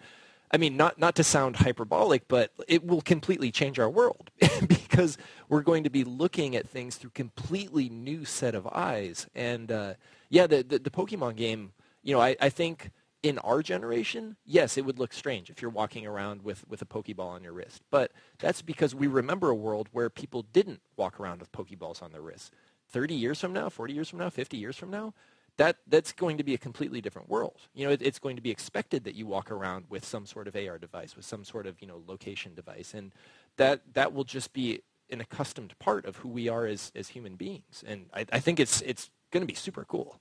i 0.51 0.57
mean 0.57 0.77
not 0.77 0.99
not 0.99 1.15
to 1.15 1.23
sound 1.23 1.57
hyperbolic 1.57 2.27
but 2.27 2.53
it 2.67 2.83
will 2.83 3.03
completely 3.03 3.51
change 3.51 3.79
our 3.79 3.91
world 3.91 4.31
because 4.67 5.19
we're 5.51 5.61
going 5.61 5.85
to 5.85 5.91
be 5.91 6.05
looking 6.05 6.57
at 6.57 6.67
things 6.67 6.97
through 6.97 7.11
completely 7.11 7.91
new 7.91 8.25
set 8.25 8.55
of 8.55 8.67
eyes. 8.69 9.27
And 9.35 9.71
uh, 9.71 9.95
yeah 10.31 10.47
the, 10.47 10.63
the 10.63 10.79
the 10.79 10.91
pokemon 10.91 11.37
game 11.37 11.73
you 12.03 12.15
know 12.15 12.21
i 12.21 12.37
i 12.41 12.49
think 12.49 12.91
in 13.23 13.39
our 13.39 13.63
generation, 13.63 14.37
yes, 14.45 14.79
it 14.79 14.85
would 14.85 14.99
look 14.99 15.13
strange 15.13 15.51
if 15.51 15.61
you're 15.61 15.71
walking 15.71 16.07
around 16.07 16.43
with, 16.43 16.65
with 16.69 16.81
a 16.83 16.85
Pokeball 16.85 17.29
on 17.29 17.43
your 17.43 17.53
wrist. 17.53 17.83
But 17.91 18.13
that's 18.39 18.63
because 18.63 18.95
we 18.95 19.07
remember 19.07 19.51
a 19.51 19.55
world 19.55 19.89
where 19.93 20.09
people 20.09 20.43
didn't 20.53 20.81
walk 20.97 21.19
around 21.19 21.41
with 21.41 21.53
Pokeballs 21.53 22.03
on 22.03 22.13
their 22.13 22.21
wrists. 22.21 22.51
30 22.91 23.15
years 23.15 23.41
from 23.41 23.53
now, 23.53 23.69
40 23.69 23.93
years 23.93 24.09
from 24.09 24.21
now, 24.21 24.31
50 24.31 24.57
years 24.57 24.77
from 24.77 24.91
now, 24.91 25.15
that, 25.57 25.79
that's 25.89 26.13
going 26.13 26.39
to 26.39 26.45
be 26.45 26.55
a 26.55 26.59
completely 26.59 27.01
different 27.01 27.29
world. 27.29 27.61
You 27.75 27.87
know, 27.87 27.93
it, 27.93 28.01
it's 28.01 28.21
going 28.21 28.37
to 28.37 28.43
be 28.43 28.51
expected 28.51 29.03
that 29.05 29.17
you 29.17 29.27
walk 29.27 29.51
around 29.51 29.87
with 29.89 30.05
some 30.05 30.25
sort 30.25 30.47
of 30.47 30.55
AR 30.55 30.79
device, 30.79 31.17
with 31.17 31.25
some 31.25 31.45
sort 31.45 31.67
of, 31.67 31.81
you 31.81 31.89
know, 31.89 32.01
location 32.07 32.55
device. 32.55 32.95
And 32.95 33.13
that, 33.57 33.83
that 33.95 34.13
will 34.13 34.25
just 34.25 34.53
be 34.53 34.83
an 35.11 35.21
accustomed 35.21 35.77
part 35.81 36.07
of 36.07 36.17
who 36.17 36.29
we 36.29 36.49
are 36.49 36.67
as, 36.67 36.93
as 36.95 37.09
human 37.09 37.35
beings. 37.35 37.83
And 37.85 38.07
I, 38.15 38.27
I 38.33 38.39
think 38.39 38.61
it's, 38.61 38.81
it's 38.83 39.11
going 39.33 39.43
to 39.43 39.47
be 39.47 39.55
super 39.55 39.85
cool. 39.85 40.21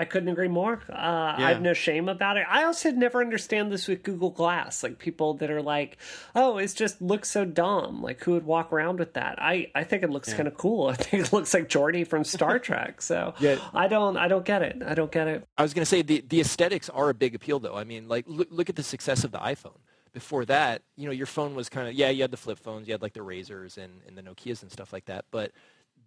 I 0.00 0.06
couldn't 0.06 0.30
agree 0.30 0.48
more. 0.48 0.80
Uh, 0.88 0.94
I 1.36 1.50
have 1.50 1.60
no 1.60 1.74
shame 1.74 2.08
about 2.08 2.38
it. 2.38 2.46
I 2.48 2.64
also 2.64 2.90
never 2.90 3.20
understand 3.20 3.70
this 3.70 3.86
with 3.86 4.02
Google 4.02 4.30
Glass. 4.30 4.82
Like 4.82 4.98
people 4.98 5.34
that 5.34 5.50
are 5.50 5.60
like, 5.60 5.98
"Oh, 6.34 6.56
it 6.56 6.72
just 6.74 7.02
looks 7.02 7.30
so 7.30 7.44
dumb." 7.44 8.02
Like 8.02 8.24
who 8.24 8.32
would 8.32 8.46
walk 8.46 8.72
around 8.72 8.98
with 8.98 9.12
that? 9.14 9.36
I, 9.40 9.70
I 9.74 9.84
think 9.84 10.02
it 10.02 10.08
looks 10.08 10.32
kind 10.32 10.48
of 10.48 10.56
cool. 10.56 10.86
I 10.88 10.94
think 10.94 11.26
it 11.26 11.32
looks 11.34 11.52
like 11.52 11.68
Geordi 11.68 12.06
from 12.06 12.24
Star 12.24 12.58
Trek. 12.68 13.02
So 13.02 13.34
Yeah. 13.40 13.58
I 13.74 13.88
don't 13.88 14.16
I 14.16 14.26
don't 14.28 14.44
get 14.44 14.62
it. 14.62 14.82
I 14.84 14.94
don't 14.94 15.12
get 15.12 15.28
it. 15.28 15.46
I 15.58 15.62
was 15.62 15.74
going 15.74 15.82
to 15.82 15.86
say 15.86 16.00
the, 16.00 16.24
the 16.26 16.40
aesthetics 16.40 16.88
are 16.88 17.10
a 17.10 17.14
big 17.14 17.34
appeal, 17.34 17.58
though. 17.58 17.76
I 17.76 17.84
mean, 17.84 18.08
like 18.08 18.24
look, 18.26 18.48
look 18.50 18.70
at 18.70 18.76
the 18.76 18.82
success 18.82 19.22
of 19.24 19.32
the 19.32 19.38
iPhone. 19.38 19.76
Before 20.12 20.44
that, 20.46 20.82
you 20.96 21.06
know, 21.06 21.12
your 21.12 21.26
phone 21.26 21.54
was 21.54 21.68
kind 21.68 21.86
of 21.88 21.94
yeah, 21.94 22.08
you 22.08 22.22
had 22.22 22.30
the 22.30 22.36
flip 22.36 22.58
phones, 22.58 22.88
you 22.88 22.94
had 22.94 23.02
like 23.02 23.12
the 23.12 23.20
Razrs 23.20 23.76
and, 23.76 24.00
and 24.08 24.16
the 24.18 24.22
Nokia's 24.22 24.62
and 24.62 24.72
stuff 24.72 24.92
like 24.92 25.04
that. 25.04 25.26
But 25.30 25.52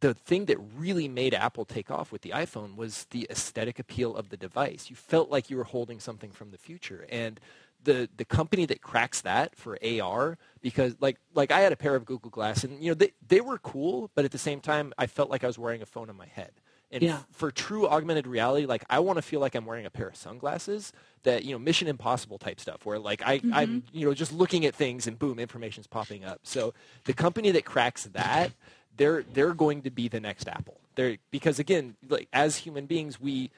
the 0.03 0.13
thing 0.13 0.45
that 0.45 0.57
really 0.75 1.07
made 1.07 1.33
Apple 1.33 1.63
take 1.63 1.89
off 1.89 2.11
with 2.11 2.23
the 2.23 2.31
iPhone 2.31 2.75
was 2.75 3.05
the 3.11 3.25
aesthetic 3.29 3.79
appeal 3.79 4.13
of 4.17 4.27
the 4.27 4.35
device. 4.35 4.89
You 4.89 4.97
felt 4.97 5.29
like 5.29 5.49
you 5.49 5.55
were 5.55 5.63
holding 5.63 6.01
something 6.01 6.29
from 6.29 6.51
the 6.51 6.57
future, 6.57 7.05
and 7.09 7.39
the 7.81 8.09
the 8.17 8.25
company 8.25 8.65
that 8.65 8.81
cracks 8.81 9.21
that 9.21 9.55
for 9.55 9.77
AR 9.81 10.37
because 10.61 10.97
like 10.99 11.17
like 11.33 11.51
I 11.51 11.61
had 11.61 11.71
a 11.71 11.77
pair 11.77 11.95
of 11.95 12.03
Google 12.03 12.31
Glass 12.31 12.65
and 12.65 12.83
you 12.83 12.89
know 12.89 12.95
they 12.95 13.13
they 13.25 13.39
were 13.39 13.57
cool, 13.57 14.11
but 14.13 14.25
at 14.25 14.31
the 14.31 14.37
same 14.37 14.59
time 14.59 14.91
I 14.97 15.07
felt 15.07 15.29
like 15.29 15.45
I 15.45 15.47
was 15.47 15.57
wearing 15.57 15.81
a 15.81 15.85
phone 15.85 16.09
on 16.09 16.17
my 16.17 16.27
head. 16.27 16.51
And 16.91 17.01
Yeah. 17.01 17.15
f- 17.15 17.27
for 17.31 17.49
true 17.49 17.87
augmented 17.87 18.27
reality, 18.27 18.65
like 18.67 18.83
I 18.89 18.99
want 18.99 19.17
to 19.17 19.21
feel 19.21 19.39
like 19.39 19.55
I'm 19.55 19.65
wearing 19.65 19.85
a 19.85 19.89
pair 19.89 20.07
of 20.09 20.15
sunglasses 20.15 20.93
that, 21.23 21.43
you 21.43 21.51
know, 21.51 21.59
Mission 21.59 21.87
Impossible 21.87 22.37
type 22.37 22.59
stuff 22.59 22.85
where 22.85 22.99
like 22.99 23.21
I, 23.25 23.41
I'm, 23.51 23.81
mm-hmm. 23.81 23.97
you 23.97 24.05
know, 24.05 24.13
just 24.13 24.31
looking 24.31 24.65
at 24.65 24.75
things 24.75 25.07
and 25.07 25.17
boom, 25.17 25.39
information's 25.39 25.87
popping 25.87 26.23
up. 26.23 26.41
So 26.43 26.73
the 27.05 27.13
company 27.13 27.49
that 27.51 27.65
cracks 27.65 28.03
that, 28.13 28.51
they're, 28.97 29.23
they're 29.33 29.53
going 29.53 29.81
to 29.83 29.89
be 29.89 30.07
the 30.07 30.19
next 30.19 30.47
Apple. 30.47 30.79
They're, 30.95 31.17
because 31.31 31.59
again, 31.59 31.95
like 32.07 32.27
as 32.33 32.57
human 32.57 32.85
beings, 32.85 33.19
we, 33.19 33.49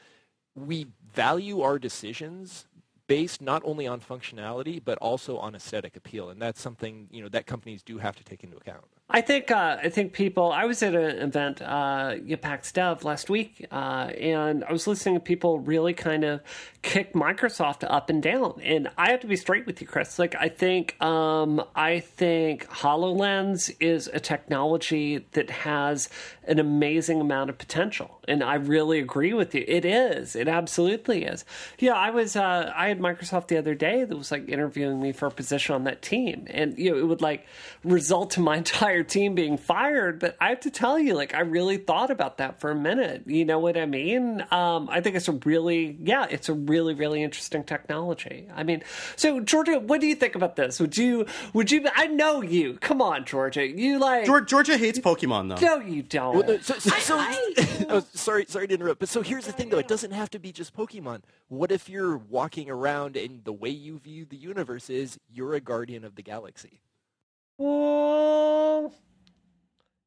we 0.56 0.88
value 1.14 1.62
our 1.62 1.80
decisions 1.80 2.66
based 3.08 3.42
not 3.42 3.62
only 3.66 3.88
on 3.88 4.00
functionality, 4.00 4.82
but 4.84 4.98
also 5.00 5.38
on 5.38 5.56
aesthetic 5.56 5.96
appeal. 5.96 6.30
And 6.30 6.42
that's 6.42 6.62
something, 6.62 7.08
you 7.12 7.22
know, 7.22 7.30
that 7.30 7.46
companies 7.46 7.84
do 7.84 7.98
have 8.00 8.16
to 8.16 8.24
take 8.24 8.44
into 8.44 8.58
account. 8.58 8.86
I 9.08 9.22
think 9.22 9.52
uh, 9.52 9.78
I 9.84 9.90
think 9.90 10.14
people. 10.14 10.52
I 10.52 10.66
was 10.66 10.82
at 10.82 10.96
an 10.96 11.20
event, 11.20 11.62
uh, 11.62 12.16
PAX 12.42 12.72
Dev 12.72 13.04
last 13.04 13.30
week, 13.30 13.68
uh, 13.72 14.10
and 14.20 14.64
I 14.64 14.72
was 14.72 14.88
listening 14.88 15.16
to 15.16 15.20
people 15.20 15.60
really 15.60 15.94
kind 15.94 16.24
of 16.24 16.42
kick 16.82 17.14
Microsoft 17.14 17.86
up 17.88 18.10
and 18.10 18.22
down. 18.22 18.60
And 18.64 18.90
I 18.98 19.12
have 19.12 19.20
to 19.20 19.28
be 19.28 19.36
straight 19.36 19.68
with 19.68 19.80
you, 19.80 19.86
Chris. 19.86 20.18
Like 20.18 20.34
I 20.34 20.50
think 20.50 21.00
um, 21.04 21.64
I 21.76 22.00
think 22.00 22.68
Hololens 22.68 23.76
is 23.80 24.08
a 24.08 24.20
technology 24.20 25.20
that 25.34 25.52
has 25.52 26.10
an 26.46 26.58
amazing 26.58 27.22
amount 27.22 27.52
of 27.52 27.60
potential, 27.60 28.20
and 28.28 28.44
I 28.44 28.56
really 28.56 28.98
agree 28.98 29.34
with 29.34 29.54
you. 29.54 29.64
It 29.68 29.86
is. 29.86 30.36
It 30.36 30.48
absolutely 30.48 31.26
is. 31.26 31.46
Yeah, 31.78 31.94
I 31.94 32.10
was. 32.10 32.36
Uh, 32.36 32.74
I 32.76 32.95
had 32.96 33.00
Microsoft 33.04 33.48
the 33.48 33.58
other 33.58 33.76
day 33.76 34.04
that 34.04 34.16
was 34.16 34.32
like 34.32 34.50
interviewing 34.50 35.02
me 35.02 35.12
for 35.12 35.28
a 35.28 35.32
position 35.32 35.76
on 35.76 35.84
that 35.86 36.02
team, 36.02 36.48
and 36.50 36.78
you 36.78 36.92
know 36.92 36.98
it 36.98 37.04
would 37.08 37.22
like 37.22 37.46
result 37.84 38.32
to 38.32 38.40
my 38.40 38.58
entire 38.66 39.04
team 39.04 39.36
being 39.36 39.58
fired. 39.58 40.20
But 40.20 40.36
I 40.42 40.50
have 40.50 40.62
to 40.62 40.72
tell 40.72 40.98
you, 40.98 41.14
like 41.14 41.34
I 41.34 41.42
really 41.42 41.78
thought 41.78 42.10
about 42.12 42.38
that 42.38 42.60
for 42.60 42.72
a 42.72 42.76
minute. 42.76 43.24
You 43.28 43.46
know 43.46 43.60
what 43.60 43.78
I 43.78 43.86
mean? 43.86 44.46
Um, 44.52 44.90
I 44.90 45.02
think 45.02 45.16
it's 45.16 45.28
a 45.28 45.34
really, 45.34 45.98
yeah, 46.04 46.26
it's 46.30 46.50
a 46.50 46.54
really, 46.54 46.94
really 46.94 47.22
interesting 47.24 47.64
technology. 47.64 48.48
I 48.56 48.64
mean, 48.64 48.84
so 49.16 49.40
Georgia, 49.40 49.80
what 49.80 50.02
do 50.02 50.08
you 50.08 50.16
think 50.16 50.36
about 50.36 50.56
this? 50.56 50.80
Would 50.80 50.98
you? 50.98 51.26
Would 51.54 51.72
you? 51.72 51.86
I 51.96 52.08
know 52.08 52.42
you. 52.42 52.78
Come 52.82 53.02
on, 53.02 53.26
Georgia. 53.26 53.66
You 53.68 54.00
like? 54.00 54.26
Geor- 54.26 54.48
Georgia 54.48 54.78
hates 54.78 55.00
Pokemon 55.00 55.50
though. 55.60 55.66
no, 55.80 55.86
you 55.86 56.02
don't. 56.04 56.36
Well, 56.36 56.48
no, 56.48 56.58
so, 56.60 56.78
so, 56.80 56.90
so- 57.00 57.16
oh, 57.90 58.04
sorry, 58.14 58.46
sorry 58.48 58.68
to 58.68 58.74
interrupt. 58.74 59.00
But 59.00 59.10
so 59.10 59.22
here's 59.22 59.46
the 59.46 59.52
thing, 59.52 59.70
though. 59.70 59.78
It 59.80 59.88
doesn't 59.88 60.12
have 60.12 60.30
to 60.32 60.40
be 60.40 60.52
just 60.52 60.76
Pokemon. 60.76 61.22
What 61.48 61.72
if 61.72 61.90
you're 61.90 62.18
walking 62.18 62.70
around 62.70 63.16
and 63.16 63.44
the 63.44 63.54
way 63.54 63.70
you 63.70 64.00
view 64.00 64.26
the 64.26 64.36
universe 64.38 64.90
is 64.90 65.20
you're 65.30 65.54
a 65.54 65.60
guardian 65.60 66.04
of 66.04 66.16
the 66.16 66.24
galaxy? 66.24 66.82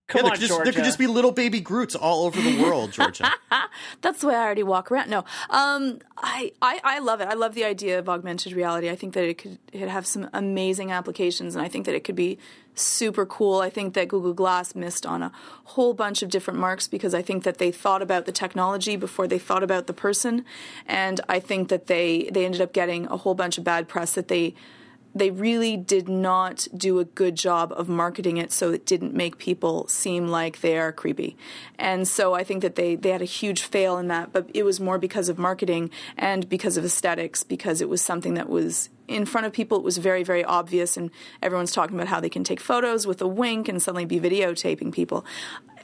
Come 0.09 0.20
yeah, 0.20 0.22
there 0.22 0.32
on, 0.32 0.38
could, 0.38 0.48
just, 0.48 0.64
there 0.64 0.72
could 0.72 0.84
just 0.84 0.98
be 0.98 1.06
little 1.06 1.32
baby 1.32 1.61
Groots 1.61 1.94
all 1.94 2.24
over 2.24 2.40
the 2.40 2.62
world, 2.62 2.92
Georgia. 2.92 3.30
That's 4.00 4.22
the 4.22 4.28
way 4.28 4.34
I 4.34 4.42
already 4.42 4.62
walk 4.62 4.90
around. 4.90 5.11
No, 5.11 5.18
um, 5.50 5.98
I, 6.16 6.52
I 6.62 6.80
I 6.82 6.98
love 7.00 7.20
it. 7.20 7.28
I 7.28 7.34
love 7.34 7.54
the 7.54 7.64
idea 7.64 7.98
of 7.98 8.09
augmented 8.09 8.54
reality. 8.54 8.88
I 8.88 8.96
think 8.96 9.12
that 9.12 9.24
it 9.24 9.36
could 9.36 9.59
it 9.70 9.86
have 9.86 10.06
some 10.06 10.30
amazing 10.32 10.90
applications, 10.90 11.54
and 11.54 11.62
I 11.62 11.68
think 11.68 11.84
that 11.84 11.94
it 11.94 12.04
could 12.04 12.16
be 12.16 12.38
super 12.74 13.26
cool. 13.26 13.61
I 13.61 13.68
think 13.68 13.92
that 13.94 14.09
Google 14.09 14.32
Glass 14.32 14.74
missed 14.74 15.04
on 15.04 15.22
a 15.22 15.30
whole 15.64 15.92
bunch 15.92 16.22
of 16.22 16.30
different 16.30 16.59
marks 16.59 16.88
because 16.88 17.12
I 17.12 17.20
think 17.20 17.44
that 17.44 17.59
they 17.59 17.70
thought 17.70 18.00
about 18.00 18.24
the 18.24 18.32
technology 18.32 18.96
before 18.96 19.26
they 19.26 19.38
thought 19.38 19.62
about 19.62 19.88
the 19.88 19.92
person, 19.92 20.46
and 20.86 21.20
I 21.28 21.38
think 21.38 21.68
that 21.68 21.86
they 21.86 22.30
they 22.32 22.46
ended 22.46 22.62
up 22.62 22.72
getting 22.72 23.04
a 23.09 23.18
whole 23.18 23.34
bunch 23.34 23.59
of 23.59 23.64
bad 23.64 23.88
press 23.88 24.14
that 24.14 24.28
they 24.28 24.54
they 25.14 25.30
really 25.30 25.76
did 25.76 26.09
not 26.09 26.68
do 26.76 26.98
a 26.98 27.04
good 27.04 27.34
job 27.34 27.72
of 27.76 27.88
marketing 27.88 28.36
it 28.36 28.52
so 28.52 28.72
it 28.72 28.86
didn't 28.86 29.14
make 29.14 29.38
people 29.38 29.86
seem 29.88 30.28
like 30.28 30.61
they 30.61 30.78
are 30.78 30.92
creepy. 30.92 31.36
And 31.78 32.06
so 32.06 32.34
I 32.34 32.44
think 32.44 32.62
that 32.62 32.76
they, 32.76 32.94
they 32.94 33.11
had 33.11 33.22
a 33.22 33.26
huge 33.26 33.62
fail 33.62 33.98
in 33.98 34.09
that, 34.09 34.32
but 34.32 34.50
it 34.54 34.64
was 34.64 34.80
more 34.80 34.98
because 34.98 35.28
of 35.28 35.38
marketing 35.38 35.90
and 36.16 36.48
because 36.48 36.76
of 36.76 36.84
aesthetics, 36.84 37.42
because 37.42 37.80
it 37.80 37.88
was 37.88 38.02
something 38.02 38.34
that 38.34 38.48
was 38.48 38.90
in 39.09 39.24
front 39.24 39.46
of 39.46 39.52
people. 39.52 39.78
It 39.78 39.84
was 39.84 39.98
very, 39.98 40.22
very 40.22 40.44
obvious, 40.44 40.96
and 40.96 41.11
everyone's 41.42 41.72
talking 41.72 41.96
about 41.96 42.09
how 42.09 42.20
they 42.20 42.28
can 42.28 42.44
take 42.44 42.61
photos 42.61 43.06
with 43.06 43.20
a 43.20 43.26
wink 43.26 43.68
and 43.68 43.82
suddenly 43.82 44.04
be 44.04 44.20
videotaping 44.20 44.92
people. 44.92 45.24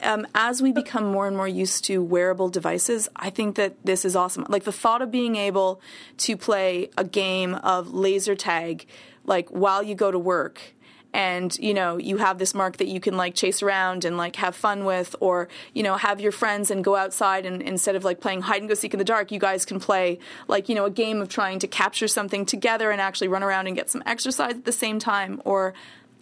Um, 0.01 0.27
as 0.35 0.61
we 0.61 0.71
become 0.71 1.05
more 1.05 1.27
and 1.27 1.35
more 1.35 1.47
used 1.47 1.83
to 1.85 2.03
wearable 2.03 2.49
devices, 2.49 3.09
I 3.15 3.29
think 3.29 3.55
that 3.55 3.75
this 3.83 4.05
is 4.05 4.15
awesome. 4.15 4.45
Like 4.47 4.63
the 4.63 4.71
thought 4.71 5.01
of 5.01 5.09
being 5.09 5.35
able 5.35 5.81
to 6.17 6.37
play 6.37 6.89
a 6.97 7.03
game 7.03 7.55
of 7.55 7.93
laser 7.93 8.35
tag 8.35 8.85
like 9.25 9.49
while 9.49 9.81
you 9.81 9.95
go 9.95 10.11
to 10.11 10.19
work 10.19 10.75
and 11.15 11.57
you 11.59 11.73
know 11.73 11.95
you 11.95 12.17
have 12.17 12.39
this 12.39 12.53
mark 12.53 12.75
that 12.75 12.89
you 12.89 12.99
can 12.99 13.15
like 13.15 13.33
chase 13.33 13.63
around 13.63 14.03
and 14.03 14.17
like 14.17 14.35
have 14.35 14.53
fun 14.53 14.83
with 14.83 15.15
or 15.21 15.47
you 15.73 15.81
know 15.81 15.95
have 15.95 16.19
your 16.19 16.33
friends 16.33 16.69
and 16.69 16.83
go 16.83 16.97
outside 16.97 17.45
and 17.45 17.61
instead 17.61 17.95
of 17.95 18.03
like 18.03 18.19
playing 18.19 18.41
hide 18.41 18.59
and 18.59 18.67
go 18.67 18.75
seek 18.75 18.93
in 18.93 18.97
the 18.97 19.05
dark 19.05 19.31
you 19.31 19.39
guys 19.39 19.63
can 19.63 19.79
play 19.79 20.19
like 20.49 20.67
you 20.67 20.75
know 20.75 20.83
a 20.83 20.89
game 20.89 21.21
of 21.21 21.29
trying 21.29 21.57
to 21.57 21.67
capture 21.67 22.09
something 22.09 22.45
together 22.45 22.91
and 22.91 22.99
actually 22.99 23.29
run 23.29 23.43
around 23.43 23.65
and 23.65 23.77
get 23.77 23.89
some 23.89 24.03
exercise 24.05 24.55
at 24.55 24.65
the 24.65 24.73
same 24.73 24.99
time 24.99 25.41
or 25.45 25.73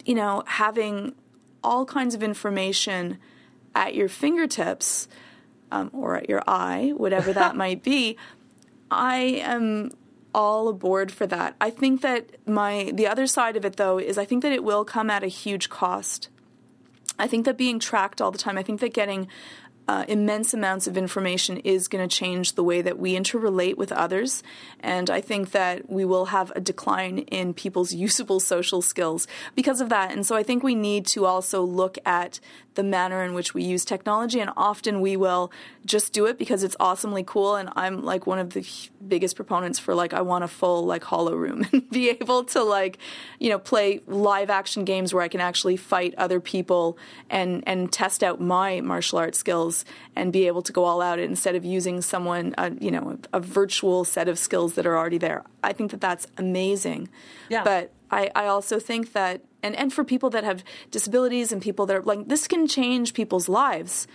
you 0.04 0.14
know 0.14 0.44
having 0.46 1.12
all 1.64 1.84
kinds 1.84 2.14
of 2.14 2.22
information 2.22 3.18
at 3.74 3.96
your 3.96 4.08
fingertips 4.08 5.08
um, 5.72 5.90
or 5.92 6.14
at 6.18 6.28
your 6.28 6.42
eye 6.46 6.92
whatever 6.96 7.32
that 7.32 7.56
might 7.64 7.82
be 7.82 8.16
i 8.92 9.16
am 9.42 9.90
all 10.34 10.68
aboard 10.68 11.12
for 11.12 11.26
that. 11.28 11.54
I 11.60 11.70
think 11.70 12.02
that 12.02 12.46
my 12.46 12.90
the 12.92 13.06
other 13.06 13.26
side 13.26 13.56
of 13.56 13.64
it 13.64 13.76
though 13.76 13.98
is 13.98 14.18
I 14.18 14.24
think 14.24 14.42
that 14.42 14.52
it 14.52 14.64
will 14.64 14.84
come 14.84 15.08
at 15.10 15.22
a 15.22 15.28
huge 15.28 15.70
cost. 15.70 16.28
I 17.18 17.28
think 17.28 17.44
that 17.44 17.56
being 17.56 17.78
tracked 17.78 18.20
all 18.20 18.32
the 18.32 18.38
time, 18.38 18.58
I 18.58 18.64
think 18.64 18.80
that 18.80 18.92
getting 18.92 19.28
uh, 19.86 20.04
immense 20.08 20.54
amounts 20.54 20.86
of 20.86 20.96
information 20.96 21.58
is 21.58 21.88
going 21.88 22.06
to 22.06 22.16
change 22.16 22.54
the 22.54 22.64
way 22.64 22.80
that 22.80 22.98
we 22.98 23.14
interrelate 23.14 23.76
with 23.76 23.92
others. 23.92 24.42
And 24.80 25.10
I 25.10 25.20
think 25.20 25.50
that 25.50 25.90
we 25.90 26.04
will 26.04 26.26
have 26.26 26.52
a 26.56 26.60
decline 26.60 27.18
in 27.18 27.54
people's 27.54 27.92
usable 28.06 28.40
social 28.40 28.82
skills 28.82 29.26
because 29.54 29.80
of 29.80 29.90
that. 29.90 30.12
And 30.12 30.26
so 30.26 30.36
I 30.36 30.42
think 30.42 30.62
we 30.62 30.74
need 30.74 31.06
to 31.08 31.26
also 31.26 31.62
look 31.62 31.98
at 32.06 32.40
the 32.74 32.82
manner 32.82 33.22
in 33.22 33.34
which 33.34 33.54
we 33.54 33.62
use 33.62 33.84
technology. 33.84 34.40
And 34.40 34.50
often 34.56 35.00
we 35.00 35.16
will 35.16 35.52
just 35.84 36.12
do 36.12 36.26
it 36.26 36.38
because 36.38 36.62
it's 36.62 36.76
awesomely 36.80 37.22
cool. 37.24 37.56
And 37.56 37.70
I'm 37.76 38.02
like 38.02 38.26
one 38.26 38.38
of 38.38 38.50
the 38.50 38.66
biggest 39.06 39.36
proponents 39.36 39.78
for 39.78 39.94
like, 39.94 40.12
I 40.12 40.22
want 40.22 40.44
a 40.44 40.48
full 40.48 40.84
like 40.84 41.04
hollow 41.04 41.34
room 41.34 41.66
and 41.72 41.88
be 41.90 42.10
able 42.10 42.44
to 42.44 42.62
like, 42.62 42.98
you 43.38 43.50
know, 43.50 43.58
play 43.58 44.00
live 44.06 44.50
action 44.50 44.84
games 44.84 45.12
where 45.12 45.22
I 45.22 45.28
can 45.28 45.40
actually 45.40 45.76
fight 45.76 46.14
other 46.16 46.40
people 46.40 46.98
and, 47.30 47.62
and 47.66 47.92
test 47.92 48.22
out 48.22 48.40
my 48.40 48.80
martial 48.80 49.18
arts 49.18 49.38
skills 49.38 49.84
and 50.16 50.32
be 50.32 50.46
able 50.46 50.62
to 50.62 50.72
go 50.72 50.84
all 50.84 51.02
out 51.02 51.18
instead 51.18 51.54
of 51.54 51.64
using 51.64 52.00
someone, 52.00 52.54
uh, 52.58 52.70
you 52.80 52.90
know, 52.90 53.18
a, 53.32 53.38
a 53.38 53.40
virtual 53.40 54.04
set 54.04 54.28
of 54.28 54.38
skills 54.38 54.74
that 54.74 54.86
are 54.86 54.96
already 54.96 55.18
there. 55.18 55.44
I 55.62 55.72
think 55.72 55.90
that 55.90 56.00
that's 56.00 56.26
amazing. 56.36 57.08
Yeah. 57.48 57.64
But 57.64 57.92
I, 58.14 58.30
I 58.36 58.46
also 58.46 58.78
think 58.78 59.12
that, 59.12 59.42
and, 59.62 59.74
and 59.74 59.92
for 59.92 60.04
people 60.04 60.30
that 60.30 60.44
have 60.44 60.62
disabilities 60.92 61.50
and 61.50 61.60
people 61.60 61.84
that 61.86 61.96
are 61.96 62.02
like, 62.02 62.28
this 62.28 62.46
can 62.46 62.68
change 62.68 63.12
people's 63.12 63.48
lives. 63.48 64.06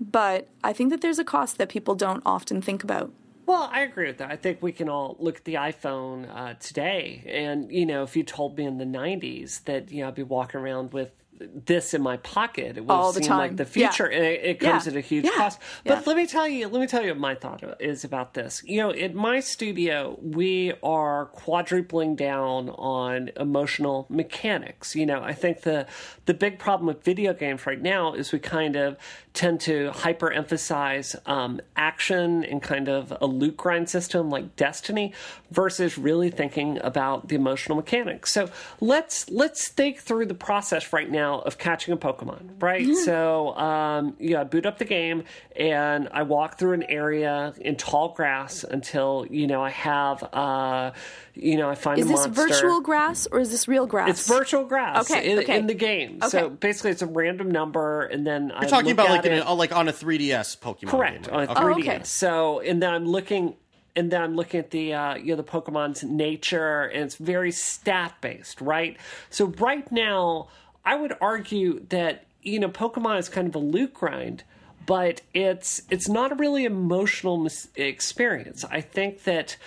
But 0.00 0.48
I 0.64 0.72
think 0.72 0.90
that 0.90 1.02
there's 1.02 1.18
a 1.18 1.24
cost 1.24 1.58
that 1.58 1.68
people 1.68 1.94
don't 1.94 2.22
often 2.24 2.62
think 2.62 2.82
about. 2.82 3.12
Well, 3.44 3.68
I 3.72 3.80
agree 3.80 4.06
with 4.06 4.18
that. 4.18 4.30
I 4.30 4.36
think 4.36 4.62
we 4.62 4.72
can 4.72 4.88
all 4.88 5.16
look 5.18 5.38
at 5.38 5.44
the 5.44 5.54
iPhone 5.54 6.28
uh, 6.34 6.54
today, 6.60 7.24
and 7.26 7.72
you 7.72 7.86
know, 7.86 8.02
if 8.02 8.14
you 8.14 8.22
told 8.22 8.58
me 8.58 8.66
in 8.66 8.76
the 8.76 8.84
'90s 8.84 9.64
that 9.64 9.90
you 9.90 10.02
know 10.02 10.08
I'd 10.08 10.14
be 10.14 10.22
walking 10.22 10.60
around 10.60 10.92
with 10.92 11.10
this 11.40 11.94
in 11.94 12.02
my 12.02 12.16
pocket, 12.18 12.76
it 12.76 12.84
would 12.84 12.92
All 12.92 13.12
the 13.12 13.20
seem 13.20 13.28
time. 13.28 13.38
like 13.38 13.56
the 13.56 13.64
Yeah. 13.64 13.90
future, 13.90 14.06
and 14.06 14.24
it, 14.24 14.44
it 14.44 14.60
comes 14.60 14.86
Yeah. 14.86 14.92
at 14.92 14.96
a 14.96 15.00
huge 15.00 15.24
Yeah. 15.24 15.30
cost. 15.36 15.60
But 15.84 15.98
Yeah. 15.98 16.02
let 16.06 16.16
me 16.16 16.26
tell 16.26 16.48
you, 16.48 16.68
let 16.68 16.80
me 16.80 16.86
tell 16.86 17.02
you 17.02 17.10
what 17.10 17.18
my 17.18 17.34
thought 17.34 17.62
is 17.80 18.04
about 18.04 18.34
this. 18.34 18.62
You 18.64 18.78
know, 18.80 18.90
in 18.90 19.14
my 19.14 19.40
studio, 19.40 20.18
we 20.22 20.72
are 20.82 21.26
quadrupling 21.26 22.16
down 22.16 22.70
on 22.70 23.30
emotional 23.36 24.06
mechanics. 24.08 24.94
You 24.96 25.06
know, 25.06 25.22
I 25.22 25.32
think 25.32 25.62
the 25.62 25.86
the 26.26 26.34
big 26.34 26.58
problem 26.58 26.86
with 26.88 27.02
video 27.04 27.32
games 27.32 27.66
right 27.66 27.80
now 27.80 28.12
is 28.12 28.32
we 28.32 28.38
kind 28.38 28.76
of 28.76 28.96
tend 29.32 29.60
to 29.60 29.90
hyper 29.92 30.30
emphasize 30.32 31.14
um, 31.26 31.60
action 31.76 32.44
and 32.44 32.60
kind 32.62 32.88
of 32.88 33.12
a 33.20 33.26
loot 33.26 33.56
grind 33.56 33.88
system 33.88 34.28
like 34.30 34.56
Destiny 34.56 35.12
versus 35.50 35.96
really 35.96 36.30
thinking 36.30 36.78
about 36.82 37.28
the 37.28 37.36
emotional 37.36 37.76
mechanics. 37.76 38.32
So 38.32 38.48
let's 38.80 39.30
let's 39.30 39.68
think 39.68 39.98
through 40.00 40.26
the 40.26 40.34
process 40.34 40.92
right 40.92 41.10
now 41.10 41.27
of 41.36 41.58
catching 41.58 41.94
a 41.94 41.96
Pokemon, 41.96 42.60
right? 42.62 42.94
So 43.04 43.56
um, 43.56 44.16
yeah, 44.18 44.40
I 44.40 44.44
boot 44.44 44.66
up 44.66 44.78
the 44.78 44.84
game 44.84 45.24
and 45.56 46.08
I 46.12 46.22
walk 46.22 46.58
through 46.58 46.72
an 46.72 46.82
area 46.84 47.54
in 47.60 47.76
tall 47.76 48.10
grass 48.14 48.64
until 48.64 49.26
you 49.30 49.46
know 49.46 49.62
I 49.62 49.70
have 49.70 50.22
uh, 50.32 50.92
you 51.34 51.56
know 51.56 51.68
I 51.70 51.74
find 51.74 51.98
Is 51.98 52.06
a 52.06 52.08
this 52.08 52.26
virtual 52.26 52.80
grass 52.80 53.26
or 53.30 53.38
is 53.40 53.50
this 53.50 53.68
real 53.68 53.86
grass? 53.86 54.10
It's 54.10 54.28
virtual 54.28 54.64
grass 54.64 55.10
Okay, 55.10 55.30
in, 55.32 55.38
okay. 55.40 55.58
in 55.58 55.66
the 55.66 55.74
game. 55.74 56.20
So 56.28 56.48
basically, 56.50 56.90
it's 56.92 57.02
a 57.02 57.06
random 57.06 57.50
number, 57.50 58.02
and 58.02 58.26
then 58.26 58.52
You're 58.60 58.68
talking 58.68 58.90
about 58.92 59.10
like 59.10 59.24
in 59.24 59.38
a, 59.38 59.54
like 59.54 59.72
on 59.74 59.88
a 59.88 59.92
3DS 59.92 60.58
Pokemon 60.58 60.88
correct 60.88 61.26
game. 61.26 61.34
on 61.34 61.46
right? 61.46 61.48
a 61.48 61.52
Okay. 61.52 61.60
3DS. 61.62 61.68
Oh, 61.68 61.78
okay. 61.94 62.00
So 62.04 62.60
and 62.60 62.82
then 62.82 62.92
I'm 62.94 63.04
looking. 63.06 63.54
And 63.96 64.12
then 64.12 64.22
I'm 64.22 64.36
looking 64.36 64.60
at 64.60 64.70
the 64.70 64.94
uh, 64.94 65.14
you 65.16 65.28
know 65.34 65.36
the 65.36 65.42
Pokemon's 65.42 66.04
nature, 66.04 66.84
and 66.84 67.02
it's 67.02 67.16
very 67.16 67.50
stat 67.50 68.14
based, 68.20 68.60
right? 68.60 68.96
So 69.28 69.46
right 69.58 69.90
now, 69.90 70.48
I 70.88 70.94
would 70.94 71.14
argue 71.20 71.84
that 71.90 72.24
you 72.40 72.58
know 72.58 72.70
Pokemon 72.70 73.18
is 73.18 73.28
kind 73.28 73.46
of 73.46 73.54
a 73.54 73.58
loot 73.58 73.92
grind, 73.92 74.42
but 74.86 75.20
it's 75.34 75.82
it's 75.90 76.08
not 76.08 76.32
a 76.32 76.34
really 76.34 76.64
emotional 76.64 77.36
mis- 77.36 77.68
experience. 77.76 78.64
I 78.70 78.80
think 78.80 79.24
that 79.24 79.58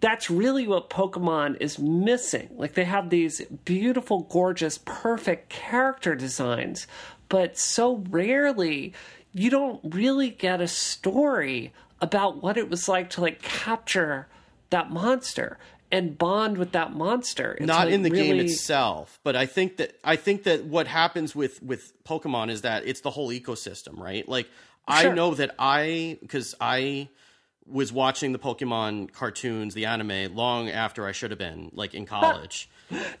that's 0.00 0.30
really 0.30 0.66
what 0.66 0.88
Pokemon 0.88 1.60
is 1.60 1.78
missing. 1.78 2.48
Like 2.56 2.72
they 2.72 2.84
have 2.84 3.10
these 3.10 3.42
beautiful, 3.66 4.20
gorgeous, 4.22 4.78
perfect 4.86 5.50
character 5.50 6.14
designs, 6.14 6.86
but 7.28 7.58
so 7.58 8.02
rarely 8.08 8.94
you 9.34 9.50
don't 9.50 9.80
really 9.84 10.30
get 10.30 10.62
a 10.62 10.68
story 10.68 11.74
about 12.00 12.42
what 12.42 12.56
it 12.56 12.70
was 12.70 12.88
like 12.88 13.10
to 13.10 13.20
like 13.20 13.42
capture 13.42 14.28
that 14.70 14.90
monster 14.90 15.58
and 15.92 16.16
bond 16.18 16.56
with 16.58 16.72
that 16.72 16.92
monster. 16.94 17.52
It's, 17.52 17.66
not 17.66 17.84
like, 17.86 17.94
in 17.94 18.02
the 18.02 18.10
game 18.10 18.40
itself 18.40 19.20
but 19.22 19.36
i 19.36 19.46
think 19.46 19.76
that 19.76 19.94
i 20.02 20.16
think 20.16 20.44
that 20.44 20.64
what 20.64 20.86
happens 20.86 21.36
with 21.36 21.62
with 21.62 21.92
pokemon 22.04 22.50
is 22.50 22.62
that 22.62 22.84
it's 22.86 23.02
the 23.02 23.10
whole 23.10 23.28
ecosystem 23.28 23.98
right 23.98 24.28
like 24.28 24.48
i 24.88 25.08
know 25.10 25.34
that 25.34 25.54
i 25.58 26.18
because 26.22 26.54
i 26.60 27.08
was 27.66 27.92
watching 27.92 28.32
the 28.32 28.38
pokemon 28.38 29.12
cartoons 29.12 29.74
the 29.74 29.86
anime 29.86 30.34
long 30.34 30.68
after 30.68 31.06
i 31.06 31.12
should 31.12 31.30
have 31.30 31.38
been 31.38 31.70
like 31.74 31.94
in 31.94 32.06
college 32.06 32.68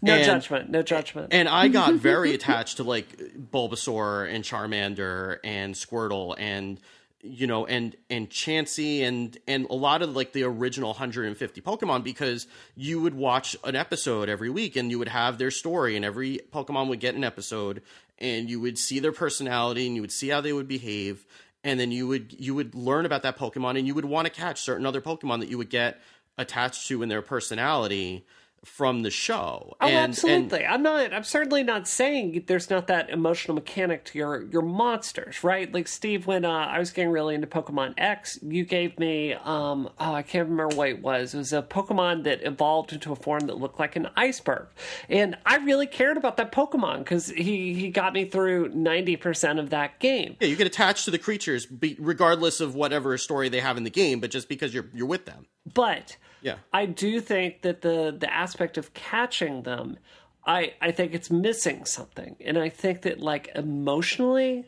No 0.02 0.14
And- 0.14 0.24
judgment, 0.24 0.68
no 0.70 0.82
judgment. 0.82 1.28
and 1.32 1.48
I 1.48 1.68
got 1.68 1.94
very 2.10 2.34
attached 2.34 2.76
to 2.78 2.82
like 2.82 3.16
Bulbasaur 3.52 4.28
and 4.30 4.44
Charmander 4.44 5.38
and 5.44 5.74
Squirtle 5.74 6.34
and 6.38 6.78
you 7.22 7.46
know 7.46 7.64
and 7.66 7.96
and 8.10 8.28
Chansey 8.28 9.02
and 9.02 9.38
and 9.46 9.66
a 9.70 9.74
lot 9.74 10.02
of 10.02 10.14
like 10.14 10.32
the 10.32 10.42
original 10.42 10.90
150 10.90 11.60
Pokemon 11.60 12.02
because 12.02 12.46
you 12.74 13.00
would 13.00 13.14
watch 13.14 13.56
an 13.64 13.76
episode 13.76 14.28
every 14.28 14.50
week 14.50 14.76
and 14.76 14.90
you 14.90 14.98
would 14.98 15.08
have 15.08 15.38
their 15.38 15.50
story 15.50 15.94
and 15.96 16.04
every 16.04 16.40
Pokemon 16.52 16.88
would 16.88 17.00
get 17.00 17.14
an 17.14 17.22
episode 17.24 17.82
and 18.18 18.50
you 18.50 18.60
would 18.60 18.76
see 18.76 18.98
their 18.98 19.12
personality 19.12 19.86
and 19.86 19.94
you 19.94 20.02
would 20.02 20.12
see 20.12 20.28
how 20.28 20.40
they 20.40 20.52
would 20.52 20.68
behave 20.68 21.24
and 21.62 21.78
then 21.78 21.92
you 21.92 22.08
would 22.08 22.34
you 22.38 22.54
would 22.54 22.74
learn 22.74 23.06
about 23.06 23.22
that 23.22 23.38
Pokemon 23.38 23.78
and 23.78 23.86
you 23.86 23.94
would 23.94 24.04
want 24.04 24.26
to 24.26 24.32
catch 24.32 24.60
certain 24.60 24.84
other 24.84 25.00
Pokemon 25.00 25.40
that 25.40 25.48
you 25.48 25.58
would 25.58 25.70
get 25.70 26.00
attached 26.38 26.88
to 26.88 27.02
in 27.02 27.08
their 27.08 27.22
personality 27.22 28.24
from 28.64 29.02
the 29.02 29.10
show. 29.10 29.76
Oh, 29.80 29.86
and, 29.86 29.96
absolutely. 29.96 30.64
And, 30.64 30.74
I'm 30.74 30.82
not. 30.82 31.12
I'm 31.12 31.24
certainly 31.24 31.62
not 31.62 31.88
saying 31.88 32.44
there's 32.46 32.70
not 32.70 32.86
that 32.86 33.10
emotional 33.10 33.54
mechanic 33.54 34.04
to 34.06 34.18
your 34.18 34.42
your 34.42 34.62
monsters, 34.62 35.42
right? 35.42 35.72
Like 35.72 35.88
Steve, 35.88 36.26
when 36.26 36.44
uh, 36.44 36.50
I 36.50 36.78
was 36.78 36.92
getting 36.92 37.10
really 37.10 37.34
into 37.34 37.46
Pokemon 37.46 37.94
X, 37.98 38.38
you 38.42 38.64
gave 38.64 38.98
me 38.98 39.34
um 39.34 39.90
oh 39.98 40.14
I 40.14 40.22
can't 40.22 40.48
remember 40.48 40.76
what 40.76 40.88
it 40.88 41.02
was. 41.02 41.34
It 41.34 41.38
was 41.38 41.52
a 41.52 41.62
Pokemon 41.62 42.24
that 42.24 42.42
evolved 42.42 42.92
into 42.92 43.12
a 43.12 43.16
form 43.16 43.46
that 43.46 43.58
looked 43.58 43.80
like 43.80 43.96
an 43.96 44.08
iceberg, 44.16 44.68
and 45.08 45.36
I 45.44 45.56
really 45.56 45.86
cared 45.86 46.16
about 46.16 46.36
that 46.36 46.52
Pokemon 46.52 46.98
because 46.98 47.28
he 47.28 47.74
he 47.74 47.88
got 47.90 48.12
me 48.12 48.26
through 48.26 48.68
ninety 48.68 49.16
percent 49.16 49.58
of 49.58 49.70
that 49.70 49.98
game. 49.98 50.36
yeah, 50.40 50.48
you 50.48 50.56
get 50.56 50.66
attached 50.66 51.04
to 51.06 51.10
the 51.10 51.18
creatures 51.18 51.66
be, 51.66 51.96
regardless 51.98 52.60
of 52.60 52.74
whatever 52.74 53.18
story 53.18 53.48
they 53.48 53.60
have 53.60 53.76
in 53.76 53.84
the 53.84 53.90
game, 53.90 54.20
but 54.20 54.30
just 54.30 54.48
because 54.48 54.72
you're 54.72 54.86
you're 54.94 55.06
with 55.06 55.26
them. 55.26 55.46
But 55.74 56.16
Yeah. 56.42 56.56
I 56.72 56.86
do 56.86 57.20
think 57.20 57.62
that 57.62 57.80
the 57.80 58.14
the 58.18 58.32
aspect 58.32 58.76
of 58.76 58.92
catching 58.94 59.62
them, 59.62 59.98
I 60.44 60.74
I 60.80 60.90
think 60.90 61.14
it's 61.14 61.30
missing 61.30 61.84
something, 61.84 62.36
and 62.40 62.58
I 62.58 62.68
think 62.68 63.02
that 63.02 63.20
like 63.20 63.50
emotionally. 63.54 64.66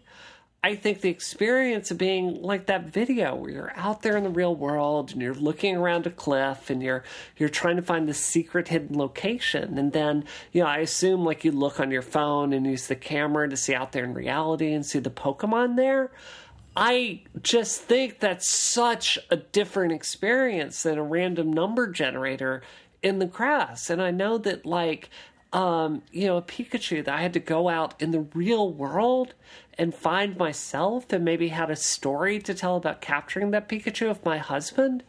I 0.62 0.76
think 0.76 1.02
the 1.02 1.10
experience 1.10 1.90
of 1.90 1.98
being 1.98 2.40
like 2.40 2.64
that 2.66 2.86
video 2.86 3.34
where 3.34 3.50
you're 3.50 3.72
out 3.76 4.00
there 4.00 4.16
in 4.16 4.24
the 4.24 4.30
real 4.30 4.54
world 4.54 5.12
and 5.12 5.20
you're 5.20 5.34
looking 5.34 5.76
around 5.76 6.06
a 6.06 6.10
cliff 6.10 6.70
and 6.70 6.82
you're 6.82 7.04
you're 7.36 7.50
trying 7.50 7.76
to 7.76 7.82
find 7.82 8.08
the 8.08 8.14
secret 8.14 8.68
hidden 8.68 8.96
location 8.96 9.76
and 9.76 9.92
then 9.92 10.24
you 10.52 10.62
know 10.62 10.66
I 10.66 10.78
assume 10.78 11.22
like 11.22 11.44
you 11.44 11.52
look 11.52 11.80
on 11.80 11.90
your 11.90 12.00
phone 12.00 12.54
and 12.54 12.64
use 12.64 12.86
the 12.86 12.96
camera 12.96 13.46
to 13.46 13.58
see 13.58 13.74
out 13.74 13.92
there 13.92 14.04
in 14.04 14.14
reality 14.14 14.72
and 14.72 14.86
see 14.86 15.00
the 15.00 15.10
Pokemon 15.10 15.76
there. 15.76 16.10
I 16.76 17.22
just 17.42 17.82
think 17.82 18.18
that's 18.18 18.50
such 18.50 19.18
a 19.30 19.36
different 19.36 19.92
experience 19.92 20.82
than 20.82 20.98
a 20.98 21.04
random 21.04 21.52
number 21.52 21.86
generator 21.86 22.62
in 23.02 23.18
the 23.20 23.26
grass. 23.26 23.90
And 23.90 24.02
I 24.02 24.10
know 24.10 24.38
that, 24.38 24.66
like, 24.66 25.10
um, 25.52 26.02
you 26.10 26.26
know, 26.26 26.36
a 26.36 26.42
Pikachu 26.42 27.04
that 27.04 27.14
I 27.14 27.22
had 27.22 27.32
to 27.34 27.40
go 27.40 27.68
out 27.68 28.00
in 28.02 28.10
the 28.10 28.26
real 28.34 28.72
world 28.72 29.34
and 29.78 29.94
find 29.94 30.36
myself 30.36 31.12
and 31.12 31.24
maybe 31.24 31.48
had 31.48 31.70
a 31.70 31.76
story 31.76 32.40
to 32.40 32.54
tell 32.54 32.76
about 32.76 33.00
capturing 33.00 33.52
that 33.52 33.68
Pikachu 33.68 34.08
with 34.08 34.24
my 34.24 34.38
husband. 34.38 35.04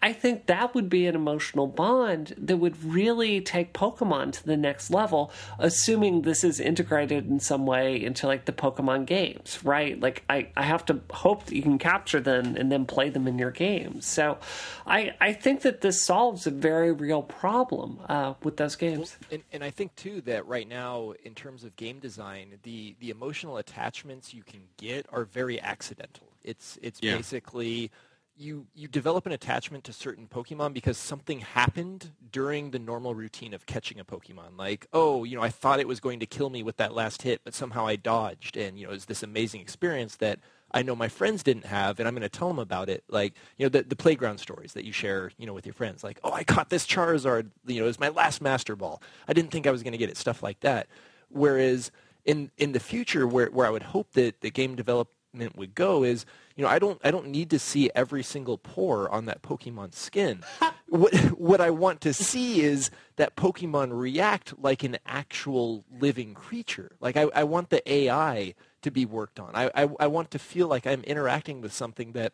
I 0.00 0.12
think 0.12 0.46
that 0.46 0.74
would 0.74 0.88
be 0.88 1.06
an 1.06 1.14
emotional 1.16 1.66
bond 1.66 2.34
that 2.38 2.58
would 2.58 2.82
really 2.84 3.40
take 3.40 3.72
Pokemon 3.72 4.32
to 4.34 4.46
the 4.46 4.56
next 4.56 4.90
level, 4.90 5.32
assuming 5.58 6.22
this 6.22 6.44
is 6.44 6.60
integrated 6.60 7.28
in 7.28 7.40
some 7.40 7.66
way 7.66 8.02
into 8.02 8.26
like 8.28 8.44
the 8.44 8.52
Pokemon 8.52 9.06
games, 9.06 9.58
right? 9.64 9.98
Like 9.98 10.22
I, 10.30 10.48
I 10.56 10.62
have 10.62 10.84
to 10.86 11.00
hope 11.10 11.46
that 11.46 11.54
you 11.56 11.62
can 11.62 11.78
capture 11.78 12.20
them 12.20 12.54
and 12.56 12.70
then 12.70 12.86
play 12.86 13.08
them 13.10 13.26
in 13.26 13.38
your 13.38 13.50
games. 13.50 14.06
So 14.06 14.38
I 14.86 15.14
I 15.20 15.32
think 15.32 15.62
that 15.62 15.80
this 15.80 16.00
solves 16.02 16.46
a 16.46 16.50
very 16.52 16.92
real 16.92 17.22
problem 17.22 17.98
uh, 18.08 18.34
with 18.44 18.56
those 18.56 18.76
games. 18.76 19.16
And, 19.32 19.42
and 19.52 19.64
I 19.64 19.70
think 19.70 19.96
too 19.96 20.20
that 20.22 20.46
right 20.46 20.68
now, 20.68 21.14
in 21.24 21.34
terms 21.34 21.64
of 21.64 21.74
game 21.76 21.98
design, 21.98 22.58
the 22.62 22.94
the 23.00 23.10
emotional 23.10 23.56
attachments 23.56 24.32
you 24.32 24.44
can 24.44 24.60
get 24.76 25.06
are 25.12 25.24
very 25.24 25.60
accidental. 25.60 26.28
It's 26.44 26.78
it's 26.82 27.00
Yeah. 27.02 27.16
basically 27.16 27.90
you 28.38 28.66
you 28.74 28.88
develop 28.88 29.26
an 29.26 29.32
attachment 29.32 29.84
to 29.84 29.92
certain 29.92 30.26
Pokemon 30.26 30.72
because 30.72 30.96
something 30.96 31.40
happened 31.40 32.12
during 32.30 32.70
the 32.70 32.78
normal 32.78 33.14
routine 33.14 33.52
of 33.52 33.66
catching 33.66 33.98
a 33.98 34.04
Pokemon. 34.04 34.56
Like, 34.56 34.86
oh, 34.92 35.24
you 35.24 35.36
know, 35.36 35.42
I 35.42 35.48
thought 35.48 35.80
it 35.80 35.88
was 35.88 36.00
going 36.00 36.20
to 36.20 36.26
kill 36.26 36.48
me 36.48 36.62
with 36.62 36.76
that 36.76 36.94
last 36.94 37.22
hit, 37.22 37.40
but 37.44 37.54
somehow 37.54 37.86
I 37.86 37.96
dodged, 37.96 38.56
and 38.56 38.78
you 38.78 38.86
know, 38.86 38.92
it's 38.92 39.06
this 39.06 39.22
amazing 39.22 39.60
experience 39.60 40.16
that 40.16 40.38
I 40.70 40.82
know 40.82 40.94
my 40.94 41.08
friends 41.08 41.42
didn't 41.42 41.66
have, 41.66 41.98
and 41.98 42.06
I'm 42.06 42.14
going 42.14 42.22
to 42.22 42.28
tell 42.28 42.48
them 42.48 42.58
about 42.58 42.88
it. 42.88 43.02
Like, 43.08 43.34
you 43.56 43.64
know, 43.64 43.70
the, 43.70 43.82
the 43.82 43.96
playground 43.96 44.38
stories 44.38 44.74
that 44.74 44.84
you 44.84 44.92
share, 44.92 45.32
you 45.38 45.46
know, 45.46 45.54
with 45.54 45.66
your 45.66 45.72
friends. 45.72 46.04
Like, 46.04 46.20
oh, 46.22 46.32
I 46.32 46.44
caught 46.44 46.70
this 46.70 46.86
Charizard. 46.86 47.50
You 47.66 47.80
know, 47.80 47.84
it 47.84 47.88
was 47.88 48.00
my 48.00 48.10
last 48.10 48.40
Master 48.40 48.76
Ball. 48.76 49.02
I 49.26 49.32
didn't 49.32 49.50
think 49.50 49.66
I 49.66 49.70
was 49.70 49.82
going 49.82 49.92
to 49.92 49.98
get 49.98 50.10
it. 50.10 50.16
Stuff 50.16 50.42
like 50.42 50.60
that. 50.60 50.86
Whereas 51.30 51.90
in 52.24 52.50
in 52.58 52.72
the 52.72 52.80
future, 52.80 53.26
where 53.26 53.46
where 53.46 53.66
I 53.66 53.70
would 53.70 53.82
hope 53.82 54.12
that 54.12 54.42
the 54.42 54.50
game 54.50 54.76
development 54.76 55.17
would 55.34 55.74
go 55.74 56.04
is, 56.04 56.24
you 56.56 56.64
know, 56.64 56.70
I 56.70 56.78
don't 56.78 57.00
I 57.04 57.10
don't 57.10 57.28
need 57.28 57.50
to 57.50 57.58
see 57.58 57.90
every 57.94 58.22
single 58.22 58.58
pore 58.58 59.08
on 59.10 59.26
that 59.26 59.42
Pokemon 59.42 59.94
skin. 59.94 60.42
what 60.88 61.14
what 61.38 61.60
I 61.60 61.70
want 61.70 62.00
to 62.02 62.12
see 62.12 62.62
is 62.62 62.90
that 63.16 63.36
Pokemon 63.36 63.98
react 63.98 64.58
like 64.58 64.82
an 64.84 64.98
actual 65.06 65.84
living 65.90 66.34
creature. 66.34 66.92
Like 67.00 67.16
I, 67.16 67.22
I 67.34 67.44
want 67.44 67.70
the 67.70 67.88
AI 67.90 68.54
to 68.82 68.90
be 68.90 69.04
worked 69.04 69.38
on. 69.38 69.50
I, 69.54 69.70
I 69.74 69.88
I 70.00 70.06
want 70.06 70.30
to 70.32 70.38
feel 70.38 70.68
like 70.68 70.86
I'm 70.86 71.02
interacting 71.02 71.60
with 71.60 71.72
something 71.72 72.12
that 72.12 72.32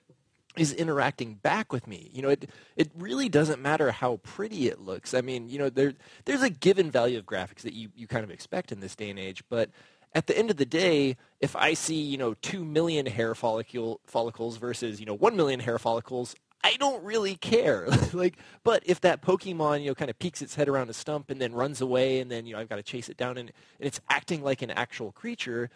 is 0.57 0.73
interacting 0.73 1.35
back 1.35 1.73
with 1.73 1.87
me. 1.87 2.11
You 2.13 2.23
know, 2.23 2.29
it 2.29 2.49
it 2.77 2.91
really 2.97 3.29
doesn't 3.29 3.61
matter 3.61 3.91
how 3.91 4.19
pretty 4.19 4.69
it 4.69 4.81
looks. 4.81 5.15
I 5.15 5.21
mean, 5.21 5.49
you 5.49 5.59
know, 5.59 5.69
there 5.69 5.95
there's 6.25 6.43
a 6.43 6.51
given 6.51 6.91
value 6.91 7.19
of 7.19 7.27
graphics 7.27 7.63
that 7.63 7.75
you, 7.75 7.89
you 7.97 8.07
kind 8.07 8.25
of 8.25 8.31
expect 8.31 8.71
in 8.71 8.81
this 8.81 8.95
day 8.95 9.11
and 9.11 9.19
age, 9.19 9.43
but 9.49 9.71
at 10.15 10.27
the 10.27 10.39
end 10.39 10.51
of 10.51 10.57
the 10.57 10.67
day, 10.67 11.17
if 11.41 11.57
I 11.57 11.75
see, 11.75 12.01
you 12.01 12.17
know, 12.17 12.35
two 12.35 12.65
million 12.65 13.07
hair 13.07 13.35
follicle 13.35 14.01
follicles 14.07 14.57
versus, 14.57 15.01
you 15.01 15.07
know, 15.07 15.15
one 15.15 15.37
million 15.37 15.61
hair 15.61 15.79
follicles, 15.79 16.35
I 16.63 16.77
don't 16.79 17.05
really 17.05 17.37
care. 17.37 17.89
like, 18.13 18.39
but 18.63 18.83
if 18.87 19.01
that 19.03 19.21
Pokemon, 19.21 19.83
you 19.83 19.89
know, 19.89 19.95
kind 19.95 20.11
of 20.11 20.19
peeks 20.19 20.41
its 20.41 20.55
head 20.55 20.69
around 20.69 20.89
a 20.89 20.95
stump 20.95 21.31
and 21.31 21.41
then 21.41 21.53
runs 21.53 21.81
away, 21.81 22.21
and 22.21 22.31
then 22.31 22.47
you 22.47 22.55
know 22.55 22.61
I've 22.61 22.69
got 22.69 22.77
to 22.77 22.83
chase 22.83 23.09
it 23.09 23.17
down, 23.17 23.37
and, 23.37 23.53
and 23.79 23.87
it's 23.87 24.01
acting 24.09 24.43
like 24.43 24.63
an 24.63 24.71
actual 24.71 25.13
creature, 25.13 25.69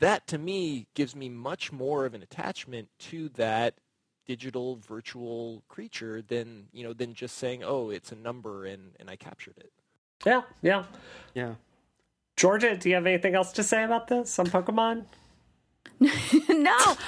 that 0.00 0.26
to 0.28 0.38
me 0.38 0.88
gives 0.94 1.14
me 1.14 1.28
much 1.28 1.70
more 1.70 2.06
of 2.06 2.14
an 2.14 2.22
attachment 2.22 2.88
to 2.98 3.28
that 3.30 3.74
digital 4.26 4.76
virtual 4.76 5.62
creature 5.68 6.22
than 6.22 6.66
you 6.72 6.82
know 6.82 6.92
than 6.92 7.14
just 7.14 7.36
saying, 7.38 7.62
oh, 7.62 7.90
it's 7.90 8.10
a 8.10 8.16
number 8.16 8.64
and 8.64 8.92
and 8.98 9.08
I 9.08 9.16
captured 9.16 9.58
it. 9.58 9.72
Yeah, 10.26 10.42
yeah. 10.60 10.84
Yeah. 11.34 11.54
Georgia, 12.36 12.76
do 12.76 12.88
you 12.88 12.94
have 12.94 13.06
anything 13.06 13.34
else 13.34 13.52
to 13.52 13.62
say 13.62 13.84
about 13.84 14.08
this 14.08 14.38
on 14.38 14.46
Pokemon? 14.46 15.04
no, 16.00 16.10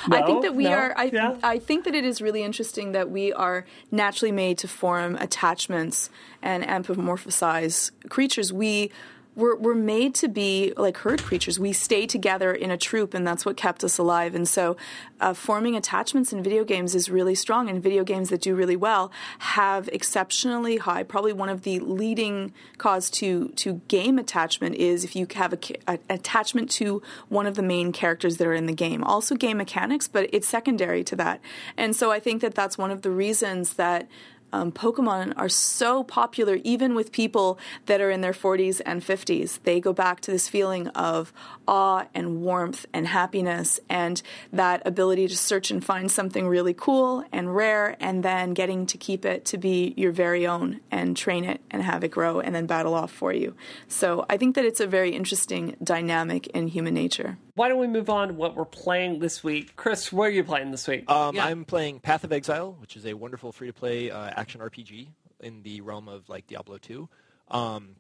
I 0.08 0.22
think 0.24 0.42
that 0.42 0.54
we 0.54 0.64
No? 0.64 0.70
are. 0.72 0.94
I, 0.96 1.04
Yeah. 1.12 1.36
I 1.42 1.58
think 1.58 1.84
that 1.84 1.94
it 1.96 2.04
is 2.04 2.22
really 2.22 2.44
interesting 2.44 2.92
that 2.92 3.10
we 3.10 3.32
are 3.32 3.64
naturally 3.90 4.30
made 4.30 4.58
to 4.58 4.68
form 4.68 5.16
attachments 5.16 6.10
and 6.42 6.62
anthropomorphize 6.62 7.90
creatures. 8.08 8.52
We 8.52 8.92
we're, 9.36 9.56
we're 9.56 9.74
made 9.74 10.14
to 10.16 10.28
be 10.28 10.72
like 10.76 10.98
herd 10.98 11.22
creatures. 11.22 11.58
We 11.58 11.72
stay 11.72 12.06
together 12.06 12.52
in 12.52 12.70
a 12.70 12.76
troop, 12.76 13.14
and 13.14 13.26
that's 13.26 13.44
what 13.44 13.56
kept 13.56 13.82
us 13.82 13.98
alive. 13.98 14.34
And 14.34 14.48
so, 14.48 14.76
uh, 15.20 15.34
forming 15.34 15.74
attachments 15.76 16.32
in 16.32 16.42
video 16.42 16.64
games 16.64 16.94
is 16.94 17.10
really 17.10 17.34
strong. 17.34 17.68
And 17.68 17.82
video 17.82 18.04
games 18.04 18.28
that 18.30 18.40
do 18.40 18.54
really 18.54 18.76
well 18.76 19.10
have 19.40 19.88
exceptionally 19.92 20.76
high. 20.76 21.02
Probably 21.02 21.32
one 21.32 21.48
of 21.48 21.62
the 21.62 21.80
leading 21.80 22.52
cause 22.78 23.10
to 23.10 23.48
to 23.56 23.80
game 23.88 24.18
attachment 24.18 24.76
is 24.76 25.04
if 25.04 25.16
you 25.16 25.26
have 25.34 25.52
a, 25.52 25.58
a 25.88 25.98
attachment 26.08 26.70
to 26.72 27.02
one 27.28 27.46
of 27.46 27.56
the 27.56 27.62
main 27.62 27.92
characters 27.92 28.36
that 28.36 28.46
are 28.46 28.54
in 28.54 28.66
the 28.66 28.72
game. 28.72 29.02
Also, 29.02 29.34
game 29.34 29.56
mechanics, 29.56 30.06
but 30.06 30.28
it's 30.32 30.48
secondary 30.48 31.02
to 31.04 31.16
that. 31.16 31.40
And 31.76 31.96
so, 31.96 32.12
I 32.12 32.20
think 32.20 32.40
that 32.42 32.54
that's 32.54 32.78
one 32.78 32.90
of 32.90 33.02
the 33.02 33.10
reasons 33.10 33.74
that 33.74 34.08
um, 34.54 34.70
Pokemon 34.70 35.34
are 35.36 35.48
so 35.48 36.04
popular, 36.04 36.60
even 36.62 36.94
with 36.94 37.10
people 37.10 37.58
that 37.86 38.00
are 38.00 38.08
in 38.08 38.20
their 38.20 38.32
40s 38.32 38.80
and 38.86 39.02
50s. 39.02 39.58
They 39.64 39.80
go 39.80 39.92
back 39.92 40.20
to 40.20 40.30
this 40.30 40.48
feeling 40.48 40.86
of 40.88 41.32
awe 41.66 42.06
and 42.14 42.40
warmth 42.40 42.86
and 42.92 43.08
happiness, 43.08 43.80
and 43.88 44.22
that 44.52 44.80
ability 44.86 45.26
to 45.26 45.36
search 45.36 45.72
and 45.72 45.84
find 45.84 46.08
something 46.08 46.46
really 46.46 46.72
cool 46.72 47.24
and 47.32 47.56
rare, 47.56 47.96
and 47.98 48.22
then 48.22 48.54
getting 48.54 48.86
to 48.86 48.96
keep 48.96 49.24
it 49.24 49.44
to 49.46 49.58
be 49.58 49.92
your 49.96 50.12
very 50.12 50.46
own 50.46 50.80
and 50.88 51.16
train 51.16 51.42
it 51.42 51.60
and 51.72 51.82
have 51.82 52.04
it 52.04 52.12
grow 52.12 52.38
and 52.38 52.54
then 52.54 52.66
battle 52.66 52.94
off 52.94 53.10
for 53.10 53.32
you. 53.32 53.56
So 53.88 54.24
I 54.30 54.36
think 54.36 54.54
that 54.54 54.64
it's 54.64 54.80
a 54.80 54.86
very 54.86 55.10
interesting 55.10 55.74
dynamic 55.82 56.46
in 56.48 56.68
human 56.68 56.94
nature. 56.94 57.38
Why 57.56 57.68
don't 57.68 57.78
we 57.78 57.86
move 57.86 58.10
on 58.10 58.28
to 58.28 58.34
what 58.34 58.56
we're 58.56 58.64
playing 58.64 59.20
this 59.20 59.44
week? 59.44 59.76
Chris, 59.76 60.12
what 60.12 60.24
are 60.24 60.30
you 60.30 60.42
playing 60.42 60.72
this 60.72 60.88
week? 60.88 61.08
Um, 61.08 61.38
I'm 61.38 61.64
playing 61.64 62.00
Path 62.00 62.24
of 62.24 62.32
Exile, 62.32 62.76
which 62.80 62.96
is 62.96 63.06
a 63.06 63.14
wonderful 63.14 63.52
free-to-play 63.52 64.10
uh, 64.10 64.30
action 64.34 64.60
RPG 64.60 65.06
in 65.40 65.62
the 65.62 65.80
realm 65.80 66.08
of 66.08 66.28
like 66.28 66.48
Diablo 66.48 66.78
2. 66.78 67.08
Um, 67.52 67.96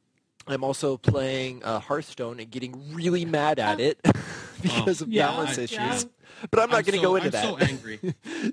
I'm 0.48 0.64
also 0.64 0.96
playing 0.96 1.62
uh, 1.62 1.78
Hearthstone 1.78 2.40
and 2.40 2.50
getting 2.50 2.94
really 2.94 3.24
mad 3.24 3.60
at 3.60 3.78
it 3.78 4.00
because 4.62 5.00
of 5.00 5.08
Yeah, 5.08 5.28
balance 5.28 5.58
I- 5.58 5.62
issues. 5.62 6.06
Yeah. 6.40 6.46
But 6.50 6.60
I'm 6.60 6.70
not 6.70 6.84
going 6.84 6.98
to 6.98 6.98
so- 6.98 7.02
go 7.02 7.16
into 7.16 7.26
I'm 7.26 7.32
that. 7.32 7.44
so 7.44 7.56
angry. 7.58 8.00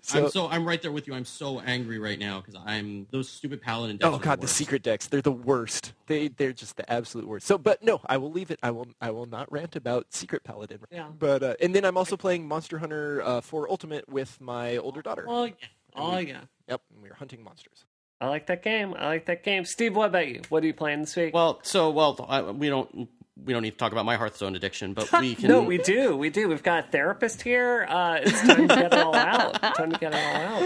So- 0.01 0.25
I'm 0.25 0.29
so 0.31 0.47
I'm 0.47 0.65
right 0.67 0.81
there 0.81 0.91
with 0.91 1.07
you. 1.07 1.13
I'm 1.13 1.25
so 1.25 1.59
angry 1.61 1.99
right 1.99 2.19
now 2.19 2.41
because 2.41 2.59
I'm 2.65 3.07
those 3.11 3.29
stupid 3.29 3.61
paladin. 3.61 3.97
decks 3.97 4.13
Oh 4.13 4.19
god, 4.19 4.39
the 4.39 4.45
worst. 4.45 4.55
secret 4.55 4.83
decks, 4.83 5.07
they're 5.07 5.21
the 5.21 5.31
worst. 5.31 5.93
They 6.07 6.27
they're 6.29 6.53
just 6.53 6.77
the 6.77 6.91
absolute 6.91 7.27
worst. 7.27 7.47
So 7.47 7.57
but 7.57 7.83
no, 7.83 8.01
I 8.05 8.17
will 8.17 8.31
leave 8.31 8.51
it. 8.51 8.59
I 8.63 8.71
will 8.71 8.87
I 8.99 9.11
will 9.11 9.25
not 9.25 9.51
rant 9.51 9.75
about 9.75 10.07
Secret 10.09 10.43
Paladin. 10.43 10.79
Yeah. 10.91 11.07
But 11.17 11.43
uh, 11.43 11.55
and 11.61 11.73
then 11.75 11.85
I'm 11.85 11.97
also 11.97 12.17
playing 12.17 12.47
Monster 12.47 12.77
Hunter 12.79 13.21
uh, 13.23 13.41
4 13.41 13.69
Ultimate 13.69 14.07
with 14.09 14.39
my 14.41 14.77
older 14.77 15.01
daughter. 15.01 15.25
oh 15.27 15.45
yeah, 15.45 15.53
oh 15.95 16.17
yeah. 16.17 16.41
Yep, 16.69 16.81
and 16.93 17.01
we're 17.03 17.13
hunting 17.15 17.43
monsters. 17.43 17.85
I 18.21 18.27
like 18.29 18.45
that 18.47 18.61
game. 18.63 18.93
I 18.97 19.07
like 19.07 19.25
that 19.25 19.43
game. 19.43 19.65
Steve, 19.65 19.95
what 19.95 20.09
about 20.09 20.27
you? 20.27 20.41
What 20.49 20.63
are 20.63 20.67
you 20.67 20.73
playing 20.75 21.01
this 21.01 21.15
week? 21.15 21.33
Well, 21.33 21.59
so 21.63 21.89
well, 21.89 22.23
I, 22.29 22.41
we 22.43 22.69
don't 22.69 23.09
we 23.37 23.53
don't 23.53 23.61
need 23.61 23.71
to 23.71 23.77
talk 23.77 23.91
about 23.91 24.05
my 24.05 24.15
Hearthstone 24.17 24.55
addiction, 24.55 24.93
but 24.93 25.11
we 25.19 25.35
can. 25.35 25.47
no, 25.47 25.61
we 25.61 25.77
do. 25.77 26.15
We 26.15 26.29
do. 26.29 26.47
We've 26.49 26.63
got 26.63 26.87
a 26.87 26.91
therapist 26.91 27.41
here. 27.41 27.85
Uh, 27.89 28.19
it's 28.21 28.41
time 28.41 28.67
to 28.67 28.75
get 28.75 28.93
it 28.93 28.93
all 28.93 29.15
out. 29.15 29.61
Time 29.75 29.91
to 29.91 29.99
get 29.99 30.13
it 30.13 30.17
all 30.17 30.63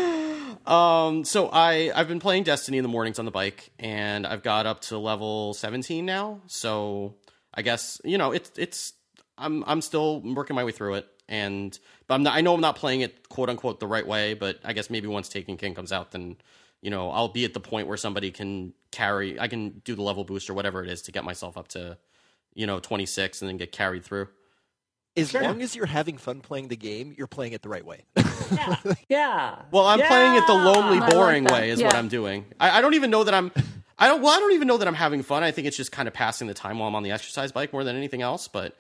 out. 0.68 1.08
Um, 1.08 1.26
so 1.26 1.50
I 1.52 1.92
I've 1.96 2.08
been 2.08 2.20
playing 2.20 2.44
Destiny 2.44 2.78
in 2.78 2.84
the 2.84 2.90
mornings 2.90 3.20
on 3.20 3.26
the 3.26 3.32
bike, 3.32 3.72
and 3.78 4.26
I've 4.26 4.42
got 4.42 4.66
up 4.66 4.82
to 4.82 4.98
level 4.98 5.54
17 5.54 6.06
now. 6.06 6.42
So 6.48 7.16
I 7.54 7.62
guess 7.62 8.02
you 8.04 8.18
know 8.18 8.32
it's 8.32 8.52
it's 8.58 8.94
I'm 9.38 9.64
I'm 9.68 9.82
still 9.82 10.22
working 10.22 10.56
my 10.56 10.64
way 10.64 10.72
through 10.72 10.96
it, 10.96 11.08
and 11.30 11.78
but 12.08 12.16
I'm 12.16 12.24
not, 12.24 12.36
I 12.36 12.42
know 12.42 12.56
I'm 12.56 12.62
not 12.62 12.78
playing 12.78 13.02
it 13.02 13.30
quote 13.30 13.50
unquote 13.50 13.80
the 13.80 13.88
right 13.88 14.08
way. 14.08 14.34
But 14.34 14.60
I 14.64 14.74
guess 14.74 14.90
maybe 14.90 15.08
once 15.08 15.30
Taken 15.30 15.56
King 15.58 15.76
comes 15.76 15.92
out, 15.92 16.12
then 16.12 16.38
you 16.82 16.90
know 16.90 17.12
I'll 17.12 17.28
be 17.30 17.46
at 17.46 17.54
the 17.54 17.60
point 17.60 17.88
where 17.88 17.98
somebody 17.98 18.32
can 18.32 18.74
carry 18.92 19.40
I 19.40 19.48
can 19.48 19.82
do 19.86 19.94
the 19.94 20.02
level 20.02 20.24
boost 20.24 20.50
or 20.50 20.56
whatever 20.56 20.84
it 20.84 20.90
is 20.90 21.04
to 21.04 21.12
get 21.12 21.24
myself 21.24 21.58
up 21.58 21.68
to 21.70 21.98
you 22.56 22.66
know 22.66 22.80
26 22.80 23.42
and 23.42 23.50
then 23.50 23.58
get 23.58 23.72
carried 23.72 24.04
through. 24.04 24.30
As 25.18 25.34
long 25.34 25.62
as 25.62 25.76
you're 25.76 25.86
having 25.86 26.18
fun 26.18 26.42
playing 26.42 26.68
the 26.68 26.76
game, 26.76 27.14
you're 27.18 27.28
playing 27.28 27.54
it 27.54 27.62
the 27.62 27.70
right 27.70 27.86
way. 27.86 28.04
Yeah. 28.52 28.76
yeah. 29.10 29.56
Well, 29.72 29.86
I'm 29.86 30.00
Yeah! 30.00 30.10
playing 30.10 30.36
it 30.36 30.46
the 30.46 30.54
lonely, 30.54 30.98
I 30.98 31.00
like 31.00 31.14
boring 31.14 31.44
way 31.46 31.70
is 31.70 31.82
what 31.82 31.96
I'm 31.96 32.10
doing. 32.10 32.46
I, 32.60 32.80
I 32.80 32.82
don't 32.82 32.96
even 32.96 33.12
know 33.12 33.24
that 33.24 33.34
I'm. 33.34 33.52
I 33.98 34.08
don't. 34.08 34.22
Well, 34.22 34.36
I 34.36 34.40
don't 34.40 34.52
even 34.52 34.68
know 34.68 34.76
that 34.78 34.88
I'm 34.88 34.94
having 34.94 35.24
fun. 35.24 35.42
I 35.42 35.52
think 35.52 35.68
it's 35.68 35.78
just 35.78 35.94
kind 35.94 36.10
of 36.10 36.14
passing 36.14 36.48
the 36.48 36.54
time 36.54 36.80
while 36.80 36.90
I'm 36.90 36.96
on 36.96 37.04
the 37.04 37.12
exercise 37.12 37.54
bike 37.54 37.72
more 37.72 37.86
than 37.86 37.96
anything 37.96 38.22
else. 38.22 38.50
But 38.50 38.76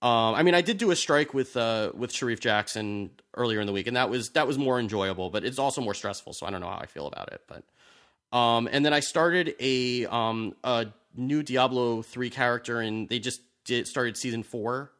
um, 0.00 0.34
I 0.34 0.42
mean, 0.42 0.54
I 0.54 0.62
did 0.62 0.78
do 0.78 0.90
a 0.90 0.96
strike 0.96 1.34
with 1.34 1.54
uh, 1.54 1.92
with 1.94 2.12
Sharif 2.12 2.40
Jackson 2.40 3.10
earlier 3.36 3.60
in 3.60 3.66
the 3.66 3.72
week, 3.74 3.86
and 3.86 3.96
that 3.98 4.08
was 4.08 4.30
that 4.30 4.46
was 4.46 4.56
more 4.56 4.80
enjoyable, 4.80 5.28
but 5.28 5.44
it's 5.44 5.58
also 5.58 5.82
more 5.82 5.92
stressful. 5.92 6.32
So 6.32 6.46
I 6.46 6.50
don't 6.50 6.62
know 6.62 6.68
how 6.70 6.78
I 6.78 6.86
feel 6.86 7.06
about 7.06 7.30
it. 7.30 7.42
But 7.46 8.36
um, 8.38 8.70
and 8.72 8.86
then 8.86 8.94
I 8.94 9.00
started 9.00 9.54
a 9.60 10.06
um 10.06 10.54
a 10.64 10.86
new 11.16 11.42
Diablo 11.42 12.02
three 12.02 12.30
character, 12.30 12.80
and 12.80 13.08
they 13.08 13.18
just 13.18 13.40
did, 13.64 13.86
started 13.86 14.16
season 14.16 14.42
four. 14.42 14.92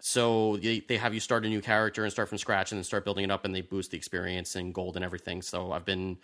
So 0.00 0.58
they, 0.58 0.80
they 0.80 0.96
have 0.96 1.12
you 1.12 1.20
start 1.20 1.44
a 1.44 1.48
new 1.48 1.60
character 1.60 2.04
and 2.04 2.12
start 2.12 2.28
from 2.28 2.38
scratch 2.38 2.70
and 2.70 2.78
then 2.78 2.84
start 2.84 3.04
building 3.04 3.24
it 3.24 3.30
up 3.32 3.44
and 3.44 3.52
they 3.52 3.62
boost 3.62 3.90
the 3.90 3.96
experience 3.96 4.54
and 4.54 4.72
gold 4.72 4.94
and 4.94 5.04
everything. 5.04 5.42
So 5.42 5.72
I've 5.72 5.84
been 5.84 6.18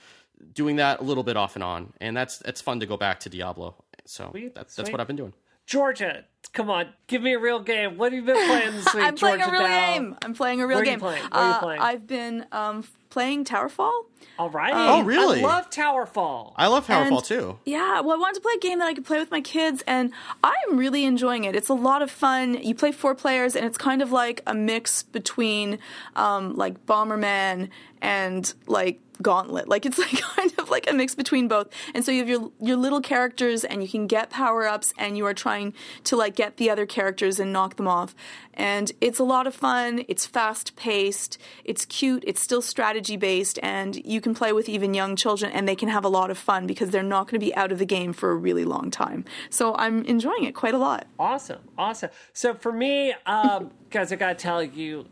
doing 0.53 0.77
that 0.77 1.01
a 1.01 1.03
little 1.03 1.25
bit 1.25 1.37
off 1.37 1.57
and 1.57 1.65
on. 1.65 1.93
And 2.01 2.17
that's 2.17 2.41
it's 2.43 2.61
fun 2.61 2.79
to 2.81 2.87
go 2.87 2.97
back 2.97 3.19
to 3.21 3.29
Diablo. 3.29 3.75
So 4.05 4.31
Sweet, 4.31 4.55
that's 4.55 4.77
that's 4.77 4.87
sweet. 4.87 4.93
what 4.93 5.01
I've 5.01 5.09
been 5.09 5.17
doing. 5.17 5.33
Georgia, 5.67 6.25
come 6.53 6.69
on, 6.71 6.89
give 7.07 7.23
me 7.23 7.33
a 7.33 7.39
real 7.39 7.61
game. 7.61 7.97
What 7.97 8.13
have 8.13 8.21
you 8.21 8.27
been 8.27 8.47
playing 8.47 8.73
this 8.73 8.85
week? 8.95 9.05
I'm 9.05 9.15
playing 9.17 9.39
Georgia 9.39 9.51
a 9.51 9.53
real 9.53 9.63
Dow? 9.63 9.93
game. 9.95 10.17
I'm 10.23 10.35
playing 10.35 10.61
a 10.61 10.67
real 10.67 10.77
Where 10.77 10.83
are 10.83 10.85
you 10.85 10.91
game. 10.93 11.01
playing? 11.01 11.23
Where 11.23 11.31
are 11.43 11.49
you 11.49 11.55
Uh, 11.55 11.61
playing? 11.61 11.81
I've 11.81 12.07
been 12.07 12.47
um, 12.53 12.85
playing 13.11 13.45
Towerfall. 13.45 13.91
All 14.39 14.51
right. 14.51 14.73
Oh, 14.75 15.03
really? 15.03 15.39
I 15.41 15.43
love 15.47 15.71
Towerfall. 15.71 16.55
I 16.57 16.67
love 16.67 16.87
Towerfall 16.87 17.17
And- 17.19 17.25
too. 17.25 17.59
Yeah, 17.65 18.01
well, 18.01 18.17
I 18.17 18.21
wanted 18.21 18.35
to 18.37 18.41
play 18.41 18.53
a 18.57 18.59
game 18.59 18.79
that 18.81 18.89
I 18.89 18.95
could 18.95 19.05
play 19.05 19.19
with 19.21 19.31
my 19.31 19.41
kids, 19.41 19.83
and 19.87 20.13
I'm 20.43 20.77
really 20.77 21.05
enjoying 21.05 21.45
it. 21.45 21.55
It's 21.55 21.69
a 21.69 21.75
lot 21.75 22.03
of 22.03 22.11
fun. 22.11 22.55
You 22.55 22.75
play 22.75 22.91
four 22.93 23.15
players, 23.15 23.55
and 23.57 23.65
it's 23.65 23.79
kind 23.79 24.03
of 24.03 24.11
like 24.13 24.43
a 24.47 24.55
mix 24.55 25.03
between 25.05 25.79
um, 26.17 26.57
like 26.57 26.85
Bomberman 26.85 27.69
and 28.03 28.53
like 28.67 29.01
Gauntlet. 29.23 29.69
Like 29.69 29.87
it's 29.87 29.99
like 30.05 30.21
kind 30.21 30.53
of 30.59 30.71
like 30.71 30.91
a 30.91 30.95
mix 30.95 31.15
between 31.15 31.49
both. 31.49 31.69
And 31.95 32.05
so 32.05 32.13
you 32.13 32.19
have 32.19 32.29
your 32.29 32.51
your 32.61 32.77
little 32.77 33.01
characters, 33.01 33.65
and 33.65 33.83
you 33.83 33.89
can 33.89 34.07
get 34.07 34.31
power 34.31 34.67
ups, 34.67 34.93
and 34.99 35.17
you 35.17 35.27
are 35.27 35.35
trying 35.35 35.75
to 36.05 36.17
like 36.17 36.35
get 36.35 36.57
the 36.57 36.71
other 36.71 36.87
characters 36.87 37.39
and 37.39 37.53
knock 37.53 37.77
them 37.77 37.89
off. 37.89 38.15
And 38.55 38.93
it's 39.01 39.19
a 39.19 39.25
lot 39.25 39.47
of 39.47 39.55
fun. 39.55 40.05
It's 40.09 40.27
fast 40.27 40.77
paced. 40.77 41.39
It's 41.65 41.85
cute. 41.85 42.23
It's 42.27 42.41
still 42.41 42.63
strategy 42.63 43.17
based, 43.17 43.59
and 43.63 43.97
you 44.05 44.21
can 44.21 44.35
play 44.35 44.53
with 44.53 44.69
even 44.69 44.95
young 44.95 45.17
children, 45.17 45.51
and 45.53 45.69
they 45.69 45.77
can 45.77 45.89
have 45.89 46.05
a 46.05 46.09
lot 46.09 46.31
of 46.31 46.39
fun 46.39 46.67
because 46.67 46.91
they're 46.91 47.03
not 47.03 47.27
going 47.27 47.41
to 47.41 47.45
be 47.45 47.55
out 47.55 47.73
of 47.73 47.79
the 47.79 47.87
game 47.87 48.13
for 48.13 48.31
a 48.31 48.37
really 48.37 48.65
long 48.65 48.91
time. 48.91 49.25
So 49.51 49.75
I'm 49.77 50.05
enjoying 50.05 50.45
it 50.45 50.55
quite 50.55 50.75
a 50.75 50.79
lot. 50.79 51.07
Awesome, 51.19 51.61
awesome. 51.77 52.11
So 52.33 52.55
for 52.55 52.73
me, 52.73 53.15
um, 53.27 53.71
guys, 53.91 54.13
I 54.13 54.17
gotta 54.17 54.35
tell 54.35 54.63
you, 54.63 55.07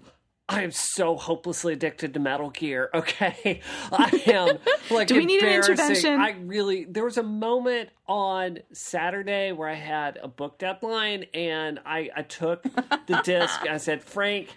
I 0.48 0.62
am 0.62 0.70
so 0.70 1.16
hopelessly 1.16 1.72
addicted 1.72 2.14
to 2.14 2.20
Metal 2.20 2.50
Gear. 2.50 2.90
Okay, 2.92 3.60
I 3.92 4.22
am 4.26 4.58
like. 4.90 5.08
Do 5.08 5.14
we 5.14 5.24
need 5.24 5.42
an 5.42 5.52
intervention? 5.52 6.20
I 6.20 6.32
really. 6.32 6.84
There 6.84 7.04
was 7.04 7.16
a 7.16 7.22
moment 7.22 7.90
on 8.06 8.58
Saturday 8.72 9.52
where 9.52 9.68
I 9.68 9.74
had 9.74 10.18
a 10.22 10.28
book 10.28 10.58
deadline, 10.58 11.26
and 11.32 11.80
I 11.86 12.10
I 12.14 12.22
took 12.22 12.62
the 12.64 13.20
disc. 13.24 13.66
I 13.68 13.78
said, 13.78 14.02
Frank, 14.02 14.48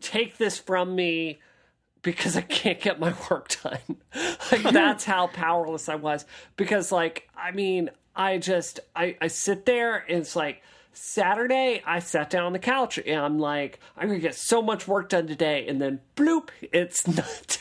take 0.00 0.38
this 0.38 0.58
from 0.58 0.94
me 0.94 1.40
because 2.02 2.36
I 2.36 2.42
can't 2.42 2.80
get 2.80 2.98
my 2.98 3.14
work 3.30 3.48
done. 3.62 3.98
like 4.50 4.62
that's 4.62 5.04
how 5.04 5.26
powerless 5.28 5.88
I 5.88 5.96
was. 5.96 6.24
Because 6.56 6.90
like 6.90 7.28
I 7.36 7.50
mean, 7.50 7.90
I 8.16 8.38
just 8.38 8.80
I, 8.96 9.16
I 9.20 9.28
sit 9.28 9.66
there 9.66 10.04
and 10.08 10.18
it's 10.18 10.34
like 10.36 10.62
Saturday 10.94 11.82
I 11.86 11.98
sat 11.98 12.30
down 12.30 12.44
on 12.44 12.52
the 12.52 12.58
couch 12.58 12.98
and 12.98 13.20
I'm 13.20 13.38
like, 13.38 13.80
I'm 13.96 14.08
gonna 14.08 14.20
get 14.20 14.34
so 14.34 14.62
much 14.62 14.88
work 14.88 15.10
done 15.10 15.26
today 15.26 15.66
and 15.68 15.80
then 15.80 16.00
bloop, 16.16 16.48
it's 16.60 17.06
not 17.16 17.58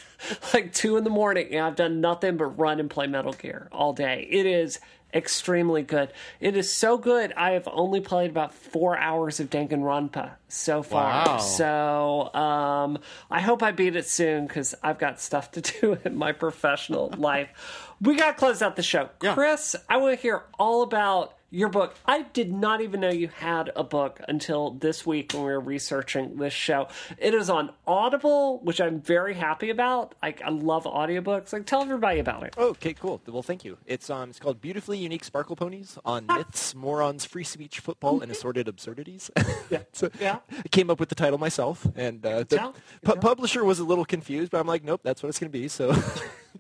like 0.53 0.73
two 0.73 0.97
in 0.97 1.03
the 1.03 1.09
morning 1.09 1.47
and 1.51 1.65
I've 1.65 1.75
done 1.75 2.01
nothing 2.01 2.37
but 2.37 2.45
run 2.45 2.79
and 2.79 2.89
play 2.89 3.07
Metal 3.07 3.33
Gear 3.33 3.67
all 3.71 3.93
day. 3.93 4.27
It 4.29 4.45
is 4.45 4.79
extremely 5.13 5.83
good. 5.83 6.11
It 6.39 6.57
is 6.57 6.73
so 6.73 6.97
good. 6.97 7.33
I 7.33 7.51
have 7.51 7.67
only 7.71 8.01
played 8.01 8.31
about 8.31 8.53
four 8.53 8.97
hours 8.97 9.39
of 9.39 9.49
Danganronpa 9.49 10.31
so 10.47 10.81
far. 10.81 11.25
Wow. 11.25 11.37
So 11.37 12.33
um, 12.33 12.97
I 13.29 13.41
hope 13.41 13.61
I 13.61 13.71
beat 13.71 13.95
it 13.95 14.07
soon 14.07 14.47
because 14.47 14.73
I've 14.81 14.97
got 14.97 15.21
stuff 15.21 15.51
to 15.51 15.61
do 15.81 15.97
in 16.03 16.15
my 16.15 16.31
professional 16.31 17.13
life. 17.17 17.93
We 18.01 18.15
got 18.15 18.31
to 18.31 18.33
close 18.33 18.61
out 18.61 18.75
the 18.75 18.83
show. 18.83 19.09
Yeah. 19.21 19.33
Chris, 19.33 19.75
I 19.87 19.97
want 19.97 20.17
to 20.17 20.21
hear 20.21 20.43
all 20.57 20.81
about 20.81 21.35
your 21.53 21.69
book. 21.69 21.95
I 22.05 22.23
did 22.23 22.51
not 22.51 22.81
even 22.81 22.99
know 23.01 23.09
you 23.11 23.27
had 23.27 23.71
a 23.75 23.83
book 23.83 24.19
until 24.27 24.71
this 24.71 25.05
week 25.05 25.33
when 25.33 25.43
we 25.43 25.51
were 25.51 25.59
researching 25.59 26.37
this 26.37 26.51
show. 26.51 26.87
It 27.19 27.35
is 27.35 27.49
on 27.49 27.71
Audible, 27.85 28.59
which 28.61 28.81
I'm 28.81 28.99
very 28.99 29.35
happy 29.35 29.69
about. 29.69 30.15
Like 30.23 30.41
I 30.41 30.49
love 30.49 30.85
audiobooks. 30.85 31.53
Like 31.53 31.67
tell 31.67 31.83
everybody 31.83 32.19
about 32.19 32.41
it. 32.43 32.55
Okay, 32.57 32.93
cool. 32.93 33.21
Well, 33.27 33.43
thank 33.43 33.63
you. 33.63 33.77
It's 33.85 34.09
um, 34.09 34.31
it's 34.31 34.39
called 34.39 34.61
Beautifully 34.61 34.97
Unique 34.97 35.23
Sparkle 35.23 35.55
Ponies 35.55 35.97
on 36.03 36.25
myths, 36.25 36.73
morons, 36.73 37.23
free 37.23 37.43
speech, 37.43 37.79
football, 37.79 38.21
and 38.21 38.31
assorted 38.31 38.67
absurdities. 38.67 39.29
Yeah. 39.69 39.79
so 39.93 40.09
Yeah. 40.19 40.39
I 40.51 40.67
came 40.69 40.89
up 40.89 40.99
with 40.99 41.09
the 41.09 41.15
title 41.15 41.37
myself, 41.37 41.87
and 41.95 42.25
uh, 42.25 42.43
the. 42.43 42.73
Pu- 43.03 43.15
publisher 43.15 43.63
was 43.63 43.79
a 43.79 43.83
little 43.83 44.05
confused, 44.05 44.51
but 44.51 44.59
I'm 44.59 44.67
like, 44.67 44.83
nope, 44.83 45.01
that's 45.03 45.21
what 45.23 45.29
it's 45.29 45.39
going 45.39 45.51
to 45.51 45.57
be. 45.57 45.67
So. 45.67 45.95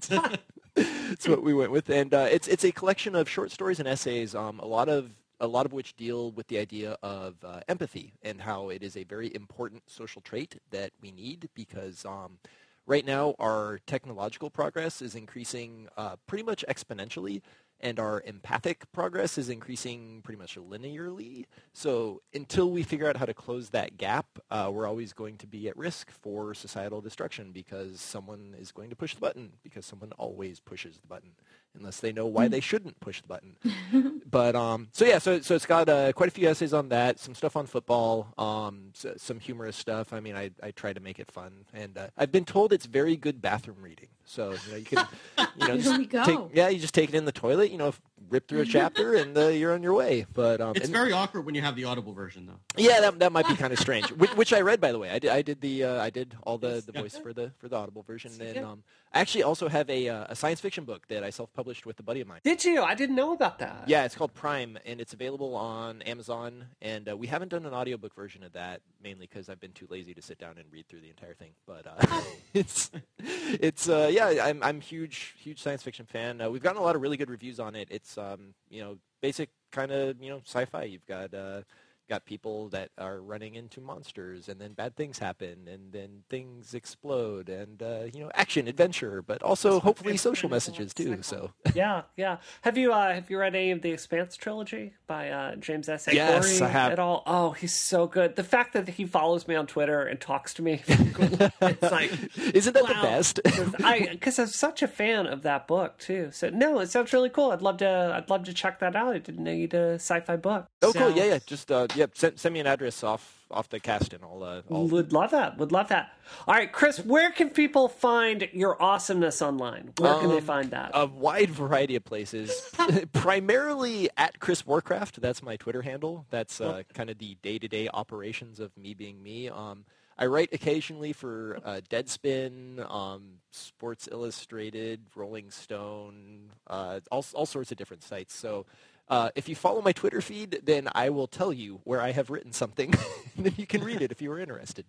That's 0.75 1.27
what 1.27 1.43
we 1.43 1.53
went 1.53 1.71
with, 1.71 1.89
and 1.89 2.13
uh, 2.13 2.27
it's 2.31 2.47
it's 2.47 2.63
a 2.63 2.71
collection 2.71 3.15
of 3.15 3.29
short 3.29 3.51
stories 3.51 3.79
and 3.79 3.87
essays. 3.87 4.33
Um, 4.33 4.59
a 4.59 4.65
lot 4.65 4.89
of 4.89 5.11
a 5.39 5.47
lot 5.47 5.65
of 5.65 5.73
which 5.73 5.95
deal 5.95 6.31
with 6.31 6.47
the 6.47 6.57
idea 6.57 6.97
of 7.03 7.35
uh, 7.43 7.59
empathy 7.67 8.13
and 8.23 8.41
how 8.41 8.69
it 8.69 8.81
is 8.81 8.95
a 8.95 9.03
very 9.03 9.33
important 9.35 9.83
social 9.87 10.21
trait 10.21 10.59
that 10.71 10.91
we 11.01 11.11
need 11.11 11.49
because 11.53 12.05
um, 12.05 12.39
right 12.87 13.05
now 13.05 13.35
our 13.39 13.79
technological 13.85 14.49
progress 14.49 15.01
is 15.01 15.15
increasing 15.15 15.87
uh, 15.97 16.15
pretty 16.27 16.43
much 16.43 16.63
exponentially 16.69 17.41
and 17.79 17.99
our 17.99 18.21
empathic 18.25 18.89
progress 18.91 19.37
is 19.37 19.49
increasing 19.49 20.21
pretty 20.23 20.39
much 20.39 20.55
linearly. 20.55 21.45
So 21.73 22.21
until 22.33 22.71
we 22.71 22.83
figure 22.83 23.09
out 23.09 23.17
how 23.17 23.25
to 23.25 23.33
close 23.33 23.69
that 23.69 23.97
gap, 23.97 24.25
uh, 24.49 24.69
we're 24.71 24.87
always 24.87 25.13
going 25.13 25.37
to 25.39 25.47
be 25.47 25.67
at 25.67 25.77
risk 25.77 26.09
for 26.09 26.53
societal 26.53 27.01
destruction 27.01 27.51
because 27.51 27.99
someone 27.99 28.55
is 28.57 28.71
going 28.71 28.89
to 28.89 28.95
push 28.95 29.13
the 29.13 29.21
button 29.21 29.53
because 29.63 29.85
someone 29.85 30.13
always 30.17 30.59
pushes 30.59 30.97
the 30.97 31.07
button 31.07 31.31
unless 31.75 31.99
they 31.99 32.11
know 32.11 32.25
why 32.25 32.47
they 32.47 32.59
shouldn't 32.59 32.99
push 32.99 33.21
the 33.21 33.27
button. 33.27 34.21
but 34.29 34.55
um, 34.55 34.87
so 34.91 35.05
yeah, 35.05 35.17
so 35.17 35.41
so 35.41 35.55
it's 35.55 35.65
got 35.65 35.89
uh, 35.89 36.13
quite 36.13 36.29
a 36.29 36.31
few 36.31 36.47
essays 36.47 36.73
on 36.73 36.89
that, 36.89 37.19
some 37.19 37.35
stuff 37.35 37.55
on 37.55 37.65
football, 37.65 38.33
um, 38.37 38.91
s 38.95 39.05
some 39.17 39.39
humorous 39.39 39.75
stuff. 39.75 40.13
I 40.13 40.19
mean, 40.19 40.35
I 40.35 40.51
I 40.61 40.71
try 40.71 40.93
to 40.93 40.99
make 40.99 41.19
it 41.19 41.31
fun, 41.31 41.65
and 41.73 41.97
uh, 41.97 42.07
I've 42.17 42.31
been 42.31 42.45
told 42.45 42.73
it's 42.73 42.85
very 42.85 43.17
good 43.17 43.41
bathroom 43.41 43.81
reading. 43.81 44.09
So 44.25 44.51
you 44.51 44.71
know 44.71 44.77
you 44.77 44.85
can 44.85 45.07
you 45.59 45.67
know 45.67 45.77
just 45.77 45.97
we 45.97 46.05
go. 46.05 46.23
take 46.25 46.39
yeah 46.53 46.69
you 46.69 46.79
just 46.79 46.93
take 46.93 47.09
it 47.09 47.15
in 47.15 47.25
the 47.25 47.31
toilet, 47.31 47.71
you 47.71 47.77
know, 47.77 47.93
rip 48.29 48.47
through 48.47 48.61
a 48.61 48.65
chapter, 48.65 49.13
and 49.21 49.37
uh, 49.37 49.47
you're 49.47 49.73
on 49.73 49.83
your 49.83 49.93
way. 49.93 50.25
But 50.33 50.61
um, 50.61 50.73
It's 50.75 50.85
and- 50.85 50.93
very 50.93 51.11
awkward 51.11 51.45
when 51.45 51.55
you 51.55 51.61
have 51.61 51.75
the 51.75 51.83
audible 51.85 52.13
version 52.13 52.45
though. 52.47 52.59
yeah, 52.81 53.01
that, 53.01 53.19
that 53.19 53.31
might 53.31 53.47
be 53.47 53.55
kind 53.55 53.73
of 53.73 53.79
strange. 53.79 54.11
Which, 54.13 54.31
which 54.35 54.53
I 54.53 54.61
read, 54.61 54.79
by 54.79 54.91
the 54.91 54.99
way. 54.99 55.09
I 55.09 55.19
did. 55.19 55.29
I 55.31 55.41
did 55.41 55.61
the. 55.61 55.83
Uh, 55.83 56.01
I 56.01 56.09
did 56.09 56.35
all 56.43 56.57
the, 56.57 56.81
the 56.85 56.91
Yeah. 56.93 57.01
voice 57.01 57.17
for 57.17 57.33
the 57.33 57.51
for 57.59 57.67
the 57.67 57.75
Audible 57.75 58.01
version. 58.03 58.31
And 58.39 58.57
um, 58.59 58.83
I 59.13 59.19
actually 59.19 59.43
also 59.43 59.69
have 59.69 59.89
a 59.91 60.09
uh, 60.09 60.25
a 60.29 60.35
science 60.35 60.59
fiction 60.59 60.85
book 60.85 61.07
that 61.07 61.23
I 61.23 61.29
self 61.29 61.53
published 61.53 61.85
with 61.85 61.99
a 61.99 62.03
buddy 62.03 62.21
of 62.21 62.27
mine. 62.27 62.39
Did 62.43 62.65
you? 62.65 62.81
I 62.81 62.95
didn't 62.95 63.15
know 63.15 63.33
about 63.33 63.59
that. 63.59 63.83
Yeah, 63.87 64.05
it's 64.05 64.15
called 64.15 64.33
Prime, 64.33 64.77
and 64.85 64.99
it's 64.99 65.13
available 65.13 65.55
on 65.55 66.01
Amazon. 66.01 66.65
And 66.81 67.07
uh, 67.07 67.15
we 67.15 67.27
haven't 67.27 67.49
done 67.49 67.65
an 67.65 67.73
audiobook 67.73 68.15
version 68.15 68.43
of 68.43 68.53
that, 68.53 68.81
mainly 69.03 69.27
because 69.27 69.49
I've 69.49 69.59
been 69.59 69.71
too 69.73 69.87
lazy 69.89 70.15
to 70.15 70.21
sit 70.21 70.39
down 70.39 70.57
and 70.57 70.65
read 70.71 70.87
through 70.87 71.01
the 71.01 71.09
entire 71.09 71.35
thing. 71.35 71.51
But 71.67 71.85
uh, 71.85 72.21
it's 72.55 72.89
it's 73.19 73.87
uh, 73.87 74.09
yeah, 74.11 74.43
I'm 74.43 74.63
I'm 74.63 74.81
huge 74.81 75.35
huge 75.37 75.61
science 75.61 75.83
fiction 75.83 76.07
fan. 76.07 76.41
Uh, 76.41 76.49
we've 76.49 76.63
gotten 76.63 76.81
a 76.81 76.83
lot 76.83 76.95
of 76.95 77.01
really 77.01 77.17
good 77.17 77.29
reviews 77.29 77.59
on 77.59 77.75
it. 77.75 77.89
It's 77.91 78.17
um, 78.17 78.55
you 78.69 78.81
know 78.81 78.97
basic 79.21 79.49
kind 79.71 79.91
of 79.91 80.21
you 80.21 80.29
know 80.29 80.41
sci-fi. 80.43 80.83
You've 80.83 81.05
got 81.05 81.33
uh, 81.35 81.61
got 82.09 82.25
people 82.25 82.69
that 82.69 82.89
are 82.97 83.19
running 83.21 83.55
into 83.55 83.81
monsters, 83.81 84.49
and 84.49 84.59
then 84.59 84.73
bad 84.73 84.95
things 84.95 85.19
happen, 85.19 85.67
and 85.67 85.91
then 85.91 86.23
things 86.29 86.73
explode, 86.73 87.49
and 87.49 87.81
uh, 87.81 88.03
you 88.13 88.21
know, 88.21 88.31
action, 88.33 88.67
adventure, 88.67 89.21
but 89.21 89.41
also 89.41 89.79
hopefully 89.79 90.17
social 90.17 90.49
messages 90.49 90.93
too. 90.93 91.21
So 91.21 91.51
yeah, 91.73 92.03
yeah. 92.17 92.37
Have 92.61 92.77
you 92.77 92.93
uh, 92.93 93.13
have 93.13 93.29
you 93.29 93.39
read 93.39 93.55
any 93.55 93.71
of 93.71 93.81
the 93.81 93.91
Expanse 93.91 94.35
trilogy 94.35 94.93
by 95.07 95.29
uh, 95.29 95.55
James 95.55 95.89
S. 95.89 96.07
A. 96.07 96.15
Yes, 96.15 96.59
Corey 96.59 96.69
I 96.69 96.71
have. 96.71 96.91
At 96.91 96.99
all? 96.99 97.23
Oh, 97.25 97.51
he's 97.51 97.73
so 97.73 98.07
good. 98.07 98.35
The 98.35 98.43
fact 98.43 98.73
that 98.73 98.87
he 98.89 99.05
follows 99.05 99.47
me 99.47 99.55
on 99.55 99.67
Twitter 99.67 100.01
and 100.01 100.19
talks 100.19 100.53
to 100.55 100.61
me, 100.61 100.81
it's 100.87 101.91
like 101.91 102.11
isn't 102.53 102.73
that 102.73 102.83
wow. 102.83 102.89
the 102.89 103.01
best? 103.01 103.39
I 103.83 104.09
because 104.11 104.39
I'm 104.39 104.47
such 104.47 104.81
a 104.81 104.87
fan 104.87 105.27
of 105.27 105.43
that 105.43 105.67
book 105.67 105.97
too. 105.99 106.29
So 106.31 106.49
no, 106.49 106.79
it 106.79 106.89
sounds 106.89 107.13
really 107.13 107.29
cool. 107.29 107.51
I'd 107.51 107.61
love 107.61 107.77
to. 107.77 108.13
I'd 108.15 108.29
love 108.29 108.43
to 108.45 108.53
check 108.53 108.79
that 108.79 108.95
out. 108.95 109.13
I 109.15 109.19
didn't 109.19 109.43
know 109.43 109.51
you 109.51 109.67
did 109.67 109.81
a 109.81 109.93
sci-fi 109.95 110.35
book. 110.37 110.67
Oh, 110.81 110.91
So- 110.91 110.99
cool. 110.99 111.11
Yeah, 111.11 111.25
yeah. 111.25 111.39
Just 111.45 111.71
uh, 111.71 111.87
yeah. 111.95 112.05
Send, 112.13 112.39
send 112.39 112.53
me 112.53 112.59
an 112.59 112.67
address 112.67 113.03
off 113.03 113.39
off 113.51 113.69
the 113.69 113.79
cast, 113.79 114.13
and 114.13 114.23
I'll. 114.23 114.43
Uh, 114.43 114.61
I'll 114.71 114.87
Would 114.87 115.13
love 115.13 115.31
that. 115.31 115.57
Would 115.57 115.71
love 115.71 115.89
that. 115.89 116.11
All 116.47 116.55
right, 116.55 116.71
Chris, 116.71 116.97
where 116.99 117.31
can 117.31 117.49
people 117.51 117.87
find 117.87 118.49
your 118.53 118.81
awesomeness 118.81 119.41
online? 119.41 119.93
Where 119.99 120.15
can 120.19 120.29
they 120.29 120.37
Um, 120.37 120.43
find 120.43 120.71
that? 120.71 120.91
a 120.93 121.05
wide 121.05 121.51
variety 121.51 121.95
of 121.95 122.03
places. 122.03 122.51
Primarily 123.13 124.09
at 124.17 124.39
Chris 124.39 124.65
Warcraft. 124.65 125.21
That's 125.21 125.43
my 125.43 125.55
Twitter 125.55 125.81
handle. 125.81 126.25
That's 126.29 126.59
uh, 126.59 126.83
kind 126.93 127.09
of 127.09 127.17
the 127.19 127.37
day-to-day 127.41 127.89
operations 127.93 128.59
of 128.59 128.75
me 128.77 128.93
being 128.93 129.21
me. 129.21 129.49
Um, 129.49 129.85
I 130.17 130.25
write 130.27 130.49
occasionally 130.51 131.13
for 131.13 131.59
uh, 131.63 131.81
Deadspin, 131.89 132.89
um, 132.91 133.39
Sports 133.51 134.09
Illustrated, 134.11 135.01
Rolling 135.15 135.51
Stone, 135.51 136.51
uh, 136.67 136.99
all 137.11 137.25
all 137.33 137.45
sorts 137.45 137.71
of 137.71 137.77
different 137.77 138.03
sites. 138.03 138.35
So. 138.35 138.65
Uh, 139.09 139.29
if 139.35 139.49
you 139.49 139.55
follow 139.55 139.81
my 139.81 139.91
Twitter 139.91 140.21
feed, 140.21 140.61
then 140.63 140.87
I 140.93 141.09
will 141.09 141.27
tell 141.27 141.51
you 141.51 141.81
where 141.83 142.01
I 142.01 142.11
have 142.11 142.29
written 142.29 142.53
something, 142.53 142.93
and 143.37 143.45
then 143.45 143.53
you 143.57 143.67
can 143.67 143.83
read 143.83 144.01
it 144.01 144.11
if 144.11 144.21
you 144.21 144.31
are 144.31 144.39
interested. 144.39 144.85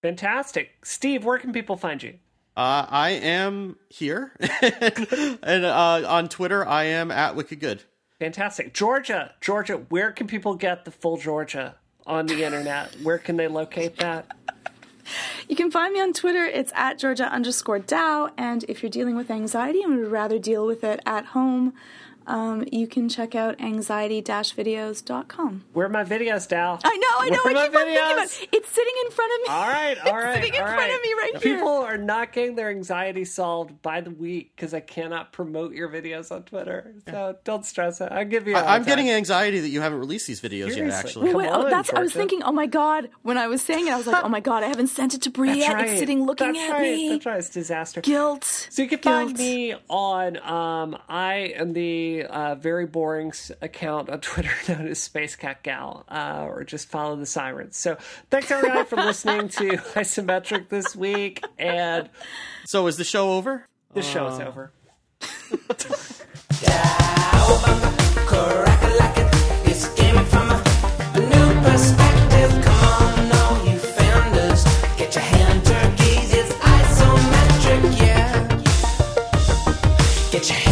Fantastic, 0.00 0.70
Steve. 0.84 1.24
Where 1.24 1.38
can 1.38 1.52
people 1.52 1.76
find 1.76 2.02
you? 2.02 2.14
Uh, 2.56 2.86
I 2.88 3.10
am 3.10 3.76
here, 3.88 4.32
and 5.42 5.64
uh, 5.64 6.02
on 6.06 6.28
Twitter 6.28 6.66
I 6.66 6.84
am 6.84 7.10
at 7.10 7.36
Wicked 7.36 7.60
Good. 7.60 7.82
Fantastic, 8.18 8.74
Georgia. 8.74 9.32
Georgia, 9.40 9.78
where 9.88 10.12
can 10.12 10.26
people 10.26 10.54
get 10.54 10.84
the 10.84 10.90
full 10.90 11.16
Georgia 11.16 11.76
on 12.06 12.26
the 12.26 12.44
internet? 12.44 12.94
Where 13.02 13.18
can 13.18 13.36
they 13.36 13.48
locate 13.48 13.96
that? 13.98 14.26
You 15.48 15.56
can 15.56 15.70
find 15.70 15.92
me 15.92 16.00
on 16.00 16.12
Twitter. 16.12 16.44
It's 16.44 16.72
at 16.74 16.98
Georgia 16.98 17.24
underscore 17.24 17.80
Dow. 17.80 18.30
And 18.36 18.64
if 18.68 18.82
you're 18.82 18.90
dealing 18.90 19.16
with 19.16 19.30
anxiety 19.30 19.82
and 19.82 19.98
would 19.98 20.10
rather 20.10 20.38
deal 20.38 20.66
with 20.66 20.84
it 20.84 21.00
at 21.04 21.26
home, 21.26 21.74
um, 22.26 22.64
you 22.70 22.86
can 22.86 23.08
check 23.08 23.34
out 23.34 23.60
anxiety-videos.com. 23.60 25.64
Where 25.72 25.86
are 25.86 25.88
my 25.88 26.04
videos, 26.04 26.48
Dal? 26.48 26.78
I 26.84 26.96
know, 26.96 27.08
I 27.18 27.28
know. 27.30 27.38
Where 27.44 27.54
are 27.54 27.56
I 27.56 27.60
my 27.60 27.66
keep 27.68 27.76
on 27.76 27.82
thinking 27.84 27.96
about 27.96 28.18
videos? 28.28 28.42
it. 28.42 28.48
It's 28.52 28.68
sitting 28.68 28.92
in 29.04 29.10
front 29.10 29.32
of 29.32 29.48
me. 29.48 29.54
All 29.54 29.68
right, 29.68 29.98
all 30.06 30.06
It's 30.16 30.24
right, 30.24 30.34
sitting 30.36 30.54
in 30.54 30.60
all 30.60 30.66
front 30.66 30.80
right. 30.80 30.94
of 30.94 31.00
me 31.02 31.12
right 31.14 31.42
here. 31.42 31.54
People 31.56 31.68
are 31.68 31.96
not 31.98 32.32
getting 32.32 32.54
their 32.56 32.70
anxiety 32.70 33.24
solved 33.24 33.80
by 33.82 34.00
the 34.00 34.10
week 34.10 34.52
because 34.54 34.74
I 34.74 34.80
cannot 34.80 35.32
promote 35.32 35.72
your 35.72 35.88
videos 35.88 36.30
on 36.32 36.42
Twitter. 36.44 36.94
So 37.08 37.36
don't 37.44 37.64
stress 37.64 38.00
it. 38.00 38.10
I'll 38.12 38.24
give 38.24 38.46
you. 38.46 38.56
I, 38.56 38.76
I'm 38.76 38.84
getting 38.84 39.10
anxiety 39.10 39.60
that 39.60 39.68
you 39.68 39.80
haven't 39.80 39.98
released 39.98 40.26
these 40.26 40.40
videos 40.40 40.68
yet. 40.68 40.74
Seriously. 40.74 40.98
Actually, 41.08 41.26
Come 41.32 41.38
Wait, 41.38 41.48
on, 41.48 41.66
oh, 41.66 41.70
that's. 41.70 41.92
I 41.92 42.00
was 42.00 42.12
thinking. 42.12 42.42
Oh 42.42 42.52
my 42.52 42.66
god! 42.66 43.08
When 43.22 43.38
I 43.38 43.46
was 43.46 43.62
saying 43.62 43.86
it, 43.86 43.92
I 43.92 43.96
was 43.96 44.06
like, 44.06 44.24
oh 44.24 44.28
my 44.28 44.40
god! 44.40 44.62
I 44.62 44.68
haven't 44.68 44.88
sent 44.88 45.14
it 45.14 45.22
to 45.22 45.30
Bria. 45.30 45.54
That's 45.56 45.74
right. 45.74 45.88
It's 45.88 45.98
sitting 45.98 46.24
looking 46.24 46.52
That's 46.52 46.70
at 46.70 46.72
right. 46.72 46.82
me. 46.82 47.08
That's 47.10 47.26
right. 47.26 47.38
It's 47.38 47.50
disaster. 47.50 48.00
Guilt. 48.00 48.44
So 48.70 48.82
you 48.82 48.88
can 48.88 48.98
find 48.98 49.36
me 49.36 49.74
on 49.88 50.36
um, 50.38 50.98
I 51.08 51.34
am 51.56 51.72
the 51.72 52.11
a 52.20 52.26
uh, 52.26 52.54
very 52.54 52.86
boring 52.86 53.32
account 53.60 54.08
on 54.10 54.20
Twitter 54.22 54.52
known 54.68 54.88
as 54.88 55.00
Space 55.00 55.36
Cat 55.36 55.62
Gal, 55.62 56.04
uh, 56.08 56.44
or 56.46 56.64
just 56.64 56.88
follow 56.88 57.16
the 57.16 57.26
sirens. 57.26 57.76
So 57.76 57.96
thanks 58.30 58.50
everybody 58.50 58.84
for 58.84 58.96
listening 58.96 59.48
to 59.48 59.70
Isometric 59.94 60.68
this 60.68 60.94
week. 60.94 61.44
And 61.58 62.08
so 62.64 62.86
is 62.86 62.96
the 62.96 63.04
show 63.04 63.32
over? 63.32 63.66
The 63.94 64.00
uh... 64.00 64.02
show 64.02 64.26
is 64.28 64.40
over. 64.40 64.72
Get 80.32 80.48
your. 80.48 80.71